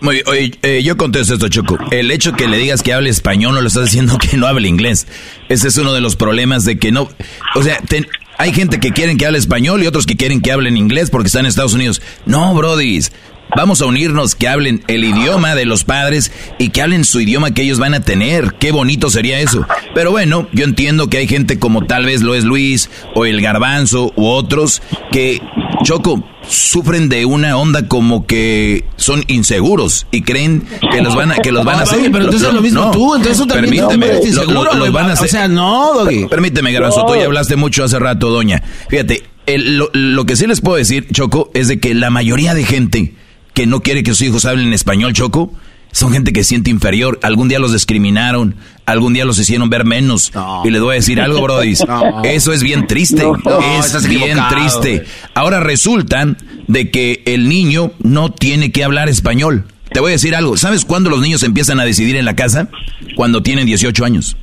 Muy 0.00 0.14
bien, 0.14 0.24
oye, 0.28 0.50
eh, 0.62 0.82
yo 0.84 0.96
contesto 0.96 1.34
esto, 1.34 1.48
Choco. 1.48 1.76
El 1.90 2.10
hecho 2.12 2.32
que 2.32 2.46
le 2.46 2.56
digas 2.56 2.82
que 2.84 2.92
hable 2.92 3.10
español 3.10 3.54
no 3.54 3.60
lo 3.60 3.66
estás 3.66 3.86
diciendo 3.86 4.14
que 4.30 4.36
no 4.36 4.46
hable 4.46 4.68
inglés. 4.68 5.06
Ese 5.48 5.68
es 5.68 5.76
uno 5.76 5.92
de 5.92 6.00
los 6.00 6.14
problemas 6.16 6.64
de 6.64 6.78
que 6.78 6.92
no... 6.92 7.08
O 7.56 7.62
sea, 7.62 7.78
ten- 7.86 8.06
hay 8.38 8.52
gente 8.52 8.78
que 8.78 8.92
quieren 8.92 9.18
que 9.18 9.26
hable 9.26 9.38
español 9.38 9.82
y 9.82 9.86
otros 9.88 10.06
que 10.06 10.16
quieren 10.16 10.40
que 10.40 10.52
hablen 10.52 10.76
inglés 10.76 11.10
porque 11.10 11.26
están 11.26 11.40
en 11.40 11.46
Estados 11.50 11.74
Unidos. 11.74 12.00
No, 12.24 12.54
brodis. 12.54 13.12
Vamos 13.56 13.80
a 13.80 13.86
unirnos, 13.86 14.34
que 14.34 14.46
hablen 14.48 14.82
el 14.88 15.04
idioma 15.04 15.54
de 15.54 15.64
los 15.64 15.84
padres 15.84 16.30
y 16.58 16.68
que 16.68 16.82
hablen 16.82 17.04
su 17.04 17.20
idioma 17.20 17.52
que 17.52 17.62
ellos 17.62 17.78
van 17.78 17.94
a 17.94 18.00
tener. 18.00 18.54
Qué 18.58 18.72
bonito 18.72 19.10
sería 19.10 19.40
eso. 19.40 19.66
Pero 19.94 20.10
bueno, 20.10 20.48
yo 20.52 20.64
entiendo 20.64 21.08
que 21.08 21.18
hay 21.18 21.26
gente 21.28 21.58
como 21.58 21.86
tal 21.86 22.04
vez 22.04 22.22
lo 22.22 22.34
es 22.34 22.44
Luis 22.44 22.90
o 23.14 23.24
el 23.26 23.40
Garbanzo 23.40 24.12
u 24.16 24.26
otros 24.26 24.82
que, 25.10 25.40
Choco, 25.82 26.22
sufren 26.46 27.08
de 27.08 27.24
una 27.24 27.56
onda 27.56 27.88
como 27.88 28.26
que 28.26 28.84
son 28.96 29.22
inseguros 29.28 30.06
y 30.10 30.22
creen 30.22 30.66
que 30.92 31.00
los 31.02 31.14
van 31.14 31.32
a, 31.32 31.36
que 31.36 31.50
los 31.52 31.64
van 31.64 31.78
a 31.80 31.82
hacer. 31.82 31.98
Doggy, 31.98 32.10
pero 32.10 32.24
entonces 32.24 32.48
es 32.48 32.54
lo 32.54 32.60
mismo 32.62 32.90
tú, 32.90 33.14
entonces 33.14 33.38
tú 33.38 33.46
también 33.46 33.74
te 33.74 33.80
permíteme, 33.88 34.12
lo- 34.20 34.26
inseguro, 34.26 34.64
lo- 34.64 34.74
los 34.74 34.92
van 34.92 35.06
a 35.06 35.10
O 35.10 35.12
hacer. 35.14 35.28
sea, 35.28 35.48
no, 35.48 35.94
Doggy. 35.94 36.26
Permíteme, 36.26 36.72
Garbanzo, 36.72 37.04
tú 37.06 37.14
ya 37.16 37.24
hablaste 37.24 37.56
mucho 37.56 37.84
hace 37.84 37.98
rato, 37.98 38.30
doña. 38.30 38.62
Fíjate, 38.88 39.24
el- 39.46 39.78
lo, 39.78 39.88
lo 39.92 40.26
que 40.26 40.36
sí 40.36 40.46
les 40.46 40.60
puedo 40.60 40.76
decir, 40.76 41.06
Choco, 41.12 41.50
es 41.54 41.68
de 41.68 41.80
que 41.80 41.94
la 41.94 42.10
mayoría 42.10 42.54
de 42.54 42.64
gente 42.64 43.14
que 43.58 43.66
no 43.66 43.80
quiere 43.80 44.04
que 44.04 44.12
sus 44.12 44.22
hijos 44.22 44.44
hablen 44.44 44.72
español, 44.72 45.14
Choco, 45.14 45.52
son 45.90 46.12
gente 46.12 46.32
que 46.32 46.44
se 46.44 46.50
siente 46.50 46.70
inferior. 46.70 47.18
Algún 47.24 47.48
día 47.48 47.58
los 47.58 47.72
discriminaron, 47.72 48.54
algún 48.86 49.14
día 49.14 49.24
los 49.24 49.36
hicieron 49.40 49.68
ver 49.68 49.84
menos. 49.84 50.30
Y 50.64 50.70
les 50.70 50.80
voy 50.80 50.92
a 50.92 50.94
decir 50.94 51.20
algo, 51.20 51.42
brodis. 51.42 51.82
No. 51.88 52.22
Eso 52.22 52.52
es 52.52 52.62
bien 52.62 52.86
triste. 52.86 53.24
No, 53.24 53.36
es 53.80 54.08
bien 54.08 54.38
triste. 54.48 55.04
Ahora 55.34 55.58
resulta 55.58 56.36
de 56.68 56.90
que 56.92 57.24
el 57.26 57.48
niño 57.48 57.90
no 57.98 58.30
tiene 58.30 58.70
que 58.70 58.84
hablar 58.84 59.08
español. 59.08 59.64
Te 59.92 59.98
voy 59.98 60.10
a 60.10 60.12
decir 60.12 60.36
algo. 60.36 60.56
¿Sabes 60.56 60.84
cuándo 60.84 61.10
los 61.10 61.20
niños 61.20 61.42
empiezan 61.42 61.80
a 61.80 61.84
decidir 61.84 62.14
en 62.14 62.26
la 62.26 62.36
casa? 62.36 62.68
Cuando 63.16 63.42
tienen 63.42 63.66
18 63.66 64.04
años. 64.04 64.36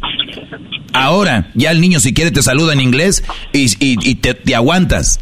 Ahora, 0.92 1.52
ya 1.56 1.72
el 1.72 1.80
niño 1.80 2.02
si 2.02 2.14
quiere 2.14 2.32
te 2.32 2.42
saluda 2.42 2.74
en 2.74 2.82
inglés 2.82 3.24
y, 3.54 3.66
y- 3.80 3.98
y 4.02 4.16
te, 4.16 4.34
te 4.34 4.56
aguantas. 4.56 5.22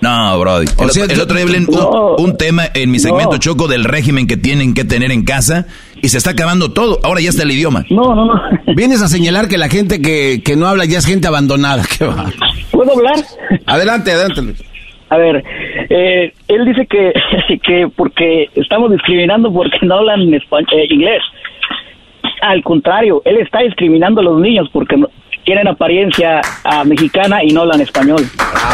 No, 0.00 0.38
Brody. 0.40 0.66
El, 0.78 0.84
O 0.86 0.88
sea, 0.88 1.04
otro, 1.04 1.12
el 1.12 1.18
tú- 1.18 1.22
otro 1.24 1.36
día 1.36 1.44
hablé 1.44 1.58
un, 1.58 2.24
un 2.30 2.36
tema 2.38 2.64
en 2.74 2.90
mi 2.90 2.98
segmento 2.98 3.36
Choco 3.38 3.68
del 3.68 3.84
régimen 3.84 4.26
que 4.26 4.36
tienen 4.36 4.72
que 4.74 4.84
tener 4.84 5.10
en 5.10 5.24
casa 5.24 5.66
y 6.02 6.08
se 6.08 6.18
está 6.18 6.30
acabando 6.30 6.72
todo. 6.72 6.98
Ahora 7.02 7.20
ya 7.20 7.28
está 7.30 7.42
el 7.42 7.50
idioma. 7.50 7.84
No, 7.90 8.14
no, 8.14 8.24
no. 8.24 8.40
Vienes 8.74 9.02
a 9.02 9.08
señalar 9.08 9.48
que 9.48 9.58
la 9.58 9.68
gente 9.68 10.00
que, 10.00 10.42
que 10.44 10.56
no 10.56 10.66
habla 10.66 10.84
ya 10.86 10.98
es 10.98 11.06
gente 11.06 11.28
abandonada. 11.28 11.82
¿Qué 11.98 12.04
va? 12.06 12.30
¿Puedo 12.70 12.92
hablar? 12.96 13.16
Adelante, 13.66 14.12
adelante. 14.12 14.64
A 15.10 15.16
ver, 15.18 15.42
eh, 15.90 16.32
él 16.48 16.64
dice 16.66 16.86
que, 16.86 17.12
que 17.62 17.88
porque 17.94 18.48
estamos 18.54 18.90
discriminando 18.92 19.52
porque 19.52 19.76
no 19.82 19.96
hablan 19.96 20.32
eh, 20.32 20.40
inglés. 20.88 21.20
Al 22.42 22.62
contrario, 22.62 23.20
él 23.26 23.36
está 23.38 23.60
discriminando 23.60 24.20
a 24.20 24.24
los 24.24 24.40
niños 24.40 24.68
porque 24.72 24.96
no- 24.96 25.10
tienen 25.44 25.68
apariencia 25.68 26.40
ah, 26.64 26.84
mexicana 26.84 27.42
y 27.42 27.52
no 27.52 27.62
hablan 27.62 27.80
español. 27.80 28.22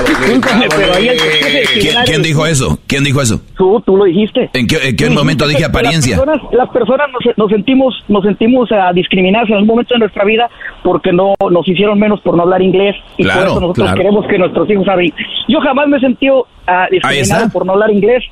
Discúlpame, 0.06 0.66
pero 0.68 0.94
ahí 0.94 1.08
el 1.08 1.16
que 1.16 1.80
quiere 1.80 2.04
¿Quién, 2.04 2.22
dijo 2.22 2.46
eso? 2.46 2.78
¿Quién 2.86 3.04
dijo 3.04 3.20
eso? 3.22 3.40
Tú, 3.56 3.80
tú 3.84 3.96
lo 3.96 4.04
dijiste. 4.04 4.50
¿En 4.52 4.66
qué, 4.66 4.76
en 4.88 4.96
qué 4.96 5.06
Tú 5.06 5.12
momento 5.12 5.46
dije 5.46 5.64
apariencia? 5.64 6.16
Las 6.16 6.26
personas, 6.26 6.52
las 6.52 6.68
personas 6.70 7.06
nos, 7.12 7.38
nos 7.38 7.50
sentimos, 7.50 7.94
nos 8.08 8.24
sentimos 8.24 8.68
ah, 8.72 8.92
discriminadas 8.92 9.48
en 9.48 9.54
algún 9.54 9.68
momento 9.68 9.94
de 9.94 10.00
nuestra 10.00 10.24
vida 10.24 10.48
porque 10.82 11.12
no 11.12 11.34
nos 11.50 11.68
hicieron 11.68 11.98
menos 11.98 12.20
por 12.20 12.36
no 12.36 12.42
hablar 12.42 12.62
inglés 12.62 12.96
y 13.16 13.24
Claro, 13.24 13.40
por 13.40 13.50
eso 13.50 13.60
nosotros 13.60 13.84
claro. 13.84 13.96
queremos 13.96 14.26
que 14.26 14.38
nuestros 14.38 14.70
hijos 14.70 14.88
hablen. 14.88 15.12
Yo 15.48 15.60
jamás 15.60 15.88
me 15.88 15.96
he 15.98 16.00
sentido 16.00 16.46
ah, 16.66 16.86
discriminado 16.90 17.50
por 17.50 17.66
no 17.66 17.72
hablar 17.72 17.90
inglés, 17.90 18.22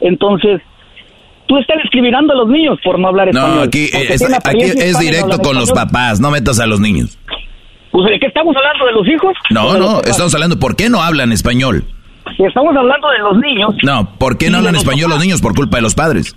entonces 0.00 0.60
tú 1.46 1.58
estás 1.58 1.78
discriminando 1.82 2.32
a 2.32 2.36
los 2.36 2.48
niños 2.48 2.78
por 2.84 2.98
no 2.98 3.08
hablar 3.08 3.28
español. 3.28 3.56
No, 3.56 3.62
aquí, 3.62 3.84
es, 3.92 4.22
aquí 4.22 4.92
no 4.92 4.98
directo 4.98 5.38
con 5.38 5.56
los 5.56 5.72
papás, 5.72 6.20
no 6.20 6.30
metas 6.30 6.60
a 6.60 6.66
los 6.66 6.80
niños. 6.80 7.18
Pues, 7.94 8.10
¿de 8.10 8.18
qué 8.18 8.26
estamos 8.26 8.56
hablando? 8.56 8.86
¿De 8.86 8.92
los 8.92 9.06
hijos? 9.08 9.32
¿O 9.50 9.54
No, 9.54 9.78
no, 9.78 10.00
estamos 10.02 10.34
hablando, 10.34 10.58
¿por 10.58 10.74
qué 10.74 10.90
no 10.90 11.00
hablan 11.00 11.30
español? 11.30 11.84
Estamos 12.38 12.74
hablando 12.76 13.08
de 13.10 13.18
los 13.20 13.36
niños. 13.38 13.70
No, 13.84 14.16
¿por 14.18 14.36
qué 14.36 14.50
no 14.50 14.58
hablan 14.58 14.72
los 14.72 14.82
español 14.82 15.10
los 15.10 15.20
niños? 15.20 15.40
Por 15.40 15.54
culpa 15.54 15.76
de 15.76 15.82
los 15.82 15.94
padres. 15.94 16.34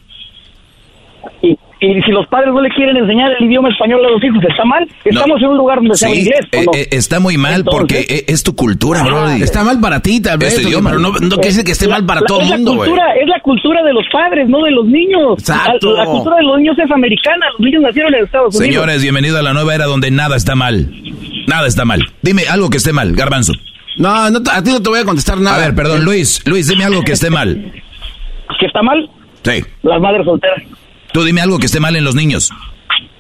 Y, 1.42 1.50
y 1.82 2.02
si 2.04 2.12
los 2.12 2.28
padres 2.28 2.54
no 2.54 2.62
le 2.62 2.70
quieren 2.70 2.96
enseñar 2.98 3.32
el 3.40 3.46
idioma 3.48 3.70
español 3.70 4.06
a 4.06 4.10
los 4.12 4.24
hijos, 4.24 4.38
¿está 4.48 4.64
mal? 4.66 4.88
Estamos 5.04 5.42
en 5.42 5.48
un 5.48 5.58
lugar 5.58 5.78
donde 5.80 5.96
se 5.96 6.06
habla 6.06 6.16
Sí, 6.16 6.22
inglés. 6.22 6.40
¿o 6.54 6.58
eh, 6.58 6.64
no? 6.66 6.72
eh, 6.76 6.88
está 6.92 7.20
muy 7.20 7.38
mal 7.38 7.56
Entonces- 7.62 7.80
porque 7.80 8.00
eh, 8.16 8.26
es 8.28 8.44
tu 8.44 8.56
cultura, 8.56 9.02
bro. 9.04 9.28
Está 9.32 9.64
mal 9.64 9.80
para 9.80 10.00
ti, 10.00 10.22
tal 10.22 10.38
vez, 10.38 10.54
Es 10.54 10.62
tu 10.62 10.68
idioma. 10.68 10.92
pero 10.92 11.02
no, 11.02 11.10
no 11.10 11.36
quiere 11.38 11.48
decir 11.50 11.64
que 11.64 11.72
esté 11.72 11.88
mal 11.88 12.06
para 12.06 12.22
La- 12.22 12.28
todo 12.28 12.40
el 12.42 12.44
es 12.46 12.50
la 12.52 12.56
mundo, 12.58 12.76
güey. 12.76 12.90
cultura, 12.92 13.14
Es 13.16 13.28
la 13.28 13.40
cultura 13.42 13.82
de 13.84 13.94
los 13.94 14.06
padres, 14.14 14.48
no 14.48 14.62
de 14.64 14.72
los 14.72 14.86
niños. 14.86 15.40
Exacto. 15.40 15.94
La, 15.94 16.04
la 16.04 16.06
cultura 16.12 16.36
de 16.38 16.44
los 16.44 16.58
niños 16.60 16.78
es 16.78 16.92
americana. 16.92 17.46
Los 17.58 17.62
niños 17.62 17.82
nacieron 17.82 18.14
en 18.14 18.24
Estados 18.26 18.56
Unidos. 18.56 18.76
Señores, 18.76 19.02
bienvenido 19.02 19.40
a 19.40 19.42
la 19.42 19.54
nueva 19.54 19.74
era 19.74 19.86
donde 19.86 20.12
nada 20.12 20.36
está 20.36 20.54
mal. 20.56 20.92
Nada 21.48 21.68
está 21.68 21.84
mal. 21.86 22.02
Dime 22.22 22.44
algo 22.48 22.70
que 22.70 22.78
esté 22.78 22.94
mal, 22.94 23.14
Garbanzo. 23.16 23.54
No, 23.98 24.30
no, 24.30 24.40
a 24.52 24.62
ti 24.62 24.70
no 24.72 24.82
te 24.82 24.90
voy 24.90 25.00
a 25.00 25.06
contestar 25.06 25.40
nada. 25.40 25.56
A 25.56 25.60
ver, 25.60 25.74
perdón, 25.76 26.06
Luis. 26.06 26.42
Luis, 26.46 26.68
dime 26.68 26.84
algo 26.84 27.02
que 27.04 27.14
esté 27.14 27.30
mal. 27.32 27.74
¿Que 28.60 28.66
está 28.68 28.84
mal? 28.84 29.10
Sí. 29.44 29.64
Las 29.82 30.00
madres 30.00 30.26
solteras. 30.26 30.62
Tú 31.14 31.24
dime 31.24 31.42
algo 31.42 31.58
que 31.58 31.66
esté 31.66 31.80
mal 31.80 31.96
en 31.96 32.04
los 32.04 32.14
niños. 32.14 32.52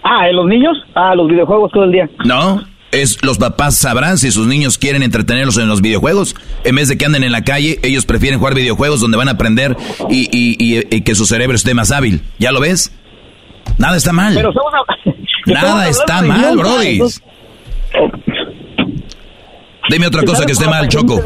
Ah, 0.03 0.29
¿en 0.29 0.35
los 0.35 0.45
niños? 0.45 0.77
Ah, 0.93 1.15
los 1.15 1.27
videojuegos 1.27 1.71
todo 1.71 1.85
el 1.85 1.91
día. 1.91 2.09
No, 2.25 2.63
es 2.91 3.23
los 3.23 3.37
papás 3.37 3.75
sabrán 3.75 4.17
si 4.17 4.29
sus 4.31 4.45
niños 4.45 4.77
quieren 4.77 5.03
entretenerlos 5.03 5.57
en 5.57 5.67
los 5.67 5.81
videojuegos. 5.81 6.35
En 6.63 6.75
vez 6.75 6.89
de 6.89 6.97
que 6.97 7.05
anden 7.05 7.23
en 7.23 7.31
la 7.31 7.43
calle, 7.43 7.79
ellos 7.81 8.05
prefieren 8.05 8.39
jugar 8.39 8.53
videojuegos 8.55 8.99
donde 9.01 9.17
van 9.17 9.29
a 9.29 9.31
aprender 9.31 9.75
y, 10.09 10.29
y- 10.31 10.55
y- 10.59 10.95
y 10.95 11.01
que 11.01 11.15
su 11.15 11.25
cerebro 11.25 11.55
esté 11.55 11.73
más 11.73 11.91
hábil. 11.91 12.21
¿Ya 12.39 12.51
lo 12.51 12.59
ves? 12.59 12.91
Nada 13.77 13.97
está 13.97 14.11
mal. 14.13 14.33
Pero 14.35 14.49
estamos, 14.51 14.73
hab- 14.73 15.53
Nada 15.53 15.89
está 15.89 16.21
mal, 16.21 16.57
Brody. 16.57 16.99
Dime 19.89 20.07
otra 20.07 20.23
cosa 20.23 20.45
que 20.45 20.51
esté 20.51 20.65
mal, 20.65 20.89
Choco. 20.89 21.23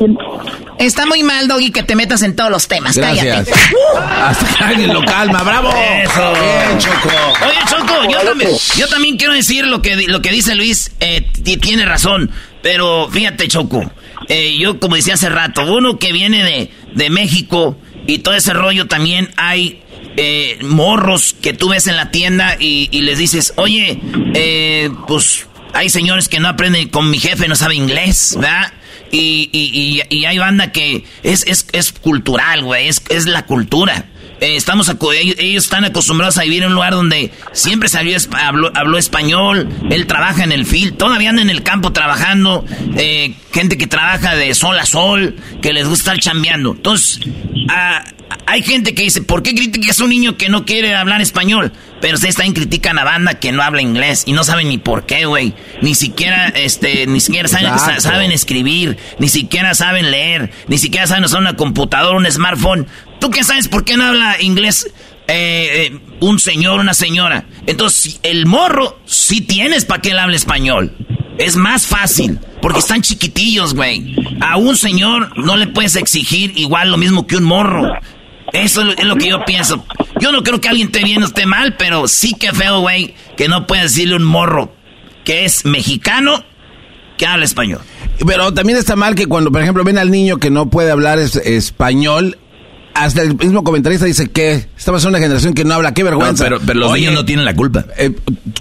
Está 0.78 1.06
muy 1.08 1.24
mal, 1.24 1.48
Doggy, 1.48 1.72
que 1.72 1.82
te 1.84 1.96
metas 1.96 2.22
en 2.22 2.36
todos 2.36 2.52
los 2.52 2.68
temas. 2.68 2.96
Gracias. 2.96 3.48
Cállate. 3.50 3.52
Hasta 4.22 4.58
que 4.58 4.64
alguien 4.64 4.94
lo 4.94 5.04
calma, 5.04 5.42
bravo. 5.44 5.70
Eso. 5.70 6.34
Bien, 6.34 6.78
Choco. 6.78 7.10
Oye, 7.48 7.60
Choco, 7.70 8.12
yo 8.12 8.20
también, 8.22 8.50
yo 8.78 8.88
también 8.88 9.18
quiero 9.18 9.34
decir 9.34 9.66
lo 9.66 9.82
que, 9.82 9.96
lo 10.08 10.22
que 10.22 10.32
dice 10.32 10.54
Luis, 10.56 10.92
eh, 11.00 11.28
ti- 11.44 11.58
tiene 11.58 11.86
razón, 11.86 12.30
pero 12.62 13.10
fíjate, 13.12 13.48
Choco, 13.48 13.84
eh, 14.28 14.58
yo 14.60 14.80
como 14.80 14.96
decía 14.96 15.16
hace 15.16 15.30
rato, 15.30 15.64
uno 15.74 15.98
que 15.98 16.12
viene 16.14 16.44
de, 16.44 16.72
de 16.94 17.10
México 17.10 17.78
y 18.06 18.20
todo 18.20 18.36
ese 18.36 18.54
rollo 18.54 18.88
también 18.88 19.30
hay 19.38 19.82
eh, 20.18 20.60
morros 20.64 21.36
que 21.42 21.54
tú 21.54 21.70
ves 21.70 21.88
en 21.88 21.96
la 21.96 22.12
tienda 22.12 22.58
y, 22.60 22.90
y 22.92 23.02
les 23.02 23.18
dices, 23.18 23.54
oye, 23.56 24.00
eh, 24.36 24.90
pues 25.08 25.48
hay 25.74 25.90
señores 25.90 26.28
que 26.28 26.40
no 26.40 26.48
aprenden, 26.48 26.90
con 26.90 27.10
mi 27.10 27.20
jefe 27.20 27.48
no 27.48 27.56
sabe 27.56 27.76
inglés, 27.76 28.36
¿verdad? 28.36 28.74
Y, 29.12 29.50
y, 29.52 30.02
y, 30.10 30.26
hay 30.26 30.38
banda 30.38 30.72
que 30.72 31.04
es, 31.24 31.44
es, 31.46 31.68
es 31.74 31.92
cultural, 31.92 32.64
güey, 32.64 32.88
es, 32.88 33.02
es 33.10 33.26
la 33.26 33.46
cultura. 33.46 34.06
Eh, 34.42 34.56
estamos 34.56 34.90
ellos, 34.90 35.36
ellos 35.38 35.64
están 35.66 35.86
acostumbrados 35.86 36.40
a 36.40 36.42
vivir 36.42 36.64
en 36.64 36.70
un 36.70 36.74
lugar 36.74 36.94
donde 36.94 37.32
siempre 37.52 37.90
salió 37.90 38.18
habló, 38.34 38.72
habló 38.74 38.98
español, 38.98 39.70
él 39.92 40.08
trabaja 40.08 40.44
en 40.44 40.52
el 40.52 40.66
field, 40.66 40.98
todavía 40.98 41.30
anda 41.30 41.44
en 41.44 41.52
el 41.52 41.62
campo 41.62 41.94
trabajando, 41.94 42.66
eh, 42.98 43.36
gente 43.54 43.78
que 43.78 43.86
trabaja 43.86 44.36
de 44.36 44.56
sol 44.56 44.80
a 44.80 44.86
sol, 44.88 45.36
que 45.62 45.74
les 45.74 45.88
gusta 45.88 46.14
estar 46.14 46.20
chambeando. 46.20 46.72
Entonces, 46.72 47.20
ah, 47.70 48.04
hay 48.48 48.64
gente 48.64 48.96
que 48.96 49.04
dice, 49.04 49.22
¿por 49.22 49.44
qué 49.44 49.54
criticas 49.54 50.00
a 50.00 50.06
un 50.06 50.10
niño 50.10 50.38
que 50.38 50.50
no 50.50 50.66
quiere 50.66 50.96
hablar 50.96 51.22
español? 51.22 51.72
Pero 52.02 52.16
ustedes 52.16 52.36
también 52.36 52.56
critican 52.56 52.98
a 52.98 53.04
banda 53.04 53.36
que 53.36 53.52
no 53.52 53.62
habla 53.62 53.84
inglés 53.84 54.24
y 54.26 54.34
no 54.34 54.44
saben 54.44 54.70
ni 54.70 54.80
por 54.80 55.06
qué, 55.06 55.26
güey. 55.26 55.54
Ni 55.84 55.94
siquiera, 55.94 56.48
este, 56.48 57.06
ni 57.06 57.20
siquiera 57.20 57.48
saben, 57.48 58.02
saben 58.02 58.32
escribir, 58.32 58.98
ni 59.20 59.30
siquiera 59.30 59.76
saben 59.76 60.10
leer, 60.10 60.52
ni 60.68 60.80
siquiera 60.80 61.06
saben 61.06 61.26
usar 61.26 61.42
una 61.42 61.56
computadora, 61.56 62.18
un 62.18 62.26
smartphone. 62.26 62.88
¿Tú 63.22 63.30
qué 63.30 63.44
sabes 63.46 63.70
por 63.70 63.86
qué 63.86 63.96
no 63.96 64.04
habla 64.06 64.42
inglés 64.42 64.88
eh, 65.28 65.90
eh, 65.94 66.00
un 66.20 66.40
señor, 66.40 66.80
una 66.82 66.94
señora? 66.94 67.46
Entonces, 67.68 68.20
el 68.24 68.46
morro 68.46 69.00
sí 69.06 69.40
tienes 69.42 69.86
para 69.86 70.02
que 70.02 70.10
él 70.10 70.20
hable 70.20 70.36
español. 70.36 70.94
Es 71.38 71.56
más 71.56 71.88
fácil, 71.88 72.40
porque 72.62 72.80
están 72.80 73.02
chiquitillos, 73.02 73.74
güey. 73.74 74.16
A 74.42 74.58
un 74.58 74.76
señor 74.76 75.32
no 75.38 75.56
le 75.56 75.68
puedes 75.68 75.96
exigir 75.96 76.52
igual 76.58 76.92
lo 76.92 76.98
mismo 76.98 77.26
que 77.26 77.38
un 77.38 77.44
morro. 77.46 77.94
Eso 78.54 78.82
es 78.82 79.06
lo- 79.06 79.16
que 79.16 79.30
yo 79.30 79.46
pienso. 79.46 79.86
Yo 80.20 80.32
no 80.34 80.44
creo 80.44 80.60
que 80.60 80.68
alguien 80.68 80.88
esté 80.88 81.04
bien 81.06 81.24
o 81.24 81.28
esté 81.28 81.46
mal, 81.46 81.76
pero 81.78 82.08
sí 82.08 82.34
que 82.38 82.52
feo, 82.52 82.82
güey, 82.82 83.16
que 83.38 83.48
no 83.48 83.66
puedes 83.66 83.94
decirle 83.94 84.18
un 84.18 84.24
morro 84.24 84.76
que 85.24 85.46
es 85.46 85.64
mexicano 85.66 86.44
que 87.18 87.26
habla 87.26 87.46
español. 87.46 87.80
Pero 88.26 88.54
también 88.54 88.78
está 88.78 88.96
mal 88.96 89.16
que 89.16 89.26
cuando, 89.28 89.52
por 89.52 89.62
ejemplo, 89.62 89.84
ven 89.84 89.98
al 89.98 90.12
niño 90.12 90.38
que 90.38 90.50
no 90.50 90.70
puede 90.70 90.92
hablar 90.92 91.18
es- 91.18 91.38
español, 91.38 92.38
hasta 92.94 93.22
el 93.22 93.36
mismo 93.38 93.64
comentarista 93.64 94.06
dice 94.06 94.30
que 94.30 94.68
estamos 94.78 95.04
en 95.04 95.10
una 95.10 95.20
generación 95.20 95.54
que 95.54 95.64
no 95.64 95.74
habla, 95.74 95.94
qué 95.94 96.04
vergüenza. 96.04 96.44
No, 96.44 96.50
pero- 96.58 96.62
pero 96.66 96.80
los 96.80 96.92
Oye, 96.92 97.02
niños 97.02 97.14
no 97.16 97.26
tienen 97.26 97.46
la 97.46 97.56
culpa. 97.56 97.86
eh, 97.98 98.12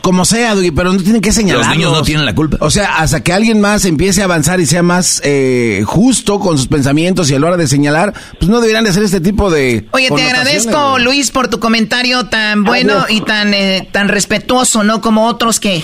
como 0.03 0.25
sea, 0.25 0.55
pero 0.75 0.93
no 0.93 1.03
tienen 1.03 1.21
que 1.21 1.33
señalar. 1.33 1.67
Los 1.67 1.77
niños 1.77 1.93
no 1.93 2.03
tienen 2.03 2.25
la 2.27 2.35
culpa. 2.35 2.57
O 2.61 2.71
sea, 2.71 2.97
hasta 2.99 3.23
que 3.23 3.33
alguien 3.33 3.61
más 3.61 3.85
empiece 3.85 4.23
a 4.23 4.25
avanzar 4.25 4.61
y 4.61 4.67
sea 4.67 4.83
más 4.83 5.21
eh, 5.25 5.83
justo 5.87 6.41
con 6.41 6.57
sus 6.59 6.69
pensamientos 6.69 7.31
y 7.31 7.35
a 7.35 7.39
la 7.41 7.49
hora 7.49 7.57
de 7.57 7.67
señalar, 7.69 8.15
pues 8.39 8.49
no 8.51 8.61
deberían 8.61 8.85
de 8.85 8.91
hacer 8.91 9.03
este 9.03 9.21
tipo 9.21 9.51
de. 9.51 9.87
Oye, 9.93 10.09
te 10.15 10.23
agradezco. 10.23 10.99
Luis, 10.99 11.31
por 11.31 11.49
tu 11.49 11.59
comentario 11.61 12.27
tan 12.27 12.65
bueno 12.65 13.05
y 13.09 13.21
tan, 13.23 13.53
eh, 13.55 13.89
tan 13.93 14.09
respetuoso, 14.09 14.85
¿no? 14.85 15.01
Como 15.01 15.27
otros 15.27 15.61
que, 15.61 15.83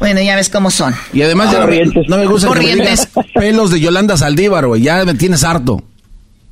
bueno, 0.00 0.20
ya 0.22 0.34
ves 0.36 0.48
cómo 0.50 0.70
son. 0.70 0.94
Y 1.12 1.22
además 1.22 1.52
ya 1.52 1.60
no 1.60 1.66
me, 1.68 1.84
no 2.08 2.16
me 2.18 2.26
gusta 2.26 2.48
que 2.48 2.54
me 2.54 2.60
Corrientes. 2.60 3.08
digas 3.14 3.26
pelos 3.34 3.70
de 3.70 3.80
Yolanda 3.80 4.16
Saldívar, 4.16 4.66
güey. 4.66 4.82
Ya 4.82 5.04
me 5.04 5.14
tienes 5.14 5.44
harto. 5.44 5.82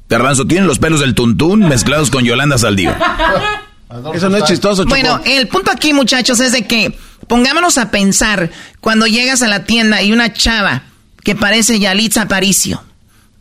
Garbanzo, 0.09 0.47
tienen 0.47 0.67
los 0.67 0.79
pelos 0.79 1.01
del 1.01 1.15
tuntún 1.15 1.61
mezclados 1.61 2.11
con 2.11 2.25
Yolanda 2.25 2.59
Saldívar. 2.59 2.99
Eso 4.15 4.29
no 4.29 4.37
es 4.37 4.45
chistoso, 4.45 4.85
Choco. 4.85 4.91
Bueno, 4.91 5.21
el 5.25 5.49
punto 5.49 5.71
aquí, 5.71 5.93
muchachos, 5.93 6.41
es 6.41 6.53
de 6.53 6.67
que 6.67 6.97
pongámonos 7.29 7.79
a 7.79 7.91
pensar 7.91 8.51
cuando 8.81 9.07
llegas 9.07 9.43
a 9.43 9.49
la 9.49 9.65
tienda 9.65 10.03
y 10.03 10.13
una 10.13 10.33
chava 10.33 10.83
que 11.23 11.35
parece 11.35 11.79
Yalitza 11.79 12.23
Aparicio 12.23 12.83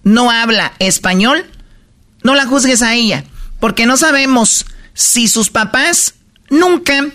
no 0.04 0.32
habla 0.32 0.74
español, 0.80 1.46
no 2.24 2.36
la 2.36 2.46
juzgues 2.46 2.82
a 2.82 2.94
ella, 2.94 3.24
porque 3.60 3.86
no 3.86 3.98
sabemos 3.98 4.66
si 4.94 5.28
sus 5.28 5.50
papás 5.50 6.16
nunca 6.50 7.08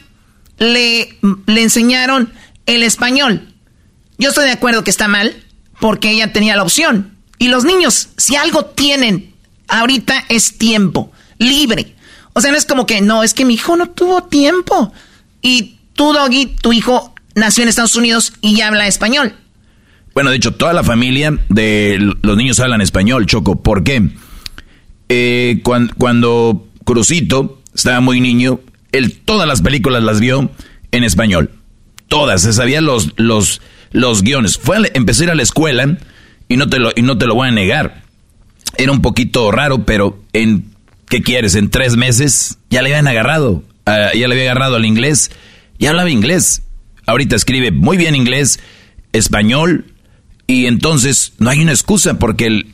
le, 0.59 1.19
le 1.47 1.63
enseñaron 1.63 2.33
el 2.67 2.83
español. 2.83 3.55
Yo 4.19 4.31
estoy 4.31 4.47
de 4.47 4.53
acuerdo 4.53 4.85
que 4.85 4.91
está 4.91 5.07
mal, 5.07 5.45
porque 5.81 6.11
ella 6.11 6.33
tenía 6.33 6.57
la 6.57 6.63
opción. 6.63 7.17
Y 7.39 7.49
los 7.49 7.65
niños, 7.65 8.09
si 8.17 8.37
algo 8.37 8.65
tienen 8.65 9.35
ahorita 9.69 10.25
es 10.29 10.59
tiempo, 10.59 11.13
libre. 11.39 11.95
O 12.33 12.41
sea, 12.41 12.51
no 12.51 12.57
es 12.57 12.67
como 12.67 12.87
que, 12.87 13.01
no, 13.01 13.23
es 13.23 13.35
que 13.35 13.45
mi 13.45 13.55
hijo 13.55 13.77
no 13.77 13.91
tuvo 13.91 14.25
tiempo. 14.25 14.93
Y 15.43 15.77
tú, 15.95 16.13
Doggy, 16.13 16.47
tu 16.61 16.73
hijo 16.73 17.15
nació 17.35 17.63
en 17.63 17.69
Estados 17.69 17.97
Unidos 17.97 18.33
y 18.41 18.57
ya 18.57 18.69
habla 18.69 18.87
español. 18.87 19.35
Bueno, 20.15 20.31
de 20.31 20.37
hecho, 20.37 20.55
toda 20.55 20.73
la 20.73 20.83
familia 20.83 21.39
de 21.49 21.99
los 22.23 22.37
niños 22.37 22.59
hablan 22.61 22.81
español, 22.81 23.27
Choco. 23.27 23.63
¿Por 23.63 23.85
qué? 23.85 24.09
Eh, 25.09 25.61
cuan- 25.63 25.93
cuando 25.97 26.67
Crucito 26.85 27.61
estaba 27.75 28.01
muy 28.01 28.21
niño, 28.21 28.61
él 28.93 29.19
todas 29.25 29.47
las 29.49 29.63
películas 29.63 30.03
las 30.03 30.21
vio 30.21 30.51
en 30.91 31.05
español. 31.05 31.51
Todas, 32.09 32.43
se 32.43 32.53
sabía 32.53 32.81
los, 32.81 33.13
los, 33.17 33.61
los 33.93 34.23
guiones. 34.23 34.59
Fue 34.59 34.77
a 34.77 34.81
ir 34.81 35.31
a 35.31 35.35
la 35.35 35.43
escuela 35.43 35.99
y 36.49 36.57
no, 36.57 36.69
te 36.69 36.79
lo, 36.79 36.91
y 36.97 37.03
no 37.03 37.19
te 37.19 37.27
lo 37.27 37.35
voy 37.35 37.49
a 37.49 37.53
negar. 37.53 38.03
Era 38.77 38.93
un 38.93 39.03
poquito 39.03 39.51
raro, 39.51 39.85
pero 39.85 40.21
en, 40.33 40.67
¿qué 41.09 41.23
quieres? 41.23 41.55
En 41.55 41.71
tres 41.71 41.97
meses 41.97 42.59
ya 42.71 42.83
le 42.83 42.91
habían 42.91 43.09
agarrado. 43.09 43.63
ah, 43.87 44.11
ya 44.15 44.29
le 44.29 44.35
había 44.35 44.51
agarrado 44.51 44.77
al 44.77 44.85
inglés. 44.85 45.31
Ya 45.79 45.91
hablaba 45.91 46.11
inglés. 46.11 46.63
Ahorita 47.07 47.37
escribe 47.37 47.71
muy 47.71 47.97
bien 47.97 48.15
inglés, 48.15 48.61
español, 49.13 49.87
y 50.47 50.67
entonces 50.67 51.33
no 51.39 51.51
hay 51.51 51.61
una 51.61 51.73
excusa 51.73 52.19
porque 52.19 52.67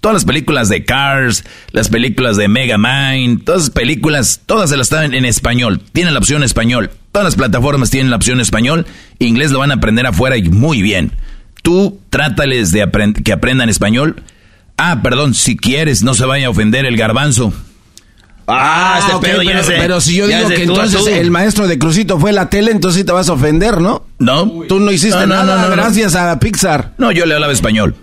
todas 0.00 0.14
las 0.14 0.24
películas 0.24 0.68
de 0.68 0.84
Cars, 0.84 1.44
las 1.72 1.88
películas 1.88 2.36
de 2.36 2.48
Mega 2.48 2.76
Mind, 2.78 3.44
todas 3.44 3.62
las 3.62 3.70
películas, 3.70 4.40
todas 4.46 4.70
se 4.70 4.76
las 4.76 4.86
están 4.86 5.14
en 5.14 5.24
español. 5.24 5.80
Tienen 5.92 6.14
la 6.14 6.20
opción 6.20 6.42
español. 6.42 6.90
Todas 7.12 7.24
las 7.24 7.36
plataformas 7.36 7.90
tienen 7.90 8.10
la 8.10 8.16
opción 8.16 8.40
español. 8.40 8.86
Inglés 9.18 9.50
lo 9.50 9.58
van 9.58 9.70
a 9.70 9.74
aprender 9.74 10.06
afuera 10.06 10.36
y 10.36 10.42
muy 10.48 10.82
bien. 10.82 11.12
tú 11.62 11.98
trátales 12.10 12.70
de 12.70 12.88
que 13.24 13.32
aprendan 13.32 13.68
español. 13.68 14.22
Ah, 14.76 15.00
perdón, 15.02 15.34
si 15.34 15.56
quieres, 15.56 16.02
no 16.02 16.14
se 16.14 16.26
vaya 16.26 16.46
a 16.48 16.50
ofender 16.50 16.84
el 16.84 16.96
garbanzo. 16.96 17.52
Ah, 18.48 19.00
este 19.00 19.18
pedo 19.18 19.42
ya 19.42 19.60
pero, 19.66 19.80
pero 19.80 20.00
si 20.00 20.14
yo 20.14 20.28
digo 20.28 20.48
que 20.48 20.62
entonces 20.62 21.04
el 21.08 21.32
maestro 21.32 21.66
de 21.66 21.78
Crucito 21.78 22.20
fue 22.20 22.32
la 22.32 22.48
tele, 22.48 22.70
entonces 22.70 23.04
te 23.04 23.10
vas 23.10 23.28
a 23.28 23.32
ofender, 23.32 23.80
¿no? 23.80 24.06
No. 24.18 24.48
Tú 24.68 24.78
no 24.78 24.92
hiciste 24.92 25.26
nada 25.26 25.66
gracias 25.68 26.14
a 26.14 26.38
Pixar. 26.38 26.92
No, 26.98 27.10
yo 27.10 27.26
le 27.26 27.34
hablaba 27.34 27.52
español. 27.52 27.96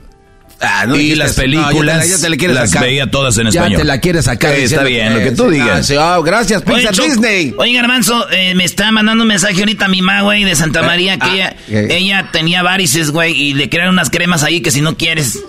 Ah, 0.63 0.85
no 0.87 0.95
y 0.95 1.15
las 1.15 1.33
películas 1.33 2.09
ya 2.09 2.17
te, 2.17 2.47
las 2.47 2.71
veía 2.79 3.11
todas 3.11 3.37
en 3.37 3.47
español. 3.47 3.71
Ya 3.71 3.77
te 3.77 3.83
la 3.83 3.99
quieres 3.99 4.25
sacar. 4.25 4.53
está 4.53 4.83
bien, 4.83 5.13
lo 5.13 5.19
que 5.19 5.31
tú 5.31 5.49
digas. 5.49 5.91
Ah, 5.99 6.19
gracias, 6.23 6.61
Pixar 6.61 6.95
Disney. 6.95 7.53
Oye, 7.57 7.73
Garbanzo, 7.73 8.29
eh, 8.31 8.55
me 8.55 8.63
está 8.63 8.91
mandando 8.91 9.23
un 9.23 9.27
mensaje 9.27 9.59
ahorita 9.59 9.85
a 9.85 9.87
mi 9.87 10.01
mamá, 10.01 10.21
güey, 10.21 10.43
de 10.43 10.55
Santa 10.55 10.81
eh, 10.81 10.85
María, 10.85 11.17
que 11.17 11.43
ah, 11.43 11.55
ella, 11.67 11.95
ella 11.95 12.29
tenía 12.31 12.63
varices, 12.63 13.11
güey, 13.11 13.33
y 13.33 13.53
le 13.53 13.69
crearon 13.69 13.93
unas 13.93 14.09
cremas 14.09 14.43
ahí 14.43 14.61
que 14.61 14.71
si 14.71 14.81
no 14.81 14.97
quieres... 14.97 15.39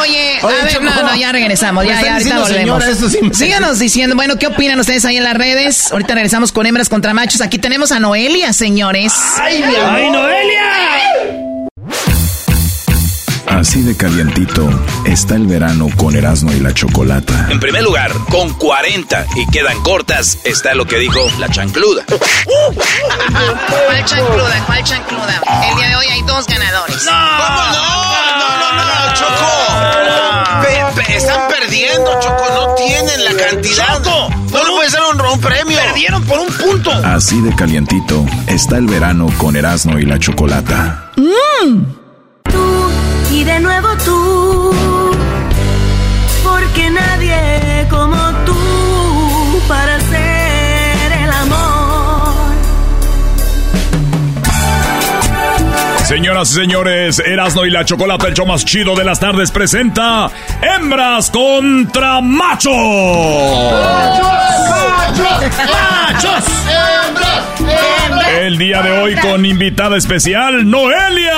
Oye, 0.00 0.38
a 0.42 0.46
ver, 0.46 0.82
no, 0.82 1.02
no, 1.02 1.16
ya 1.16 1.32
regresamos, 1.32 1.86
ya, 1.86 2.02
ya, 2.02 2.14
ahorita 2.14 2.40
volvemos. 2.40 2.84
Síganos 3.32 3.78
diciendo, 3.78 4.16
bueno, 4.16 4.36
¿qué 4.38 4.48
opinan 4.48 4.78
ustedes 4.80 5.04
ahí 5.04 5.16
en 5.16 5.24
las 5.24 5.34
redes? 5.34 5.92
Ahorita 5.92 6.14
regresamos 6.14 6.52
con 6.52 6.66
hembras 6.66 6.88
contra 6.88 7.14
machos. 7.14 7.40
Aquí 7.40 7.58
tenemos 7.58 7.92
a 7.92 8.00
Noelia, 8.00 8.52
señores. 8.52 9.12
¡Ay, 9.40 9.62
¡Ay 9.62 10.10
Noelia! 10.10 11.43
Así 13.54 13.82
de 13.82 13.96
calientito 13.96 14.68
está 15.04 15.36
el 15.36 15.46
verano 15.46 15.86
con 15.96 16.16
Erasmo 16.16 16.50
y 16.52 16.58
la 16.58 16.74
Chocolata. 16.74 17.46
En 17.50 17.60
primer 17.60 17.84
lugar, 17.84 18.10
con 18.28 18.52
40 18.54 19.26
y 19.36 19.46
quedan 19.46 19.80
cortas, 19.82 20.38
está 20.42 20.74
lo 20.74 20.86
que 20.86 20.98
dijo 20.98 21.20
la 21.38 21.48
chancluda. 21.48 22.04
¿Cuál 22.74 24.04
chancluda? 24.04 24.64
¿Cuál 24.66 24.82
chancluda? 24.82 25.40
El 25.70 25.76
día 25.76 25.88
de 25.88 25.96
hoy 25.96 26.06
hay 26.06 26.22
dos 26.22 26.48
ganadores. 26.48 27.04
¡No! 27.04 27.12
¿Cómo 27.12 27.62
no? 27.70 28.04
No, 28.40 28.58
no, 28.58 28.84
no, 28.86 29.14
Choco. 29.14 29.52
están 31.12 31.48
perdiendo, 31.48 32.20
Choco. 32.20 32.44
No 32.54 32.74
tienen 32.74 33.24
la 33.24 33.34
cantidad. 33.34 34.02
Choco. 34.02 34.30
No 34.50 34.64
le 34.64 34.70
puede 34.70 34.90
ser 34.90 35.00
un, 35.00 35.40
premio. 35.40 35.78
Perdieron 35.78 36.24
por 36.24 36.40
un 36.40 36.48
punto. 36.48 36.90
Así 37.04 37.40
de 37.40 37.54
calientito 37.54 38.26
está 38.48 38.78
el 38.78 38.86
verano 38.86 39.28
con 39.38 39.54
Erasmo 39.54 39.96
y 40.00 40.06
la 40.06 40.18
Chocolata. 40.18 41.12
Mmm 41.16 42.03
y 43.30 43.44
de 43.44 43.60
nuevo 43.60 43.88
tú, 44.04 44.70
porque 46.42 46.90
nadie 46.90 47.86
como 47.90 48.16
tú 48.44 49.60
para 49.66 49.96
hacer 49.96 50.23
Señoras 56.04 56.50
y 56.50 56.54
señores, 56.54 57.18
Erasno 57.18 57.64
y 57.64 57.70
la 57.70 57.84
Chocolata, 57.86 58.28
el 58.28 58.34
show 58.34 58.44
más 58.44 58.64
chido 58.64 58.94
de 58.94 59.04
las 59.04 59.20
tardes, 59.20 59.50
presenta 59.50 60.30
Hembras 60.60 61.30
contra 61.30 62.20
Machos. 62.20 62.74
¡Machos! 64.12 64.26
¡Machos! 65.72 66.44
¡Hembras! 67.08 67.42
¡Hembras! 67.58 68.28
El 68.38 68.58
día 68.58 68.82
de 68.82 68.90
hoy 69.00 69.16
con 69.16 69.46
invitada 69.46 69.96
especial, 69.96 70.68
Noelia. 70.68 71.32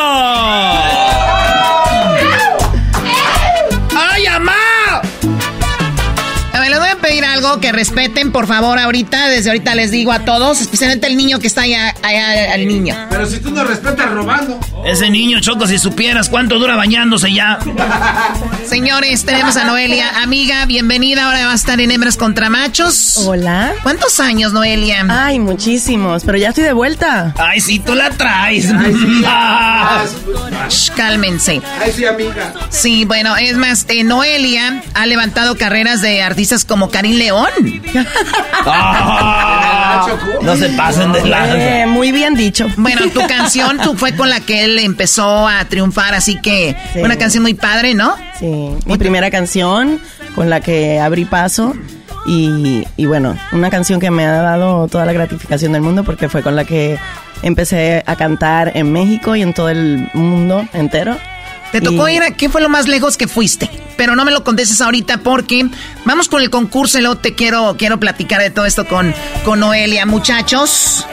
Algo 7.46 7.60
que 7.60 7.72
respeten, 7.72 8.32
por 8.32 8.46
favor, 8.46 8.78
ahorita. 8.78 9.28
Desde 9.28 9.50
ahorita 9.50 9.74
les 9.74 9.90
digo 9.90 10.12
a 10.12 10.20
todos, 10.20 10.60
especialmente 10.60 11.06
el 11.06 11.16
niño 11.16 11.38
que 11.38 11.46
está 11.46 11.62
allá, 11.62 11.94
allá 12.02 12.52
al 12.52 12.66
niño. 12.66 12.94
Pero 13.10 13.26
si 13.26 13.38
tú 13.40 13.50
no 13.50 13.64
respetas 13.64 14.10
robando. 14.10 14.58
Ese 14.84 15.10
niño, 15.10 15.40
Choco, 15.40 15.66
si 15.66 15.78
supieras 15.78 16.28
cuánto 16.28 16.58
dura 16.58 16.76
bañándose 16.76 17.32
ya. 17.32 17.58
Señores, 18.68 19.24
tenemos 19.24 19.56
a 19.56 19.64
Noelia. 19.64 20.22
Amiga, 20.22 20.64
bienvenida. 20.66 21.26
Ahora 21.26 21.46
va 21.46 21.52
a 21.52 21.56
estar 21.56 21.80
en 21.80 21.90
Hembras 21.90 22.16
contra 22.16 22.50
Machos. 22.50 23.16
Hola. 23.18 23.74
¿Cuántos 23.82 24.20
años, 24.20 24.52
Noelia? 24.52 25.04
Ay, 25.08 25.38
muchísimos, 25.38 26.24
pero 26.24 26.38
ya 26.38 26.48
estoy 26.50 26.64
de 26.64 26.72
vuelta. 26.72 27.34
Ay, 27.38 27.60
sí, 27.60 27.78
tú 27.78 27.94
la 27.94 28.10
traes. 28.10 28.66
cálmense. 30.96 31.60
Ay, 31.80 31.92
sí, 31.94 32.04
amiga. 32.04 32.52
Sí, 32.70 33.04
bueno, 33.04 33.36
es 33.36 33.56
más, 33.56 33.86
eh, 33.88 34.04
Noelia 34.04 34.82
ha 34.94 35.06
levantado 35.06 35.56
carreras 35.56 36.00
de 36.00 36.22
artistas 36.22 36.64
como 36.64 36.90
Karim 36.90 37.16
León. 37.16 37.35
Ah. 38.64 40.06
no 40.42 40.56
se 40.56 40.68
pasen 40.70 41.12
de 41.12 41.24
lado. 41.26 41.54
Eh, 41.56 41.86
muy 41.86 42.12
bien 42.12 42.34
dicho. 42.34 42.66
Bueno, 42.76 43.02
tu 43.12 43.26
canción 43.26 43.78
tú 43.78 43.96
fue 43.96 44.14
con 44.14 44.28
la 44.28 44.40
que 44.40 44.64
él 44.64 44.78
empezó 44.78 45.46
a 45.46 45.64
triunfar, 45.66 46.14
así 46.14 46.40
que 46.40 46.76
una 46.96 47.16
canción 47.16 47.42
muy 47.42 47.54
padre, 47.54 47.94
¿no? 47.94 48.14
Sí, 48.38 48.70
mi 48.84 48.98
primera 48.98 49.30
canción 49.30 50.00
con 50.34 50.50
la 50.50 50.60
que 50.60 51.00
abrí 51.00 51.24
paso. 51.24 51.74
Y, 52.28 52.84
y, 52.96 53.06
bueno, 53.06 53.38
una 53.52 53.70
canción 53.70 54.00
que 54.00 54.10
me 54.10 54.26
ha 54.26 54.32
dado 54.42 54.88
toda 54.88 55.06
la 55.06 55.12
gratificación 55.12 55.70
del 55.72 55.82
mundo 55.82 56.02
porque 56.02 56.28
fue 56.28 56.42
con 56.42 56.56
la 56.56 56.64
que 56.64 56.98
empecé 57.42 58.02
a 58.04 58.16
cantar 58.16 58.72
en 58.74 58.90
México 58.92 59.36
y 59.36 59.42
en 59.42 59.54
todo 59.54 59.68
el 59.68 60.10
mundo 60.12 60.66
entero. 60.72 61.16
Te 61.72 61.80
tocó 61.80 62.08
ir 62.08 62.22
a 62.22 62.30
qué 62.32 62.48
fue 62.48 62.60
lo 62.60 62.68
más 62.68 62.86
lejos 62.86 63.16
que 63.16 63.28
fuiste. 63.28 63.70
Pero 63.96 64.14
no 64.14 64.24
me 64.24 64.30
lo 64.30 64.44
contestes 64.44 64.80
ahorita 64.80 65.18
porque 65.18 65.66
vamos 66.04 66.28
con 66.28 66.42
el 66.42 66.50
concurso 66.50 66.98
y 66.98 67.00
luego 67.00 67.16
te 67.16 67.34
quiero, 67.34 67.76
quiero 67.78 67.98
platicar 67.98 68.40
de 68.40 68.50
todo 68.50 68.66
esto 68.66 68.86
con, 68.86 69.14
con 69.44 69.60
Noelia, 69.60 70.04
muchachos. 70.06 71.06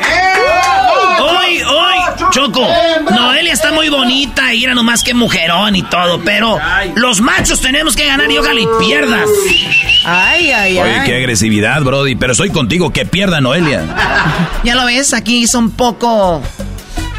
Hoy, 1.20 1.62
hoy, 1.62 2.30
Choco, 2.32 2.68
Noelia 3.10 3.54
está 3.54 3.72
muy 3.72 3.88
bonita 3.90 4.54
y 4.54 4.64
era 4.66 4.74
nomás 4.74 5.04
que 5.04 5.14
mujerón 5.14 5.76
y 5.76 5.84
todo, 5.84 6.22
pero 6.24 6.60
los 6.96 7.22
machos 7.22 7.62
tenemos 7.62 7.96
que 7.96 8.06
ganar 8.06 8.30
y 8.30 8.38
ojalá 8.38 8.60
y 8.60 8.68
pierdas. 8.80 9.30
Ay, 10.06 10.52
ay, 10.52 10.78
ay. 10.78 10.80
Oye, 10.80 11.02
qué 11.06 11.16
agresividad, 11.16 11.82
Brody, 11.82 12.16
pero 12.16 12.36
soy 12.36 12.50
contigo, 12.50 12.92
que 12.92 13.06
pierda 13.06 13.42
Noelia. 13.42 13.84
Ya 14.64 14.76
lo 14.76 14.86
ves, 14.86 15.14
aquí 15.14 15.46
son 15.46 15.72
poco... 15.72 16.42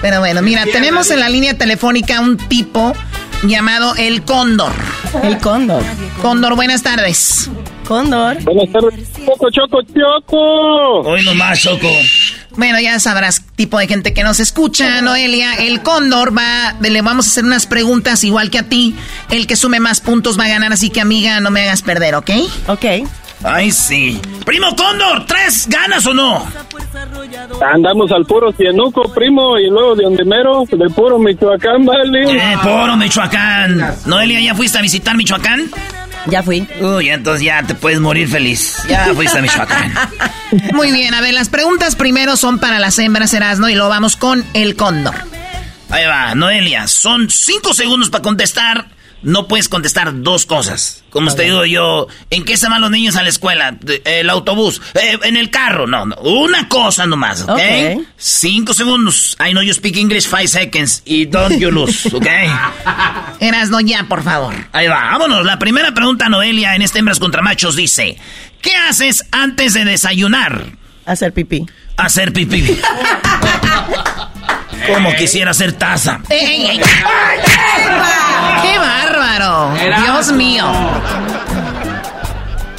Pero 0.01 0.21
bueno, 0.21 0.43
mira, 0.43 0.65
tenemos 0.65 1.11
en 1.11 1.21
la 1.21 1.29
línea 1.29 1.57
telefónica 1.57 2.21
un 2.21 2.37
tipo 2.37 2.95
llamado 3.49 3.95
El 3.97 4.25
Cóndor. 4.25 4.73
El 5.23 5.39
Cóndor. 5.39 5.83
Cóndor, 6.23 6.57
buenas 6.57 6.83
tardes. 6.83 7.51
Cóndor. 7.87 8.43
Buenas 8.43 8.73
tardes. 8.73 9.09
Choco, 9.25 9.51
Choco, 9.51 9.83
Choco. 9.83 11.01
Hoy 11.01 11.23
nomás, 11.25 11.61
Choco. 11.61 11.89
Bueno, 12.57 12.81
ya 12.81 12.99
sabrás, 13.01 13.43
tipo 13.57 13.79
de 13.79 13.89
gente 13.89 14.15
que 14.15 14.23
nos 14.23 14.41
escucha, 14.41 15.03
Noelia. 15.03 15.55
El 15.55 15.83
Cóndor 15.83 16.37
va, 16.37 16.77
le 16.81 17.03
vamos 17.03 17.27
a 17.27 17.31
hacer 17.31 17.45
unas 17.45 17.67
preguntas 17.67 18.25
igual 18.25 18.51
que 18.51 18.59
a 18.59 18.69
ti. 18.69 18.95
El 19.31 19.47
que 19.47 19.57
sume 19.57 19.81
más 19.81 20.01
puntos 20.01 20.39
va 20.39 20.45
a 20.45 20.49
ganar, 20.49 20.73
así 20.73 20.91
que 20.91 21.01
amiga, 21.01 21.41
no 21.41 21.51
me 21.51 21.63
hagas 21.63 21.83
perder, 21.83 22.15
¿ok? 22.15 22.31
Ok. 22.69 22.85
Ay, 23.45 23.71
sí. 23.71 24.21
Primo 24.45 24.75
Cóndor, 24.75 25.27
¿tres 25.27 25.69
ganas 25.69 26.07
o 26.07 26.15
no? 26.15 26.47
Andamos 27.73 28.11
al 28.11 28.25
puro 28.25 28.53
Cienuco, 28.53 29.03
primo, 29.13 29.59
y 29.59 29.69
luego 29.69 29.95
de 29.95 30.07
Ondemero, 30.07 30.65
del 30.71 30.91
puro 30.91 31.19
Michoacán, 31.19 31.85
¿vale? 31.85 32.23
Eh, 32.23 32.57
puro 32.63 32.97
Michoacán. 32.97 33.97
Noelia, 34.07 34.41
¿ya 34.41 34.55
fuiste 34.55 34.79
a 34.79 34.83
visitar 34.83 35.15
Michoacán? 35.17 35.71
Ya 36.27 36.43
fui. 36.43 36.67
Uy, 36.81 37.11
entonces 37.11 37.43
ya 37.45 37.63
te 37.63 37.75
puedes 37.75 38.01
morir 38.01 38.29
feliz. 38.29 38.79
Ya 38.89 39.13
fuiste 39.15 39.39
a 39.39 39.43
Michoacán. 39.43 39.93
Muy 40.73 40.91
bien, 40.91 41.13
a 41.13 41.21
ver, 41.21 41.35
las 41.35 41.51
preguntas 41.51 41.97
primero 41.97 42.37
son 42.37 42.59
para 42.59 42.79
las 42.79 42.99
hembras 42.99 43.35
Erasno 43.35 43.69
y 43.69 43.75
lo 43.75 43.91
vamos 43.91 44.17
con 44.17 44.43
el 44.55 44.75
cóndor. 44.75 45.15
Ahí 45.91 46.07
va, 46.07 46.35
Noelia, 46.35 46.89
son 46.89 47.29
cinco 47.29 47.75
segundos 47.75 48.09
para 48.09 48.23
contestar 48.23 48.87
no 49.25 49.49
puedes 49.49 49.69
contestar 49.69 50.23
dos 50.23 50.47
cosas. 50.47 51.03
Como 51.11 51.33
te 51.35 51.45
digo 51.45 51.65
yo, 51.65 52.07
¿en 52.31 52.45
qué 52.45 52.57
se 52.57 52.69
van 52.69 52.81
los 52.81 52.91
niños 52.91 53.17
a 53.17 53.23
la 53.23 53.29
escuela? 53.29 53.77
El 54.05 54.31
autobús, 54.31 54.81
eh, 54.95 55.19
en 55.23 55.37
el 55.37 55.51
carro, 55.51 55.87
no, 55.87 56.07
no, 56.07 56.17
una 56.17 56.69
cosa 56.69 57.07
nomás, 57.07 57.43
¿ok? 57.43 57.61
Cinco 58.17 58.75
segundos. 58.75 59.37
I 59.45 59.53
know 59.53 59.63
you 59.63 59.73
speak 59.73 59.97
English 59.97 60.29
five 60.29 60.49
seconds 60.49 61.03
y 61.05 61.27
don't 61.27 61.59
you 61.59 61.71
lose, 61.71 62.09
¿ok? 62.17 62.27
Eras 63.41 63.71
no 63.71 63.81
ya, 63.81 64.05
por 64.09 64.23
favor. 64.23 64.55
Ahí 64.73 64.89
va, 64.89 65.05
vámonos. 65.11 65.45
La 65.45 65.59
primera 65.59 65.93
pregunta, 65.93 66.29
Noelia, 66.29 66.75
en 66.75 66.83
este 66.83 66.99
Hembras 66.99 67.19
contra 67.19 67.43
Machos 67.43 67.77
dice, 67.77 68.17
¿qué 68.61 68.75
haces 68.77 69.25
antes 69.31 69.75
de 69.75 69.85
desayunar? 69.85 70.67
Hacer 71.07 71.33
pipí. 71.33 71.67
Hacer 71.97 72.33
pipí. 72.33 72.65
Como 74.93 75.15
quisiera 75.15 75.51
hacer 75.53 75.73
taza. 75.73 76.21
¡Qué 76.29 76.79
bárbaro! 78.79 79.75
Dios 80.03 80.33
mío. 80.33 80.67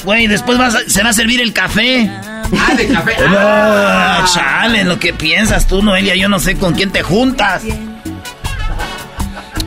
Güey, 0.03 0.27
después 0.27 0.59
se 0.87 1.03
va 1.03 1.09
a 1.09 1.13
servir 1.13 1.41
el 1.41 1.51
café. 1.51 2.09
Ah, 2.57 2.73
de 2.75 2.87
café. 2.87 3.15
Ah, 3.27 4.23
chale, 4.31 4.83
lo 4.83 4.99
que 4.99 5.13
piensas 5.13 5.67
tú, 5.67 5.81
Noelia, 5.81 6.15
yo 6.15 6.29
no 6.29 6.37
sé 6.39 6.57
con 6.57 6.75
quién 6.75 6.91
te 6.91 7.01
juntas. 7.01 7.63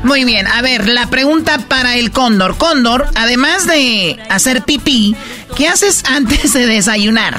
Muy 0.05 0.25
bien, 0.25 0.47
a 0.47 0.63
ver, 0.63 0.89
la 0.89 1.09
pregunta 1.09 1.59
para 1.67 1.97
el 1.97 2.13
cóndor. 2.13 2.57
Cóndor, 2.57 3.09
además 3.17 3.67
de 3.67 4.17
hacer 4.31 4.63
pipí, 4.63 5.17
¿qué 5.57 5.67
haces 5.67 6.05
antes 6.05 6.53
de 6.53 6.67
desayunar? 6.67 7.37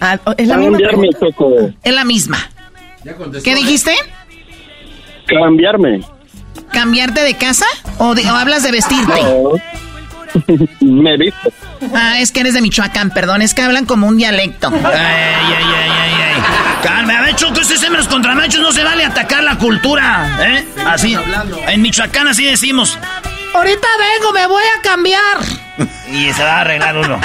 Ah, 0.00 0.18
es 0.36 0.48
la 0.48 0.56
misma. 0.56 0.78
Es 1.84 1.94
la 1.94 2.04
misma. 2.04 2.50
¿Qué 3.44 3.54
dijiste? 3.54 3.94
Cambiarme. 5.26 6.00
¿Cambiarte 6.72 7.22
de 7.22 7.34
casa? 7.34 7.66
¿O, 7.98 8.14
de- 8.14 8.28
o 8.30 8.34
hablas 8.34 8.62
de 8.62 8.72
vestirte? 8.72 9.20
Me 10.80 11.16
visto. 11.16 11.52
Ah, 11.94 12.18
es 12.20 12.32
que 12.32 12.40
eres 12.40 12.54
de 12.54 12.60
Michoacán, 12.60 13.10
perdón, 13.10 13.42
es 13.42 13.54
que 13.54 13.62
hablan 13.62 13.86
como 13.86 14.06
un 14.06 14.16
dialecto. 14.18 14.68
Ay, 14.68 14.80
ay, 14.84 15.54
ay, 15.54 15.90
ay, 15.90 16.12
ay. 16.34 16.42
Calme, 16.82 17.14
a 17.16 17.22
ver, 17.22 17.34
Choco, 17.36 17.60
estos 17.60 17.82
hembras 17.82 18.06
contra 18.08 18.34
machos 18.34 18.60
no 18.60 18.72
se 18.72 18.84
vale 18.84 19.04
atacar 19.04 19.42
la 19.42 19.56
cultura, 19.56 20.38
¿eh? 20.42 20.66
Así, 20.86 21.16
en 21.68 21.82
Michoacán 21.82 22.28
así 22.28 22.44
decimos. 22.44 22.98
Ahorita 23.54 23.86
vengo, 23.98 24.32
me 24.32 24.46
voy 24.46 24.62
a 24.78 24.82
cambiar. 24.82 25.38
Y 26.12 26.32
se 26.32 26.42
va 26.42 26.58
a 26.58 26.60
arreglar 26.60 26.96
uno. 26.98 27.20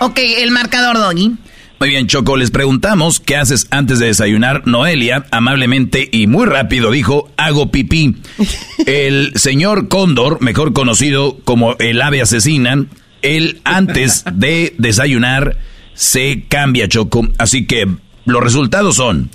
Ok, 0.00 0.18
el 0.18 0.50
marcador, 0.50 0.96
Doggy. 0.96 1.32
Muy 1.80 1.90
bien, 1.90 2.08
Choco, 2.08 2.36
les 2.36 2.50
preguntamos 2.50 3.20
qué 3.20 3.36
haces 3.36 3.68
antes 3.70 4.00
de 4.00 4.06
desayunar. 4.06 4.66
Noelia, 4.66 5.26
amablemente 5.30 6.08
y 6.10 6.26
muy 6.26 6.44
rápido, 6.44 6.90
dijo, 6.90 7.30
hago 7.36 7.70
pipí. 7.70 8.16
El 8.86 9.32
señor 9.36 9.88
Cóndor, 9.88 10.40
mejor 10.40 10.72
conocido 10.72 11.38
como 11.44 11.76
el 11.78 12.02
ave 12.02 12.20
asesina, 12.20 12.86
él 13.22 13.60
antes 13.64 14.24
de 14.32 14.74
desayunar 14.78 15.56
se 15.94 16.44
cambia, 16.48 16.88
Choco. 16.88 17.28
Así 17.38 17.66
que 17.66 17.86
los 18.24 18.42
resultados 18.42 18.96
son, 18.96 19.30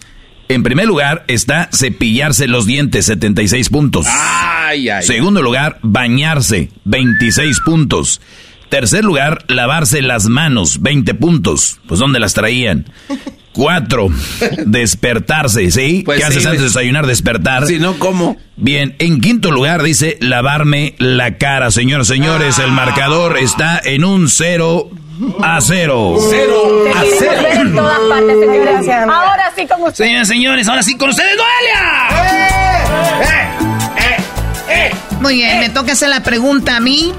en 0.50 0.64
primer 0.64 0.88
lugar 0.88 1.24
está 1.28 1.70
cepillarse 1.74 2.48
los 2.48 2.66
dientes, 2.66 3.06
76 3.06 3.70
puntos. 3.70 4.06
Ay, 4.10 4.90
ay. 4.90 5.04
Segundo 5.04 5.42
lugar, 5.42 5.80
bañarse, 5.82 6.70
26 6.84 7.60
puntos. 7.62 8.20
Tercer 8.74 9.06
lugar, 9.06 9.46
lavarse 9.50 10.02
las 10.02 10.26
manos, 10.26 10.82
20 10.82 11.14
puntos. 11.14 11.80
Pues 11.88 12.00
¿dónde 12.00 12.20
las 12.20 12.34
traían? 12.34 12.92
Cuatro, 13.54 14.10
despertarse, 14.66 15.70
¿sí? 15.70 16.02
Pues 16.04 16.18
¿Qué 16.18 16.26
sí, 16.26 16.32
haces 16.32 16.46
antes 16.48 16.62
de 16.62 16.68
desayunar? 16.70 17.06
Despertar. 17.06 17.68
Si 17.68 17.78
no, 17.78 18.00
¿cómo? 18.00 18.36
Bien, 18.56 18.96
en 18.98 19.22
quinto 19.22 19.52
lugar 19.52 19.84
dice 19.84 20.18
lavarme 20.22 20.96
la 20.98 21.38
cara. 21.38 21.70
Señores, 21.70 22.08
señores, 22.08 22.58
el 22.58 22.72
marcador 22.72 23.38
está 23.38 23.80
en 23.84 24.04
un 24.06 24.28
0 24.28 24.90
a 25.44 25.62
0. 25.62 26.16
Cero 26.32 26.86
a 26.96 27.04
cero. 27.20 27.48
en 27.54 27.76
todas 27.76 28.00
partes, 28.10 28.40
señores. 28.40 28.90
Ahora 28.90 29.52
sí, 29.56 29.68
como 29.68 29.86
usted. 29.86 30.04
Señoras, 30.04 30.28
señores, 30.28 30.68
ahora 30.68 30.82
sí 30.82 30.98
con 30.98 31.10
ustedes, 31.12 31.38
Noelia. 31.38 32.10
Muy 35.22 35.36
bien, 35.36 35.60
me 35.60 35.70
toca 35.70 35.92
hacer 35.92 36.10
la 36.10 36.24
pregunta 36.24 36.76
a 36.76 36.80
mí 36.80 37.14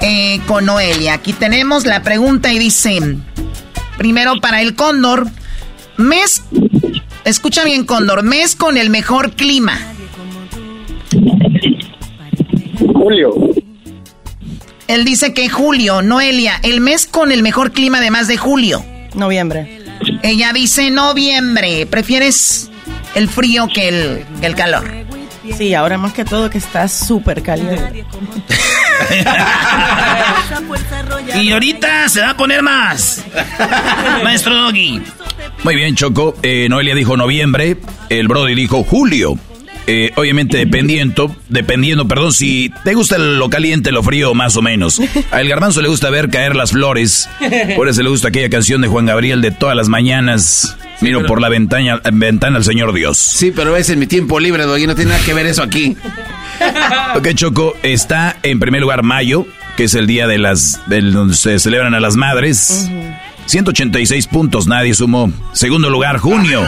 eh, 0.00 0.40
con 0.46 0.66
Noelia. 0.66 1.14
Aquí 1.14 1.32
tenemos 1.32 1.84
la 1.84 2.02
pregunta 2.02 2.52
y 2.52 2.58
dice, 2.58 3.00
primero 3.96 4.34
para 4.40 4.62
el 4.62 4.74
cóndor, 4.74 5.26
mes, 5.96 6.42
escucha 7.24 7.64
bien 7.64 7.84
cóndor, 7.84 8.22
mes 8.22 8.54
con 8.54 8.76
el 8.76 8.90
mejor 8.90 9.32
clima. 9.32 9.78
Julio. 12.94 13.34
Él 14.86 15.04
dice 15.04 15.34
que 15.34 15.48
julio, 15.48 16.00
Noelia, 16.02 16.60
el 16.62 16.80
mes 16.80 17.06
con 17.06 17.30
el 17.30 17.42
mejor 17.42 17.72
clima 17.72 17.98
además 17.98 18.26
de 18.26 18.36
julio. 18.36 18.84
Noviembre. 19.14 19.82
Ella 20.22 20.52
dice 20.52 20.90
noviembre, 20.90 21.86
prefieres 21.86 22.70
el 23.14 23.28
frío 23.28 23.68
que 23.72 23.88
el, 23.88 24.26
el 24.42 24.54
calor. 24.54 24.88
Sí, 25.56 25.74
ahora 25.74 25.98
más 25.98 26.12
que 26.12 26.24
todo 26.24 26.50
que 26.50 26.58
está 26.58 26.88
súper 26.88 27.42
caliente. 27.42 28.04
Y 31.40 31.52
ahorita 31.52 32.08
se 32.08 32.20
va 32.20 32.30
a 32.30 32.36
poner 32.36 32.62
más. 32.62 33.24
Maestro 34.24 34.56
Doggy. 34.56 35.00
Muy 35.62 35.76
bien, 35.76 35.94
Choco. 35.94 36.36
Eh, 36.42 36.66
Noelia 36.68 36.94
dijo 36.94 37.16
noviembre, 37.16 37.76
el 38.08 38.28
Brody 38.28 38.54
dijo 38.54 38.84
julio. 38.84 39.38
Eh, 39.90 40.12
obviamente 40.16 40.58
dependiendo, 40.58 41.34
dependiendo, 41.48 42.06
perdón, 42.06 42.34
si 42.34 42.70
te 42.84 42.92
gusta 42.92 43.16
lo 43.16 43.48
caliente, 43.48 43.90
lo 43.90 44.02
frío, 44.02 44.34
más 44.34 44.54
o 44.56 44.62
menos. 44.62 45.00
Al 45.30 45.48
garbanzo 45.48 45.80
le 45.80 45.88
gusta 45.88 46.10
ver 46.10 46.28
caer 46.28 46.56
las 46.56 46.72
flores. 46.72 47.28
Por 47.74 47.88
eso 47.88 48.02
le 48.02 48.10
gusta 48.10 48.28
aquella 48.28 48.50
canción 48.50 48.82
de 48.82 48.88
Juan 48.88 49.06
Gabriel 49.06 49.40
de 49.40 49.50
todas 49.50 49.74
las 49.74 49.88
mañanas. 49.88 50.76
Miro 51.00 51.24
por 51.24 51.40
la 51.40 51.48
ventana, 51.48 52.02
ventana 52.12 52.58
al 52.58 52.64
Señor 52.64 52.92
Dios. 52.92 53.16
Sí, 53.16 53.50
pero 53.54 53.76
es 53.76 53.88
en 53.88 53.98
mi 53.98 54.06
tiempo 54.06 54.38
libre, 54.40 54.64
Doggy. 54.64 54.86
No 54.86 54.94
tiene 54.94 55.12
nada 55.12 55.24
que 55.24 55.32
ver 55.32 55.46
eso 55.46 55.62
aquí. 55.62 55.96
Ok, 57.16 57.28
Choco, 57.34 57.74
está 57.82 58.36
en 58.42 58.58
primer 58.60 58.80
lugar 58.80 59.02
mayo, 59.02 59.46
que 59.76 59.84
es 59.84 59.94
el 59.94 60.06
día 60.06 60.26
de 60.26 60.38
las, 60.38 60.80
del 60.86 61.12
donde 61.12 61.34
se 61.34 61.58
celebran 61.58 61.94
a 61.94 62.00
las 62.00 62.16
madres. 62.16 62.90
186 63.46 64.26
puntos, 64.26 64.66
nadie 64.66 64.92
sumó. 64.94 65.32
Segundo 65.52 65.88
lugar, 65.90 66.18
junio. 66.18 66.66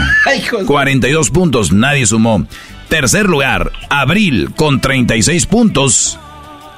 42 0.67 1.31
puntos, 1.31 1.73
nadie 1.73 2.07
sumó. 2.07 2.47
Tercer 2.89 3.29
lugar, 3.29 3.71
abril, 3.91 4.53
con 4.57 4.81
36 4.81 5.47
puntos. 5.47 6.19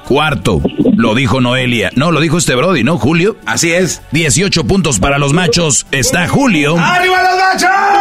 Cuarto, 0.05 0.61
lo 0.97 1.15
dijo 1.15 1.39
Noelia. 1.39 1.89
No, 1.95 2.11
lo 2.11 2.19
dijo 2.19 2.37
este 2.37 2.55
Brody, 2.55 2.83
¿no? 2.83 2.97
Julio. 2.97 3.37
Así 3.45 3.71
es. 3.71 4.01
18 4.11 4.65
puntos 4.65 4.99
para 4.99 5.17
los 5.17 5.31
machos. 5.31 5.87
Está 5.91 6.27
Julio. 6.27 6.77
¡Arriba 6.77 7.23
los 7.23 7.37
machos! 7.37 7.92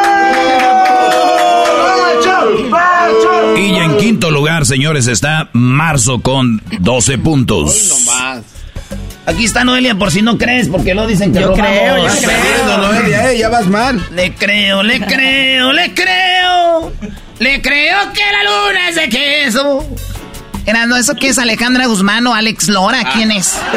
Y 3.57 3.75
en 3.77 3.97
quinto 3.99 4.31
lugar, 4.31 4.67
señores, 4.67 5.07
está 5.07 5.49
marzo 5.53 6.21
con 6.21 6.61
12 6.81 7.19
puntos. 7.19 8.07
Aquí 9.25 9.45
está 9.45 9.63
Noelia 9.65 9.95
por 9.95 10.11
si 10.11 10.21
no 10.23 10.37
crees, 10.37 10.69
porque 10.69 10.95
lo 10.95 11.07
dicen 11.07 11.33
que 11.33 11.41
Yo 11.41 11.49
robamos. 11.49 11.67
creo, 11.71 11.97
yo 11.99 12.29
perdiendo, 12.29 12.79
Noelia, 12.79 13.33
eh, 13.33 13.39
ya 13.39 13.49
vas 13.49 13.67
mal. 13.69 14.05
Le 14.11 14.35
creo, 14.35 14.83
le 14.83 15.01
creo, 15.01 15.73
le 15.73 15.95
creo. 15.95 16.93
Le 17.39 17.63
creo 17.63 18.13
que 18.13 18.21
la 18.21 18.43
luna 18.45 18.89
es 18.89 18.97
de 18.97 19.09
queso. 19.09 19.87
Erasno, 20.67 20.97
¿eso 20.97 21.15
qué 21.15 21.29
es 21.29 21.39
Alejandra 21.39 21.87
Guzmán 21.87 22.27
o 22.27 22.35
Alex 22.35 22.69
Lora? 22.69 23.13
¿Quién 23.15 23.31
es? 23.33 23.59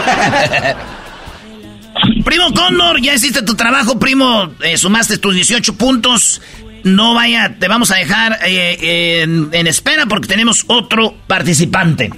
Primo 2.25 2.51
Cóndor, 2.53 3.01
ya 3.01 3.13
hiciste 3.13 3.41
tu 3.41 3.55
trabajo, 3.55 3.97
primo. 3.99 4.49
Eh, 4.61 4.77
sumaste 4.77 5.17
tus 5.17 5.33
18 5.35 5.75
puntos. 5.75 6.41
No 6.85 7.13
vaya, 7.15 7.55
te 7.59 7.67
vamos 7.67 7.91
a 7.91 7.95
dejar 7.95 8.39
eh, 8.45 9.21
en, 9.23 9.49
en 9.51 9.67
espera 9.67 10.05
porque 10.05 10.27
tenemos 10.27 10.63
otro 10.67 11.13
participante. 11.27 12.11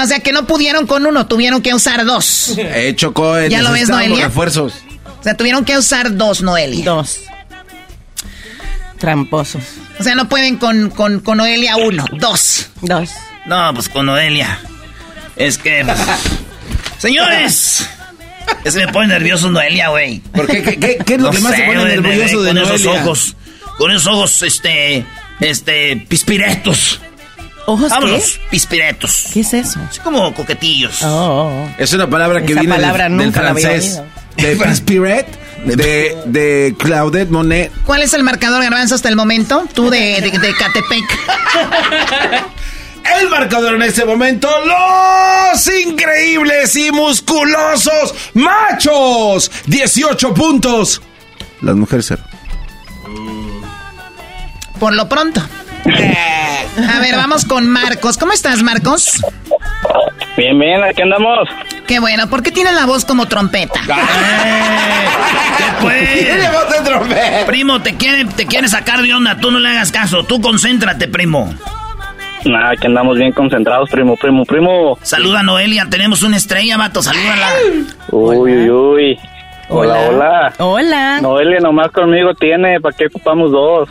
O 0.00 0.06
sea, 0.06 0.20
que 0.20 0.32
no 0.32 0.46
pudieron 0.46 0.86
con 0.86 1.04
uno, 1.04 1.26
tuvieron 1.26 1.60
que 1.60 1.74
usar 1.74 2.04
dos. 2.04 2.54
Eh, 2.56 2.94
Choco, 2.96 3.36
eh, 3.36 3.50
¿Ya 3.50 3.60
lo 3.60 3.72
ves, 3.72 3.88
Noelia? 3.88 4.26
refuerzos. 4.26 4.74
O 5.18 5.22
sea, 5.22 5.36
tuvieron 5.36 5.64
que 5.64 5.76
usar 5.76 6.16
dos, 6.16 6.40
Noelia. 6.42 6.84
Dos. 6.84 7.18
Tramposos. 8.98 9.62
O 9.98 10.02
sea, 10.02 10.14
no 10.14 10.28
pueden 10.28 10.56
con, 10.56 10.90
con, 10.90 11.20
con 11.20 11.38
Noelia 11.38 11.76
uno, 11.76 12.04
dos. 12.12 12.70
Dos. 12.80 13.10
No, 13.46 13.72
pues 13.74 13.88
con 13.88 14.06
Noelia. 14.06 14.60
Es 15.36 15.58
que. 15.58 15.84
pues, 15.84 15.98
Señores. 16.98 17.88
Es 18.64 18.74
que 18.74 18.86
me 18.86 18.92
pone 18.92 19.08
nervioso 19.08 19.50
Noelia, 19.50 19.88
güey. 19.88 20.20
¿Por 20.20 20.46
qué? 20.46 20.62
¿Qué, 20.62 20.78
qué- 20.78 20.98
qué 21.04 21.14
es 21.14 21.20
lo 21.20 21.26
No 21.28 21.32
que 21.32 21.40
más 21.40 21.52
sé, 21.54 21.62
te 21.62 21.66
pone 21.66 21.84
nervioso 21.84 22.38
ve 22.40 22.44
de 22.44 22.48
con 22.48 22.58
esos 22.58 22.84
Noelia? 22.84 23.02
ojos. 23.02 23.36
Con 23.78 23.90
esos 23.90 24.06
ojos, 24.08 24.42
este. 24.42 25.04
Este. 25.40 25.96
Pispiretos. 26.08 27.00
¿Ojos 27.66 27.90
Vámonos, 27.90 28.40
pispiretos. 28.50 29.24
qué? 29.26 29.32
¿Qué 29.34 29.40
es 29.40 29.52
eso? 29.54 29.78
Como 30.02 30.32
coquetillos. 30.34 31.02
Oh, 31.02 31.06
oh, 31.06 31.64
oh. 31.66 31.70
Es 31.78 31.92
una 31.92 32.08
palabra 32.08 32.40
que 32.40 32.52
Esa 32.52 32.60
viene 32.60 32.74
del- 32.76 32.82
palabra 32.82 33.04
del, 33.04 33.16
nunca 33.16 33.42
la 33.42 33.50
había 33.50 33.68
francés. 33.68 34.00
De 34.36 34.56
Pispiret, 34.64 35.26
de, 35.66 36.16
de 36.26 36.74
Claudette 36.78 37.28
Monet. 37.30 37.70
¿Cuál 37.84 38.02
es 38.02 38.14
el 38.14 38.22
marcador, 38.22 38.62
Garbanzo, 38.62 38.94
hasta 38.94 39.08
el 39.10 39.16
momento? 39.16 39.66
Tú 39.74 39.90
de, 39.90 40.20
de, 40.22 40.30
de 40.38 40.54
Catepec. 40.54 41.04
El 43.20 43.30
marcador 43.30 43.74
en 43.76 43.82
este 43.82 44.04
momento, 44.04 44.48
los 44.66 45.66
increíbles 45.82 46.76
y 46.76 46.90
musculosos 46.92 48.14
machos. 48.34 49.50
18 49.66 50.34
puntos. 50.34 51.00
Las 51.62 51.74
mujeres 51.74 52.04
cero. 52.08 52.22
Por 54.78 54.94
lo 54.94 55.08
pronto. 55.08 55.40
A 55.40 57.00
ver, 57.00 57.16
vamos 57.16 57.44
con 57.44 57.68
Marcos. 57.68 58.18
¿Cómo 58.18 58.32
estás, 58.32 58.62
Marcos? 58.62 59.20
Bien, 60.36 60.58
bien, 60.58 60.82
aquí 60.84 61.02
andamos. 61.02 61.48
Qué 61.86 61.98
bueno. 61.98 62.28
¿Por 62.28 62.42
qué 62.42 62.52
tienes 62.52 62.74
la 62.74 62.86
voz 62.86 63.04
como 63.04 63.26
trompeta? 63.26 63.80
¿Qué 63.86 65.64
pues? 65.80 66.12
Tiene 66.24 66.50
voz 66.50 66.70
de 66.70 66.80
trompeta. 66.88 67.46
Primo, 67.46 67.80
te 67.82 67.96
quiere, 67.96 68.24
te 68.26 68.46
quiere 68.46 68.68
sacar 68.68 69.02
de 69.02 69.12
onda. 69.12 69.38
Tú 69.38 69.50
no 69.50 69.58
le 69.58 69.68
hagas 69.68 69.90
caso. 69.90 70.24
Tú 70.24 70.40
concéntrate, 70.40 71.08
primo. 71.08 71.52
Nada, 72.44 72.70
aquí 72.70 72.86
andamos 72.86 73.16
bien 73.16 73.32
concentrados, 73.32 73.90
primo, 73.90 74.16
primo, 74.16 74.44
primo. 74.44 74.98
Saluda 75.02 75.40
a 75.40 75.42
Noelia. 75.42 75.86
Tenemos 75.90 76.22
una 76.22 76.36
estrella, 76.36 76.76
vato. 76.76 77.02
Salúdala. 77.02 77.48
Uy, 78.10 78.36
uy, 78.36 78.70
uy. 78.70 79.18
Hola, 79.68 80.08
hola. 80.08 80.54
Hola. 80.58 81.20
Noelia 81.20 81.60
nomás 81.60 81.90
conmigo 81.92 82.34
tiene, 82.34 82.80
¿para 82.80 82.96
qué 82.96 83.06
ocupamos 83.06 83.50
dos? 83.50 83.88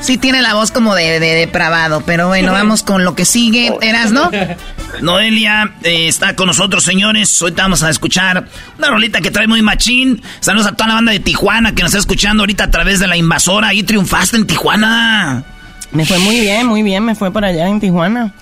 Sí 0.00 0.18
tiene 0.18 0.42
la 0.42 0.54
voz 0.54 0.72
como 0.72 0.96
de, 0.96 1.20
de 1.20 1.34
depravado, 1.34 2.02
pero 2.04 2.26
bueno, 2.26 2.52
vamos 2.52 2.82
con 2.82 3.04
lo 3.04 3.14
que 3.14 3.24
sigue. 3.24 3.72
Eras, 3.80 4.10
¿no? 4.10 4.30
Noelia 5.00 5.74
eh, 5.84 6.08
está 6.08 6.34
con 6.34 6.46
nosotros, 6.46 6.82
señores. 6.82 7.40
Hoy 7.40 7.52
vamos 7.52 7.82
a 7.82 7.90
escuchar 7.90 8.44
una 8.78 8.88
rolita 8.88 9.20
que 9.20 9.30
trae 9.30 9.46
muy 9.46 9.62
machín. 9.62 10.20
Saludos 10.40 10.66
a 10.66 10.72
toda 10.72 10.88
la 10.88 10.94
banda 10.94 11.12
de 11.12 11.20
Tijuana 11.20 11.74
que 11.74 11.82
nos 11.82 11.90
está 11.90 12.00
escuchando 12.00 12.42
ahorita 12.42 12.64
a 12.64 12.70
través 12.70 12.98
de 12.98 13.06
la 13.06 13.16
invasora. 13.16 13.68
Ahí 13.68 13.82
triunfaste 13.84 14.36
en 14.36 14.46
Tijuana. 14.46 15.44
Me 15.92 16.04
fue 16.04 16.18
muy 16.18 16.40
bien, 16.40 16.66
muy 16.66 16.82
bien. 16.82 17.04
Me 17.04 17.14
fue 17.14 17.30
por 17.30 17.44
allá 17.44 17.68
en 17.68 17.78
Tijuana. 17.78 18.32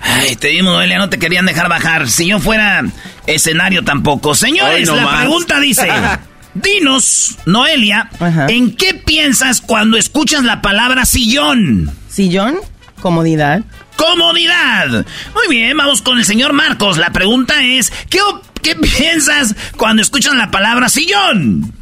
Ay, 0.00 0.36
te 0.36 0.48
dimos, 0.48 0.72
Noelia, 0.72 0.98
no 0.98 1.08
te 1.08 1.18
querían 1.18 1.46
dejar 1.46 1.68
bajar. 1.68 2.08
Si 2.08 2.26
yo 2.26 2.38
fuera 2.38 2.84
escenario 3.26 3.84
tampoco. 3.84 4.34
Señores, 4.34 4.88
la 4.88 5.18
pregunta 5.18 5.60
dice... 5.60 5.88
Dinos, 6.54 7.36
Noelia, 7.46 8.08
¿en 8.48 8.74
qué 8.74 8.94
piensas 8.94 9.60
cuando 9.60 9.96
escuchas 9.96 10.42
la 10.42 10.60
palabra 10.60 11.04
sillón? 11.04 11.92
¿Sillón? 12.08 12.56
Comodidad. 13.00 13.62
Comodidad. 13.96 14.88
Muy 15.34 15.48
bien, 15.56 15.76
vamos 15.76 16.02
con 16.02 16.18
el 16.18 16.24
señor 16.24 16.52
Marcos. 16.54 16.98
La 16.98 17.10
pregunta 17.10 17.62
es, 17.62 17.92
¿qué, 18.10 18.18
qué 18.62 18.74
piensas 18.98 19.54
cuando 19.76 20.02
escuchas 20.02 20.34
la 20.34 20.50
palabra 20.50 20.88
sillón? 20.88 21.72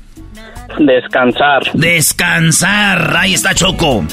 Descansar. 0.79 1.63
Descansar. 1.73 3.17
Ahí 3.17 3.35
está 3.35 3.55
Choco. 3.55 4.05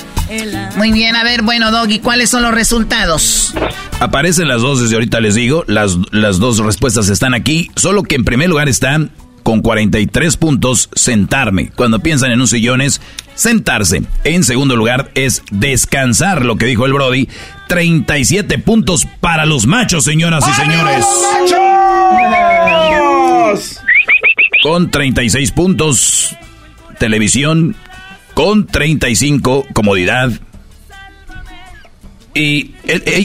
Muy 0.77 0.91
bien, 0.91 1.15
a 1.15 1.23
ver, 1.23 1.41
bueno, 1.41 1.71
Doggy, 1.71 1.99
¿cuáles 1.99 2.29
son 2.29 2.43
los 2.43 2.53
resultados? 2.53 3.53
Aparecen 3.99 4.47
las 4.47 4.61
dos 4.61 4.81
desde 4.81 4.95
ahorita, 4.95 5.19
les 5.19 5.35
digo. 5.35 5.63
Las, 5.67 5.97
las 6.11 6.39
dos 6.39 6.59
respuestas 6.59 7.09
están 7.09 7.33
aquí. 7.33 7.71
Solo 7.75 8.03
que 8.03 8.15
en 8.15 8.25
primer 8.25 8.49
lugar 8.49 8.69
están 8.69 9.11
con 9.43 9.61
43 9.61 10.37
puntos, 10.37 10.89
sentarme. 10.93 11.71
Cuando 11.75 11.99
piensan 11.99 12.31
en 12.31 12.41
un 12.41 12.47
sillón 12.47 12.81
es 12.81 13.01
sentarse. 13.35 14.03
En 14.23 14.43
segundo 14.43 14.75
lugar 14.75 15.11
es 15.15 15.43
descansar, 15.51 16.45
lo 16.45 16.55
que 16.55 16.65
dijo 16.65 16.85
el 16.85 16.93
Brody. 16.93 17.27
37 17.67 18.59
puntos 18.59 19.05
para 19.19 19.45
los 19.45 19.67
machos, 19.67 20.03
señoras 20.05 20.45
y 20.47 20.53
señores. 20.53 21.05
Con 24.63 24.89
36 24.89 25.51
puntos, 25.51 26.35
televisión. 26.99 27.75
Con 28.33 28.65
35, 28.65 29.65
comodidad. 29.73 30.31
Y 32.33 32.73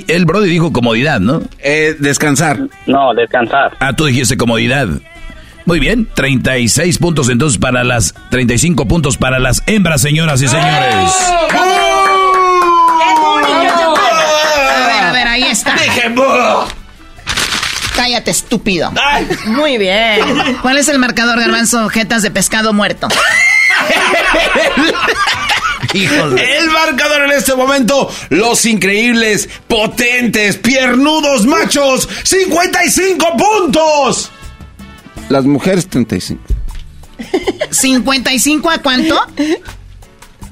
el, 0.07 0.27
Brody 0.27 0.51
dijo 0.51 0.73
comodidad, 0.73 1.19
¿no? 1.19 1.43
Eh, 1.61 1.97
descansar. 1.99 2.61
No, 2.87 3.15
descansar. 3.15 3.75
Ah, 3.81 3.95
tú 3.95 4.05
dijiste 4.05 4.37
comodidad. 4.37 4.89
Muy 5.65 5.81
bien, 5.81 6.09
36 6.15 6.99
puntos 6.99 7.29
entonces 7.29 7.59
para 7.59 7.85
las 7.85 8.15
35 8.31 8.87
puntos 8.89 9.17
para 9.19 9.39
las 9.39 9.63
hembras, 9.67 10.01
señoras 10.01 10.41
y 10.41 10.49
señores. 10.49 10.65
A 10.67 11.57
ver, 14.87 15.05
a 15.05 15.13
ver, 15.13 15.29
ahí 15.29 15.45
está. 15.45 15.75
Cállate, 17.97 18.31
estúpido. 18.31 18.93
Muy 19.47 19.77
bien. 19.77 20.21
¿Cuál 20.63 20.79
es 20.79 20.89
el 20.89 20.99
marcador, 20.99 21.41
garbanzo? 21.41 21.89
Jetas 21.89 22.23
de 22.23 22.31
pescado 22.31 22.73
muerto. 22.73 23.09
El 25.95 26.71
marcador 26.71 27.23
en 27.23 27.33
este 27.33 27.55
momento, 27.55 28.11
los 28.31 28.67
increíbles, 28.67 29.49
potentes, 29.67 30.57
piernudos 30.57 31.47
machos, 31.47 32.09
55 32.25 33.27
puntos. 33.37 34.31
Las 35.29 35.45
mujeres 35.45 35.89
35. 35.89 36.43
¿55 37.71 38.75
a 38.75 38.79
cuánto? 38.83 39.27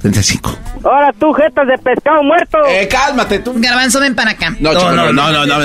35. 0.00 0.58
Ahora 0.84 1.12
tú, 1.18 1.32
jetas 1.32 1.66
de 1.66 1.78
pescado 1.78 2.22
muerto. 2.22 2.58
Eh, 2.68 2.88
cálmate 2.88 3.40
tú. 3.40 3.54
Garbanzo, 3.56 4.00
ven 4.00 4.14
para 4.14 4.32
acá. 4.32 4.54
No, 4.60 4.72
no, 4.72 4.92
no, 4.92 5.12
no, 5.12 5.32
no. 5.32 5.46
no, 5.46 5.58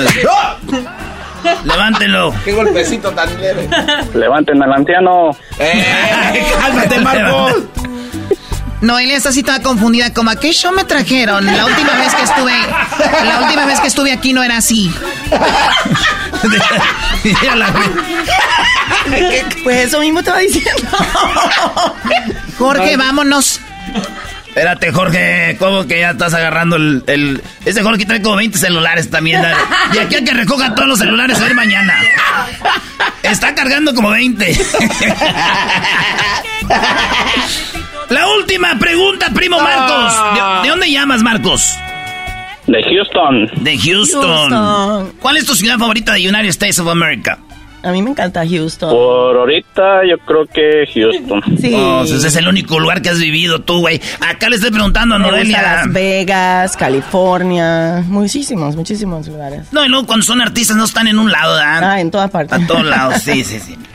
Levántenlo. 1.64 2.34
Qué 2.44 2.52
golpecito 2.52 3.10
tan 3.12 3.40
leve. 3.40 3.68
Levanten 4.14 4.62
al 4.62 4.72
anciano. 4.72 5.30
Eh, 5.58 6.52
cálmate, 6.60 7.00
Marcos. 7.00 7.54
Noelia 8.82 9.16
está 9.16 9.28
así 9.28 9.44
toda 9.44 9.62
confundida, 9.62 10.12
como 10.12 10.30
a 10.30 10.36
qué 10.36 10.52
show 10.52 10.72
me 10.72 10.82
trajeron. 10.82 11.46
La 11.46 11.66
última 11.66 11.94
vez 11.94 12.12
que 12.14 12.22
estuve, 12.22 12.52
la 13.24 13.40
última 13.42 13.64
vez 13.64 13.80
que 13.80 13.86
estuve 13.86 14.10
aquí 14.10 14.32
no 14.32 14.42
era 14.42 14.56
así. 14.56 14.92
pues 19.62 19.86
eso 19.86 20.00
mismo 20.00 20.18
estaba 20.18 20.40
diciendo. 20.40 20.90
Jorge, 22.58 22.96
vámonos. 22.96 23.60
Espérate, 24.52 24.92
Jorge, 24.92 25.56
¿cómo 25.58 25.86
que 25.86 26.00
ya 26.00 26.10
estás 26.10 26.34
agarrando 26.34 26.76
el, 26.76 27.02
el... 27.06 27.42
Ese 27.64 27.82
Jorge 27.82 28.04
trae 28.04 28.20
como 28.20 28.36
20 28.36 28.58
celulares 28.58 29.08
también. 29.08 29.42
Y 29.94 29.98
aquí 29.98 30.16
hay 30.16 30.24
que 30.24 30.34
recoja 30.34 30.74
todos 30.74 30.86
los 30.86 30.98
celulares 30.98 31.40
a 31.40 31.44
ver 31.44 31.54
mañana. 31.54 31.94
Está 33.22 33.54
cargando 33.54 33.94
como 33.94 34.10
20. 34.10 34.54
La 38.10 38.28
última 38.28 38.78
pregunta, 38.78 39.30
primo 39.32 39.58
Marcos. 39.58 40.62
¿De, 40.62 40.68
dónde 40.68 40.90
llamas, 40.90 41.22
Marcos? 41.22 41.74
De 42.66 42.82
Houston. 42.82 43.50
De 43.64 43.78
Houston. 43.78 45.14
¿Cuál 45.18 45.38
es 45.38 45.46
tu 45.46 45.54
ciudad 45.54 45.78
favorita 45.78 46.12
de 46.12 46.28
United 46.28 46.50
States 46.50 46.78
of 46.78 46.88
America? 46.88 47.38
A 47.82 47.90
mí 47.90 48.00
me 48.00 48.10
encanta 48.10 48.46
Houston. 48.46 48.90
Por 48.90 49.36
ahorita 49.36 50.02
yo 50.08 50.18
creo 50.18 50.46
que 50.46 50.86
Houston. 50.94 51.42
Sí. 51.62 51.74
Oh, 51.74 52.02
ese 52.02 52.26
es 52.26 52.36
el 52.36 52.48
único 52.48 52.78
lugar 52.80 53.02
que 53.02 53.10
has 53.10 53.20
vivido 53.20 53.60
tú, 53.60 53.80
güey. 53.80 54.00
Acá 54.20 54.48
le 54.48 54.56
estoy 54.56 54.70
preguntando 54.70 55.16
a 55.16 55.18
Noelia. 55.18 55.62
Las 55.62 55.92
Vegas, 55.92 56.76
California, 56.76 58.02
muchísimos, 58.06 58.74
muchísimos 58.74 59.28
lugares. 59.28 59.72
No, 59.72 59.84
y 59.84 59.88
luego 59.88 60.06
cuando 60.06 60.24
son 60.24 60.40
artistas 60.40 60.76
no 60.76 60.84
están 60.84 61.08
en 61.08 61.18
un 61.18 61.30
lado, 61.30 61.54
¿verdad? 61.56 61.92
Ah, 61.92 62.00
en 62.00 62.10
todas 62.10 62.30
partes. 62.30 62.60
A 62.62 62.66
todos 62.66 62.84
lados, 62.84 63.22
sí, 63.22 63.44
sí, 63.44 63.58
sí. 63.60 63.76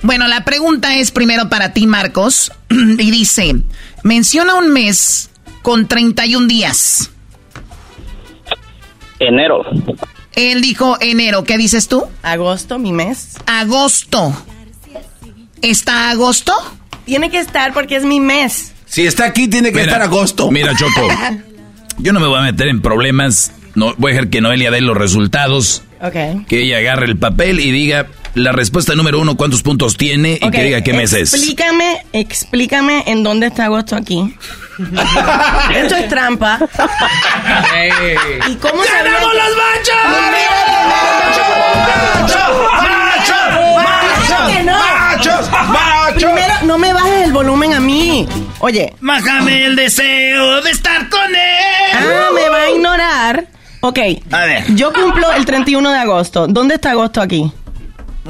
Bueno, 0.00 0.28
la 0.28 0.44
pregunta 0.44 0.96
es 0.96 1.10
primero 1.10 1.48
para 1.48 1.72
ti, 1.72 1.86
Marcos. 1.86 2.52
y 2.70 3.10
dice, 3.10 3.56
menciona 4.04 4.54
un 4.54 4.72
mes 4.72 5.30
con 5.62 5.88
31 5.88 6.46
días. 6.46 7.10
Enero. 9.18 9.64
Él 10.38 10.60
dijo 10.60 10.96
enero. 11.00 11.42
¿Qué 11.42 11.58
dices 11.58 11.88
tú? 11.88 12.04
Agosto, 12.22 12.78
mi 12.78 12.92
mes. 12.92 13.38
Agosto. 13.46 14.32
¿Está 15.62 16.10
agosto? 16.10 16.54
Tiene 17.04 17.28
que 17.28 17.40
estar 17.40 17.72
porque 17.72 17.96
es 17.96 18.04
mi 18.04 18.20
mes. 18.20 18.72
Si 18.86 19.04
está 19.04 19.24
aquí, 19.24 19.48
tiene 19.48 19.72
que 19.72 19.80
estar 19.80 20.00
agosto. 20.00 20.48
Mira, 20.52 20.76
Choco. 20.76 21.08
yo 21.98 22.12
no 22.12 22.20
me 22.20 22.28
voy 22.28 22.38
a 22.38 22.42
meter 22.42 22.68
en 22.68 22.80
problemas. 22.80 23.50
No, 23.74 23.94
voy 23.98 24.12
a 24.12 24.14
dejar 24.14 24.30
que 24.30 24.40
Noelia 24.40 24.70
dé 24.70 24.80
los 24.80 24.96
resultados. 24.96 25.82
Ok. 26.00 26.46
Que 26.46 26.62
ella 26.62 26.78
agarre 26.78 27.06
el 27.06 27.18
papel 27.18 27.58
y 27.58 27.72
diga 27.72 28.06
la 28.34 28.52
respuesta 28.52 28.94
número 28.94 29.18
uno, 29.20 29.36
cuántos 29.36 29.62
puntos 29.62 29.96
tiene 29.96 30.38
y 30.40 30.50
que 30.50 30.62
diga 30.62 30.82
qué 30.82 30.92
mes 30.92 31.14
es. 31.14 31.34
Explícame, 31.34 32.04
explícame 32.12 33.02
en 33.08 33.24
dónde 33.24 33.48
está 33.48 33.64
agosto 33.64 33.96
aquí. 33.96 34.36
Esto 35.74 35.96
es 35.96 36.08
trampa. 36.08 36.58
¿Y 38.48 38.54
cómo 38.56 38.82
se 38.82 38.92
¡Ganamos 38.92 39.34
las 39.34 39.50
machos! 39.56 39.96
¡Machos! 45.04 45.50
¡Machos! 45.50 46.14
Primero, 46.14 46.54
no 46.62 46.78
me 46.78 46.92
bajes 46.92 47.24
el 47.24 47.32
volumen 47.32 47.74
a 47.74 47.80
mí. 47.80 48.28
Oye. 48.60 48.94
Bájame 49.00 49.66
el 49.66 49.76
deseo 49.76 50.60
de 50.62 50.70
estar 50.70 51.08
con 51.08 51.34
él. 51.34 51.92
Ah, 51.94 52.28
me 52.34 52.48
va 52.48 52.62
a 52.62 52.70
ignorar. 52.70 53.46
Ok. 53.80 53.98
A 54.32 54.44
ver. 54.44 54.74
Yo 54.74 54.92
cumplo 54.92 55.32
el 55.32 55.44
31 55.44 55.90
de 55.90 55.98
agosto. 55.98 56.46
¿Dónde 56.48 56.76
está 56.76 56.90
agosto 56.92 57.20
aquí? 57.20 57.52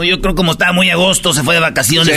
Yo 0.04 0.20
creo 0.20 0.34
como 0.34 0.52
estaba 0.52 0.72
muy 0.72 0.90
agosto, 0.90 1.32
se 1.34 1.42
fue 1.42 1.54
de 1.54 1.60
vacaciones. 1.60 2.16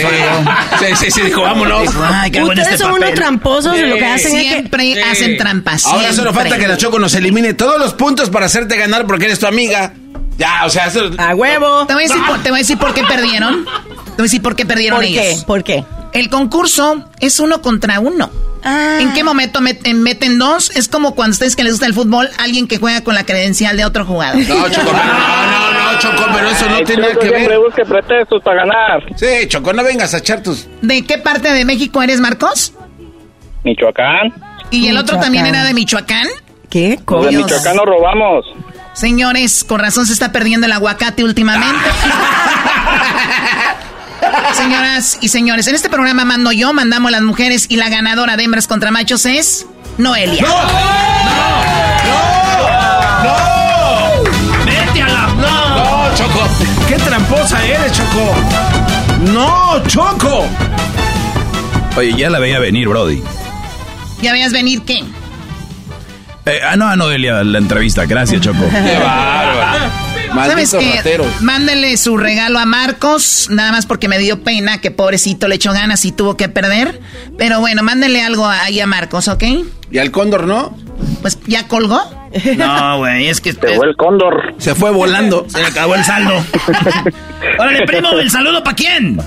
Sí, 0.79 0.85
sí, 0.95 1.11
sí, 1.11 1.21
dijo, 1.21 1.41
vámonos. 1.41 1.89
Ustedes 1.89 2.59
este 2.59 2.77
son 2.77 2.93
unos 2.93 3.13
tramposos 3.13 3.77
y 3.77 3.81
lo 3.81 3.95
que 3.95 4.05
hacen 4.05 4.31
siempre 4.31 4.91
es 4.91 4.97
que... 4.97 5.03
hacen 5.03 5.37
trampas. 5.37 5.85
Ahora 5.85 6.13
solo 6.13 6.33
falta 6.33 6.57
que 6.57 6.67
la 6.67 6.77
Choco 6.77 6.99
nos 6.99 7.13
elimine 7.15 7.53
todos 7.53 7.79
los 7.79 7.93
puntos 7.93 8.29
para 8.29 8.45
hacerte 8.45 8.77
ganar 8.77 9.05
porque 9.05 9.25
eres 9.25 9.39
tu 9.39 9.47
amiga. 9.47 9.93
Ya, 10.37 10.65
o 10.65 10.69
sea, 10.69 10.87
eso... 10.87 11.11
a 11.17 11.35
huevo. 11.35 11.85
Te 11.85 11.93
voy 11.93 12.05
a 12.05 12.07
decir, 12.07 12.21
por, 12.25 12.41
te 12.41 12.49
voy 12.49 12.59
a 12.59 12.61
decir 12.61 12.77
por 12.77 12.93
qué 12.93 13.03
perdieron. 13.03 13.65
Te 13.65 13.69
voy 13.69 14.19
a 14.19 14.23
decir 14.23 14.41
por 14.41 14.55
qué 14.55 14.65
perdieron 14.65 14.97
¿Por 14.97 15.05
ellos. 15.05 15.23
qué? 15.23 15.43
¿Por 15.45 15.63
qué? 15.63 15.85
El 16.13 16.29
concurso 16.29 17.05
es 17.19 17.39
uno 17.39 17.61
contra 17.61 17.99
uno. 17.99 18.31
Ah. 18.63 18.97
¿En 18.99 19.13
qué 19.13 19.23
momento 19.23 19.61
meten, 19.61 20.03
meten 20.03 20.37
dos? 20.37 20.71
Es 20.75 20.87
como 20.87 21.15
cuando 21.15 21.33
a 21.33 21.35
ustedes 21.35 21.55
que 21.55 21.63
les 21.63 21.73
gusta 21.73 21.85
el 21.87 21.93
fútbol, 21.93 22.29
alguien 22.37 22.67
que 22.67 22.77
juega 22.77 23.01
con 23.01 23.15
la 23.15 23.23
credencial 23.23 23.77
de 23.77 23.85
otro 23.85 24.05
jugador. 24.05 24.41
No, 24.47 24.69
Choco, 24.69 24.91
no, 24.91 25.03
no, 25.03 25.73
no, 25.73 25.90
Choco, 26.01 26.25
pero 26.33 26.49
eso 26.49 26.69
no 26.69 26.75
Ay, 26.77 26.83
tiene 26.85 27.07
Choco 27.09 27.19
que 27.19 27.29
ver. 27.29 27.35
siempre 27.37 27.57
busque 27.57 27.85
pretextos 27.85 28.41
para 28.43 28.65
ganar. 28.65 29.03
Sí, 29.15 29.47
Choco, 29.47 29.73
no 29.73 29.83
vengas 29.83 30.13
a 30.13 30.17
echar 30.17 30.41
tus... 30.41 30.67
¿De 30.81 31.05
qué 31.05 31.17
parte 31.17 31.51
de 31.51 31.65
México 31.65 32.01
eres, 32.01 32.19
Marcos? 32.19 32.73
Michoacán. 33.63 34.33
¿Y 34.71 34.87
el 34.87 34.97
otro 34.97 35.19
también 35.19 35.45
era 35.45 35.63
de 35.63 35.73
Michoacán? 35.73 36.27
¿Qué? 36.69 36.99
Los 37.07 37.25
de. 37.25 37.37
Michoacán 37.37 37.75
nos 37.75 37.85
robamos. 37.85 38.45
Señores, 38.93 39.63
con 39.63 39.79
razón 39.79 40.05
se 40.05 40.13
está 40.13 40.31
perdiendo 40.31 40.65
el 40.65 40.71
aguacate 40.71 41.23
últimamente. 41.23 41.77
Señoras 44.53 45.17
y 45.21 45.29
señores, 45.29 45.67
en 45.67 45.75
este 45.75 45.89
programa 45.89 46.25
mando 46.25 46.51
yo, 46.51 46.73
mandamos 46.73 47.11
las 47.11 47.21
mujeres 47.21 47.65
y 47.69 47.77
la 47.77 47.89
ganadora 47.89 48.37
de 48.37 48.43
hembras 48.43 48.67
contra 48.67 48.91
machos 48.91 49.25
es 49.25 49.65
Noelia. 49.97 50.43
¡Vete 50.43 50.55
a 50.55 51.60
Choco. 57.91 58.33
No, 59.33 59.81
Choco. 59.87 60.45
Oye, 61.97 62.13
ya 62.17 62.29
la 62.29 62.39
veía 62.39 62.59
venir, 62.59 62.87
Brody. 62.87 63.21
¿Ya 64.21 64.31
veías 64.31 64.53
venir 64.53 64.81
qué? 64.83 65.03
Eh, 66.45 66.59
ah, 66.65 66.75
no, 66.75 66.87
a 66.87 66.95
Noelia, 66.95 67.43
la 67.43 67.57
entrevista. 67.57 68.05
Gracias, 68.05 68.41
Choco. 68.41 68.63
Qué 68.69 68.97
bárbaro. 68.97 69.91
¿Sabes 70.33 70.71
qué? 70.71 70.95
rateros. 70.95 71.41
Mándele 71.41 71.97
su 71.97 72.15
regalo 72.17 72.59
a 72.59 72.65
Marcos, 72.65 73.47
nada 73.49 73.73
más 73.73 73.85
porque 73.85 74.07
me 74.07 74.17
dio 74.17 74.41
pena 74.41 74.79
que 74.79 74.89
pobrecito 74.89 75.49
le 75.49 75.55
echó 75.55 75.73
ganas 75.73 76.05
y 76.05 76.13
tuvo 76.13 76.37
que 76.37 76.47
perder. 76.47 77.01
Pero 77.37 77.59
bueno, 77.59 77.83
mándele 77.83 78.21
algo 78.21 78.47
ahí 78.47 78.79
a 78.79 78.87
Marcos, 78.87 79.27
¿ok? 79.27 79.43
¿Y 79.91 79.97
al 79.97 80.11
cóndor 80.11 80.47
no? 80.47 80.77
Pues 81.21 81.37
ya 81.47 81.67
colgó. 81.67 82.20
No, 82.57 82.97
güey, 82.99 83.27
es 83.27 83.41
que... 83.41 83.53
Se 83.53 83.75
fue 83.75 83.87
el 83.87 83.95
cóndor. 83.95 84.53
Se 84.57 84.73
fue 84.75 84.91
volando. 84.91 85.45
Se 85.49 85.59
le 85.59 85.65
acabó 85.67 85.95
el 85.95 86.03
saldo. 86.03 86.33
Órale, 87.59 87.85
primo, 87.85 88.09
¿el 88.19 88.29
saludo 88.29 88.63
para 88.63 88.75
quién? 88.75 89.17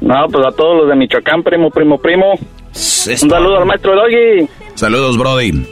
No, 0.00 0.14
pues 0.30 0.46
a 0.46 0.50
todos 0.56 0.78
los 0.82 0.88
de 0.88 0.96
Michoacán, 0.96 1.42
primo, 1.42 1.70
primo, 1.70 1.98
primo. 1.98 2.32
Un 2.32 3.30
saludo 3.30 3.58
al 3.58 3.66
maestro 3.66 3.94
Doggy. 3.94 4.48
Saludos, 4.74 5.16
Brody. 5.18 5.66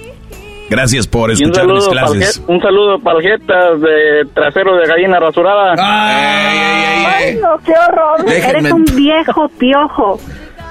Gracias 0.71 1.07
por 1.07 1.31
escuchar 1.31 1.67
mis 1.67 1.87
clases. 1.89 2.43
un 2.49 2.61
saludo 2.61 2.99
para 2.99 3.19
el 3.19 3.23
Jetas 3.25 3.81
de 3.81 4.25
trasero 4.35 4.77
de 4.77 4.87
gallina 4.87 5.21
rasurada. 5.21 5.75
Ay, 5.79 7.37
no, 7.41 7.59
qué 7.65 7.73
horror. 7.73 8.25
Déjenme- 8.27 8.59
Eres 8.61 8.73
un 8.73 8.85
viejo 8.97 9.49
piojo. 9.59 10.19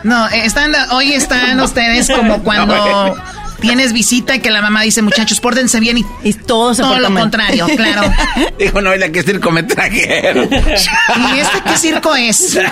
No, 0.03 0.27
eh, 0.29 0.41
están, 0.45 0.73
hoy 0.93 1.13
están 1.13 1.59
ustedes 1.59 2.09
como 2.11 2.43
cuando 2.43 2.73
tienes 3.63 3.93
visita 3.93 4.35
y 4.35 4.39
que 4.39 4.51
la 4.51 4.61
mamá 4.61 4.81
dice, 4.83 5.01
muchachos, 5.01 5.39
pórtense 5.39 5.79
bien 5.79 5.97
y, 6.23 6.33
todo, 6.33 6.75
todo 6.75 6.99
lo 6.99 7.07
porta 7.07 7.09
mal. 7.09 7.21
contrario, 7.23 7.65
claro. 7.75 8.01
Dijo 8.59 8.81
Noelia 8.81 9.11
que 9.11 9.19
es 9.19 9.25
circometrajero. 9.25 10.43
¿Y 10.51 11.39
este 11.39 11.61
qué 11.65 11.77
circo 11.77 12.15
es? 12.15 12.59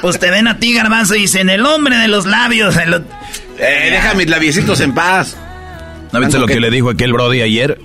Pues 0.00 0.18
te 0.18 0.30
ven 0.30 0.46
a 0.48 0.58
ti, 0.58 0.74
garbanzo, 0.74 1.14
y 1.14 1.20
dicen, 1.22 1.48
el 1.48 1.64
hombre 1.64 1.96
de 1.96 2.08
los 2.08 2.26
labios. 2.26 2.76
el- 2.76 3.04
Eh, 3.58 3.88
deja 3.92 4.14
mis 4.14 4.28
labiecitos 4.28 4.80
en 4.80 4.92
paz. 4.94 5.36
¿No 6.12 6.20
viste 6.20 6.38
lo 6.38 6.46
que 6.46 6.60
le 6.60 6.70
dijo 6.70 6.90
aquel 6.90 7.12
Brody 7.12 7.40
ayer? 7.42 7.78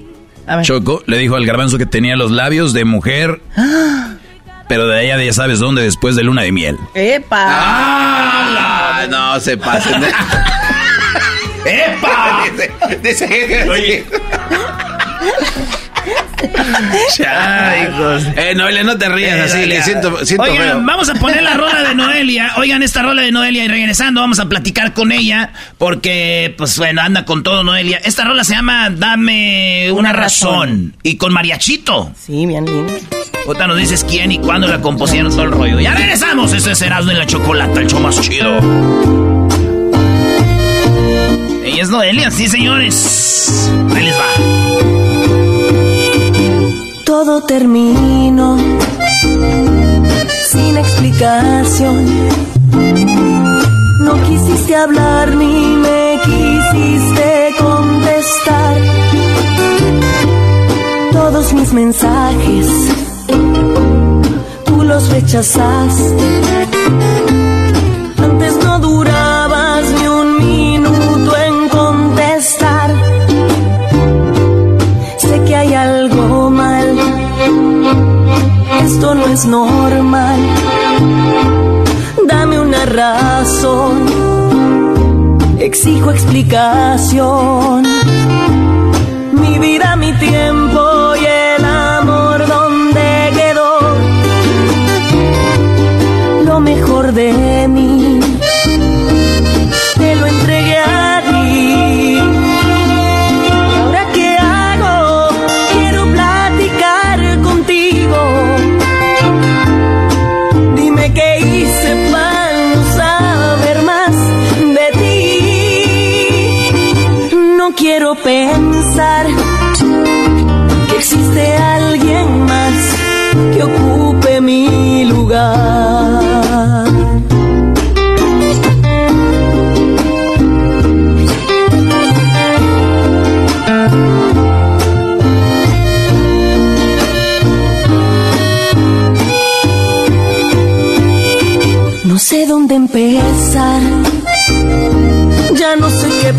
Choco 0.63 1.03
le 1.05 1.17
dijo 1.17 1.35
al 1.35 1.45
garbanzo 1.45 1.77
que 1.77 1.85
tenía 1.85 2.15
los 2.17 2.31
labios 2.31 2.73
de 2.73 2.85
mujer, 2.85 3.41
pero 4.67 4.87
de 4.87 5.05
ella 5.05 5.23
ya 5.23 5.31
sabes 5.33 5.59
dónde 5.59 5.83
después 5.83 6.15
de 6.15 6.23
luna 6.23 6.41
de 6.41 6.51
miel. 6.51 6.77
¡Epa! 6.93 7.45
Ah, 7.47 9.05
no 9.09 9.39
se 9.39 9.55
pasen. 9.57 10.03
¡Epa! 11.65 12.43
dice, 13.03 13.27
dice- 13.27 13.69
Oye. 13.69 14.05
Ay, 17.27 17.83
hijos. 17.87 18.23
Eh, 18.35 18.53
Noelia, 18.55 18.83
no 18.83 18.97
te 18.97 19.07
rías 19.09 19.51
así, 19.51 19.67
que 19.69 19.83
siento, 19.83 20.25
siento 20.25 20.43
Oigan, 20.43 20.57
feo. 20.67 20.81
vamos 20.83 21.09
a 21.09 21.13
poner 21.15 21.43
la 21.43 21.53
rola 21.55 21.83
de 21.83 21.95
Noelia. 21.95 22.53
Oigan, 22.57 22.81
esta 22.81 23.03
rola 23.03 23.21
de 23.21 23.31
Noelia 23.31 23.63
y 23.63 23.67
regresando 23.67 24.21
vamos 24.21 24.39
a 24.39 24.49
platicar 24.49 24.93
con 24.93 25.11
ella 25.11 25.51
porque, 25.77 26.53
pues 26.57 26.77
bueno, 26.77 27.01
anda 27.01 27.25
con 27.25 27.43
todo 27.43 27.63
Noelia. 27.63 27.99
Esta 28.03 28.23
rola 28.25 28.43
se 28.43 28.55
llama 28.55 28.89
Dame 28.89 29.89
una, 29.91 29.99
Una 29.99 30.13
razón. 30.13 30.53
razón. 30.69 30.93
y 31.03 31.17
con 31.17 31.31
mariachito. 31.33 32.11
Sí, 32.19 32.45
bien 32.45 32.65
lindo. 32.65 32.93
Ahorita 33.45 33.67
nos 33.67 33.77
dices 33.77 34.03
quién 34.07 34.31
y 34.31 34.39
cuándo 34.39 34.67
la 34.67 34.79
compusieron 34.81 35.31
todo 35.31 35.43
el 35.43 35.51
rollo. 35.51 35.79
Ya 35.79 35.93
regresamos. 35.93 36.53
Ese 36.53 36.71
es 36.71 36.81
Erasmo 36.81 37.11
y 37.11 37.15
la 37.15 37.25
Chocolata, 37.27 37.79
el 37.79 37.87
show 37.87 37.99
más 37.99 38.19
chido. 38.21 39.40
Es 41.81 41.89
Noelia, 41.89 42.29
sí, 42.29 42.47
señores. 42.47 43.71
Ahí 43.95 44.03
les 44.03 44.15
va. 44.15 44.27
Todo 47.03 47.41
terminó 47.41 48.55
sin 50.51 50.77
explicación. 50.77 52.05
No 54.01 54.13
quisiste 54.27 54.75
hablar 54.75 55.35
ni 55.35 55.75
me 55.77 56.19
quisiste 56.23 57.55
contestar. 57.57 58.77
Todos 61.11 61.51
mis 61.53 61.73
mensajes 61.73 62.67
tú 64.65 64.83
los 64.83 65.09
rechazaste. 65.09 67.40
Esto 79.01 79.15
no 79.15 79.25
es 79.25 79.45
normal. 79.45 80.39
Dame 82.27 82.59
una 82.59 82.85
razón. 82.85 84.05
Exijo 85.57 86.11
explicación. 86.11 87.83
Mi 89.41 89.57
vida, 89.57 89.95
mi 89.95 90.13
tiempo 90.13 90.60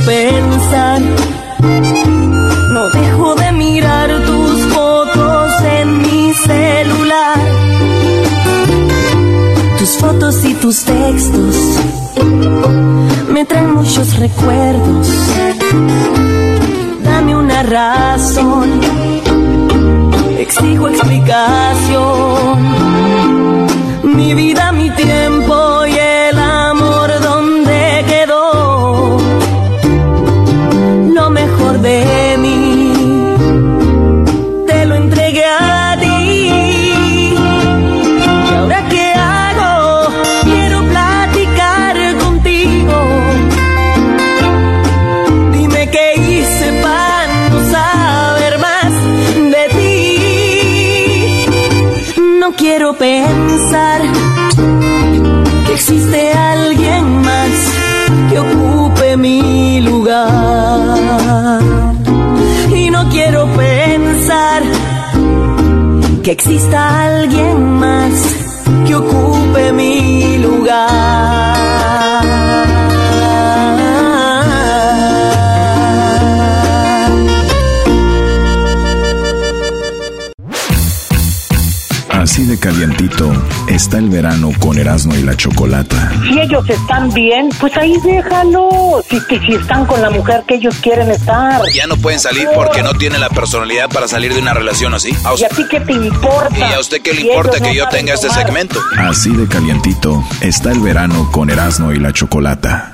pensar. 0.05 1.01
No 2.73 2.89
dejo 2.91 3.35
de 3.35 3.53
mirar 3.53 4.09
tus 4.25 4.61
fotos 4.75 5.53
en 5.81 5.99
mi 5.99 6.33
celular. 6.35 7.39
Tus 9.79 9.91
fotos 9.99 10.45
y 10.45 10.55
tus 10.55 10.85
textos 10.85 11.57
me 13.33 13.45
traen 13.45 13.75
muchos 13.75 14.17
recuerdos. 14.19 15.09
Dame 17.03 17.37
una 17.37 17.63
razón, 17.63 18.81
exijo 20.39 20.89
explicación. 20.89 22.83
Mi 24.05 24.35
vida, 24.35 24.73
mi 24.73 24.91
tiempo 24.91 25.02
exista 66.45 67.05
alguien 67.05 67.79
más 67.79 68.13
que 68.85 68.97
ocupe 68.97 69.73
mi 69.73 70.39
lugar. 70.39 70.73
Así 82.11 82.45
de 82.45 82.59
calientito 82.59 83.33
está 83.75 83.99
el 83.99 84.11
verano 84.11 84.51
con 84.59 84.79
Erasmo 84.79 85.15
y 85.15 85.23
la 85.23 85.37
Chocolata. 85.37 86.13
Si 86.29 86.39
ellos 86.39 86.69
están 86.69 87.13
bien, 87.13 87.49
pues 87.59 87.77
ahí 87.77 87.95
déjalo. 88.05 89.03
Si, 89.09 89.19
si, 89.21 89.39
si 89.39 89.55
están 89.55 89.87
con 89.87 90.01
la 90.03 90.11
mujer 90.11 90.45
que 90.47 90.57
ellos 90.57 90.77
quieren 90.83 91.11
estar. 91.11 91.63
Ya 91.75 91.87
no 91.87 91.97
pueden 91.97 92.21
salir 92.21 92.49
porque 92.55 92.83
no 92.83 92.95
tienen 92.95 93.21
la 93.21 93.31
personalidad 93.31 93.89
para 93.89 94.09
salir 94.09 94.35
de 94.35 94.41
una 94.41 94.55
relación 94.55 94.95
así. 94.95 95.15
¿Y 95.39 95.45
a 95.45 95.49
ti 95.49 95.65
qué 95.71 95.81
te 95.81 95.93
importa? 95.93 96.57
¿Y 96.59 96.63
a 96.63 96.81
usted 96.81 97.01
qué 97.03 97.15
le 97.15 97.23
importa 97.23 97.59
que 97.61 97.69
no 97.69 97.73
yo 97.73 97.89
tenga 97.89 98.15
este 98.15 98.31
segmento? 98.31 98.79
Así 98.99 99.31
de 99.31 99.47
calientito 99.47 100.23
está 100.41 100.71
el 100.71 100.81
verano 100.81 101.31
con 101.33 101.51
Erasmo 101.51 101.93
y 101.93 101.99
la 101.99 102.13
Chocolata. 102.13 102.92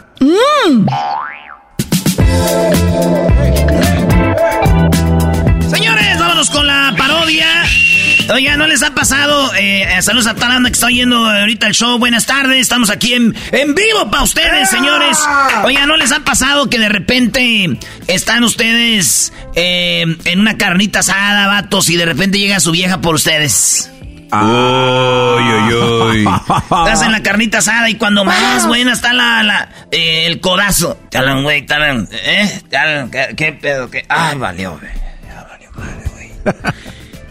Oiga, 8.31 8.57
¿no 8.59 8.67
les 8.67 8.83
ha 8.83 8.95
pasado? 8.95 9.55
Eh, 9.55 9.85
eh, 9.85 10.03
saludos 10.03 10.27
a 10.27 10.35
toda 10.35 10.49
la 10.49 10.55
banda 10.55 10.69
que 10.69 10.75
está 10.75 10.87
oyendo 10.87 11.17
ahorita 11.27 11.67
el 11.67 11.73
show. 11.75 11.99
Buenas 11.99 12.27
tardes, 12.27 12.59
estamos 12.61 12.91
aquí 12.91 13.15
en, 13.15 13.35
en 13.53 13.75
vivo 13.75 14.11
para 14.11 14.23
ustedes, 14.23 14.69
señores. 14.69 15.19
Oiga, 15.65 15.87
¿no 15.87 15.97
les 15.97 16.13
ha 16.13 16.21
pasado 16.21 16.69
que 16.69 16.79
de 16.79 16.91
repente 16.91 17.79
están 18.07 18.45
ustedes 18.45 19.33
eh, 19.55 20.05
en 20.25 20.41
una 20.41 20.59
carnita 20.59 20.99
asada, 20.99 21.47
vatos, 21.47 21.89
y 21.89 21.97
de 21.97 22.05
repente 22.05 22.39
llega 22.39 22.61
su 22.61 22.71
vieja 22.71 23.01
por 23.01 23.15
ustedes? 23.15 23.91
Uy, 24.31 25.43
uy, 25.43 25.75
uy. 25.75 26.29
Estás 26.63 27.01
en 27.01 27.13
la 27.13 27.23
carnita 27.23 27.59
asada 27.59 27.89
y 27.89 27.95
cuando 27.95 28.27
más 28.27 28.67
buena 28.67 28.93
está 28.93 29.15
la, 29.15 29.43
la 29.43 29.71
eh, 29.91 30.27
el 30.27 30.41
codazo. 30.41 30.99
Talan, 31.11 31.45
güey, 31.45 31.65
talan, 31.65 32.07
¿eh? 32.13 32.61
Talan, 32.71 33.11
¿qué, 33.11 33.29
qué 33.35 33.53
pedo? 33.55 33.91
¿Qué? 33.91 34.05
Ay, 34.11 34.37
valió, 34.37 34.79
güey. 34.79 34.93
Ya 35.27 35.47
valió 35.49 35.71
madre, 35.73 36.11
güey. 36.13 36.75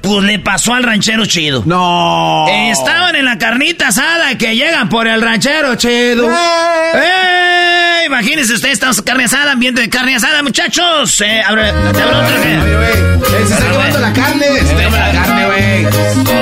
Pues 0.08 0.24
le 0.24 0.40
pasó 0.40 0.74
al 0.74 0.84
ranchero 0.84 1.26
chido. 1.26 1.64
No. 1.66 2.46
Estaban 2.48 3.16
en 3.18 3.26
la 3.26 3.38
carnita 3.38 3.90
asada 3.90 4.38
que 4.38 4.56
llegan 4.56 4.88
por 4.88 5.06
el 5.06 5.22
ranchero 5.22 5.76
chido. 5.76 6.30
¡Eh! 6.32 8.06
Imagínense 8.06 8.54
ustedes, 8.54 8.76
estamos 8.76 9.02
carne 9.02 9.26
asada, 9.26 9.52
ambiente 9.52 9.82
de 9.82 9.90
carne 9.90 10.16
asada, 10.16 10.42
muchachos. 10.44 11.20
Eh, 11.20 11.42
abre, 11.46 11.74
¿te 11.74 12.02
abro 12.02 12.20
otra 12.20 12.42
qué? 12.42 13.28
Se 13.28 13.44
está 13.44 13.58
quemando 13.70 14.00
la 14.00 14.14
carne. 14.14 14.46
Se 14.46 14.60
está 14.62 14.90
la 14.90 15.12
carne, 15.12 15.46
güey. 15.46 15.86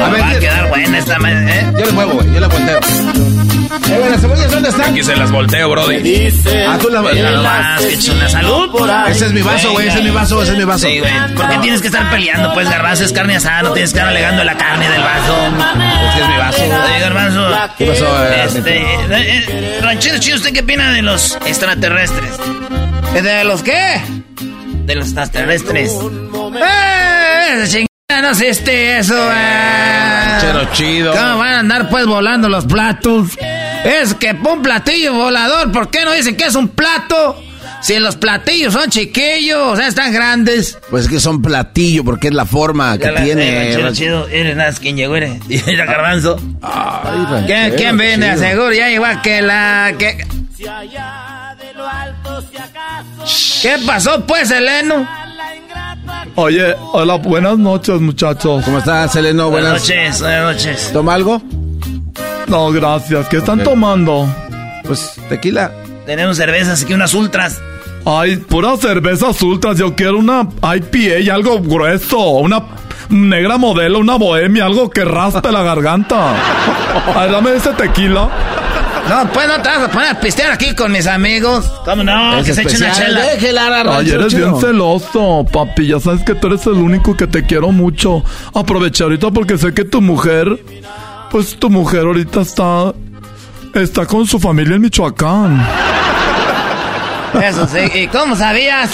A 0.03 0.09
ver, 0.09 0.21
Va 0.21 0.29
a 0.29 0.39
quedar 0.39 0.69
buena 0.69 0.97
esta 0.99 1.17
madre, 1.17 1.59
¿eh? 1.59 1.65
yo 1.79 1.85
le 1.85 1.91
muevo, 1.91 2.13
güey. 2.13 2.33
Yo 2.33 2.39
le 2.41 2.47
volteo. 2.47 2.79
Eh, 3.65 3.97
güey, 3.97 4.09
las 4.11 4.21
cebollas, 4.21 4.51
¿dónde 4.51 4.69
están? 4.69 4.91
Aquí 4.91 5.03
se 5.03 5.15
las 5.15 5.31
volteo, 5.31 5.69
Brody. 5.69 6.31
Ah, 6.67 6.77
tú 6.81 6.89
la 6.89 7.01
Mira 7.01 7.31
nomás, 7.31 7.85
que 7.85 7.97
chula 7.97 8.29
salud. 8.29 8.69
Ese 9.07 9.25
es 9.27 9.33
mi 9.33 9.41
vaso, 9.41 9.71
güey. 9.71 9.87
Ese 9.87 9.97
es 9.99 10.03
mi 10.03 10.11
vaso, 10.11 10.41
ese 10.41 10.51
es 10.51 10.57
mi 10.57 10.63
vaso. 10.63 10.87
Sí, 10.87 10.99
güey. 10.99 11.35
¿Por 11.35 11.49
qué 11.49 11.57
tienes 11.59 11.81
que 11.81 11.87
estar 11.87 12.09
peleando? 12.09 12.53
Pues, 12.53 12.69
garbanzo 12.69 13.05
es 13.05 13.11
carne 13.13 13.35
asada, 13.35 13.63
no 13.63 13.71
tienes 13.71 13.91
que 13.91 13.99
estar 13.99 14.09
alegando 14.09 14.43
la 14.43 14.57
carne 14.57 14.89
del 14.89 15.01
vaso. 15.01 15.37
Ese 16.09 16.21
es 16.21 16.29
mi 16.29 16.37
vaso. 16.37 16.63
Oye, 16.63 16.99
garbanzo. 16.99 17.47
¿Qué 17.77 17.85
pasó, 17.85 18.25
eh, 18.25 18.43
Este, 18.45 18.81
eh, 18.81 19.45
eh, 19.47 19.79
ranchero 19.81 20.17
chido, 20.19 20.37
¿usted 20.37 20.53
qué 20.53 20.59
opina 20.61 20.91
de 20.91 21.01
los 21.01 21.37
extraterrestres? 21.45 22.31
¿De 23.13 23.43
los 23.43 23.63
qué? 23.63 24.01
De 24.85 24.95
los 24.95 25.05
extraterrestres. 25.05 25.91
¡Eh! 25.91 27.85
No 28.21 28.33
sé 28.33 28.49
este, 28.49 28.97
eso, 28.97 29.15
eh. 29.31 30.37
Chero 30.41 30.67
chido. 30.73 31.11
¿Cómo 31.13 31.37
van 31.37 31.53
a 31.53 31.59
andar 31.59 31.89
pues 31.89 32.05
volando 32.05 32.49
los 32.49 32.65
platos? 32.65 33.29
Es 33.83 34.13
que 34.15 34.31
un 34.31 34.61
platillo 34.61 35.13
volador, 35.13 35.71
¿por 35.71 35.89
qué 35.89 36.03
no 36.05 36.11
dicen 36.13 36.35
que 36.35 36.45
es 36.45 36.55
un 36.55 36.69
plato? 36.69 37.41
Si 37.81 37.99
los 37.99 38.15
platillos 38.15 38.73
son 38.73 38.89
chiquillos, 38.89 39.59
o 39.59 39.75
sea, 39.75 39.87
están 39.87 40.11
grandes. 40.11 40.77
Pues 40.89 41.03
es 41.05 41.09
que 41.09 41.19
son 41.19 41.41
platillo 41.41 42.03
porque 42.03 42.29
es 42.29 42.33
la 42.33 42.45
forma 42.45 42.97
que 42.97 43.11
la- 43.11 43.23
tiene. 43.23 43.73
eh, 43.73 43.75
chido, 43.75 43.93
chido. 43.93 44.27
Eres 44.29 44.55
nada, 44.55 44.73
¿quién 44.81 44.97
llegó? 44.97 45.15
Eres. 45.15 45.39
Era 45.67 45.85
garbanzo. 45.85 46.35
Ay, 46.63 47.45
¿Quién, 47.75 47.95
viene? 47.97 48.33
chido. 48.33 48.39
Seguro, 48.39 48.73
ya 48.73 48.89
igual 48.89 49.21
que 49.21 49.41
la... 49.43 49.93
Que... 49.99 50.25
¿Qué 53.61 53.75
pasó 53.85 54.25
pues, 54.25 54.49
Eleno? 54.51 55.07
Oye, 56.35 56.75
hola, 56.93 57.15
buenas 57.15 57.57
noches, 57.57 57.99
muchachos. 58.01 58.63
¿Cómo 58.65 58.79
estás, 58.79 59.13
Seleno? 59.13 59.49
Buenas 59.49 59.71
Buenas. 59.71 59.89
noches, 59.89 60.21
buenas 60.21 60.55
noches. 60.55 60.89
¿Toma 60.93 61.13
algo? 61.13 61.41
No, 62.47 62.71
gracias. 62.71 63.27
¿Qué 63.29 63.37
están 63.37 63.63
tomando? 63.63 64.27
Pues 64.83 65.15
tequila. 65.29 65.71
Tenemos 66.05 66.37
cervezas 66.37 66.83
aquí, 66.83 66.93
unas 66.93 67.13
ultras. 67.13 67.61
Ay, 68.05 68.37
pura 68.37 68.75
cervezas 68.77 69.41
ultras. 69.41 69.77
Yo 69.77 69.95
quiero 69.95 70.19
una 70.19 70.47
IPA 70.61 71.19
y 71.19 71.29
algo 71.29 71.59
grueso. 71.59 72.19
Una 72.19 72.63
negra 73.09 73.57
modelo, 73.57 73.99
una 73.99 74.15
bohemia, 74.15 74.65
algo 74.65 74.89
que 74.89 75.03
raspe 75.05 75.51
la 75.51 75.63
garganta. 75.63 76.33
Ay, 77.15 77.31
dame 77.31 77.55
ese 77.55 77.71
tequila. 77.71 78.29
No, 79.09 79.31
pues 79.31 79.47
no 79.47 79.61
te 79.61 79.69
vas 79.69 79.79
a 79.83 79.91
poner 79.91 80.09
a 80.09 80.19
pistear 80.19 80.51
aquí 80.51 80.73
con 80.73 80.91
mis 80.91 81.05
amigos. 81.05 81.65
¿Cómo 81.85 82.03
no? 82.03 82.39
Es 82.39 82.45
que 82.47 82.53
se 82.53 82.61
eche 82.63 82.77
una 82.77 82.91
chela. 82.91 83.21
Déjela, 83.21 83.83
Ay, 83.97 84.09
eres 84.09 84.27
chido. 84.27 84.49
bien 84.51 84.61
celoso, 84.61 85.45
papi. 85.51 85.87
Ya 85.87 85.99
sabes 85.99 86.23
que 86.23 86.33
tú 86.35 86.47
eres 86.47 86.65
el 86.65 86.73
único 86.73 87.15
que 87.15 87.27
te 87.27 87.45
quiero 87.45 87.71
mucho. 87.71 88.23
Aproveché 88.53 89.03
ahorita 89.03 89.29
porque 89.31 89.57
sé 89.57 89.73
que 89.73 89.83
tu 89.85 90.01
mujer, 90.01 90.47
pues 91.29 91.55
tu 91.57 91.69
mujer 91.69 92.01
ahorita 92.01 92.41
está, 92.41 92.93
está 93.75 94.05
con 94.07 94.25
su 94.25 94.39
familia 94.39 94.75
en 94.75 94.81
Michoacán. 94.81 95.65
Eso 97.43 97.67
sí. 97.67 97.99
¿Y 97.99 98.07
cómo 98.07 98.35
sabías? 98.35 98.89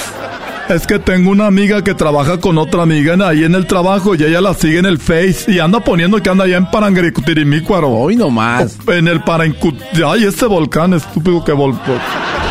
Es 0.73 0.87
que 0.87 0.99
tengo 0.99 1.31
una 1.31 1.47
amiga 1.47 1.83
que 1.83 1.93
trabaja 1.93 2.39
con 2.39 2.57
otra 2.57 2.83
amiga 2.83 3.13
en- 3.13 3.21
ahí 3.21 3.43
en 3.43 3.55
el 3.55 3.67
trabajo 3.67 4.15
y 4.15 4.23
ella 4.23 4.39
la 4.39 4.53
sigue 4.53 4.79
en 4.79 4.85
el 4.85 4.99
Face 4.99 5.45
y 5.47 5.59
anda 5.59 5.81
poniendo 5.81 6.21
que 6.23 6.29
anda 6.29 6.45
allá 6.45 6.57
en 6.57 6.65
Parangaricutirimícuaro. 6.71 7.89
Hoy 7.89 8.15
nomás. 8.15 8.77
En 8.87 9.07
el 9.09 9.21
Parancut... 9.21 9.75
Ay, 10.05 10.23
ese 10.25 10.45
volcán 10.45 10.93
estúpido 10.93 11.43
que 11.43 11.51
volcó. 11.51 11.91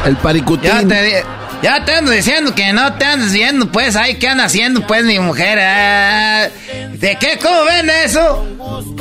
El 0.05 0.17
paricutín. 0.17 0.71
Ya 0.71 0.87
te, 0.87 1.03
di- 1.03 1.13
ya 1.63 1.85
te 1.85 1.95
ando 1.95 2.11
diciendo 2.11 2.55
que 2.55 2.73
no 2.73 2.95
te 2.95 3.05
andes 3.05 3.33
viendo, 3.33 3.71
pues, 3.71 3.97
ahí, 3.97 4.17
¿qué 4.17 4.29
anda 4.29 4.45
haciendo, 4.45 4.87
pues, 4.87 5.05
mi 5.05 5.19
mujer? 5.19 5.59
Ah, 5.61 6.49
¿De 6.93 7.17
qué? 7.17 7.39
¿Cómo 7.43 7.65
ven 7.65 7.91
eso? 8.05 8.47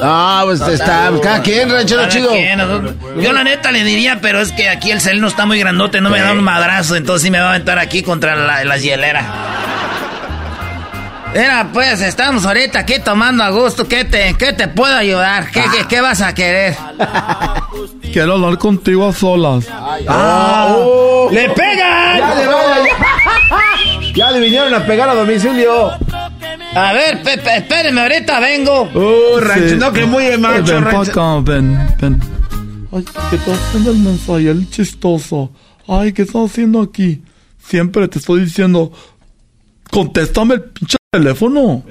Ah, 0.02 0.41
pues 0.45 0.61
está. 0.61 1.11
Cada 1.22 1.41
quien, 1.41 1.69
ranchero 1.69 2.02
Cada 2.02 2.11
chido. 2.14 2.30
quien, 2.31 2.57
nosotros- 2.57 2.95
Yo 3.22 3.34
la 3.34 3.44
neta 3.44 3.72
le 3.72 3.84
diría, 3.84 4.19
pero 4.22 4.41
es 4.41 4.52
que 4.52 4.69
aquí 4.69 4.91
el 4.91 5.02
celeno 5.02 5.27
está 5.27 5.45
muy 5.45 5.60
grandote, 5.60 5.99
no 6.02 6.10
me 6.10 6.19
da 6.22 6.31
un 6.31 6.41
madrazo, 6.44 6.95
entonces 6.95 7.23
sí 7.23 7.31
me 7.31 7.40
va 7.40 7.48
a 7.48 7.49
aventar 7.49 7.77
aquí 7.80 8.02
contra 8.03 8.36
la, 8.36 8.64
la 8.64 8.77
hielera. 8.77 9.26
Mira, 11.34 11.69
pues, 11.72 12.01
estamos 12.01 12.45
ahorita 12.45 12.80
aquí 12.80 12.95
tomando 13.03 13.43
a 13.43 13.49
gusto. 13.51 13.88
¿Qué 13.88 14.03
te, 14.03 14.35
qué 14.38 14.51
te 14.53 14.68
puedo 14.68 14.95
ayudar? 14.95 15.51
¿Qué, 15.51 15.61
qué, 15.72 15.85
qué 15.88 16.01
vas 16.01 16.22
a 16.22 16.34
querer? 16.34 16.76
Quiero 18.11 18.34
hablar 18.34 18.57
contigo 18.57 19.07
a 19.07 19.14
solas. 19.14 19.65
Ah, 20.07 20.76
oh. 20.77 21.30
¡Le 21.31 21.49
pegan! 21.49 22.18
Ya 22.18 22.35
le 22.35 24.14
Ya 24.14 24.31
le 24.31 24.39
vinieron 24.39 24.73
a 24.73 24.84
pegar 24.85 25.07
a 25.10 25.14
domicilio. 25.14 25.91
A 26.76 26.93
ver, 26.93 27.22
Pepe, 27.23 27.57
espéreme, 27.57 28.01
ahorita 28.01 28.39
vengo. 28.39 28.84
Uh, 28.93 29.39
rancho, 29.39 29.69
Sí. 29.69 29.76
no 29.76 29.93
que 29.93 30.06
muy 30.06 30.35
macho, 30.38 30.73
Ven 30.73 30.84
pa' 30.84 30.91
rancho. 30.91 31.11
acá, 31.11 31.39
ven, 31.43 31.95
ven. 31.99 32.19
Ay, 32.91 33.06
¿qué 33.30 33.35
estás 33.35 33.60
haciendo 33.68 33.91
el 33.91 33.97
mensaje? 33.99 34.49
El 34.49 34.69
chistoso. 34.69 35.51
Ay, 35.88 36.11
¿qué 36.14 36.23
estás 36.23 36.49
haciendo 36.49 36.81
aquí? 36.81 37.22
Siempre 37.64 38.07
te 38.07 38.18
estoy 38.19 38.41
diciendo, 38.41 38.91
contéstame 39.91 40.56
el 40.56 40.61
pinche 40.64 40.97
teléfono. 41.11 41.84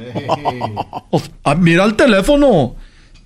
Ah, 1.44 1.54
mira 1.58 1.84
el 1.84 1.94
teléfono. 1.94 2.76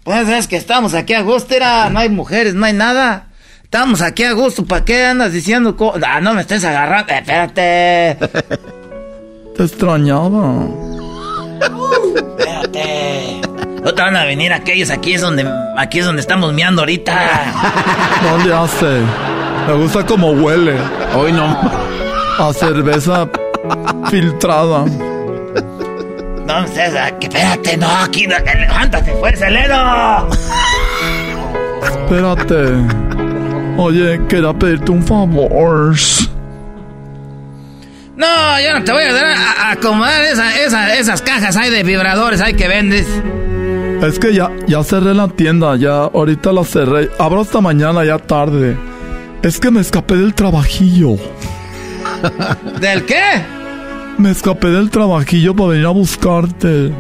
Pues 0.05 0.27
es 0.28 0.48
que 0.48 0.56
estamos 0.56 0.94
aquí 0.94 1.12
a 1.14 1.20
gusto, 1.23 1.55
era, 1.55 1.89
no 1.90 1.98
hay 2.01 2.09
mujeres, 2.09 2.55
no 2.55 2.64
hay 2.66 2.73
nada. 2.73 3.27
Estamos 3.62 4.01
aquí 4.02 4.24
a 4.24 4.32
gusto, 4.32 4.64
¿para 4.64 4.85
qué 4.85 5.05
andas 5.05 5.32
diciendo? 5.32 5.77
co- 5.77 5.94
Ah, 6.06 6.20
no 6.20 6.35
me 6.35 6.40
estés 6.43 6.64
agarrando, 6.64 7.12
Eh, 7.12 7.19
espérate. 7.19 8.16
Te 9.56 9.62
extrañaba. 9.64 10.66
Espérate. 12.16 13.40
No 13.85 13.93
te 13.94 14.02
van 14.02 14.16
a 14.16 14.24
venir 14.24 14.52
aquellos, 14.52 14.90
aquí 14.90 15.12
es 15.14 15.20
donde, 15.20 15.47
aquí 15.77 15.98
es 16.01 16.06
donde 16.06 16.20
estamos 16.23 16.52
meando 16.55 16.82
ahorita. 16.82 17.14
No 18.23 18.44
le 18.44 18.55
hace. 18.55 19.01
Me 19.69 19.74
gusta 19.74 20.05
como 20.06 20.31
huele. 20.32 20.77
Hoy 21.14 21.32
no. 21.32 21.44
A 22.39 22.52
cerveza 22.55 23.28
filtrada. 24.10 24.85
No 26.47 26.55
ah, 26.55 27.10
que 27.20 27.27
espérate, 27.27 27.77
no, 27.77 27.89
aquí, 27.89 28.27
no, 28.27 28.35
levántate, 28.39 29.12
pues, 29.12 29.40
Eleno. 29.40 30.28
Espérate. 31.82 32.64
Oye, 33.78 34.20
quería 34.28 34.52
pedirte 34.52 34.90
un 34.90 35.02
favor. 35.02 35.94
No, 38.16 38.60
yo 38.60 38.78
no 38.78 38.85
te 38.85 38.93
voy 38.93 39.02
a 39.02 39.06
ayudar 39.06 39.24
a, 39.24 39.52
a 39.69 39.70
acomodar 39.73 40.23
esa- 40.24 40.56
esa- 40.62 40.94
esas 40.94 41.23
cajas 41.23 41.56
ahí 41.56 41.70
de 41.70 41.82
vibradores 41.82 42.40
ahí 42.40 42.55
que 42.55 42.69
vendes. 42.69 43.06
Es 44.02 44.19
que 44.19 44.35
ya, 44.35 44.51
ya 44.66 44.82
cerré 44.82 45.14
la 45.14 45.28
tienda, 45.28 45.77
ya 45.77 46.02
ahorita 46.05 46.52
la 46.52 46.64
cerré. 46.64 47.09
Abro 47.19 47.40
hasta 47.40 47.60
mañana, 47.60 48.05
ya 48.05 48.19
tarde. 48.19 48.77
Es 49.43 49.59
que 49.59 49.70
me 49.70 49.81
escapé 49.81 50.16
del 50.16 50.35
trabajillo. 50.35 51.16
¿Del 52.81 53.05
qué? 53.06 53.43
Me 54.18 54.30
escapé 54.30 54.68
del 54.68 54.90
trabajillo 54.90 55.55
para 55.55 55.70
venir 55.70 55.86
a 55.86 55.90
buscarte. 55.90 56.93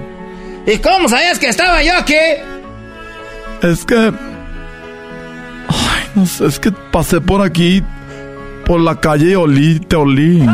¿Y 0.66 0.78
cómo 0.78 1.08
sabías 1.08 1.38
que 1.38 1.48
estaba 1.48 1.82
yo 1.82 1.92
aquí? 1.96 2.14
Es 3.62 3.84
que... 3.84 3.94
Ay, 5.68 6.04
no 6.14 6.26
sé, 6.26 6.46
es 6.46 6.58
que 6.58 6.72
pasé 6.72 7.20
por 7.20 7.42
aquí, 7.42 7.82
por 8.66 8.80
la 8.80 8.98
calle 9.00 9.32
y 9.32 9.34
olí, 9.34 9.78
te 9.80 9.96
olí. 9.96 10.44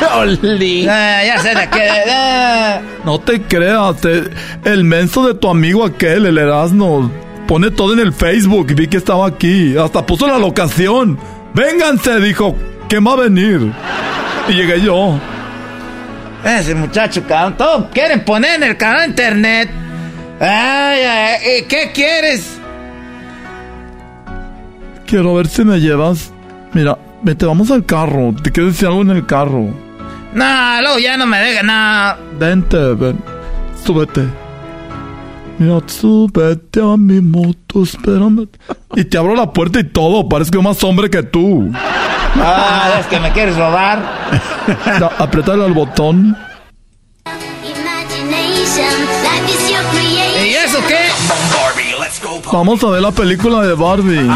Te 0.00 0.06
olí. 0.48 0.86
Ah, 0.88 1.22
ya 1.24 1.38
sé 1.38 1.48
de 1.54 1.68
qué. 1.70 1.88
ah. 2.10 2.80
No 3.04 3.20
te 3.20 3.40
creas, 3.42 4.00
te- 4.00 4.24
el 4.64 4.82
menso 4.84 5.26
de 5.26 5.34
tu 5.34 5.48
amigo 5.48 5.84
aquel, 5.84 6.26
el 6.26 6.38
Erasmo, 6.38 7.10
pone 7.46 7.70
todo 7.70 7.92
en 7.92 8.00
el 8.00 8.12
Facebook 8.12 8.66
y 8.70 8.74
vi 8.74 8.88
que 8.88 8.96
estaba 8.96 9.26
aquí. 9.28 9.76
Hasta 9.76 10.04
puso 10.04 10.26
la 10.26 10.38
locación. 10.38 11.18
Vénganse, 11.54 12.18
dijo, 12.20 12.56
¿quién 12.88 13.06
va 13.06 13.12
a 13.12 13.16
venir? 13.16 13.72
Y 14.48 14.52
llegué 14.54 14.80
yo. 14.80 15.18
Ese 16.44 16.74
muchacho, 16.74 17.22
cabrón. 17.26 17.56
Todo 17.56 17.90
quieren 17.90 18.24
poner 18.24 18.56
en 18.56 18.62
el 18.64 18.76
canal 18.76 19.00
de 19.00 19.06
internet. 19.06 19.70
Ay, 20.40 21.00
ay, 21.02 21.38
¿y 21.58 21.62
¿qué 21.64 21.92
quieres? 21.94 22.58
Quiero 25.06 25.34
ver 25.34 25.46
si 25.46 25.64
me 25.64 25.78
llevas. 25.78 26.32
Mira, 26.72 26.98
vete, 27.22 27.46
vamos 27.46 27.70
al 27.70 27.84
carro. 27.84 28.34
Te 28.42 28.50
quiero 28.50 28.70
decir 28.70 28.88
algo 28.88 29.02
en 29.02 29.10
el 29.10 29.26
carro. 29.26 29.68
No, 30.34 30.80
luego 30.80 30.98
ya 30.98 31.16
no 31.16 31.26
me 31.26 31.38
deja 31.38 31.62
nada. 31.62 32.18
Vente, 32.38 32.76
ven. 32.94 33.18
Súbete. 33.84 34.22
Mira, 35.58 35.80
súbete 35.86 36.80
a 36.80 36.96
mi 36.96 37.20
moto, 37.20 37.82
espérame. 37.82 38.48
Y 38.96 39.04
te 39.04 39.18
abro 39.18 39.36
la 39.36 39.52
puerta 39.52 39.78
y 39.80 39.84
todo. 39.84 40.28
Parezco 40.28 40.60
más 40.62 40.82
hombre 40.82 41.10
que 41.10 41.22
tú. 41.22 41.70
Ah, 42.40 42.98
es 43.00 43.06
que 43.06 43.20
me 43.20 43.32
quieres 43.32 43.56
robar. 43.56 44.00
Ya, 44.98 45.10
apriétale 45.18 45.64
al 45.64 45.72
botón. 45.72 46.36
¿Y 50.44 50.54
eso 50.54 50.78
qué? 50.86 51.08
Vamos 52.52 52.82
a 52.84 52.88
ver 52.88 53.02
la 53.02 53.10
película 53.10 53.62
de 53.62 53.74
Barbie. 53.74 54.30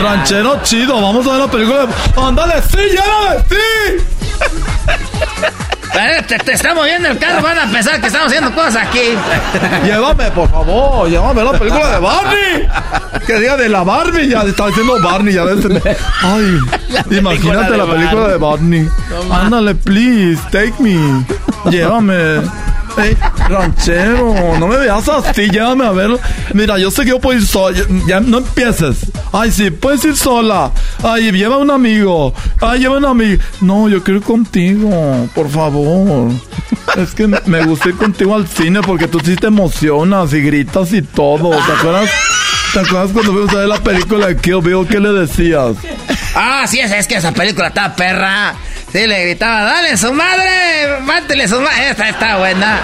Ranchero 0.00 0.60
chido, 0.62 1.00
vamos 1.00 1.26
a 1.26 1.32
ver 1.32 1.40
la 1.40 1.48
película 1.48 1.86
de... 1.86 1.94
¡Ándale, 2.20 2.62
sí, 2.62 2.78
llévame, 2.78 3.44
sí! 3.48 3.56
Te, 6.26 6.38
te 6.38 6.52
está 6.52 6.74
moviendo 6.74 7.08
el 7.08 7.18
carro, 7.18 7.42
van 7.42 7.58
a 7.58 7.70
pensar 7.70 8.00
que 8.00 8.06
estamos 8.06 8.28
haciendo 8.28 8.54
cosas 8.54 8.76
aquí. 8.88 9.16
Llévame, 9.84 10.30
por 10.30 10.50
favor, 10.50 11.08
llévame 11.08 11.44
la 11.44 11.52
película 11.58 11.90
de 11.90 11.98
Barney. 11.98 12.68
Que 13.26 13.38
diga 13.38 13.56
de 13.56 13.68
la 13.68 13.82
Barbie, 13.82 14.28
ya 14.28 14.42
está 14.42 14.68
diciendo 14.68 14.98
Barney, 15.02 15.34
ya 15.34 15.44
ves. 15.44 15.66
Ay, 16.22 16.58
imagínate 17.18 17.76
la 17.76 17.86
película 17.86 18.28
de 18.28 18.36
Barney. 18.38 18.88
Ándale, 19.30 19.74
please, 19.74 20.40
take 20.50 20.74
me. 20.78 21.24
Llévame. 21.70 22.40
Ey, 22.96 23.16
ranchero, 23.48 24.34
no 24.58 24.66
me 24.68 24.76
veas 24.76 25.08
así, 25.08 25.48
llévame 25.48 25.86
a 25.86 25.92
ver. 25.92 26.10
Mira, 26.52 26.78
yo 26.78 26.90
sé 26.90 27.02
que 27.04 27.10
yo 27.10 27.20
puedo 27.20 27.38
ir 27.38 27.46
sola. 27.46 27.78
Ya, 28.06 28.20
no 28.20 28.38
empieces. 28.38 29.06
Ay, 29.32 29.50
sí, 29.50 29.70
puedes 29.70 30.04
ir 30.04 30.16
sola. 30.16 30.70
Ay, 31.02 31.32
lleva 31.32 31.56
un 31.56 31.70
amigo. 31.70 32.34
Ay, 32.60 32.80
lleva 32.80 32.98
un 32.98 33.06
amigo. 33.06 33.42
No, 33.60 33.88
yo 33.88 34.02
quiero 34.02 34.20
ir 34.20 34.24
contigo, 34.26 35.28
por 35.34 35.48
favor. 35.48 36.30
Es 36.96 37.14
que 37.14 37.26
me 37.26 37.64
gusta 37.64 37.88
ir 37.88 37.96
contigo 37.96 38.34
al 38.34 38.46
cine 38.46 38.80
porque 38.82 39.08
tú 39.08 39.20
sí 39.24 39.36
te 39.36 39.46
emocionas 39.46 40.32
y 40.34 40.42
gritas 40.42 40.92
y 40.92 41.00
todo. 41.02 41.50
¿Te 41.50 41.72
acuerdas? 41.72 42.10
¿Te 42.74 42.80
acuerdas 42.80 43.10
cuando 43.12 43.32
fuimos 43.32 43.54
a 43.54 43.58
ver 43.58 43.68
la 43.68 43.80
película 43.80 44.26
de 44.26 44.36
Kill 44.36 44.60
Bill? 44.62 44.86
¿Qué 44.88 45.00
le 45.00 45.12
decías? 45.12 45.76
Ah, 46.34 46.64
sí, 46.66 46.80
es, 46.80 46.90
es 46.92 47.06
que 47.06 47.16
esa 47.16 47.32
película 47.32 47.68
está 47.68 47.94
perra. 47.94 48.54
Sí, 48.92 49.06
le 49.06 49.24
gritaba, 49.24 49.62
dale 49.62 49.96
su 49.96 50.12
madre, 50.12 51.00
mátele 51.04 51.48
su 51.48 51.60
madre. 51.60 51.90
Esta 51.90 52.08
está 52.10 52.38
buena. 52.38 52.78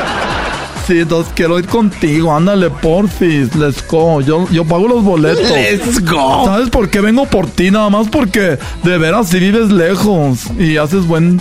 Sí, 0.86 1.00
entonces 1.00 1.30
quiero 1.36 1.58
ir 1.58 1.66
contigo. 1.66 2.34
Ándale, 2.34 2.70
porfis. 2.70 3.54
Let's 3.54 3.86
go. 3.86 4.22
Yo, 4.22 4.48
yo 4.50 4.64
pago 4.64 4.88
los 4.88 5.04
boletos. 5.04 5.50
Let's 5.50 6.02
go. 6.04 6.46
¿Sabes 6.46 6.70
por 6.70 6.88
qué 6.88 7.00
vengo 7.02 7.26
por 7.26 7.46
ti? 7.50 7.70
Nada 7.70 7.90
más 7.90 8.08
porque 8.08 8.58
de 8.84 8.98
veras 8.98 9.28
si 9.28 9.38
vives 9.38 9.68
lejos 9.70 10.44
y 10.58 10.78
haces 10.78 11.06
buen... 11.06 11.40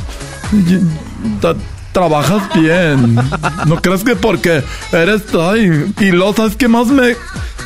y- 0.51 1.39
ta- 1.39 1.55
trabajas 1.93 2.41
bien. 2.53 3.15
No 3.67 3.77
crees 3.81 4.03
que 4.03 4.17
porque 4.17 4.61
eres... 4.91 5.21
Ay, 5.33 5.93
y 6.01 6.11
lo, 6.11 6.33
¿sabes 6.33 6.57
qué 6.57 6.67
más 6.67 6.87
me 6.87 7.15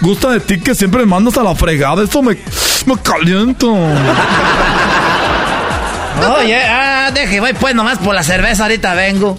gusta 0.01 0.29
de 0.29 0.39
ti? 0.39 0.59
Que 0.59 0.75
siempre 0.75 0.99
me 1.01 1.07
mandas 1.07 1.35
a 1.39 1.41
la 1.43 1.55
fregada. 1.55 2.03
Eso 2.03 2.21
me, 2.21 2.37
me 2.85 2.95
caliento. 3.01 3.75
Oye, 6.39 6.61
ah, 6.63 7.11
deje, 7.13 7.39
voy 7.39 7.53
pues 7.53 7.75
nomás 7.75 7.97
por 7.99 8.13
la 8.13 8.23
cerveza, 8.23 8.63
ahorita 8.63 8.93
vengo. 8.93 9.37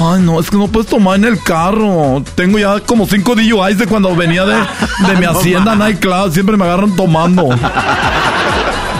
Ay, 0.00 0.20
no, 0.22 0.38
es 0.38 0.48
que 0.48 0.56
no 0.56 0.68
puedes 0.68 0.88
tomar 0.88 1.16
en 1.16 1.24
el 1.24 1.42
carro. 1.42 2.22
Tengo 2.36 2.58
ya 2.58 2.78
como 2.80 3.06
cinco 3.06 3.34
DUIs 3.34 3.78
de 3.78 3.86
cuando 3.86 4.14
venía 4.14 4.44
de, 4.44 4.54
de 4.54 5.16
mi 5.18 5.24
hacienda 5.28 5.74
Nightclub. 5.74 6.32
Siempre 6.32 6.56
me 6.56 6.64
agarran 6.64 6.94
tomando. 6.94 7.48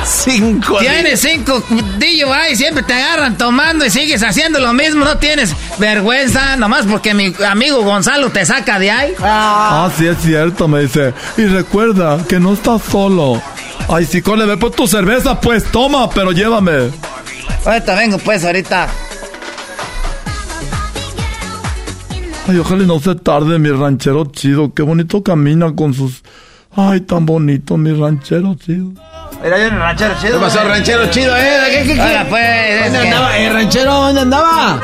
Cinco. 0.04 0.78
Tienes 0.78 1.20
cinco 1.20 1.62
DUI, 1.70 2.56
siempre 2.56 2.82
te 2.82 2.94
agarran 2.94 3.36
tomando 3.36 3.84
y 3.84 3.90
sigues 3.90 4.22
haciendo 4.22 4.58
lo 4.58 4.72
mismo. 4.72 5.04
No 5.04 5.18
tienes 5.18 5.54
vergüenza, 5.78 6.56
nomás 6.56 6.86
porque 6.86 7.14
mi 7.14 7.32
amigo 7.46 7.82
Gonzalo 7.82 8.30
te 8.30 8.44
saca 8.44 8.78
de 8.78 8.90
ahí. 8.90 9.14
Ah, 9.22 9.90
sí, 9.96 10.06
es 10.06 10.18
cierto, 10.18 10.66
me 10.66 10.80
dice. 10.82 11.12
Y 11.36 11.44
recuerda 11.44 12.18
que 12.26 12.40
no 12.40 12.54
estás 12.54 12.82
solo. 12.82 13.40
Ay, 13.88 14.04
si 14.06 14.20
cole, 14.22 14.44
ve 14.46 14.56
por 14.56 14.70
tu 14.72 14.86
cerveza, 14.86 15.40
pues 15.40 15.64
toma, 15.64 16.10
pero 16.10 16.32
llévame. 16.32 16.90
Ahorita 17.64 17.94
vengo 17.94 18.18
pues, 18.18 18.44
ahorita. 18.44 18.88
Ay, 22.48 22.56
ojalá 22.58 22.82
y 22.82 22.86
no 22.86 22.98
se 22.98 23.14
tarde, 23.14 23.58
mi 23.58 23.70
ranchero 23.70 24.24
chido. 24.32 24.72
Qué 24.72 24.82
bonito 24.82 25.22
camina 25.22 25.74
con 25.74 25.92
sus. 25.94 26.22
Ay, 26.76 27.00
tan 27.00 27.26
bonito, 27.26 27.76
mi 27.76 27.92
ranchero 27.92 28.54
chido. 28.54 28.92
Mira, 29.42 29.58
yo 29.58 29.64
el 29.66 29.78
ranchero 29.78 30.14
chido. 30.20 30.38
¿Qué 30.38 30.44
pasó, 30.44 30.64
ranchero 30.64 31.10
chido, 31.10 31.36
eh? 31.36 31.58
¿Qué, 31.70 31.82
qué, 31.88 31.94
qué? 31.94 32.00
Hola, 32.00 32.26
pues. 32.28 32.44
es 32.86 32.92
¿Dónde 32.92 33.00
que- 33.00 33.08
andaba? 33.14 33.38
Eh, 33.38 33.50
ranchero, 33.52 33.92
¿dónde 33.94 34.20
andaba? 34.22 34.80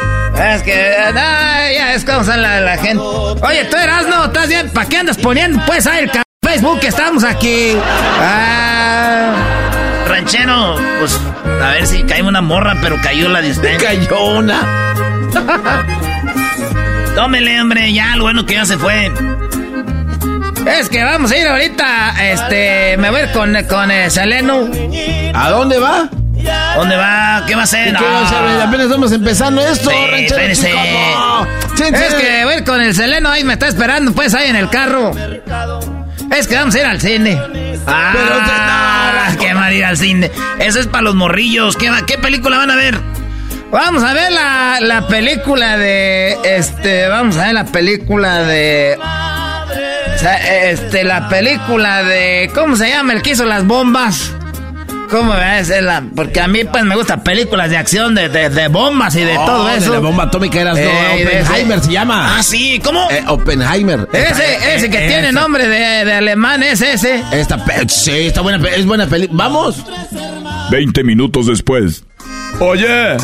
Es 0.54 0.62
que, 0.62 0.94
ah, 0.98 1.70
ya 1.72 1.94
es 1.94 2.04
como 2.04 2.22
la, 2.22 2.60
la 2.60 2.76
gente. 2.76 3.02
Oye, 3.02 3.64
tú 3.70 3.76
eras, 3.76 4.06
no, 4.08 4.24
estás 4.24 4.48
bien. 4.48 4.70
¿Para 4.70 4.88
qué 4.88 4.96
andas 4.98 5.16
poniendo, 5.18 5.60
pues, 5.66 5.86
ahí 5.86 6.04
el 6.04 6.10
ca- 6.10 6.23
Facebook 6.54 6.78
que 6.80 6.86
estamos 6.88 7.24
aquí? 7.24 7.76
Ah, 8.20 9.32
ranchero, 10.08 10.76
pues, 11.00 11.20
a 11.60 11.68
ver 11.70 11.86
si 11.86 12.02
cae 12.04 12.22
una 12.22 12.40
morra, 12.42 12.76
pero 12.80 12.96
cayó 13.02 13.28
la 13.28 13.40
dispensa. 13.40 13.84
Cayó 13.84 14.24
una. 14.36 14.60
Tómele, 17.16 17.60
hombre, 17.60 17.92
ya, 17.92 18.14
lo 18.16 18.22
bueno 18.24 18.46
que 18.46 18.54
ya 18.54 18.64
se 18.66 18.78
fue. 18.78 19.10
Es 20.66 20.88
que 20.88 21.02
vamos 21.02 21.32
a 21.32 21.36
ir 21.36 21.46
ahorita, 21.48 22.14
este, 22.32 22.96
me 22.98 23.10
voy 23.10 23.20
a 23.20 23.24
ir 23.24 23.32
con, 23.32 23.56
con 23.68 23.90
eh, 23.90 24.08
Seleno. 24.10 24.68
¿A 25.34 25.50
dónde 25.50 25.78
va? 25.78 26.08
¿Dónde 26.76 26.96
va? 26.96 27.42
¿Qué 27.48 27.54
va 27.56 27.62
a 27.62 27.64
hacer? 27.64 27.88
¿Y 27.88 27.92
qué 27.96 27.98
No. 28.00 28.12
va 28.12 28.18
a 28.20 28.24
hacer? 28.26 28.60
Apenas 28.62 28.86
estamos 28.86 29.10
empezando 29.12 29.60
esto, 29.60 29.90
Sí, 29.90 29.96
ranchero 29.96 30.40
espérese. 30.40 30.68
chico. 30.68 30.80
No. 31.18 31.46
Sí, 31.76 31.84
sí. 31.84 31.94
Es 32.04 32.14
que 32.14 32.44
voy 32.44 32.54
a 32.54 32.56
ir 32.58 32.64
con 32.64 32.80
el 32.80 32.94
Seleno, 32.94 33.28
ahí 33.30 33.42
me 33.42 33.54
está 33.54 33.66
esperando, 33.66 34.12
pues, 34.12 34.34
ahí 34.34 34.48
en 34.50 34.56
el 34.56 34.70
carro. 34.70 35.10
Es 36.30 36.46
que 36.48 36.56
vamos 36.56 36.74
a 36.74 36.80
ir 36.80 36.86
al 36.86 37.00
cine. 37.00 37.40
Ah, 37.86 39.34
qué 39.38 39.54
mal 39.54 39.72
ir 39.72 39.84
al 39.84 39.96
cine. 39.96 40.30
Eso 40.58 40.80
es 40.80 40.86
para 40.86 41.02
los 41.02 41.14
morrillos. 41.14 41.76
¿Qué, 41.76 41.90
¿Qué 42.06 42.18
película 42.18 42.58
van 42.58 42.70
a 42.70 42.76
ver? 42.76 42.98
Vamos 43.70 44.02
a 44.04 44.12
ver 44.14 44.32
la, 44.32 44.78
la 44.80 45.06
película 45.06 45.76
de. 45.76 46.36
Este. 46.44 47.08
Vamos 47.08 47.36
a 47.36 47.46
ver 47.46 47.54
la 47.54 47.64
película 47.64 48.42
de. 48.44 48.98
este, 50.70 51.04
la 51.04 51.28
película 51.28 52.02
de. 52.02 52.50
¿Cómo 52.54 52.76
se 52.76 52.88
llama? 52.88 53.12
El 53.12 53.22
que 53.22 53.30
hizo 53.30 53.44
las 53.44 53.64
bombas. 53.64 54.32
¿Cómo 55.10 55.32
la.? 55.34 56.02
Porque 56.14 56.40
a 56.40 56.48
mí, 56.48 56.64
pues, 56.64 56.84
me 56.84 56.96
gustan 56.96 57.22
películas 57.22 57.70
de 57.70 57.76
acción, 57.76 58.14
de, 58.14 58.28
de, 58.28 58.48
de 58.50 58.68
bombas 58.68 59.14
y 59.16 59.20
de 59.20 59.36
Oh, 59.38 59.44
todo 59.44 59.66
de 59.68 59.76
eso. 59.78 59.92
la 59.92 59.98
bomba 60.00 60.24
atómica 60.24 60.60
eras, 60.60 60.74
no, 60.76 60.80
Eh, 60.82 60.86
de 60.86 61.22
ese- 61.22 61.40
Oppenheimer 61.42 61.80
se 61.80 61.92
llama. 61.92 62.36
Ah, 62.38 62.42
sí, 62.42 62.80
¿cómo? 62.84 63.08
Eh, 63.10 63.22
Oppenheimer. 63.28 64.08
Ese, 64.12 64.74
ese 64.76 64.90
que 64.90 65.04
Eh, 65.04 65.08
tiene 65.08 65.32
nombre 65.32 65.68
de, 65.68 66.04
de 66.04 66.12
alemán 66.14 66.62
es 66.62 66.80
ese. 66.80 67.22
Esta 67.32 67.62
sí, 67.88 68.10
está 68.28 68.40
buena, 68.40 68.66
es 68.68 68.86
buena 68.86 69.06
peli. 69.06 69.28
Vamos. 69.30 69.76
20 70.70 71.04
minutos 71.04 71.46
después. 71.46 72.04
Oye, 72.60 73.16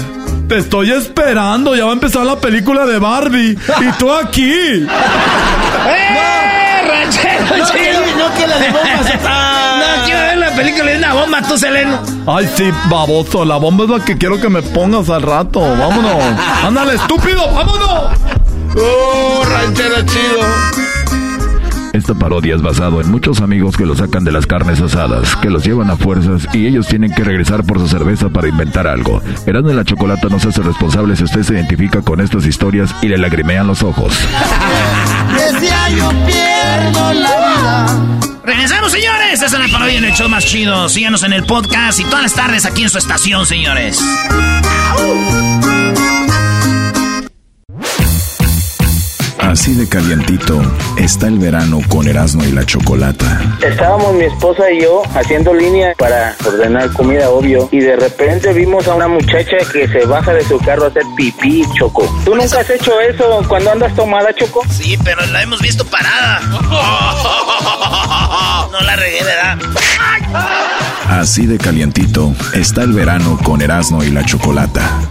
te 0.49 0.59
estoy 0.59 0.91
esperando. 0.93 1.75
Ya 1.75 1.85
va 1.85 1.91
a 1.91 1.95
empezar 1.95 2.25
la 2.27 2.37
película 2.37 2.85
de 2.87 2.99
Barbie. 2.99 3.57
Y 3.81 3.93
tú 3.99 4.13
aquí. 4.13 4.53
¡Eh, 5.89 6.83
ranchero 6.87 7.57
No, 7.57 7.65
chido! 7.67 7.73
que- 8.05 8.15
no, 8.19 8.35
que 8.35 8.47
la 8.47 8.59
de 8.59 8.71
bombas 8.71 9.11
está- 9.15 9.71
No, 9.81 9.87
la 9.87 10.07
película 10.61 10.91
de 10.91 10.99
una 10.99 11.15
bomba, 11.15 11.43
tú, 11.43 11.57
Seleno. 11.57 12.03
Ay, 12.27 12.47
sí, 12.55 12.71
baboso. 12.91 13.47
La 13.47 13.57
bomba 13.57 13.85
es 13.85 13.91
la 13.91 14.05
que 14.05 14.19
quiero 14.19 14.39
que 14.39 14.51
me 14.51 14.61
pongas 14.61 15.09
al 15.09 15.23
rato. 15.23 15.61
Vámonos. 15.61 16.23
Ándale, 16.65 16.97
estúpido. 16.97 17.51
Vámonos. 17.51 18.19
Oh, 18.77 19.43
ranchero 19.45 20.03
chido. 20.05 20.41
Esta 21.95 22.15
parodia 22.15 22.55
es 22.55 22.63
basado 22.63 23.01
en 23.01 23.11
muchos 23.11 23.41
amigos 23.41 23.77
que 23.77 23.87
los 23.87 23.99
sacan 23.99 24.23
de 24.23 24.33
las 24.33 24.47
carnes 24.47 24.81
asadas, 24.81 25.35
que 25.37 25.51
los 25.51 25.65
llevan 25.65 25.91
a 25.91 25.97
fuerzas 25.97 26.47
y 26.53 26.67
ellos 26.67 26.87
tienen 26.87 27.13
que 27.13 27.25
regresar 27.25 27.65
por 27.65 27.81
su 27.81 27.89
cerveza 27.89 28.29
para 28.29 28.47
inventar 28.47 28.87
algo. 28.87 29.23
Erasmo 29.47 29.71
y 29.71 29.75
la 29.75 29.85
Chocolata 29.85 30.29
no 30.29 30.39
se 30.39 30.51
hace 30.51 30.63
responsable 30.63 31.17
si 31.17 31.25
usted 31.25 31.43
se 31.43 31.55
identifica 31.55 32.03
con 32.03 32.21
estas 32.21 32.47
historias 32.47 32.95
y 33.03 33.09
le 33.09 33.19
lagrimean 33.19 33.67
los 33.67 33.83
ojos. 33.83 34.13
Decía 35.53 35.89
yo 35.89 36.11
pierdo 36.27 37.13
la 37.15 37.31
vida. 37.31 38.20
Regresamos, 38.43 38.93
señores. 38.93 39.43
Es 39.43 39.53
la 39.53 39.69
parodia 39.69 39.99
en 39.99 40.05
el 40.05 40.13
show 40.13 40.29
más 40.29 40.45
chido. 40.45 40.89
Síganos 40.89 41.23
en 41.23 41.33
el 41.33 41.45
podcast 41.45 42.01
y 42.01 42.05
todas 42.05 42.23
las 42.23 42.35
tardes 42.35 42.65
aquí 42.65 42.83
en 42.83 42.91
su 42.91 42.99
estación, 42.99 43.47
señores. 43.47 44.01
Así 49.51 49.75
de 49.75 49.89
calientito 49.89 50.63
está 50.97 51.27
el 51.27 51.41
verano 51.41 51.81
con 51.89 52.07
Erasmo 52.07 52.45
y 52.45 52.53
la 52.53 52.65
Chocolata. 52.65 53.41
Estábamos 53.61 54.15
mi 54.15 54.27
esposa 54.27 54.71
y 54.71 54.83
yo 54.83 55.03
haciendo 55.13 55.53
línea 55.53 55.93
para 55.99 56.37
ordenar 56.47 56.93
comida, 56.93 57.29
obvio, 57.31 57.69
y 57.73 57.81
de 57.81 57.97
repente 57.97 58.53
vimos 58.53 58.87
a 58.87 58.95
una 58.95 59.09
muchacha 59.09 59.57
que 59.73 59.89
se 59.89 60.07
baja 60.07 60.33
de 60.35 60.45
su 60.45 60.57
carro 60.59 60.85
a 60.85 60.87
hacer 60.87 61.03
pipí, 61.17 61.65
Choco. 61.77 62.05
¿Tú 62.25 62.37
nunca 62.37 62.61
has 62.61 62.71
hecho 62.71 63.01
eso 63.01 63.43
cuando 63.49 63.73
andas 63.73 63.93
tomada, 63.97 64.33
Choco? 64.37 64.63
Sí, 64.71 64.97
pero 65.03 65.27
la 65.27 65.43
hemos 65.43 65.61
visto 65.61 65.85
parada. 65.85 66.41
No 68.71 68.81
la 68.83 68.95
regué, 68.95 69.25
¿verdad? 69.25 69.59
Así 71.09 71.47
de 71.47 71.59
calientito 71.59 72.33
está 72.55 72.85
el 72.85 72.93
verano 72.93 73.37
con 73.43 73.61
Erasmo 73.61 74.05
y 74.05 74.11
la 74.11 74.25
Chocolata. 74.25 75.11